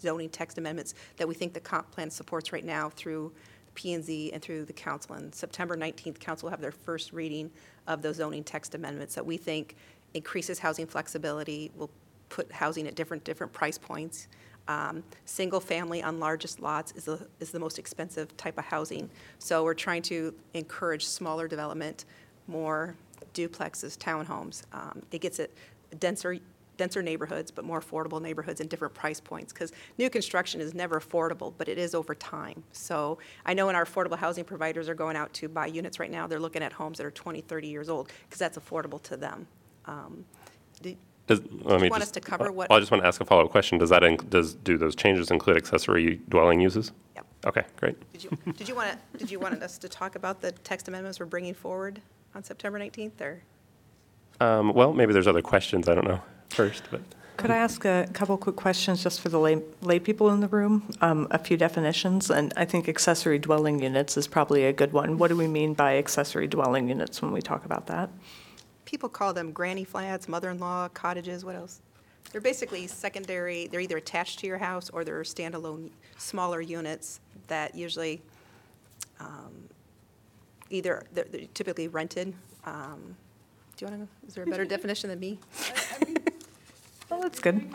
zoning 0.00 0.28
text 0.28 0.58
amendments 0.58 0.94
that 1.16 1.26
we 1.26 1.34
think 1.34 1.52
the 1.52 1.60
comp 1.60 1.90
plan 1.90 2.10
supports 2.10 2.52
right 2.52 2.64
now 2.64 2.90
through 2.90 3.32
P 3.74 3.92
and 3.92 4.02
Z 4.04 4.32
and 4.32 4.42
through 4.42 4.64
the 4.64 4.72
council. 4.72 5.14
And 5.14 5.34
September 5.34 5.76
19th, 5.76 6.18
council 6.18 6.46
will 6.46 6.50
have 6.50 6.60
their 6.60 6.72
first 6.72 7.12
reading 7.12 7.50
of 7.86 8.02
those 8.02 8.16
zoning 8.16 8.42
text 8.42 8.74
amendments 8.74 9.14
that 9.14 9.24
we 9.24 9.36
think 9.36 9.76
increases 10.14 10.58
housing 10.58 10.86
flexibility, 10.86 11.70
will 11.76 11.90
put 12.28 12.50
housing 12.50 12.86
at 12.88 12.94
different, 12.94 13.22
different 13.22 13.52
price 13.52 13.78
points. 13.78 14.28
Um, 14.68 15.04
Single 15.26 15.60
family 15.60 16.02
on 16.02 16.18
largest 16.18 16.60
lots 16.60 16.92
is 16.92 17.04
the, 17.04 17.28
is 17.38 17.52
the 17.52 17.60
most 17.60 17.78
expensive 17.78 18.36
type 18.36 18.58
of 18.58 18.64
housing. 18.64 19.08
So 19.38 19.62
we're 19.62 19.74
trying 19.74 20.02
to 20.02 20.34
encourage 20.54 21.04
smaller 21.06 21.46
development, 21.46 22.04
more 22.48 22.96
duplexes, 23.34 23.96
townhomes. 23.96 24.64
Um, 24.72 25.02
It 25.12 25.20
gets 25.20 25.38
it 25.38 25.56
denser, 26.00 26.38
denser 26.76 27.02
neighborhoods, 27.02 27.50
but 27.50 27.64
more 27.64 27.80
affordable 27.80 28.20
neighborhoods 28.20 28.60
and 28.60 28.68
different 28.68 28.94
price 28.94 29.20
points. 29.20 29.52
Because 29.52 29.72
new 29.98 30.10
construction 30.10 30.60
is 30.60 30.74
never 30.74 31.00
affordable, 31.00 31.52
but 31.56 31.68
it 31.68 31.78
is 31.78 31.94
over 31.94 32.14
time. 32.14 32.62
So 32.72 33.18
I 33.44 33.54
know 33.54 33.66
when 33.66 33.76
our 33.76 33.84
affordable 33.84 34.18
housing 34.18 34.44
providers 34.44 34.88
are 34.88 34.94
going 34.94 35.16
out 35.16 35.32
to 35.34 35.48
buy 35.48 35.66
units 35.66 35.98
right 35.98 36.10
now, 36.10 36.26
they're 36.26 36.40
looking 36.40 36.62
at 36.62 36.72
homes 36.72 36.98
that 36.98 37.06
are 37.06 37.10
20, 37.10 37.40
30 37.42 37.68
years 37.68 37.88
old, 37.88 38.10
because 38.28 38.38
that's 38.38 38.58
affordable 38.58 39.02
to 39.04 39.16
them. 39.16 39.46
Um, 39.86 40.24
do- 40.82 40.96
Does, 41.26 41.40
let 41.62 41.80
me 41.80 41.88
want 41.88 42.00
just- 42.02 42.02
us 42.02 42.10
to 42.12 42.20
cover 42.20 42.52
what- 42.52 42.70
I 42.70 42.78
just 42.78 42.90
want 42.90 43.02
to 43.02 43.06
ask 43.08 43.20
a 43.20 43.24
follow-up 43.24 43.50
question. 43.50 43.78
Does 43.78 43.90
that, 43.90 44.02
inc- 44.02 44.28
does, 44.30 44.54
do 44.54 44.76
those 44.78 44.94
changes 44.94 45.30
include 45.30 45.56
accessory 45.56 46.20
dwelling 46.28 46.60
uses? 46.60 46.92
Yep. 47.14 47.26
Okay, 47.46 47.62
great. 47.76 48.12
Did 48.12 48.24
you, 48.24 48.30
did 48.52 48.68
you 48.68 48.74
want 48.74 48.90
to, 48.92 49.18
did 49.18 49.30
you 49.30 49.38
want 49.38 49.62
us 49.62 49.78
to 49.78 49.88
talk 49.88 50.16
about 50.16 50.40
the 50.40 50.52
text 50.52 50.88
amendments 50.88 51.20
we're 51.20 51.26
bringing 51.26 51.54
forward 51.54 52.00
on 52.34 52.42
September 52.42 52.78
19th, 52.78 53.20
or? 53.20 53.42
Um, 54.40 54.72
Well, 54.74 54.92
maybe 54.92 55.12
there's 55.12 55.26
other 55.28 55.42
questions, 55.42 55.88
I 55.88 55.94
don't 55.94 56.06
know, 56.06 56.20
first, 56.50 56.84
but. 56.90 57.00
Could 57.36 57.50
I 57.50 57.58
ask 57.58 57.84
a 57.84 58.08
couple 58.14 58.38
quick 58.38 58.56
questions 58.56 59.02
just 59.02 59.20
for 59.20 59.28
the 59.28 59.38
lay, 59.38 59.60
lay 59.82 59.98
people 59.98 60.30
in 60.30 60.40
the 60.40 60.48
room? 60.48 60.90
Um, 61.02 61.28
a 61.30 61.38
few 61.38 61.58
definitions, 61.58 62.30
and 62.30 62.50
I 62.56 62.64
think 62.64 62.88
accessory 62.88 63.38
dwelling 63.38 63.82
units 63.82 64.16
is 64.16 64.26
probably 64.26 64.64
a 64.64 64.72
good 64.72 64.94
one. 64.94 65.18
What 65.18 65.28
do 65.28 65.36
we 65.36 65.46
mean 65.46 65.74
by 65.74 65.98
accessory 65.98 66.46
dwelling 66.46 66.88
units 66.88 67.20
when 67.20 67.32
we 67.32 67.42
talk 67.42 67.66
about 67.66 67.88
that? 67.88 68.08
People 68.86 69.10
call 69.10 69.34
them 69.34 69.52
granny 69.52 69.84
flats, 69.84 70.28
mother-in-law 70.28 70.88
cottages, 70.94 71.44
what 71.44 71.56
else? 71.56 71.82
They're 72.32 72.40
basically 72.40 72.86
secondary, 72.86 73.66
they're 73.66 73.80
either 73.80 73.98
attached 73.98 74.38
to 74.38 74.46
your 74.46 74.58
house 74.58 74.88
or 74.90 75.04
they're 75.04 75.22
standalone, 75.22 75.90
smaller 76.16 76.62
units 76.62 77.20
that 77.48 77.74
usually 77.74 78.22
um, 79.20 79.68
either, 80.70 81.02
they're 81.12 81.26
they're 81.30 81.42
typically 81.52 81.88
rented. 81.88 82.32
um, 82.64 83.14
Do 83.76 83.84
you 83.84 83.90
want 83.90 84.08
to, 84.08 84.26
is 84.26 84.34
there 84.34 84.44
a 84.44 84.46
better 84.46 84.64
definition 84.76 85.10
than 85.10 85.20
me? 85.20 85.38
Well, 87.10 87.20
that's 87.20 87.40
good. 87.40 87.68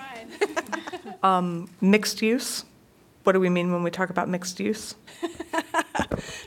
Um, 1.23 1.69
mixed 1.81 2.23
use? 2.23 2.65
What 3.23 3.33
do 3.33 3.39
we 3.39 3.47
mean 3.49 3.71
when 3.71 3.83
we 3.83 3.91
talk 3.91 4.09
about 4.09 4.27
mixed 4.27 4.59
use? 4.59 4.95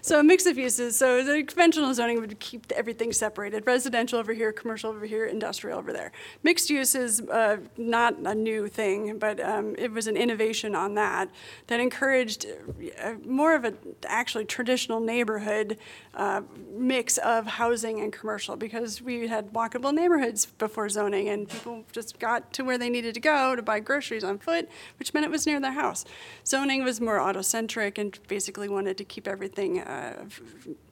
So 0.03 0.21
a 0.21 0.23
mix 0.23 0.47
of 0.47 0.59
uses, 0.59 0.97
so 0.97 1.23
the 1.25 1.43
conventional 1.43 1.95
zoning 1.95 2.21
would 2.21 2.39
keep 2.39 2.71
everything 2.73 3.13
separated, 3.13 3.67
residential 3.67 4.19
over 4.19 4.35
here, 4.35 4.53
commercial 4.53 4.91
over 4.91 5.07
here, 5.07 5.25
industrial 5.25 5.79
over 5.79 5.93
there. 5.93 6.13
Mixed 6.43 6.69
use 6.69 6.95
is 6.95 7.21
uh, 7.23 7.59
not 7.77 8.19
a 8.19 8.35
new 8.35 8.69
thing, 8.69 9.19
but 9.19 9.41
um, 9.41 9.75
it 9.79 9.91
was 9.91 10.07
an 10.07 10.17
innovation 10.17 10.75
on 10.75 10.95
that, 10.95 11.31
that 11.69 11.81
encouraged 11.81 12.45
uh, 13.03 13.15
more 13.25 13.55
of 13.55 13.65
a 13.65 13.73
actually 14.07 14.45
traditional 14.45 15.01
neighborhood 15.01 15.79
uh, 16.13 16.43
mix 16.71 17.17
of 17.19 17.47
housing 17.47 18.01
and 18.01 18.13
commercial, 18.13 18.57
because 18.57 19.01
we 19.01 19.27
had 19.29 19.53
walkable 19.55 19.95
neighborhoods 19.95 20.45
before 20.47 20.89
zoning, 20.91 21.29
and 21.31 21.49
people 21.49 21.85
just 21.93 22.19
got 22.19 22.53
to 22.53 22.65
where 22.65 22.77
they 22.77 22.91
needed 22.91 23.15
to 23.15 23.21
go 23.21 23.57
to 23.57 23.63
buy 23.63 23.81
groceries 23.81 24.25
on 24.25 24.39
foot, 24.39 24.69
which 24.99 25.15
meant 25.15 25.25
it 25.25 25.31
was 25.31 25.47
near 25.47 25.59
their 25.59 25.73
house. 25.73 26.05
Zoning 26.47 26.85
was 26.85 27.01
more 27.01 27.19
auto-centric 27.19 27.97
and 27.97 28.19
basically 28.29 28.69
wanted 28.69 28.99
to 28.99 29.05
keep 29.05 29.27
everything 29.27 29.54
uh, 29.59 30.25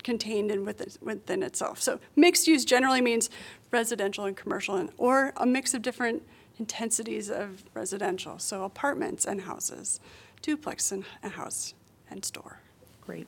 contained 0.03 0.51
and 0.51 0.67
within, 0.67 0.89
within 1.01 1.43
itself. 1.43 1.81
So 1.81 2.01
mixed 2.17 2.47
use 2.47 2.65
generally 2.65 3.01
means 3.01 3.31
residential 3.71 4.25
and 4.25 4.37
commercial, 4.37 4.77
and, 4.77 4.91
or 4.99 5.33
a 5.37 5.47
mix 5.47 5.75
of 5.75 5.83
different 5.83 6.23
intensities 6.59 7.31
of 7.31 7.65
residential. 7.75 8.39
So 8.39 8.65
apartments 8.65 9.25
and 9.25 9.43
houses, 9.43 10.01
duplex 10.43 10.93
and 10.93 11.05
a 11.23 11.31
house 11.31 11.75
and 12.11 12.25
store. 12.25 12.61
Great. 13.01 13.27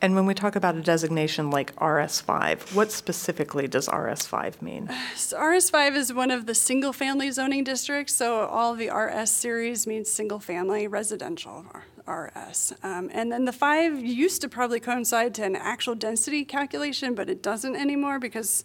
And 0.00 0.14
when 0.14 0.26
we 0.26 0.34
talk 0.34 0.54
about 0.54 0.76
a 0.76 0.80
designation 0.80 1.50
like 1.50 1.74
RS5, 1.76 2.72
what 2.74 2.92
specifically 2.92 3.66
does 3.66 3.88
RS5 3.88 4.62
mean? 4.62 4.88
So 5.16 5.36
RS5 5.36 5.96
is 5.96 6.12
one 6.12 6.30
of 6.30 6.46
the 6.46 6.54
single-family 6.54 7.32
zoning 7.32 7.64
districts, 7.64 8.14
so 8.14 8.46
all 8.46 8.76
the 8.76 8.90
RS 8.90 9.30
series 9.30 9.86
means 9.86 10.08
single-family 10.08 10.86
residential 10.86 11.66
RS. 12.08 12.72
Um, 12.82 13.10
and 13.12 13.30
then 13.30 13.44
the 13.44 13.52
five 13.52 13.98
used 13.98 14.40
to 14.42 14.48
probably 14.48 14.80
coincide 14.80 15.34
to 15.34 15.44
an 15.44 15.56
actual 15.56 15.94
density 15.94 16.44
calculation, 16.44 17.14
but 17.14 17.28
it 17.28 17.42
doesn't 17.42 17.76
anymore 17.76 18.18
because 18.18 18.64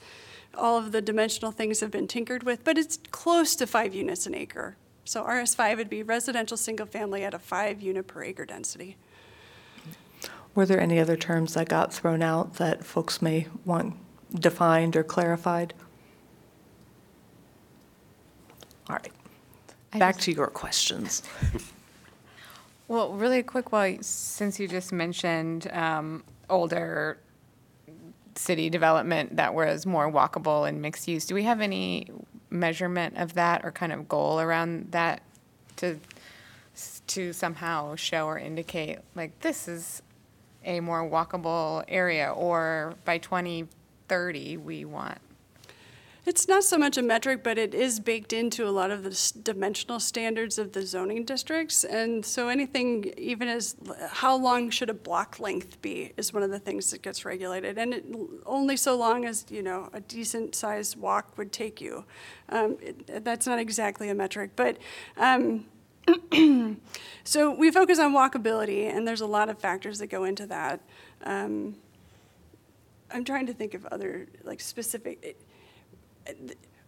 all 0.56 0.78
of 0.78 0.92
the 0.92 1.02
dimensional 1.02 1.52
things 1.52 1.80
have 1.80 1.92
been 1.92 2.08
tinkered 2.08 2.44
with, 2.44 2.64
but 2.64 2.78
it's 2.78 2.98
close 3.12 3.56
to 3.56 3.68
five 3.68 3.94
units 3.94 4.26
an 4.26 4.36
acre. 4.36 4.78
So 5.06 5.24
RS5 5.24 5.78
would 5.78 5.90
be 5.90 6.04
residential 6.04 6.56
single-family 6.56 7.24
at 7.24 7.34
a 7.34 7.40
five 7.40 7.82
unit 7.82 8.08
per 8.08 8.24
acre 8.24 8.46
density. 8.46 8.96
Were 10.56 10.66
there 10.66 10.80
any 10.80 11.00
other 11.00 11.18
terms 11.18 11.56
that 11.56 11.68
got 11.68 11.94
thrown 11.94 12.22
out 12.22 12.56
that 12.56 12.86
folks 12.86 13.22
may 13.22 13.48
want 13.66 13.96
defined 14.40 14.96
or 14.96 15.04
clarified? 15.04 15.74
All 18.90 18.96
right. 18.96 19.12
Back 19.92 20.16
just- 20.16 20.26
to 20.26 20.32
your 20.32 20.48
questions. 20.48 21.24
Well, 22.88 23.14
really 23.14 23.44
quick, 23.44 23.72
while, 23.72 23.98
since 24.02 24.60
you 24.60 24.68
just 24.68 24.92
mentioned 24.92 25.72
um, 25.72 26.24
older 26.50 27.18
city 28.36 28.70
development 28.70 29.38
that 29.38 29.54
was 29.54 29.86
more 29.86 30.12
walkable 30.12 30.68
and 30.68 30.82
mixed 30.82 31.08
use, 31.08 31.26
do 31.26 31.34
we 31.34 31.44
have 31.44 31.62
any 31.62 32.08
measurement 32.50 33.18
of 33.18 33.36
that 33.36 33.64
or 33.64 33.72
kind 33.72 33.94
of 33.94 34.10
goal 34.10 34.40
around 34.40 34.92
that 34.92 35.22
to, 35.78 35.98
to 37.08 37.32
somehow 37.32 37.96
show 37.96 38.26
or 38.26 38.38
indicate, 38.38 39.00
like, 39.16 39.40
this 39.40 39.68
is 39.68 40.02
a 40.66 40.80
more 40.80 41.10
walkable 41.10 41.84
area, 41.88 42.32
or 42.32 42.96
by 43.06 43.18
2030, 43.18 44.58
we 44.58 44.86
want 44.86 45.18
It's 46.26 46.48
not 46.48 46.64
so 46.64 46.78
much 46.78 46.98
a 46.98 47.02
metric, 47.02 47.44
but 47.44 47.58
it 47.58 47.74
is 47.74 48.00
baked 48.00 48.32
into 48.32 48.66
a 48.66 48.72
lot 48.72 48.92
of 48.92 49.04
the 49.04 49.34
dimensional 49.44 50.00
standards 50.00 50.58
of 50.58 50.72
the 50.72 50.86
zoning 50.86 51.26
districts. 51.26 51.84
And 51.84 52.26
so 52.26 52.48
anything, 52.48 53.14
even 53.18 53.50
as, 53.50 53.76
how 54.10 54.38
long 54.38 54.70
should 54.70 54.90
a 54.90 54.94
block 54.94 55.42
length 55.42 55.82
be, 55.82 56.14
is 56.16 56.32
one 56.32 56.42
of 56.42 56.50
the 56.50 56.60
things 56.60 56.92
that 56.92 57.02
gets 57.02 57.26
regulated. 57.26 57.78
And 57.78 57.94
it, 57.94 58.06
only 58.46 58.78
so 58.78 58.96
long 58.96 59.26
as, 59.26 59.46
you 59.50 59.62
know, 59.62 59.90
a 59.92 60.00
decent-sized 60.00 60.98
walk 60.98 61.38
would 61.38 61.52
take 61.52 61.82
you. 61.82 62.06
Um, 62.48 62.78
it- 62.80 63.26
That's 63.26 63.46
not 63.46 63.60
exactly 63.60 64.10
a 64.10 64.16
metric, 64.16 64.52
but, 64.56 64.78
um, 65.18 65.66
so 67.26 67.52
we 67.52 67.70
focus 67.70 68.00
on 68.00 68.14
walkability, 68.14 68.90
and 68.94 69.06
there's 69.06 69.22
a 69.22 69.26
lot 69.28 69.50
of 69.50 69.60
factors 69.60 70.00
that 70.00 70.08
go 70.08 70.24
into 70.24 70.46
that. 70.48 70.80
Um, 71.26 71.76
I'm 73.12 73.26
trying 73.26 73.46
to 73.48 73.54
think 73.54 73.74
of 73.74 73.86
other, 73.88 74.28
like, 74.44 74.62
specific, 74.62 75.38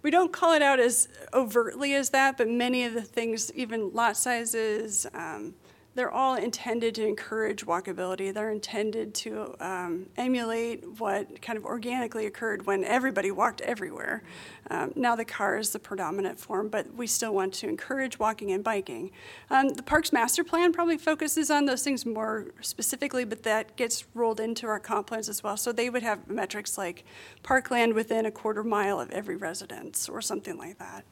we 0.01 0.11
don't 0.11 0.31
call 0.31 0.53
it 0.53 0.61
out 0.61 0.79
as 0.79 1.07
overtly 1.33 1.95
as 1.95 2.11
that, 2.11 2.37
but 2.37 2.47
many 2.47 2.83
of 2.85 2.93
the 2.93 3.01
things, 3.01 3.51
even 3.53 3.91
lot 3.93 4.15
sizes, 4.15 5.07
um, 5.13 5.55
they're 5.95 6.11
all 6.11 6.35
intended 6.35 6.93
to 6.95 7.07
encourage 7.07 7.65
walkability. 7.65 8.33
They're 8.33 8.51
intended 8.51 9.13
to 9.15 9.55
um, 9.61 10.07
emulate 10.17 10.99
what 10.99 11.41
kind 11.41 11.57
of 11.57 11.65
organically 11.65 12.25
occurred 12.25 12.65
when 12.65 12.83
everybody 12.83 13.31
walked 13.31 13.61
everywhere. 13.61 14.21
Um, 14.69 14.91
now 14.95 15.15
the 15.15 15.25
car 15.25 15.57
is 15.57 15.71
the 15.71 15.79
predominant 15.79 16.39
form, 16.39 16.67
but 16.67 16.93
we 16.93 17.07
still 17.07 17.33
want 17.33 17.53
to 17.55 17.69
encourage 17.69 18.19
walking 18.19 18.51
and 18.51 18.63
biking. 18.63 19.11
Um, 19.49 19.69
the 19.69 19.83
Parks 19.83 20.11
Master 20.11 20.43
Plan 20.43 20.73
probably 20.73 20.97
focuses 20.97 21.49
on 21.49 21.65
those 21.65 21.83
things 21.83 22.05
more 22.05 22.47
specifically, 22.61 23.23
but 23.23 23.43
that 23.43 23.77
gets 23.77 24.05
rolled 24.13 24.39
into 24.39 24.67
our 24.67 24.79
comp 24.79 25.07
plans 25.07 25.29
as 25.29 25.43
well. 25.43 25.55
So 25.55 25.71
they 25.71 25.89
would 25.89 26.03
have 26.03 26.27
metrics 26.27 26.77
like 26.77 27.05
parkland 27.41 27.93
within 27.93 28.25
a 28.25 28.31
quarter 28.31 28.63
mile 28.63 28.99
of 28.99 29.09
every 29.11 29.37
residence 29.37 30.09
or 30.09 30.21
something 30.21 30.57
like 30.57 30.77
that. 30.79 31.05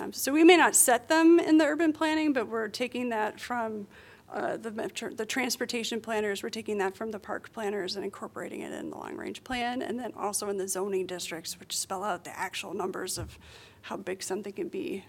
Um, 0.00 0.12
So 0.12 0.32
we 0.32 0.44
may 0.44 0.56
not 0.56 0.74
set 0.74 1.08
them 1.08 1.38
in 1.38 1.58
the 1.58 1.64
urban 1.64 1.92
planning, 1.92 2.32
but 2.32 2.48
we're 2.48 2.68
taking 2.68 3.08
that 3.10 3.38
from 3.40 3.86
uh, 4.32 4.56
the 4.56 4.70
metro, 4.70 5.10
the 5.10 5.26
transportation 5.26 6.00
planners, 6.00 6.42
we're 6.42 6.50
taking 6.50 6.78
that 6.78 6.96
from 6.96 7.10
the 7.10 7.18
park 7.18 7.52
planners 7.52 7.96
and 7.96 8.04
incorporating 8.04 8.60
it 8.60 8.72
in 8.72 8.90
the 8.90 8.96
long-range 8.96 9.42
plan, 9.42 9.82
and 9.82 9.98
then 9.98 10.12
also 10.16 10.48
in 10.48 10.56
the 10.56 10.68
zoning 10.68 11.04
districts, 11.06 11.58
which 11.58 11.76
spell 11.76 12.04
out 12.04 12.22
the 12.24 12.38
actual 12.38 12.72
numbers 12.72 13.18
of 13.18 13.36
how 13.82 13.96
big 13.96 14.22
something 14.22 14.52
can 14.52 14.68
be. 14.68 15.04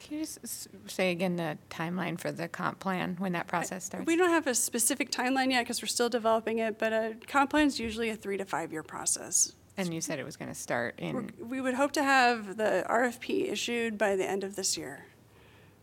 Can 0.00 0.18
you 0.18 0.22
just 0.24 0.38
s- 0.44 0.68
say 0.86 1.10
again 1.10 1.34
the 1.34 1.58
timeline 1.68 2.18
for 2.18 2.30
the 2.30 2.46
comp 2.46 2.78
plan, 2.78 3.16
when 3.18 3.32
that 3.32 3.48
process 3.48 3.84
starts? 3.84 4.06
We 4.06 4.14
don't 4.16 4.30
have 4.30 4.46
a 4.46 4.54
specific 4.54 5.10
timeline 5.10 5.50
yet 5.50 5.62
because 5.64 5.82
we're 5.82 5.86
still 5.88 6.08
developing 6.08 6.58
it, 6.58 6.78
but 6.78 6.92
a 6.92 7.16
comp 7.26 7.50
plan 7.50 7.66
is 7.66 7.80
usually 7.80 8.08
a 8.10 8.14
three 8.16 8.36
to 8.36 8.44
five-year 8.44 8.84
process. 8.84 9.52
And 9.76 9.92
you 9.92 10.00
said 10.00 10.18
it 10.18 10.24
was 10.24 10.36
going 10.36 10.50
to 10.50 10.54
start 10.54 10.96
We're- 11.00 11.28
in, 11.38 11.48
We 11.48 11.60
would 11.60 11.74
hope 11.74 11.92
to 11.92 12.02
have 12.02 12.56
the 12.56 12.84
RFP 12.88 13.48
issued 13.50 13.96
by 13.96 14.16
the 14.16 14.28
end 14.28 14.44
of 14.44 14.56
this 14.56 14.76
year 14.76 15.06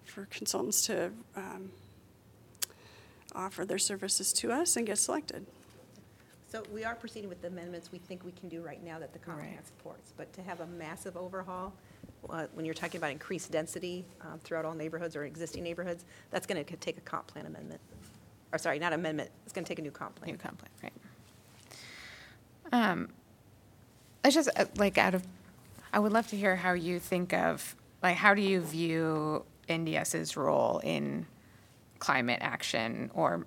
for 0.06 0.26
consultants 0.26 0.86
to 0.88 1.12
um, 1.36 1.72
offer 3.36 3.66
their 3.66 3.78
services 3.80 4.34
to 4.34 4.52
us 4.52 4.76
and 4.76 4.86
get 4.86 4.98
selected. 4.98 5.46
So 6.52 6.64
we 6.74 6.84
are 6.84 6.96
proceeding 6.96 7.30
with 7.30 7.42
the 7.42 7.48
amendments 7.48 7.92
we 7.92 8.00
think 8.00 8.26
we 8.26 8.32
can 8.32 8.50
do 8.50 8.62
right 8.62 8.84
now 8.84 8.98
that 9.00 9.14
the 9.14 9.20
comp 9.20 9.40
plan 9.40 9.64
supports. 9.64 10.14
But 10.18 10.34
to 10.34 10.42
have 10.42 10.62
a 10.62 10.66
massive 10.66 11.16
overhaul, 11.16 11.74
uh, 12.28 12.48
when 12.54 12.66
you're 12.66 12.74
talking 12.74 12.98
about 12.98 13.12
increased 13.12 13.52
density 13.52 14.04
um, 14.22 14.40
throughout 14.44 14.66
all 14.66 14.74
neighborhoods 14.74 15.16
or 15.16 15.26
existing 15.26 15.64
neighborhoods, 15.64 16.06
that's 16.32 16.48
going 16.48 16.64
to 16.64 16.76
take 16.78 16.98
a 16.98 17.02
comp 17.02 17.28
plan 17.28 17.46
amendment. 17.46 17.80
Or 18.52 18.58
sorry, 18.58 18.80
not 18.80 18.94
amendment, 18.94 19.30
it's 19.46 19.54
going 19.54 19.64
to 19.64 19.70
take 19.70 19.78
a 19.78 19.84
new 19.84 19.92
comp 19.92 20.16
plan. 20.16 20.32
new 20.32 20.38
comp 20.38 20.58
plan, 20.58 20.72
right? 20.82 20.94
Um, 22.72 23.10
It's 24.24 24.36
just, 24.36 24.50
uh, 24.56 24.66
like, 24.78 24.98
out 24.98 25.16
of, 25.16 25.26
I 25.94 26.00
would 26.00 26.12
love 26.12 26.28
to 26.28 26.36
hear 26.38 26.56
how 26.56 26.74
you 26.74 27.00
think 27.00 27.34
of, 27.34 27.76
like, 28.04 28.18
how 28.18 28.34
do 28.34 28.42
you 28.42 28.62
view 28.62 29.46
NDS's 29.68 30.36
role 30.36 30.80
in 30.80 31.26
climate 32.00 32.40
action? 32.42 33.12
Or, 33.14 33.46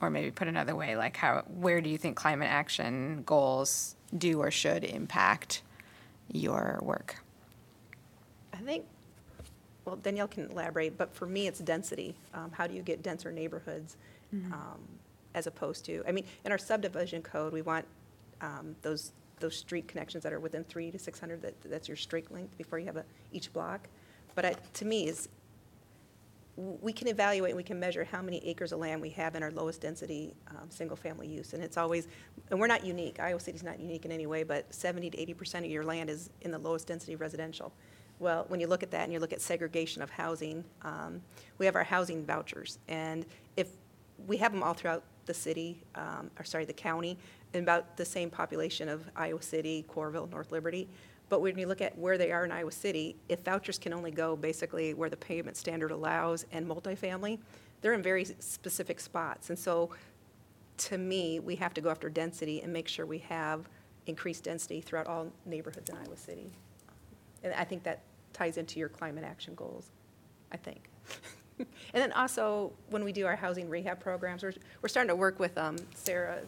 or 0.00 0.10
maybe 0.10 0.30
put 0.30 0.48
another 0.48 0.74
way, 0.74 0.96
like, 0.96 1.16
how, 1.16 1.42
where 1.48 1.80
do 1.80 1.90
you 1.90 1.98
think 1.98 2.16
climate 2.16 2.50
action 2.50 3.22
goals 3.24 3.96
do 4.16 4.40
or 4.40 4.50
should 4.50 4.84
impact 4.84 5.62
your 6.32 6.78
work? 6.82 7.16
I 8.52 8.58
think, 8.58 8.84
well, 9.84 9.96
Danielle 9.96 10.28
can 10.28 10.50
elaborate, 10.50 10.96
but 10.98 11.14
for 11.14 11.26
me, 11.26 11.46
it's 11.46 11.60
density. 11.60 12.14
Um, 12.34 12.50
How 12.52 12.66
do 12.66 12.74
you 12.74 12.82
get 12.82 13.02
denser 13.02 13.32
neighborhoods 13.32 13.96
um, 14.52 14.80
as 15.34 15.46
opposed 15.46 15.84
to, 15.86 16.02
I 16.06 16.12
mean, 16.12 16.24
in 16.44 16.52
our 16.52 16.58
subdivision 16.58 17.22
code, 17.22 17.52
we 17.52 17.62
want 17.62 17.84
um, 18.40 18.76
those, 18.82 19.12
those 19.40 19.56
street 19.56 19.88
connections 19.88 20.22
that 20.22 20.32
are 20.32 20.40
within 20.40 20.64
three 20.64 20.90
to 20.90 20.98
600, 20.98 21.42
that, 21.42 21.60
that's 21.62 21.88
your 21.88 21.96
street 21.96 22.30
length 22.30 22.56
before 22.56 22.78
you 22.78 22.86
have 22.86 22.96
a, 22.96 23.04
each 23.32 23.52
block. 23.52 23.88
But 24.34 24.44
I- 24.44 24.56
to 24.74 24.84
me, 24.84 25.08
is, 25.08 25.28
we 26.56 26.92
can 26.92 27.08
evaluate, 27.08 27.50
and 27.50 27.56
we 27.56 27.62
can 27.62 27.80
measure 27.80 28.04
how 28.04 28.20
many 28.20 28.44
acres 28.46 28.72
of 28.72 28.80
land 28.80 29.00
we 29.00 29.10
have 29.10 29.34
in 29.34 29.42
our 29.42 29.50
lowest 29.50 29.80
density, 29.80 30.34
um, 30.48 30.68
single-family 30.68 31.26
use. 31.26 31.54
And 31.54 31.62
it's 31.62 31.76
always, 31.76 32.06
and 32.50 32.60
we're 32.60 32.66
not 32.66 32.84
unique, 32.84 33.18
Iowa 33.18 33.40
City's 33.40 33.62
not 33.62 33.80
unique 33.80 34.04
in 34.04 34.12
any 34.12 34.26
way, 34.26 34.42
but 34.42 34.72
70 34.72 35.10
to 35.10 35.16
80% 35.34 35.60
of 35.60 35.70
your 35.70 35.84
land 35.84 36.10
is 36.10 36.30
in 36.42 36.50
the 36.50 36.58
lowest 36.58 36.86
density 36.86 37.16
residential. 37.16 37.72
Well, 38.18 38.44
when 38.48 38.60
you 38.60 38.66
look 38.66 38.82
at 38.82 38.90
that 38.90 39.04
and 39.04 39.12
you 39.12 39.18
look 39.18 39.32
at 39.32 39.40
segregation 39.40 40.02
of 40.02 40.10
housing, 40.10 40.62
um, 40.82 41.22
we 41.56 41.64
have 41.64 41.76
our 41.76 41.84
housing 41.84 42.24
vouchers. 42.26 42.78
And 42.88 43.24
if, 43.56 43.68
we 44.26 44.36
have 44.36 44.52
them 44.52 44.62
all 44.62 44.74
throughout 44.74 45.02
the 45.24 45.34
city, 45.34 45.82
um, 45.94 46.30
or 46.38 46.44
sorry, 46.44 46.64
the 46.64 46.72
county, 46.72 47.16
about 47.54 47.96
the 47.96 48.04
same 48.04 48.30
population 48.30 48.88
of 48.88 49.08
Iowa 49.16 49.42
City, 49.42 49.84
Coralville, 49.88 50.30
North 50.30 50.52
Liberty. 50.52 50.88
But 51.28 51.40
when 51.40 51.56
you 51.58 51.66
look 51.66 51.80
at 51.80 51.96
where 51.96 52.18
they 52.18 52.32
are 52.32 52.44
in 52.44 52.52
Iowa 52.52 52.72
City, 52.72 53.16
if 53.28 53.40
vouchers 53.40 53.78
can 53.78 53.92
only 53.92 54.10
go 54.10 54.36
basically 54.36 54.94
where 54.94 55.08
the 55.08 55.16
payment 55.16 55.56
standard 55.56 55.90
allows 55.90 56.44
and 56.52 56.66
multifamily, 56.66 57.38
they're 57.80 57.94
in 57.94 58.02
very 58.02 58.24
specific 58.24 59.00
spots. 59.00 59.50
And 59.50 59.58
so, 59.58 59.90
to 60.78 60.98
me, 60.98 61.40
we 61.40 61.56
have 61.56 61.74
to 61.74 61.80
go 61.80 61.90
after 61.90 62.08
density 62.08 62.62
and 62.62 62.72
make 62.72 62.88
sure 62.88 63.06
we 63.06 63.18
have 63.18 63.68
increased 64.06 64.44
density 64.44 64.80
throughout 64.80 65.06
all 65.06 65.28
neighborhoods 65.44 65.90
in 65.90 65.96
Iowa 65.96 66.16
City. 66.16 66.50
And 67.44 67.54
I 67.54 67.64
think 67.64 67.82
that 67.84 68.00
ties 68.32 68.56
into 68.56 68.78
your 68.78 68.88
climate 68.88 69.24
action 69.24 69.54
goals, 69.54 69.90
I 70.52 70.56
think. 70.56 70.88
And 71.92 72.02
then 72.02 72.12
also, 72.12 72.72
when 72.88 73.04
we 73.04 73.12
do 73.12 73.26
our 73.26 73.36
housing 73.36 73.68
rehab 73.68 74.00
programs, 74.00 74.42
we're, 74.42 74.54
we're 74.82 74.88
starting 74.88 75.08
to 75.08 75.16
work 75.16 75.38
with 75.38 75.56
um, 75.58 75.76
Sarah, 75.94 76.40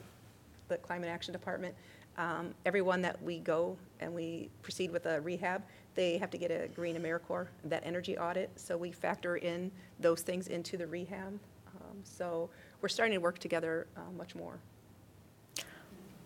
the 0.73 0.79
Climate 0.79 1.11
Action 1.11 1.33
Department. 1.33 1.75
Um, 2.19 2.55
Everyone 2.67 3.03
that 3.03 3.23
we 3.23 3.39
go 3.39 3.77
and 4.01 4.13
we 4.15 4.49
proceed 4.63 4.91
with 4.91 5.07
a 5.07 5.21
rehab, 5.21 5.63
they 5.95 6.19
have 6.19 6.31
to 6.31 6.39
get 6.39 6.51
a 6.51 6.69
Green 6.69 6.97
AmeriCorps, 6.97 7.49
that 7.65 7.83
energy 7.85 8.19
audit. 8.19 8.51
So 8.57 8.77
we 8.77 8.93
factor 8.93 9.37
in 9.37 9.71
those 10.01 10.23
things 10.23 10.49
into 10.49 10.77
the 10.77 10.87
rehab. 10.87 11.39
Um, 11.77 11.99
So 12.03 12.51
we're 12.81 12.89
starting 12.89 13.15
to 13.15 13.21
work 13.21 13.39
together 13.39 13.87
uh, 13.97 14.11
much 14.17 14.35
more. 14.35 14.59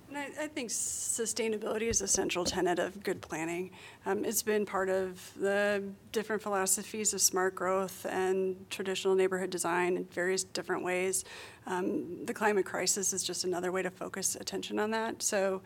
And 0.09 0.19
I, 0.19 0.45
I 0.45 0.47
think 0.49 0.71
sustainability 0.71 1.89
is 1.89 2.01
a 2.01 2.07
central 2.07 2.45
tenet 2.45 2.79
of 2.79 3.03
good 3.03 3.21
planning. 3.21 3.71
Um, 4.05 4.25
it's 4.25 4.43
been 4.43 4.65
part 4.65 4.89
of 4.89 5.33
the 5.37 5.83
different 6.13 6.43
philosophies 6.43 7.13
of 7.13 7.21
smart 7.21 7.55
growth 7.55 8.07
and 8.09 8.57
traditional 8.71 9.15
neighborhood 9.15 9.51
design 9.51 9.97
in 9.97 10.05
various 10.05 10.45
different 10.45 10.85
ways. 10.85 11.25
Um, 11.67 12.25
the 12.25 12.35
climate 12.35 12.67
crisis 12.67 13.13
is 13.13 13.23
just 13.25 13.45
another 13.45 13.73
way 13.73 13.83
to 13.83 13.91
focus 13.91 14.37
attention 14.37 14.79
on 14.79 14.91
that. 14.93 15.23
So 15.23 15.63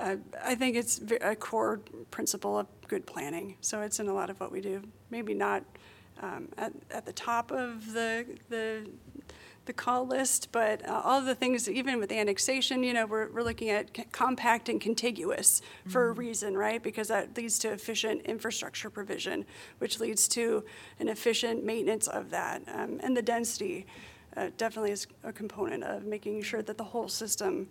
uh, 0.00 0.16
I 0.44 0.54
think 0.54 0.76
it's 0.76 1.00
a 1.20 1.34
core 1.34 1.80
principle 2.10 2.58
of 2.58 2.66
good 2.86 3.06
planning. 3.06 3.56
So 3.60 3.80
it's 3.80 4.00
in 4.00 4.08
a 4.08 4.14
lot 4.14 4.30
of 4.30 4.38
what 4.38 4.52
we 4.52 4.60
do. 4.60 4.82
Maybe 5.10 5.34
not 5.34 5.64
um, 6.20 6.48
at, 6.58 6.72
at 6.90 7.06
the 7.06 7.12
top 7.12 7.50
of 7.50 7.92
the, 7.92 8.26
the 8.48 8.88
the 9.68 9.72
call 9.74 10.06
list, 10.06 10.48
but 10.50 10.86
uh, 10.88 11.02
all 11.04 11.20
the 11.20 11.34
things, 11.34 11.68
even 11.68 11.98
with 12.00 12.10
annexation, 12.10 12.82
you 12.82 12.94
know, 12.94 13.04
we're, 13.04 13.30
we're 13.30 13.42
looking 13.42 13.68
at 13.68 13.94
c- 13.94 14.04
compact 14.12 14.70
and 14.70 14.80
contiguous 14.80 15.60
for 15.86 16.08
a 16.08 16.12
reason, 16.12 16.56
right? 16.56 16.82
Because 16.82 17.08
that 17.08 17.36
leads 17.36 17.58
to 17.60 17.68
efficient 17.70 18.22
infrastructure 18.22 18.88
provision, 18.88 19.44
which 19.76 20.00
leads 20.00 20.26
to 20.28 20.64
an 21.00 21.08
efficient 21.08 21.64
maintenance 21.64 22.08
of 22.08 22.30
that. 22.30 22.62
Um, 22.66 22.98
and 23.02 23.14
the 23.14 23.20
density 23.20 23.86
uh, 24.38 24.48
definitely 24.56 24.92
is 24.92 25.06
a 25.22 25.32
component 25.34 25.84
of 25.84 26.06
making 26.06 26.40
sure 26.42 26.62
that 26.62 26.78
the 26.78 26.84
whole 26.84 27.08
system 27.08 27.68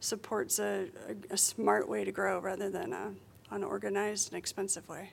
supports 0.00 0.58
a, 0.58 0.88
a, 1.08 1.32
a 1.32 1.36
smart 1.38 1.88
way 1.88 2.04
to 2.04 2.12
grow 2.12 2.40
rather 2.40 2.68
than 2.68 2.92
a 2.92 3.10
unorganized 3.50 4.32
and 4.32 4.38
expensive 4.38 4.86
way. 4.86 5.10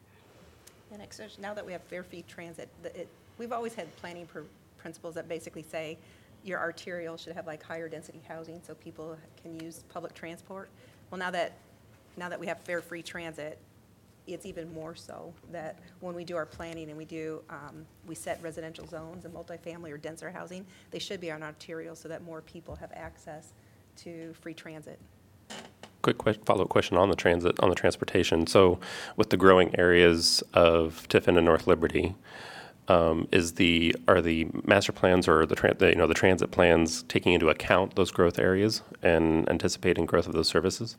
And 0.92 1.02
now 1.40 1.54
that 1.54 1.66
we 1.66 1.72
have 1.72 1.82
fare 1.84 2.04
fee 2.04 2.26
transit, 2.28 2.68
the- 2.84 3.00
it, 3.00 3.08
we've 3.38 3.54
always 3.54 3.74
had 3.74 3.96
planning 3.96 4.26
pr- 4.26 4.42
principles 4.78 5.16
that 5.16 5.30
basically 5.30 5.64
say 5.64 5.98
your 6.46 6.60
arterial 6.60 7.18
should 7.18 7.34
have 7.34 7.48
like 7.48 7.64
higher 7.64 7.90
density 7.90 8.22
housing 8.28 8.62
so 8.66 8.76
people 8.76 9.18
can 9.42 9.60
use 9.60 9.84
public 9.90 10.14
transport. 10.14 10.70
Well, 11.10 11.18
now 11.18 11.32
that, 11.32 11.54
now 12.18 12.30
that 12.30 12.40
we 12.40 12.46
have 12.48 12.60
fare 12.62 12.82
free 12.82 13.02
transit, 13.02 13.58
it's 14.28 14.46
even 14.46 14.72
more 14.74 14.96
so 14.96 15.34
that 15.52 15.80
when 16.00 16.16
we 16.16 16.24
do 16.24 16.36
our 16.36 16.46
planning 16.46 16.90
and 16.90 16.98
we 16.98 17.06
do, 17.06 17.42
um, 17.50 17.86
we 18.08 18.16
set 18.16 18.42
residential 18.42 18.88
zones 18.88 19.26
and 19.26 19.34
multifamily 19.34 19.92
or 19.92 19.98
denser 19.98 20.32
housing, 20.32 20.66
they 20.92 21.00
should 21.00 21.20
be 21.20 21.32
on 21.32 21.44
arterial 21.44 21.96
so 21.96 22.08
that 22.08 22.24
more 22.24 22.42
people 22.42 22.76
have 22.76 22.92
access 22.94 23.54
to 23.98 24.34
free 24.42 24.54
transit. 24.54 25.00
Quick 26.02 26.46
follow-up 26.46 26.70
question 26.70 26.98
on 26.98 27.10
the 27.10 27.16
transit, 27.16 27.60
on 27.60 27.70
the 27.70 27.76
transportation. 27.76 28.46
So 28.46 28.80
with 29.16 29.32
the 29.32 29.38
growing 29.38 29.78
areas 29.80 30.44
of 30.54 31.08
Tiffin 31.08 31.36
and 31.38 31.46
North 31.46 31.66
Liberty, 31.66 32.14
um, 32.88 33.28
is 33.32 33.54
the, 33.54 33.96
are 34.08 34.22
the 34.22 34.48
master 34.64 34.92
plans 34.92 35.28
or 35.28 35.46
the, 35.46 35.56
tran- 35.56 35.78
the, 35.80 35.90
you 35.90 35.96
know, 35.96 36.08
the 36.08 36.14
transit 36.14 36.52
plans 36.52 37.04
taking 37.04 37.34
into 37.34 37.50
account 37.50 37.96
those 37.96 38.12
growth 38.12 38.38
areas 38.40 38.82
and 39.02 39.50
anticipating 39.50 40.06
growth 40.06 40.28
of 40.28 40.34
those 40.34 40.48
services? 40.48 40.98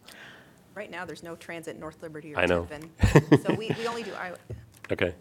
Right 0.74 0.90
now, 0.90 1.04
there's 1.04 1.22
no 1.22 1.36
transit 1.36 1.74
in 1.74 1.80
North 1.80 2.02
Liberty 2.02 2.34
or 2.34 2.38
I 2.38 2.46
know. 2.46 2.64
Tiffin. 2.66 3.42
So 3.42 3.54
we, 3.54 3.70
we 3.78 3.86
only 3.86 4.02
do 4.02 4.12
Iowa, 4.14 4.36
Okay. 4.92 5.14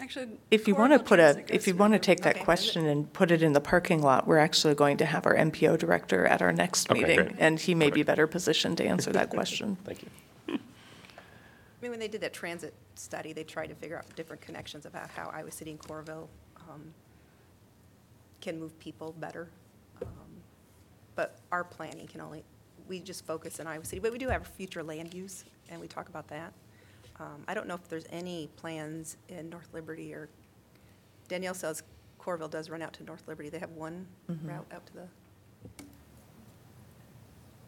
Actually, 0.00 0.28
If 0.52 0.68
you 0.68 0.76
want 0.76 0.92
to 0.92 1.00
put 1.00 1.18
a, 1.18 1.42
if 1.52 1.66
you 1.66 1.74
want 1.74 1.92
to 1.92 1.98
take 1.98 2.20
that 2.20 2.36
Okay. 2.36 2.44
question 2.44 2.86
and 2.86 3.12
put 3.12 3.32
it 3.32 3.42
in 3.42 3.52
the 3.52 3.60
parking 3.60 4.00
lot, 4.00 4.28
we're 4.28 4.38
actually 4.38 4.74
going 4.76 4.96
to 4.98 5.04
have 5.06 5.26
our 5.26 5.34
MPO 5.34 5.76
director 5.78 6.24
at 6.24 6.40
our 6.40 6.52
next 6.52 6.88
Okay, 6.90 7.00
meeting. 7.00 7.16
great. 7.16 7.32
And 7.38 7.58
he 7.58 7.74
may 7.74 7.90
be 7.90 8.04
better 8.04 8.28
positioned 8.28 8.76
to 8.78 8.84
answer 8.86 9.12
that 9.12 9.30
question. 9.38 9.76
Thank 9.84 10.02
you. 10.02 10.08
I 11.78 11.84
mean, 11.84 11.90
when 11.92 12.00
they 12.00 12.08
did 12.08 12.20
that 12.22 12.32
transit 12.32 12.74
study, 12.96 13.32
they 13.32 13.44
tried 13.44 13.68
to 13.68 13.74
figure 13.74 13.96
out 13.98 14.04
different 14.16 14.42
connections 14.42 14.84
about 14.84 15.10
how 15.10 15.30
Iowa 15.32 15.50
City 15.52 15.70
and 15.70 15.78
Coralville 15.78 16.26
um, 16.68 16.92
can 18.40 18.58
move 18.58 18.76
people 18.80 19.14
better. 19.20 19.48
Um, 20.02 20.08
But 21.14 21.38
our 21.52 21.62
planning 21.64 22.06
can 22.08 22.20
only, 22.20 22.42
we 22.88 22.98
just 23.00 23.24
focus 23.26 23.60
in 23.60 23.66
Iowa 23.68 23.84
City, 23.84 24.00
but 24.00 24.10
we 24.12 24.18
do 24.18 24.28
have 24.28 24.46
future 24.46 24.82
land 24.82 25.14
use, 25.14 25.44
and 25.68 25.80
we 25.80 25.86
talk 25.86 26.08
about 26.08 26.26
that. 26.28 26.52
Um, 27.20 27.42
I 27.46 27.54
don't 27.54 27.66
know 27.68 27.74
if 27.74 27.88
there's 27.88 28.06
any 28.10 28.48
plans 28.56 29.16
in 29.28 29.48
North 29.50 29.68
Liberty 29.72 30.12
or, 30.14 30.28
Danielle 31.28 31.54
says 31.54 31.82
Coralville 32.18 32.50
does 32.50 32.70
run 32.70 32.80
out 32.82 32.92
to 32.94 33.04
North 33.04 33.22
Liberty. 33.28 33.50
They 33.50 33.58
have 33.58 33.70
one 33.72 34.06
route 34.44 34.66
out 34.72 34.86
to 34.86 34.92
the, 34.94 35.08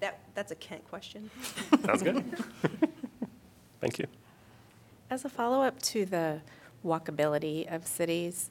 that, 0.01 0.21
that's 0.35 0.51
a 0.51 0.55
Kent 0.57 0.89
question. 0.89 1.31
Sounds 1.85 2.03
good. 2.03 2.25
Thank 3.81 3.99
you. 3.99 4.07
As 5.09 5.25
a 5.25 5.29
follow-up 5.29 5.81
to 5.83 6.05
the 6.05 6.41
walkability 6.85 7.73
of 7.75 7.87
cities, 7.87 8.49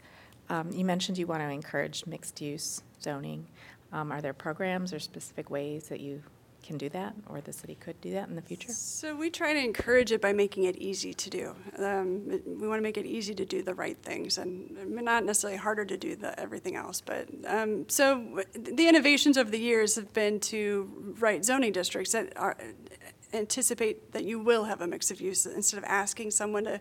um, 0.49 0.71
you 0.71 0.83
mentioned 0.83 1.17
you 1.17 1.27
want 1.27 1.41
to 1.41 1.49
encourage 1.49 2.05
mixed-use 2.05 2.81
zoning. 3.01 3.47
Um, 3.93 4.11
Are 4.11 4.21
there 4.21 4.33
programs 4.33 4.93
or 4.93 4.99
specific 4.99 5.49
ways 5.49 5.87
that 5.87 5.99
you 5.99 6.21
can 6.61 6.77
do 6.77 6.89
that, 6.89 7.15
or 7.29 7.39
the 7.41 7.53
city 7.53 7.75
could 7.79 7.99
do 8.01 8.11
that 8.11 8.27
in 8.27 8.35
the 8.35 8.41
future? 8.41 8.71
So 8.71 9.15
we 9.15 9.29
try 9.29 9.53
to 9.53 9.59
encourage 9.59 10.11
it 10.11 10.21
by 10.21 10.33
making 10.33 10.65
it 10.65 10.75
easy 10.75 11.13
to 11.13 11.29
do. 11.29 11.55
Um, 11.77 12.41
we 12.45 12.67
want 12.67 12.79
to 12.79 12.83
make 12.83 12.97
it 12.97 13.05
easy 13.05 13.33
to 13.33 13.45
do 13.45 13.63
the 13.63 13.73
right 13.73 13.97
things, 14.03 14.37
and 14.37 14.69
not 15.01 15.23
necessarily 15.23 15.57
harder 15.57 15.85
to 15.85 15.97
do 15.97 16.15
the 16.15 16.37
everything 16.37 16.75
else. 16.75 17.01
But 17.01 17.29
um, 17.47 17.87
so 17.87 18.43
the 18.53 18.87
innovations 18.87 19.37
over 19.37 19.49
the 19.49 19.59
years 19.59 19.95
have 19.95 20.13
been 20.13 20.39
to 20.41 21.15
write 21.19 21.45
zoning 21.45 21.71
districts 21.71 22.11
that 22.11 22.33
are 22.37 22.57
anticipate 23.33 24.11
that 24.11 24.23
you 24.23 24.39
will 24.39 24.65
have 24.65 24.81
a 24.81 24.87
mix 24.87 25.11
of 25.11 25.21
use 25.21 25.45
instead 25.45 25.77
of 25.77 25.83
asking 25.85 26.31
someone 26.31 26.63
to 26.65 26.79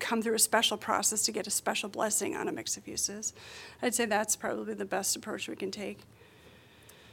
come 0.00 0.22
through 0.22 0.34
a 0.34 0.38
special 0.38 0.76
process 0.76 1.22
to 1.22 1.32
get 1.32 1.46
a 1.46 1.50
special 1.50 1.88
blessing 1.88 2.36
on 2.36 2.48
a 2.48 2.52
mix 2.52 2.76
of 2.76 2.86
uses. 2.88 3.32
I'd 3.82 3.94
say 3.94 4.06
that's 4.06 4.36
probably 4.36 4.74
the 4.74 4.84
best 4.84 5.16
approach 5.16 5.48
we 5.48 5.56
can 5.56 5.70
take. 5.70 6.00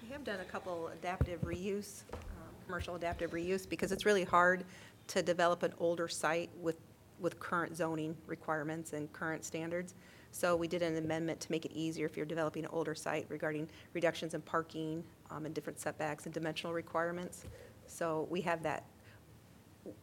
We 0.04 0.12
have 0.12 0.24
done 0.24 0.40
a 0.40 0.46
couple 0.46 0.88
adaptive 0.88 1.42
reuse, 1.42 2.04
um, 2.14 2.20
commercial 2.66 2.96
adaptive 2.96 3.32
reuse, 3.32 3.68
because 3.68 3.92
it's 3.92 4.06
really 4.06 4.24
hard 4.24 4.64
to 5.08 5.22
develop 5.22 5.64
an 5.64 5.74
older 5.80 6.08
site 6.08 6.50
with, 6.60 6.78
with 7.20 7.40
current 7.40 7.76
zoning 7.76 8.16
requirements 8.28 8.94
and 8.94 9.12
current 9.14 9.44
standards. 9.44 9.94
So 10.32 10.56
we 10.56 10.68
did 10.68 10.82
an 10.82 10.98
amendment 10.98 11.42
to 11.42 11.52
make 11.52 11.66
it 11.66 11.74
easier 11.74 12.06
if 12.06 12.16
you're 12.16 12.26
developing 12.26 12.64
an 12.64 12.70
older 12.72 12.96
site 12.96 13.26
regarding 13.28 13.68
reductions 13.94 14.34
in 14.34 14.42
parking 14.42 15.04
um, 15.30 15.46
and 15.46 15.54
different 15.54 15.80
setbacks 15.80 16.26
and 16.26 16.34
dimensional 16.34 16.74
requirements. 16.74 17.46
So 17.92 18.28
we 18.30 18.42
have 18.42 18.64
that, 18.64 18.86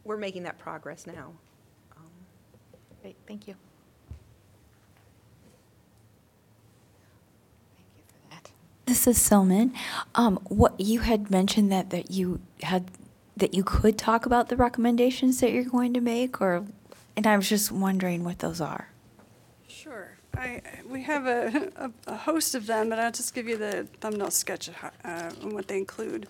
we're 0.04 0.16
making 0.16 0.42
that 0.44 0.58
progress 0.58 1.06
now. 1.06 1.32
Um, 1.96 2.04
Great, 3.02 3.16
thank 3.26 3.48
you. 3.48 3.54
This 8.88 9.06
is 9.06 9.18
Silman. 9.18 9.74
Um, 10.14 10.38
what 10.48 10.80
you 10.80 11.00
had 11.00 11.30
mentioned 11.30 11.70
that 11.70 11.90
that 11.90 12.10
you 12.10 12.40
had 12.62 12.90
that 13.36 13.52
you 13.52 13.62
could 13.62 13.98
talk 13.98 14.24
about 14.24 14.48
the 14.48 14.56
recommendations 14.56 15.40
that 15.40 15.52
you're 15.52 15.64
going 15.64 15.92
to 15.92 16.00
make, 16.00 16.40
or 16.40 16.64
and 17.14 17.26
I 17.26 17.36
was 17.36 17.50
just 17.50 17.70
wondering 17.70 18.24
what 18.24 18.38
those 18.38 18.62
are. 18.62 18.88
I, 20.38 20.62
we 20.88 21.02
have 21.02 21.26
a, 21.26 21.70
a, 21.76 21.90
a 22.06 22.16
host 22.16 22.54
of 22.54 22.66
them, 22.66 22.90
but 22.90 23.00
I'll 23.00 23.10
just 23.10 23.34
give 23.34 23.48
you 23.48 23.56
the 23.56 23.88
thumbnail 24.00 24.30
sketch 24.30 24.68
of 24.68 24.74
how- 24.74 24.92
uh, 25.04 25.30
on 25.42 25.52
what 25.52 25.66
they 25.66 25.78
include. 25.78 26.28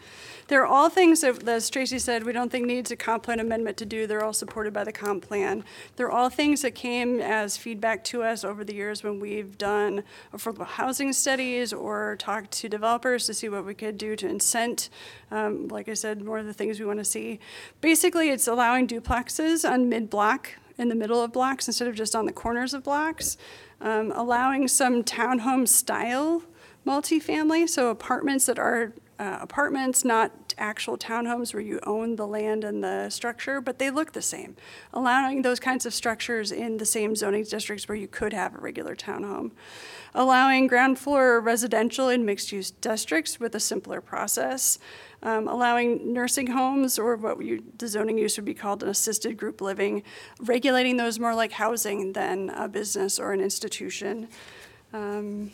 They're 0.49 0.65
all 0.65 0.89
things 0.89 1.21
that, 1.21 1.47
as 1.47 1.69
Tracy 1.69 1.99
said, 1.99 2.25
we 2.25 2.33
don't 2.33 2.51
think 2.51 2.67
needs 2.67 2.91
a 2.91 2.97
comp 2.97 3.25
plan 3.25 3.39
amendment 3.39 3.77
to 3.77 3.85
do. 3.85 4.07
They're 4.07 4.25
all 4.25 4.33
supported 4.33 4.73
by 4.73 4.85
the 4.85 4.93
comp 4.93 5.29
plan. 5.29 5.63
They're 5.97 6.11
all 6.11 6.31
things 6.31 6.63
that 6.63 6.75
came 6.75 7.21
as 7.21 7.59
feedback 7.59 8.03
to 8.05 8.23
us 8.23 8.45
over 8.45 8.65
the 8.65 8.75
years 8.75 9.03
when 9.03 9.21
we've 9.21 9.59
done 9.59 10.05
affordable 10.33 10.67
housing 10.67 11.13
studies 11.13 11.75
or 11.75 12.17
talked 12.19 12.51
to 12.53 12.69
developers 12.71 13.27
to 13.27 13.35
see 13.35 13.51
what 13.51 13.67
we 13.67 13.75
could 13.75 13.99
do 13.99 14.17
to 14.17 14.27
incent, 14.27 14.89
um, 15.31 15.69
like 15.69 15.87
I 15.87 15.95
said, 15.95 16.23
more 16.23 16.39
of 16.39 16.47
the 16.47 16.55
things 16.55 16.81
we 16.81 16.87
want 16.87 16.99
to 16.99 17.05
see. 17.05 17.41
Basically, 17.83 18.31
it's 18.31 18.49
allowing 18.49 18.89
duplexes 18.89 19.69
on 19.71 19.91
mid-block 19.91 20.55
in 20.79 20.89
the 20.89 20.95
middle 20.95 21.23
of 21.23 21.33
blocks 21.33 21.67
instead 21.67 21.89
of 21.89 21.95
just 21.95 22.15
on 22.15 22.25
the 22.25 22.33
corners 22.33 22.73
of 22.73 22.85
blocks, 22.85 23.37
um, 23.81 24.13
allowing 24.15 24.69
some 24.69 25.03
townhome 25.03 25.69
style 25.69 26.43
multifamily, 26.87 27.69
so 27.69 27.91
apartments 27.91 28.47
that 28.47 28.59
are 28.59 28.93
uh, 29.19 29.39
apartments, 29.41 30.05
not 30.05 30.55
actual 30.59 30.97
townhomes 30.97 31.53
where 31.53 31.63
you 31.63 31.81
own 31.85 32.17
the 32.17 32.27
land 32.27 32.63
and 32.63 32.85
the 32.85 33.11
structure, 33.11 33.61
but 33.61 33.79
they 33.79 33.91
look 33.91 34.13
the 34.13 34.23
same. 34.23 34.57
Allowing 34.93 35.43
those 35.43 35.59
kinds 35.59 35.85
of 35.85 35.93
structures 35.93 36.53
in 36.53 36.77
the 36.77 36.87
same 36.87 37.17
zoning 37.17 37.45
districts 37.45 37.89
where 37.89 37.97
you 37.97 38.07
could 38.07 38.33
have 38.33 38.55
a 38.55 38.59
regular 38.59 38.95
townhome. 38.95 39.51
Allowing 40.15 40.67
ground 40.69 40.99
floor 40.99 41.41
residential 41.41 42.09
in 42.09 42.25
mixed 42.25 42.53
use 42.53 42.71
districts 42.71 43.41
with 43.41 43.55
a 43.55 43.61
simpler 43.61 44.01
process 44.01 44.79
um, 45.23 45.49
allowing 45.49 46.13
nursing 46.13 46.49
homes, 46.49 46.99
or 46.99 47.17
what 47.17 47.43
you, 47.45 47.63
the 47.79 47.89
zoning 47.89 48.19
use 48.19 48.37
would 48.37 48.45
be 48.45 48.55
called 48.55 48.83
an 48.83 48.89
assisted 48.89 49.37
group 49.37 49.61
living, 49.61 50.03
regulating 50.41 50.97
those 50.97 51.19
more 51.19 51.35
like 51.35 51.53
housing 51.53 52.13
than 52.13 52.51
a 52.51 52.69
business 52.69 53.19
or 53.19 53.33
an 53.33 53.41
institution. 53.41 54.29
Um, 54.93 55.51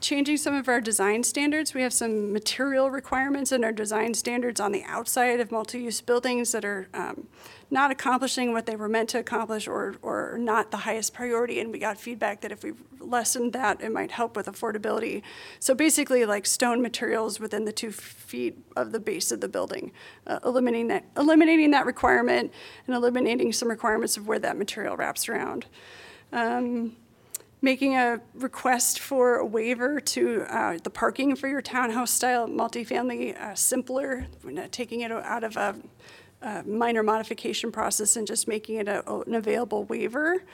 changing 0.00 0.36
some 0.36 0.54
of 0.54 0.68
our 0.68 0.80
design 0.80 1.22
standards. 1.22 1.74
We 1.74 1.82
have 1.82 1.92
some 1.92 2.32
material 2.32 2.90
requirements 2.90 3.52
in 3.52 3.64
our 3.64 3.72
design 3.72 4.14
standards 4.14 4.60
on 4.60 4.72
the 4.72 4.82
outside 4.84 5.40
of 5.40 5.50
multi-use 5.50 6.00
buildings 6.00 6.52
that 6.52 6.64
are 6.64 6.88
um, 6.94 7.26
not 7.70 7.90
accomplishing 7.90 8.52
what 8.52 8.66
they 8.66 8.76
were 8.76 8.88
meant 8.88 9.08
to 9.10 9.18
accomplish 9.18 9.66
or, 9.66 9.96
or 10.02 10.36
not 10.38 10.70
the 10.70 10.78
highest 10.78 11.14
priority. 11.14 11.60
And 11.60 11.72
we 11.72 11.78
got 11.78 11.98
feedback 11.98 12.40
that 12.42 12.52
if 12.52 12.62
we 12.62 12.72
lessened 13.00 13.52
that, 13.52 13.80
it 13.80 13.92
might 13.92 14.10
help 14.10 14.36
with 14.36 14.46
affordability. 14.46 15.22
So 15.60 15.74
basically, 15.74 16.24
like 16.24 16.46
stone 16.46 16.80
materials 16.82 17.40
within 17.40 17.64
the 17.64 17.72
two 17.72 17.90
feet 17.90 18.58
of 18.76 18.92
the 18.92 19.00
base 19.00 19.30
of 19.32 19.40
the 19.40 19.48
building, 19.48 19.92
uh, 20.26 20.40
eliminating 20.44 20.88
that, 20.88 21.04
eliminating 21.16 21.70
that 21.72 21.86
requirement 21.86 22.52
and 22.86 22.96
eliminating 22.96 23.52
some 23.52 23.68
requirements 23.68 24.16
of 24.16 24.26
where 24.26 24.38
that 24.38 24.56
material 24.56 24.96
wraps 24.96 25.28
around. 25.28 25.66
Um, 26.32 26.96
making 27.64 27.96
a 27.96 28.20
request 28.34 29.00
for 29.00 29.36
a 29.36 29.46
waiver 29.46 29.98
to 29.98 30.42
uh, 30.50 30.76
the 30.84 30.90
parking 30.90 31.34
for 31.34 31.48
your 31.48 31.62
townhouse 31.62 32.10
style 32.10 32.46
multifamily 32.46 33.34
uh, 33.40 33.54
simpler, 33.54 34.26
taking 34.70 35.00
it 35.00 35.10
out 35.10 35.42
of 35.42 35.56
a, 35.56 35.74
minor 36.66 37.02
modification 37.02 37.72
process 37.72 38.16
and 38.16 38.26
just 38.26 38.46
making 38.46 38.76
it 38.76 38.88
a, 38.88 39.02
an 39.22 39.34
available 39.34 39.84
waiver. 39.84 40.44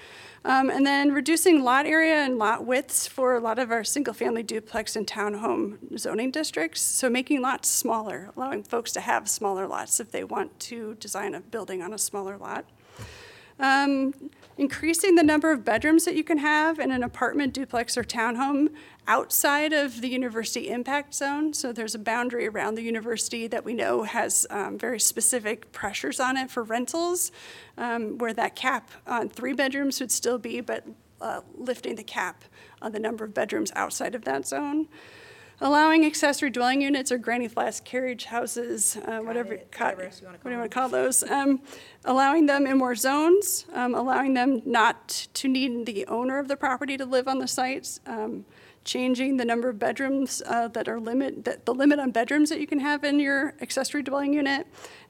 Um, 0.44 0.70
and 0.70 0.86
then 0.86 1.12
reducing 1.12 1.62
lot 1.62 1.84
area 1.84 2.14
and 2.14 2.38
lot 2.38 2.64
widths 2.64 3.06
for 3.06 3.34
a 3.34 3.40
lot 3.40 3.58
of 3.58 3.70
our 3.70 3.84
single 3.84 4.14
family 4.14 4.42
duplex 4.42 4.96
and 4.96 5.06
townhome 5.06 5.98
zoning 5.98 6.30
districts. 6.30 6.80
So 6.80 7.10
making 7.10 7.42
lots 7.42 7.68
smaller, 7.68 8.30
allowing 8.36 8.62
folks 8.62 8.92
to 8.92 9.00
have 9.00 9.28
smaller 9.28 9.66
lots 9.66 10.00
if 10.00 10.10
they 10.10 10.24
want 10.24 10.58
to 10.60 10.94
design 10.94 11.34
a 11.34 11.40
building 11.40 11.82
on 11.82 11.92
a 11.92 11.98
smaller 11.98 12.38
lot. 12.38 12.64
Um, 13.58 14.14
increasing 14.60 15.14
the 15.14 15.22
number 15.22 15.50
of 15.50 15.64
bedrooms 15.64 16.04
that 16.04 16.14
you 16.14 16.22
can 16.22 16.36
have 16.36 16.78
in 16.78 16.90
an 16.90 17.02
apartment, 17.02 17.54
duplex, 17.54 17.96
or 17.96 18.04
townhome 18.04 18.68
outside 19.08 19.72
of 19.72 20.02
the 20.02 20.08
university 20.08 20.68
impact 20.68 21.14
zone. 21.14 21.54
So 21.54 21.72
there's 21.72 21.94
a 21.94 21.98
boundary 21.98 22.46
around 22.46 22.74
the 22.74 22.82
university 22.82 23.46
that 23.46 23.64
we 23.64 23.72
know 23.72 24.02
has 24.02 24.46
um, 24.50 24.76
very 24.78 25.00
specific 25.00 25.72
pressures 25.72 26.20
on 26.20 26.36
it 26.36 26.50
for 26.50 26.62
rentals, 26.62 27.32
um, 27.78 28.18
where 28.18 28.34
that 28.34 28.54
cap 28.54 28.90
on 29.06 29.30
three 29.30 29.54
bedrooms 29.54 29.98
would 29.98 30.12
still 30.12 30.36
be, 30.36 30.60
but 30.60 30.86
uh, 31.22 31.40
lifting 31.54 31.94
the 31.96 32.04
cap 32.04 32.44
on 32.82 32.92
the 32.92 33.00
number 33.00 33.24
of 33.24 33.32
bedrooms 33.32 33.72
outside 33.74 34.14
of 34.14 34.26
that 34.26 34.46
zone 34.46 34.88
allowing 35.60 36.06
accessory 36.06 36.50
dwelling 36.50 36.80
units 36.80 37.12
or 37.12 37.18
granny 37.18 37.48
flats, 37.48 37.80
carriage 37.80 38.24
houses, 38.24 38.96
uh, 39.06 39.18
whatever, 39.18 39.58
co- 39.70 39.94
what 39.94 40.42
do 40.42 40.50
you 40.50 40.58
want 40.58 40.70
to 40.70 40.74
call 40.74 40.88
those? 40.88 41.22
Um, 41.24 41.60
allowing 42.04 42.46
them 42.46 42.66
in 42.66 42.78
more 42.78 42.94
zones, 42.94 43.66
um, 43.74 43.94
allowing 43.94 44.34
them 44.34 44.62
not 44.64 45.08
to 45.34 45.48
need 45.48 45.86
the 45.86 46.06
owner 46.06 46.38
of 46.38 46.48
the 46.48 46.56
property 46.56 46.96
to 46.96 47.04
live 47.04 47.28
on 47.28 47.38
the 47.38 47.48
sites, 47.48 48.00
um, 48.06 48.44
changing 48.84 49.36
the 49.36 49.44
number 49.44 49.68
of 49.68 49.78
bedrooms 49.78 50.42
uh, 50.46 50.68
that 50.68 50.88
are 50.88 50.98
limit, 50.98 51.44
that 51.44 51.66
the 51.66 51.74
limit 51.74 51.98
on 51.98 52.10
bedrooms 52.10 52.48
that 52.48 52.60
you 52.60 52.66
can 52.66 52.80
have 52.80 53.04
in 53.04 53.20
your 53.20 53.54
accessory 53.60 54.02
dwelling 54.02 54.32
unit, 54.32 54.66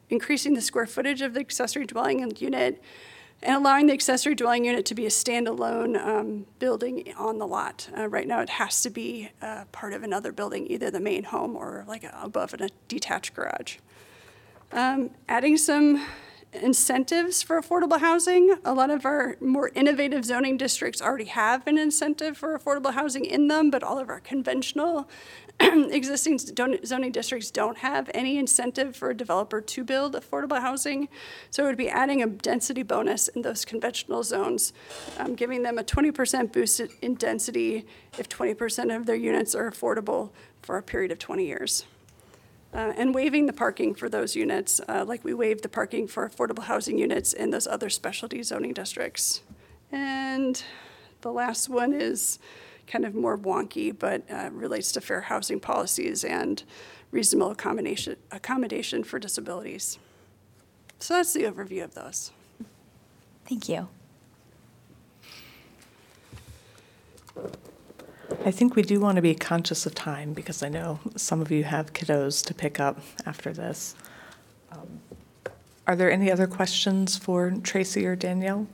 increasing 0.09 0.55
the 0.55 0.61
square 0.61 0.87
footage 0.87 1.23
of 1.23 1.35
the 1.35 1.41
accessory 1.41 1.87
dwelling 1.87 2.29
unit, 2.39 2.83
and 3.43 3.57
allowing 3.57 3.87
the 3.87 3.93
accessory 3.93 4.35
dwelling 4.35 4.65
unit 4.65 4.85
to 4.87 4.95
be 4.95 5.07
a 5.07 5.11
standalone 5.11 5.99
um, 5.99 6.47
building 6.59 7.13
on 7.17 7.39
the 7.39 7.47
lot. 7.47 7.89
Uh, 7.97 8.09
right 8.09 8.27
now, 8.27 8.41
it 8.41 8.51
has 8.51 8.83
to 8.83 8.91
be 8.91 9.31
uh, 9.41 9.65
part 9.73 9.93
of 9.93 10.03
another 10.03 10.33
building, 10.33 10.67
either 10.67 10.91
the 10.91 11.01
main 11.01 11.25
home 11.25 11.57
or 11.57 11.85
like 11.89 12.05
above 12.13 12.53
in 12.55 12.63
a 12.63 12.69
detached 12.89 13.35
garage. 13.35 13.79
Um, 14.73 15.11
adding 15.29 15.57
some 15.57 16.07
incentives 16.53 17.43
for 17.43 17.61
affordable 17.61 18.01
housing. 18.01 18.57
A 18.65 18.75
lot 18.75 18.91
of 18.91 19.05
our 19.05 19.37
more 19.41 19.71
innovative 19.75 20.25
zoning 20.25 20.57
districts 20.57 21.01
already 21.01 21.27
have 21.27 21.67
an 21.67 21.79
incentive 21.79 22.37
for 22.37 22.59
affordable 22.59 22.93
housing 22.93 23.25
in 23.25 23.49
them, 23.49 23.71
but 23.71 23.83
all 23.83 23.99
of 23.99 24.09
our 24.09 24.21
conventional 24.21 25.09
existing 25.91 26.39
zoning 26.39 27.13
districts 27.13 27.51
don't 27.51 27.79
have 27.79 28.11
any 28.15 28.39
incentive 28.39 28.97
for 28.97 29.11
a 29.11 29.17
developer 29.17 29.61
to 29.61 29.85
build 29.85 30.15
affordable 30.15 30.61
housing. 30.61 31.09
So 31.51 31.65
it 31.65 31.67
would 31.67 31.77
be 31.77 31.91
adding 31.91 32.23
a 32.23 32.27
density 32.27 32.83
bonus 32.83 33.29
in 33.29 33.43
those 33.43 33.67
conventional 33.67 34.23
zones, 34.23 34.73
um, 35.19 35.35
giving 35.35 35.63
them 35.63 35.79
a 35.79 35.85
20% 35.85 36.53
boost 36.53 36.81
in 37.03 37.15
density 37.15 37.85
if 38.19 38.29
20% 38.29 38.97
of 38.97 39.05
their 39.05 39.17
units 39.17 39.55
are 39.55 39.71
affordable 39.71 40.31
for 40.63 40.79
a 40.79 40.83
period 40.83 41.13
of 41.13 41.19
20 41.19 41.45
years. 41.45 41.85
Uh, 42.73 42.93
and 42.97 43.15
waiving 43.15 43.47
the 43.47 43.53
parking 43.53 43.95
for 43.95 44.09
those 44.09 44.37
units, 44.37 44.81
uh, 44.89 45.05
like 45.05 45.25
we 45.25 45.35
waived 45.35 45.63
the 45.63 45.69
parking 45.69 46.07
for 46.07 46.29
affordable 46.29 46.63
housing 46.63 46.97
units 46.97 47.33
in 47.33 47.51
those 47.51 47.67
other 47.67 47.91
specialty 47.91 48.43
zoning 48.43 48.73
districts. 48.73 49.43
And 49.93 50.63
the 51.21 51.33
last 51.33 51.69
one 51.69 51.93
is 51.93 52.39
kind 52.91 53.05
of 53.05 53.15
more 53.15 53.39
wonky, 53.39 53.97
but 53.97 54.23
uh, 54.31 54.51
relates 54.53 54.91
to 54.93 55.01
fair 55.01 55.21
housing 55.21 55.61
policies 55.61 56.25
and 56.25 56.65
reasonable 57.13 57.53
accommodation, 57.53 58.17
accommodation 58.33 59.05
for 59.05 59.19
disabilities. 59.19 59.99
So 60.99 61.15
that's 61.15 61.33
the 61.33 61.45
overview 61.45 61.85
of 61.85 61.95
those. 61.95 62.33
Thank 63.47 63.69
you. 63.69 63.89
I 68.45 68.51
think 68.51 68.75
we 68.75 68.83
do 68.83 69.01
want 69.01 69.17
to 69.17 69.23
be 69.23 69.35
conscious 69.35 69.87
of 69.87 69.95
time 69.95 70.33
because 70.33 70.63
I 70.63 70.69
know 70.69 70.99
some 71.17 71.41
of 71.41 71.51
you 71.51 71.65
have 71.65 71.93
kiddos 71.93 72.45
to 72.47 72.55
pick 72.55 72.81
up 72.81 73.01
after 73.25 73.53
this. 73.53 73.95
Um, 74.73 75.01
Are 75.87 75.97
there 75.97 76.11
any 76.11 76.31
other 76.31 76.47
questions 76.47 77.17
for 77.17 77.53
Tracy 77.63 78.07
or 78.07 78.17
Danielle? 78.17 78.67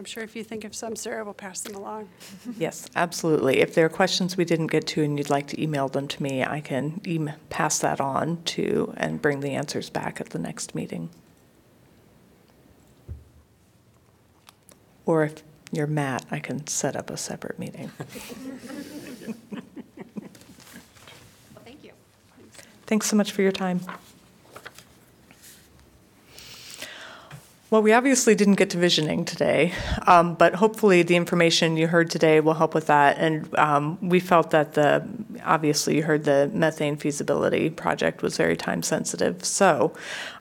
I'm 0.00 0.06
sure 0.06 0.22
if 0.22 0.34
you 0.34 0.42
think 0.42 0.64
of 0.64 0.74
some, 0.74 0.96
Sarah 0.96 1.26
will 1.26 1.34
pass 1.34 1.60
them 1.60 1.74
along. 1.74 2.08
Yes, 2.56 2.88
absolutely. 2.96 3.60
If 3.60 3.74
there 3.74 3.84
are 3.84 3.90
questions 3.90 4.34
we 4.34 4.46
didn't 4.46 4.68
get 4.68 4.86
to 4.86 5.02
and 5.02 5.18
you'd 5.18 5.28
like 5.28 5.46
to 5.48 5.62
email 5.62 5.88
them 5.88 6.08
to 6.08 6.22
me, 6.22 6.42
I 6.42 6.62
can 6.62 7.02
em- 7.04 7.32
pass 7.50 7.78
that 7.80 8.00
on 8.00 8.42
to 8.44 8.94
and 8.96 9.20
bring 9.20 9.40
the 9.40 9.50
answers 9.50 9.90
back 9.90 10.18
at 10.18 10.30
the 10.30 10.38
next 10.38 10.74
meeting. 10.74 11.10
Or 15.04 15.24
if 15.24 15.42
you're 15.70 15.86
Matt, 15.86 16.24
I 16.30 16.38
can 16.38 16.66
set 16.66 16.96
up 16.96 17.10
a 17.10 17.18
separate 17.18 17.58
meeting. 17.58 17.90
Well, 19.52 19.62
thank 21.64 21.84
you. 21.84 21.92
Thanks 22.86 23.06
so 23.06 23.16
much 23.16 23.32
for 23.32 23.42
your 23.42 23.52
time. 23.52 23.80
Well, 27.70 27.82
we 27.82 27.92
obviously 27.92 28.34
didn't 28.34 28.56
get 28.56 28.70
to 28.70 28.78
visioning 28.78 29.24
today, 29.24 29.72
um, 30.08 30.34
but 30.34 30.56
hopefully 30.56 31.04
the 31.04 31.14
information 31.14 31.76
you 31.76 31.86
heard 31.86 32.10
today 32.10 32.40
will 32.40 32.54
help 32.54 32.74
with 32.74 32.88
that. 32.88 33.16
And 33.18 33.56
um, 33.56 33.96
we 34.00 34.18
felt 34.18 34.50
that 34.50 34.74
the, 34.74 35.06
obviously 35.44 35.96
you 35.96 36.02
heard 36.02 36.24
the 36.24 36.50
methane 36.52 36.96
feasibility 36.96 37.70
project 37.70 38.22
was 38.22 38.36
very 38.36 38.56
time 38.56 38.82
sensitive. 38.82 39.44
So 39.44 39.94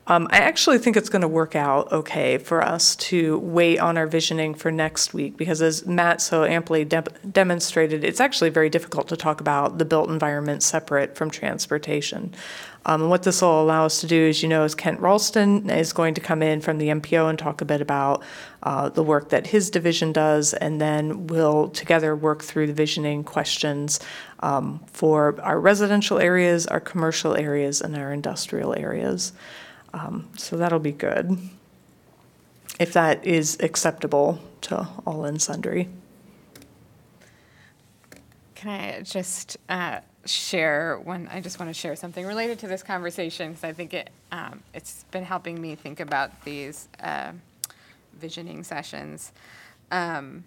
um, 0.07 0.27
I 0.31 0.39
actually 0.39 0.79
think 0.79 0.97
it's 0.97 1.07
going 1.07 1.21
to 1.21 1.27
work 1.27 1.55
out 1.55 1.91
okay 1.91 2.39
for 2.39 2.63
us 2.63 2.95
to 2.95 3.37
wait 3.37 3.77
on 3.77 3.95
our 3.95 4.07
visioning 4.07 4.55
for 4.55 4.71
next 4.71 5.13
week 5.13 5.37
because 5.37 5.61
as 5.61 5.85
Matt 5.85 6.21
so 6.21 6.45
amply 6.45 6.83
de- 6.83 7.03
demonstrated, 7.31 8.03
it's 8.03 8.19
actually 8.19 8.49
very 8.49 8.71
difficult 8.71 9.07
to 9.09 9.15
talk 9.15 9.39
about 9.39 9.77
the 9.77 9.85
built 9.85 10.09
environment 10.09 10.63
separate 10.63 11.15
from 11.15 11.29
transportation. 11.29 12.33
Um, 12.89 13.01
and 13.01 13.09
what 13.11 13.21
this 13.21 13.43
will 13.43 13.61
allow 13.61 13.85
us 13.85 14.01
to 14.01 14.07
do, 14.07 14.29
as 14.29 14.41
you 14.41 14.49
know, 14.49 14.63
is 14.63 14.73
Kent 14.73 14.99
Ralston 14.99 15.69
is 15.69 15.93
going 15.93 16.15
to 16.15 16.21
come 16.21 16.41
in 16.41 16.59
from 16.59 16.79
the 16.79 16.87
MPO 16.87 17.29
and 17.29 17.37
talk 17.37 17.61
a 17.61 17.65
bit 17.65 17.81
about 17.81 18.23
uh, 18.63 18.89
the 18.89 19.03
work 19.03 19.29
that 19.29 19.45
his 19.45 19.69
division 19.69 20.11
does, 20.11 20.55
and 20.55 20.81
then 20.81 21.27
we'll 21.27 21.69
together 21.69 22.15
work 22.15 22.41
through 22.41 22.65
the 22.65 22.73
visioning 22.73 23.23
questions 23.23 23.99
um, 24.39 24.83
for 24.91 25.39
our 25.41 25.59
residential 25.59 26.17
areas, 26.17 26.65
our 26.65 26.79
commercial 26.79 27.35
areas, 27.35 27.79
and 27.79 27.95
our 27.95 28.11
industrial 28.11 28.73
areas. 28.75 29.33
Um, 29.93 30.27
So 30.35 30.57
that'll 30.57 30.79
be 30.79 30.91
good, 30.91 31.37
if 32.79 32.91
that 32.93 33.23
is 33.23 33.55
acceptable 33.59 34.39
to 34.61 34.87
all 35.05 35.25
and 35.25 35.39
sundry. 35.39 35.89
Can 38.55 38.71
I 38.71 39.01
just 39.03 39.57
uh, 39.69 39.99
share 40.25 40.99
when 41.03 41.27
I 41.27 41.41
just 41.41 41.59
want 41.59 41.69
to 41.69 41.73
share 41.73 41.95
something 41.95 42.25
related 42.25 42.59
to 42.59 42.67
this 42.67 42.83
conversation 42.83 43.49
because 43.49 43.63
I 43.63 43.73
think 43.73 43.93
it 43.93 44.09
um, 44.31 44.61
it's 44.73 45.05
been 45.11 45.23
helping 45.23 45.59
me 45.59 45.75
think 45.75 45.99
about 45.99 46.43
these 46.43 46.87
uh, 47.01 47.31
visioning 48.19 48.63
sessions. 48.63 49.31
Um, 49.91 50.43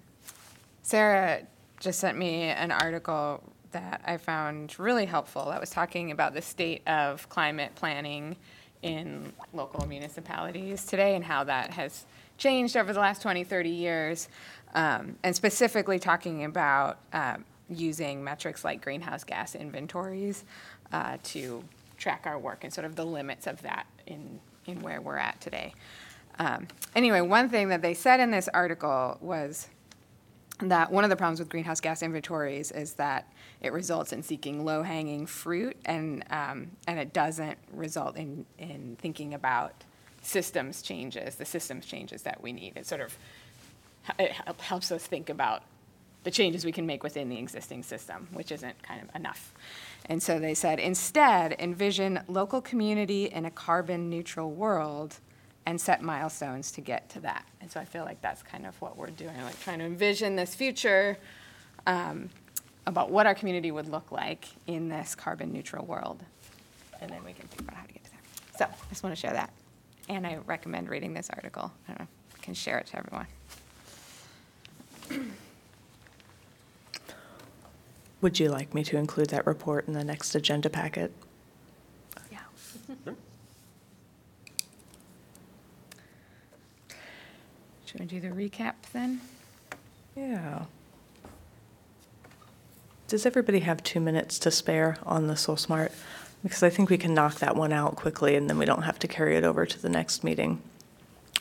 Sarah 0.82 1.43
just 1.81 1.99
sent 1.99 2.19
me 2.19 2.44
an 2.44 2.70
article 2.70 3.43
that 3.73 4.03
I 4.07 4.19
found 4.19 4.78
really 4.78 5.07
helpful 5.07 5.47
that 5.47 5.59
was 5.59 5.70
talking 5.70 6.11
about 6.11 6.35
the 6.35 6.43
state 6.43 6.86
of 6.86 7.28
climate 7.28 7.73
planning 7.74 8.36
in 8.82 9.32
local 9.53 9.86
municipalities 9.86 10.85
today 10.85 11.15
and 11.15 11.24
how 11.24 11.44
that 11.44 11.70
has 11.70 12.05
changed 12.36 12.77
over 12.77 12.93
the 12.93 13.01
last 13.01 13.23
20, 13.23 13.44
30 13.44 13.70
years, 13.70 14.28
um, 14.74 15.16
and 15.23 15.35
specifically 15.35 15.99
talking 15.99 16.44
about 16.44 16.99
um, 17.12 17.44
using 17.74 18.23
metrics 18.23 18.65
like 18.65 18.82
greenhouse 18.82 19.24
gas 19.24 19.55
inventories 19.55 20.44
uh, 20.93 21.16
to 21.23 21.65
track 21.99 22.23
our 22.27 22.39
work 22.39 22.65
and 22.65 22.73
sort 22.73 22.85
of 22.85 22.97
the 22.97 23.05
limits 23.05 23.47
of 23.47 23.62
that 23.62 23.86
in, 24.07 24.40
in 24.66 24.81
where 24.81 25.01
we're 25.01 25.16
at 25.16 25.40
today. 25.40 25.73
Um, 26.39 26.66
anyway, 26.94 27.20
one 27.20 27.49
thing 27.49 27.69
that 27.69 27.82
they 27.82 27.94
said 27.94 28.20
in 28.20 28.31
this 28.31 28.49
article 28.49 29.19
was 29.20 29.69
that 30.59 30.90
one 30.90 31.05
of 31.05 31.11
the 31.11 31.16
problems 31.16 31.40
with 31.40 31.49
greenhouse 31.49 31.81
gas 31.81 32.03
inventories 32.03 32.70
is 32.70 32.94
that 32.94 33.31
it 33.61 33.73
results 33.73 34.12
in 34.12 34.23
seeking 34.23 34.65
low-hanging 34.65 35.27
fruit 35.27 35.77
and, 35.85 36.24
um, 36.31 36.70
and 36.86 36.99
it 36.99 37.12
doesn't 37.12 37.59
result 37.73 38.16
in, 38.16 38.47
in 38.59 38.97
thinking 39.01 39.35
about 39.35 39.73
systems 40.23 40.82
changes, 40.82 41.35
the 41.36 41.44
systems 41.44 41.85
changes 41.85 42.23
that 42.23 42.40
we 42.43 42.53
need. 42.53 42.77
It 42.77 42.86
sort 42.86 43.01
of, 43.01 43.16
it 44.19 44.32
helps 44.59 44.93
us 44.93 45.05
think 45.05 45.28
about 45.28 45.62
the 46.24 46.31
changes 46.31 46.65
we 46.65 46.73
can 46.73 46.86
make 46.86 47.03
within 47.03 47.28
the 47.28 47.39
existing 47.39 47.82
system, 47.82 48.28
which 48.32 48.53
isn't 48.53 48.81
kind 48.82 49.03
of 49.03 49.15
enough. 49.15 49.53
And 50.07 50.23
so 50.23 50.39
they 50.39 50.55
said, 50.55 50.78
instead, 50.78 51.57
envision 51.59 52.20
local 52.28 52.61
community 52.61 53.27
in 53.27 53.44
a 53.44 53.51
carbon 53.51 54.09
neutral 54.09 54.51
world 54.51 55.19
and 55.66 55.81
set 55.81 56.03
milestones 56.03 56.73
to 56.73 56.81
get 56.81 57.09
to 57.11 57.20
that. 57.20 57.47
And 57.61 57.70
so 57.70 57.78
I 57.78 57.85
feel 57.85 58.05
like 58.05 58.20
that's 58.20 58.43
kind 58.43 58.66
of 58.66 58.81
what 58.81 58.97
we're 58.97 59.11
doing, 59.11 59.40
like 59.43 59.61
trying 59.61 59.78
to 59.78 59.85
envision 59.85 60.35
this 60.36 60.55
future 60.55 61.16
um, 61.86 62.31
about 62.86 63.11
what 63.11 63.27
our 63.27 63.35
community 63.35 63.70
would 63.70 63.89
look 63.89 64.11
like 64.11 64.47
in 64.66 64.89
this 64.89 65.15
carbon 65.15 65.53
neutral 65.53 65.86
world. 65.86 66.24
And 67.01 67.11
then 67.11 67.24
we 67.24 67.32
can 67.32 67.47
think 67.49 67.62
about 67.62 67.77
how 67.77 67.86
to 67.86 67.93
get 67.93 68.05
to 68.05 68.11
there. 68.11 68.20
So 68.59 68.65
I 68.65 68.89
just 68.89 69.03
want 69.03 69.15
to 69.15 69.20
share 69.20 69.32
that. 69.32 69.53
And 70.09 70.27
I 70.27 70.39
recommend 70.47 70.89
reading 70.89 71.15
this 71.15 71.31
article. 71.31 71.73
I 71.89 71.93
know, 71.93 72.09
I 72.35 72.43
can 72.43 72.55
share 72.55 72.78
it 72.78 72.86
to 72.89 72.99
everyone. 72.99 73.27
Would 78.23 78.39
you 78.39 78.49
like 78.51 78.73
me 78.73 78.85
to 78.85 78.97
include 78.97 79.31
that 79.31 79.47
report 79.49 79.89
in 79.89 79.94
the 79.94 80.05
next 80.05 80.36
agenda 80.36 80.70
packet? 80.70 81.12
Yeah. 82.31 82.39
Should 87.85 88.01
we 88.01 88.07
do 88.07 88.20
the 88.20 88.28
recap 88.28 88.74
then? 88.93 89.20
Yeah. 90.16 90.66
Does 93.09 93.27
everybody 93.27 93.59
have 93.61 93.82
two 93.82 93.99
minutes 93.99 94.39
to 94.39 94.53
spare 94.53 94.99
on 95.05 95.27
the 95.27 95.35
SolSmart? 95.35 95.90
Because 96.44 96.62
I 96.62 96.70
think 96.70 96.90
we 96.90 96.99
can 96.99 97.15
knock 97.15 97.40
that 97.40 97.57
one 97.57 97.73
out 97.73 97.97
quickly 97.97 98.36
and 98.36 98.49
then 98.49 98.57
we 98.57 98.65
don't 98.65 98.82
have 98.82 99.01
to 99.01 99.09
carry 99.09 99.36
it 99.36 99.43
over 99.43 99.66
to 99.66 99.82
the 99.82 99.89
next 99.89 100.23
meeting. 100.23 100.62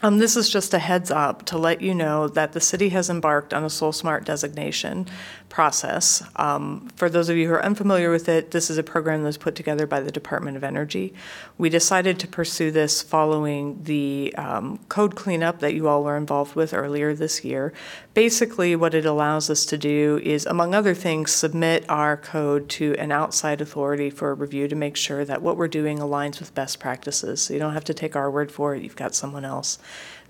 Um, 0.04 0.18
this 0.18 0.36
is 0.36 0.50
just 0.50 0.74
a 0.74 0.80
heads 0.80 1.12
up 1.12 1.46
to 1.46 1.60
let 1.60 1.82
you 1.82 1.94
know 1.94 2.28
that 2.28 2.54
the 2.54 2.60
city 2.60 2.90
has 2.90 3.08
embarked 3.08 3.54
on 3.54 3.64
a 3.64 3.68
SolSmart 3.68 4.26
designation 4.26 5.08
process. 5.52 6.24
Um, 6.38 6.90
for 6.96 7.10
those 7.10 7.28
of 7.28 7.36
you 7.36 7.48
who 7.50 7.54
are 7.54 7.64
unfamiliar 7.64 8.10
with 8.10 8.30
it, 8.30 8.52
this 8.52 8.70
is 8.70 8.78
a 8.78 8.84
program 8.84 9.22
that 9.22 9.28
was 9.28 9.38
put 9.38 9.54
together 9.54 9.86
by 9.86 10.00
the 10.00 10.10
Department 10.10 10.56
of 10.56 10.64
Energy. 10.64 11.14
We 11.58 11.70
decided 11.70 12.20
to 12.20 12.28
pursue 12.28 12.72
this 12.72 13.02
following 13.02 13.84
the 13.84 14.34
um, 14.38 14.80
code 14.88 15.16
cleanup 15.16 15.60
that 15.60 15.74
you 15.74 15.90
all 15.90 16.04
were 16.04 16.16
involved 16.16 16.56
with 16.56 16.74
earlier 16.74 17.14
this 17.14 17.44
year. 17.44 17.74
Basically, 18.14 18.78
what 18.78 18.94
it 18.94 19.06
allows 19.06 19.50
us 19.50 19.66
to 19.66 19.78
do 19.78 20.22
is, 20.24 20.46
among 20.46 20.74
other 20.74 20.94
things, 20.94 21.32
submit 21.32 21.86
our 21.90 22.16
code 22.16 22.70
to 22.70 22.96
an 22.98 23.12
outside 23.12 23.60
authority 23.60 24.10
for 24.10 24.34
review 24.34 24.70
to 24.70 24.76
make 24.76 24.96
sure 24.96 25.26
that 25.26 25.42
what 25.42 25.58
we're 25.58 25.68
doing 25.68 26.00
aligns 26.00 26.40
with 26.40 26.56
best 26.56 26.80
practices. 26.80 27.42
So 27.42 27.54
you 27.54 27.60
don't 27.60 27.74
have 27.74 27.84
to 27.86 27.94
take 27.94 28.16
our 28.16 28.32
word 28.32 28.54
for 28.54 28.74
it, 28.74 28.84
you've 28.84 28.96
got 28.96 29.14
someone 29.14 29.44
else 29.44 29.80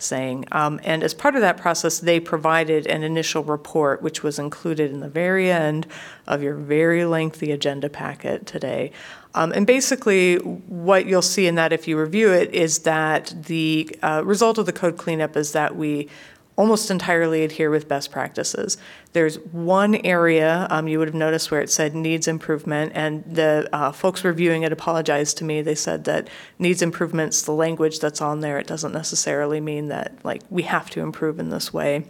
saying. 0.02 0.46
Um, 0.52 0.80
and 0.84 1.04
as 1.04 1.14
part 1.14 1.36
of 1.36 1.42
that 1.42 1.58
process, 1.58 2.00
they 2.00 2.20
provided 2.20 2.88
an 2.88 3.04
initial 3.04 3.44
report, 3.44 4.02
which 4.02 4.24
was 4.24 4.40
included 4.40 4.92
in 4.92 5.00
the 5.00 5.10
very 5.10 5.52
end 5.52 5.88
of 6.28 6.42
your 6.42 6.56
very 6.56 7.06
lengthy 7.06 7.52
agenda 7.52 7.90
packet 7.90 8.46
today. 8.46 8.92
Um, 9.34 9.52
and 9.54 9.66
basically, 9.66 10.38
what 10.38 11.06
you'll 11.06 11.22
see 11.22 11.48
in 11.48 11.56
that, 11.56 11.72
if 11.72 11.88
you 11.88 11.98
review 11.98 12.32
it, 12.32 12.54
is 12.54 12.80
that 12.80 13.34
the 13.46 13.90
uh, 14.02 14.24
result 14.26 14.58
of 14.58 14.66
the 14.66 14.74
code 14.74 14.98
cleanup 14.98 15.38
is 15.38 15.54
that 15.54 15.76
we 15.76 16.10
almost 16.56 16.92
entirely 16.92 17.44
adhere 17.44 17.70
with 17.70 17.88
best 17.88 18.12
practices. 18.12 18.78
There's 19.14 19.38
one 19.52 19.96
area 19.96 20.68
um, 20.70 20.88
you 20.88 21.00
would 21.00 21.08
have 21.08 21.16
noticed 21.16 21.52
where 21.52 21.62
it 21.62 21.70
said 21.70 21.96
needs 21.96 22.28
improvement, 22.28 22.92
and 22.96 23.24
the 23.26 23.70
uh, 23.74 23.92
folks 23.92 24.24
reviewing 24.24 24.64
it 24.64 24.72
apologized 24.72 25.38
to 25.38 25.44
me. 25.44 25.62
They 25.62 25.76
said 25.76 26.04
that 26.06 26.30
needs 26.60 26.82
improvements, 26.82 27.42
the 27.42 27.54
language 27.54 28.00
that's 28.00 28.22
on 28.22 28.42
there, 28.42 28.58
it 28.60 28.68
doesn't 28.68 28.92
necessarily 28.92 29.60
mean 29.60 29.88
that 29.88 30.14
like 30.24 30.42
we 30.50 30.64
have 30.64 30.90
to 30.92 31.02
improve 31.02 31.40
in 31.40 31.50
this 31.50 31.74
way. 31.74 32.06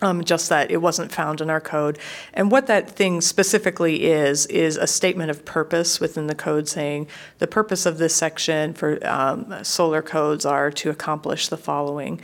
Um, 0.00 0.24
just 0.24 0.48
that 0.48 0.72
it 0.72 0.78
wasn't 0.78 1.12
found 1.12 1.40
in 1.40 1.48
our 1.48 1.60
code. 1.60 1.96
And 2.34 2.50
what 2.50 2.66
that 2.66 2.90
thing 2.90 3.20
specifically 3.20 4.06
is, 4.06 4.46
is 4.46 4.76
a 4.76 4.88
statement 4.88 5.30
of 5.30 5.44
purpose 5.44 6.00
within 6.00 6.26
the 6.26 6.34
code 6.34 6.68
saying 6.68 7.06
the 7.38 7.46
purpose 7.46 7.86
of 7.86 7.98
this 7.98 8.12
section 8.12 8.74
for 8.74 8.98
um, 9.06 9.62
solar 9.62 10.02
codes 10.02 10.44
are 10.44 10.72
to 10.72 10.90
accomplish 10.90 11.46
the 11.46 11.56
following 11.56 12.20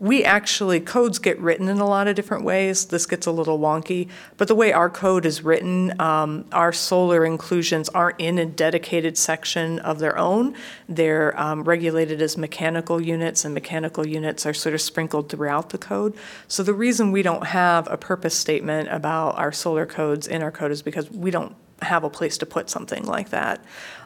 we 0.00 0.24
actually, 0.24 0.80
codes 0.80 1.18
get 1.18 1.38
written 1.38 1.68
in 1.68 1.78
a 1.78 1.86
lot 1.86 2.08
of 2.08 2.16
different 2.16 2.42
ways. 2.42 2.86
This 2.86 3.04
gets 3.04 3.26
a 3.26 3.30
little 3.30 3.58
wonky, 3.58 4.08
but 4.38 4.48
the 4.48 4.54
way 4.54 4.72
our 4.72 4.88
code 4.88 5.26
is 5.26 5.44
written, 5.44 6.00
um, 6.00 6.46
our 6.52 6.72
solar 6.72 7.26
inclusions 7.26 7.90
aren't 7.90 8.18
in 8.18 8.38
a 8.38 8.46
dedicated 8.46 9.18
section 9.18 9.78
of 9.80 9.98
their 9.98 10.16
own. 10.16 10.54
They're 10.88 11.38
um, 11.38 11.64
regulated 11.64 12.22
as 12.22 12.38
mechanical 12.38 12.98
units, 12.98 13.44
and 13.44 13.52
mechanical 13.52 14.06
units 14.06 14.46
are 14.46 14.54
sort 14.54 14.74
of 14.74 14.80
sprinkled 14.80 15.28
throughout 15.28 15.68
the 15.68 15.78
code. 15.78 16.16
So 16.48 16.62
the 16.62 16.74
reason 16.74 17.12
we 17.12 17.20
don't 17.20 17.48
have 17.48 17.86
a 17.92 17.98
purpose 17.98 18.34
statement 18.34 18.88
about 18.90 19.36
our 19.36 19.52
solar 19.52 19.84
codes 19.84 20.26
in 20.26 20.42
our 20.42 20.50
code 20.50 20.70
is 20.70 20.80
because 20.80 21.10
we 21.10 21.30
don't 21.30 21.54
have 21.82 22.04
a 22.04 22.10
place 22.10 22.38
to 22.38 22.46
put 22.46 22.70
something 22.70 23.04
like 23.04 23.30
that. 23.30 23.62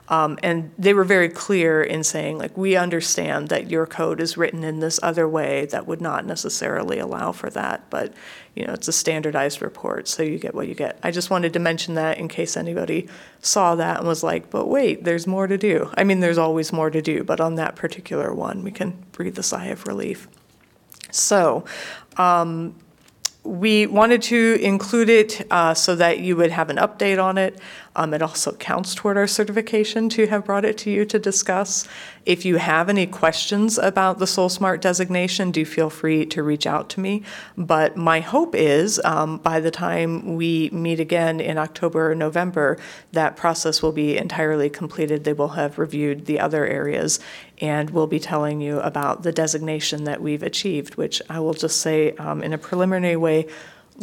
Um, 0.09 0.39
and 0.43 0.71
they 0.79 0.93
were 0.93 1.05
very 1.05 1.31
clear 1.31 1.83
in 1.83 2.05
saying, 2.05 2.37
like, 2.37 2.57
we 2.59 2.77
understand 2.77 3.49
that 3.49 3.71
your 3.71 3.87
code 3.87 4.21
is 4.21 4.37
written 4.37 4.63
in 4.63 4.81
this 4.81 5.01
other 5.03 5.27
way 5.27 5.65
that 5.67 5.87
would 5.87 6.03
not 6.03 6.27
necessarily 6.27 6.99
allow 6.99 7.33
for 7.33 7.49
that, 7.51 7.89
but, 7.89 8.13
you 8.55 8.67
know, 8.67 8.75
it's 8.75 8.87
a 8.87 8.93
standardized 8.93 9.63
report, 9.63 10.07
so 10.07 10.23
you 10.23 10.39
get 10.39 10.55
what 10.55 10.69
you 10.69 10.75
get. 10.75 10.99
I 11.03 11.11
just 11.11 11.31
wanted 11.31 11.55
to 11.55 11.59
mention 11.59 11.95
that 11.95 12.19
in 12.19 12.29
case 12.29 12.55
anybody 12.55 13.09
saw 13.41 13.77
that 13.77 14.01
and 14.01 14.07
was 14.07 14.23
like, 14.23 14.51
but 14.51 14.67
wait, 14.67 15.05
there's 15.05 15.27
more 15.27 15.47
to 15.47 15.57
do. 15.57 15.91
I 15.97 16.05
mean, 16.05 16.21
there's 16.21 16.39
always 16.39 16.71
more 16.71 16.91
to 16.91 17.01
do, 17.01 17.25
but 17.25 17.41
on 17.41 17.55
that 17.55 17.75
particular 17.75 18.35
one, 18.35 18.63
we 18.63 18.73
can 18.73 19.05
breathe 19.13 19.39
a 19.39 19.43
sigh 19.43 19.67
of 19.67 19.87
relief. 19.87 20.29
So, 21.11 21.65
um, 22.19 22.75
we 23.45 23.87
wanted 23.87 24.23
to 24.23 24.59
include 24.63 25.11
it 25.11 25.47
uh, 25.51 25.75
so 25.75 25.95
that 25.95 26.21
you 26.21 26.35
would 26.35 26.51
have 26.51 26.71
an 26.71 26.77
update 26.79 27.23
on 27.23 27.37
it. 27.37 27.61
Um, 27.97 28.13
it 28.15 28.23
also 28.23 28.53
counts 28.55 28.95
toward 28.95 29.17
our 29.17 29.27
certification 29.27 30.09
to 30.11 30.27
have 30.27 30.45
brought 30.47 30.65
it 30.65 30.77
to 30.79 30.91
you 30.91 31.05
to 31.05 31.19
discuss. 31.19 31.87
If 32.27 32.45
you 32.45 32.57
have 32.57 32.89
any 32.89 33.07
questions 33.07 33.79
about 33.79 34.19
the 34.19 34.25
SolSmart 34.25 34.81
designation, 34.81 35.53
do 35.53 35.65
feel 35.65 35.91
free 35.91 36.25
to 36.27 36.43
reach 36.43 36.67
out 36.67 36.89
to 36.91 37.01
me. 37.01 37.23
But 37.57 37.97
my 37.97 38.21
hope 38.21 38.55
is 38.55 39.01
um, 39.05 39.39
by 39.39 39.61
the 39.61 39.71
time 39.71 40.37
we 40.37 40.71
meet 40.71 40.99
again 40.99 41.39
in 41.39 41.59
October 41.59 42.11
or 42.11 42.15
November, 42.15 42.79
that 43.13 43.37
process 43.37 43.83
will 43.83 43.93
be 43.93 44.17
entirely 44.17 44.71
completed. 44.71 45.25
They 45.25 45.35
will 45.35 45.49
have 45.49 45.79
reviewed 45.79 46.27
the 46.27 46.41
other 46.41 46.67
areas 46.67 47.21
and 47.65 47.87
we'll 47.91 48.13
be 48.19 48.21
telling 48.21 48.61
you 48.61 48.75
about 48.91 49.23
the 49.23 49.33
designation 49.33 50.05
that 50.05 50.21
we've 50.21 50.47
achieved, 50.53 50.93
which 51.03 51.17
I 51.31 51.39
will 51.45 51.55
just 51.55 51.77
say 51.87 52.13
um, 52.25 52.43
in 52.47 52.53
a 52.53 52.59
preliminary 52.59 53.17
way 53.17 53.47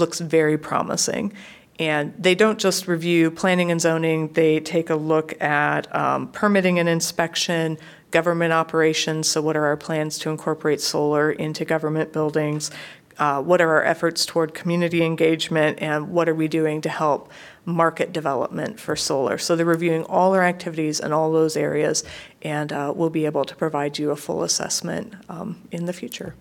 looks 0.02 0.20
very 0.38 0.58
promising. 0.58 1.34
And 1.78 2.14
they 2.26 2.36
don't 2.44 2.60
just 2.68 2.88
review 2.88 3.30
planning 3.42 3.70
and 3.72 3.82
zoning, 3.88 4.34
they 4.34 4.60
take 4.60 4.90
a 4.90 4.96
look 4.96 5.30
at 5.42 5.84
um, 5.96 6.28
permitting 6.42 6.80
and 6.80 6.90
inspection, 6.90 7.78
government 8.10 8.52
operations, 8.52 9.28
so 9.32 9.42
what 9.42 9.56
are 9.56 9.66
our 9.66 9.78
plans 9.78 10.18
to 10.20 10.30
incorporate 10.30 10.82
solar 10.82 11.32
into 11.32 11.64
government 11.66 12.12
buildings? 12.12 12.72
Uh, 13.18 13.42
What 13.50 13.62
are 13.62 13.72
our 13.76 13.86
efforts 13.94 14.26
toward 14.26 14.54
community 14.62 15.02
engagement, 15.04 15.74
and 15.82 16.10
what 16.16 16.28
are 16.30 16.36
we 16.36 16.48
doing 16.48 16.82
to 16.82 16.90
help 16.90 17.32
market 17.66 18.12
development 18.14 18.80
for 18.80 18.96
solar? 18.96 19.38
So 19.38 19.56
they're 19.56 19.76
reviewing 19.78 20.04
all 20.06 20.34
our 20.34 20.44
activities 20.44 21.00
in 21.00 21.12
all 21.14 21.32
those 21.32 21.56
areas, 21.70 22.04
and 22.42 22.72
uh, 22.72 22.94
we'll 22.96 23.10
be 23.10 23.26
able 23.26 23.46
to 23.46 23.56
provide 23.56 24.00
you 24.00 24.12
a 24.12 24.16
full 24.16 24.44
assessment 24.44 25.14
um, 25.30 25.62
in 25.72 25.86
the 25.86 25.94
future. 25.94 26.36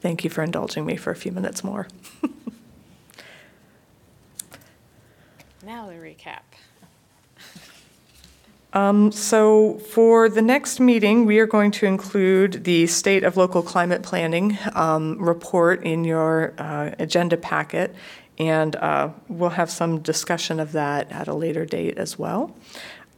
Thank 0.00 0.24
you 0.24 0.30
for 0.30 0.42
indulging 0.42 0.84
me 0.84 0.96
for 0.96 1.10
a 1.10 1.16
few 1.16 1.32
minutes 1.32 1.62
more. 1.62 1.88
Now 5.64 5.86
the 5.86 5.94
recap. 5.94 6.40
Um, 8.72 9.12
So 9.12 9.78
for 9.78 10.28
the 10.28 10.42
next 10.42 10.80
meeting, 10.80 11.24
we 11.24 11.38
are 11.38 11.46
going 11.46 11.70
to 11.72 11.86
include 11.86 12.64
the 12.64 12.86
State 12.88 13.22
of 13.22 13.36
Local 13.36 13.62
Climate 13.62 14.02
Planning 14.02 14.58
um, 14.74 15.18
report 15.18 15.84
in 15.84 16.02
your 16.02 16.54
uh, 16.58 16.90
agenda 16.98 17.36
packet, 17.36 17.94
and 18.38 18.74
uh, 18.76 19.10
we'll 19.28 19.50
have 19.50 19.70
some 19.70 20.00
discussion 20.00 20.58
of 20.58 20.72
that 20.72 21.12
at 21.12 21.28
a 21.28 21.34
later 21.34 21.64
date 21.64 21.96
as 21.96 22.18
well. 22.18 22.56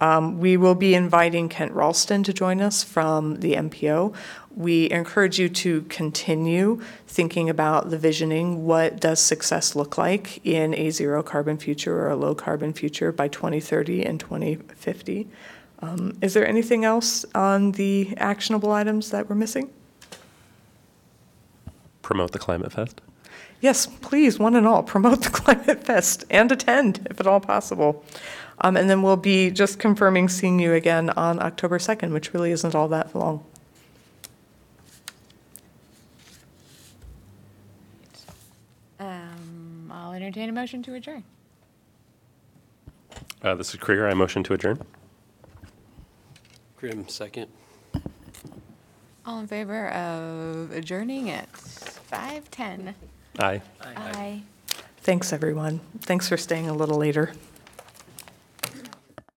Um, 0.01 0.41
We 0.41 0.57
will 0.57 0.75
be 0.75 0.95
inviting 0.95 1.49
Kent 1.49 1.73
Ralston 1.73 2.23
to 2.25 2.33
join 2.33 2.61
us 2.61 2.83
from 2.83 3.41
the 3.41 3.55
MPO. 3.55 4.15
We 4.55 4.91
encourage 4.91 5.39
you 5.39 5.49
to 5.49 5.83
continue 5.83 6.81
thinking 7.07 7.49
about 7.49 7.91
the 7.91 7.99
visioning. 7.99 8.65
What 8.65 9.01
does 9.01 9.21
success 9.21 9.75
look 9.75 9.97
like 9.99 10.45
in 10.45 10.75
a 10.75 10.91
zero 10.91 11.23
carbon 11.23 11.59
future 11.59 11.97
or 11.99 12.11
a 12.11 12.16
low 12.16 12.35
carbon 12.35 12.73
future 12.73 13.12
by 13.12 13.29
2030 13.29 14.05
and 14.05 14.21
2050? 14.21 15.29
Um, 15.81 16.16
Is 16.23 16.35
there 16.35 16.47
anything 16.47 16.85
else 16.85 17.25
on 17.35 17.73
the 17.73 18.15
actionable 18.16 18.73
items 18.73 19.11
that 19.11 19.29
we're 19.29 19.37
missing? 19.37 19.71
Promote 22.03 22.33
the 22.33 22.39
Climate 22.39 22.73
Fest. 22.73 23.01
Yes, 23.61 23.87
please, 23.87 24.39
one 24.39 24.57
and 24.57 24.66
all, 24.66 24.83
promote 24.83 25.23
the 25.23 25.31
Climate 25.31 25.85
Fest 25.85 26.25
and 26.31 26.53
attend 26.53 27.07
if 27.11 27.19
at 27.19 27.27
all 27.27 27.41
possible. 27.41 28.05
Um, 28.60 28.76
And 28.76 28.89
then 28.89 29.02
we'll 29.02 29.16
be 29.16 29.51
just 29.51 29.78
confirming 29.78 30.28
seeing 30.28 30.59
you 30.59 30.72
again 30.72 31.10
on 31.10 31.40
October 31.43 31.78
2nd, 31.78 32.12
which 32.12 32.32
really 32.32 32.52
isn't 32.52 32.74
all 32.74 32.89
that 32.89 33.14
long. 33.14 33.44
Um, 39.01 39.90
I'll 39.93 40.12
entertain 40.12 40.48
a 40.48 40.52
motion 40.52 40.82
to 40.85 40.94
adjourn. 40.94 41.24
Uh, 43.43 43.55
This 43.55 43.70
is 43.70 43.76
Krieger. 43.81 44.09
I 44.09 44.14
motion 44.14 44.43
to 44.44 44.55
adjourn. 44.55 44.81
Grim, 46.76 47.09
second. 47.09 47.48
All 49.26 49.40
in 49.40 49.47
favor 49.47 49.89
of 49.90 50.70
adjourning 50.72 51.31
at 51.31 51.51
5:10? 51.52 52.94
Aye. 53.39 53.62
Aye. 53.81 54.43
Thanks, 54.98 55.32
everyone. 55.32 55.81
Thanks 56.01 56.28
for 56.28 56.36
staying 56.36 56.68
a 56.68 56.74
little 56.74 56.98
later. 56.98 57.32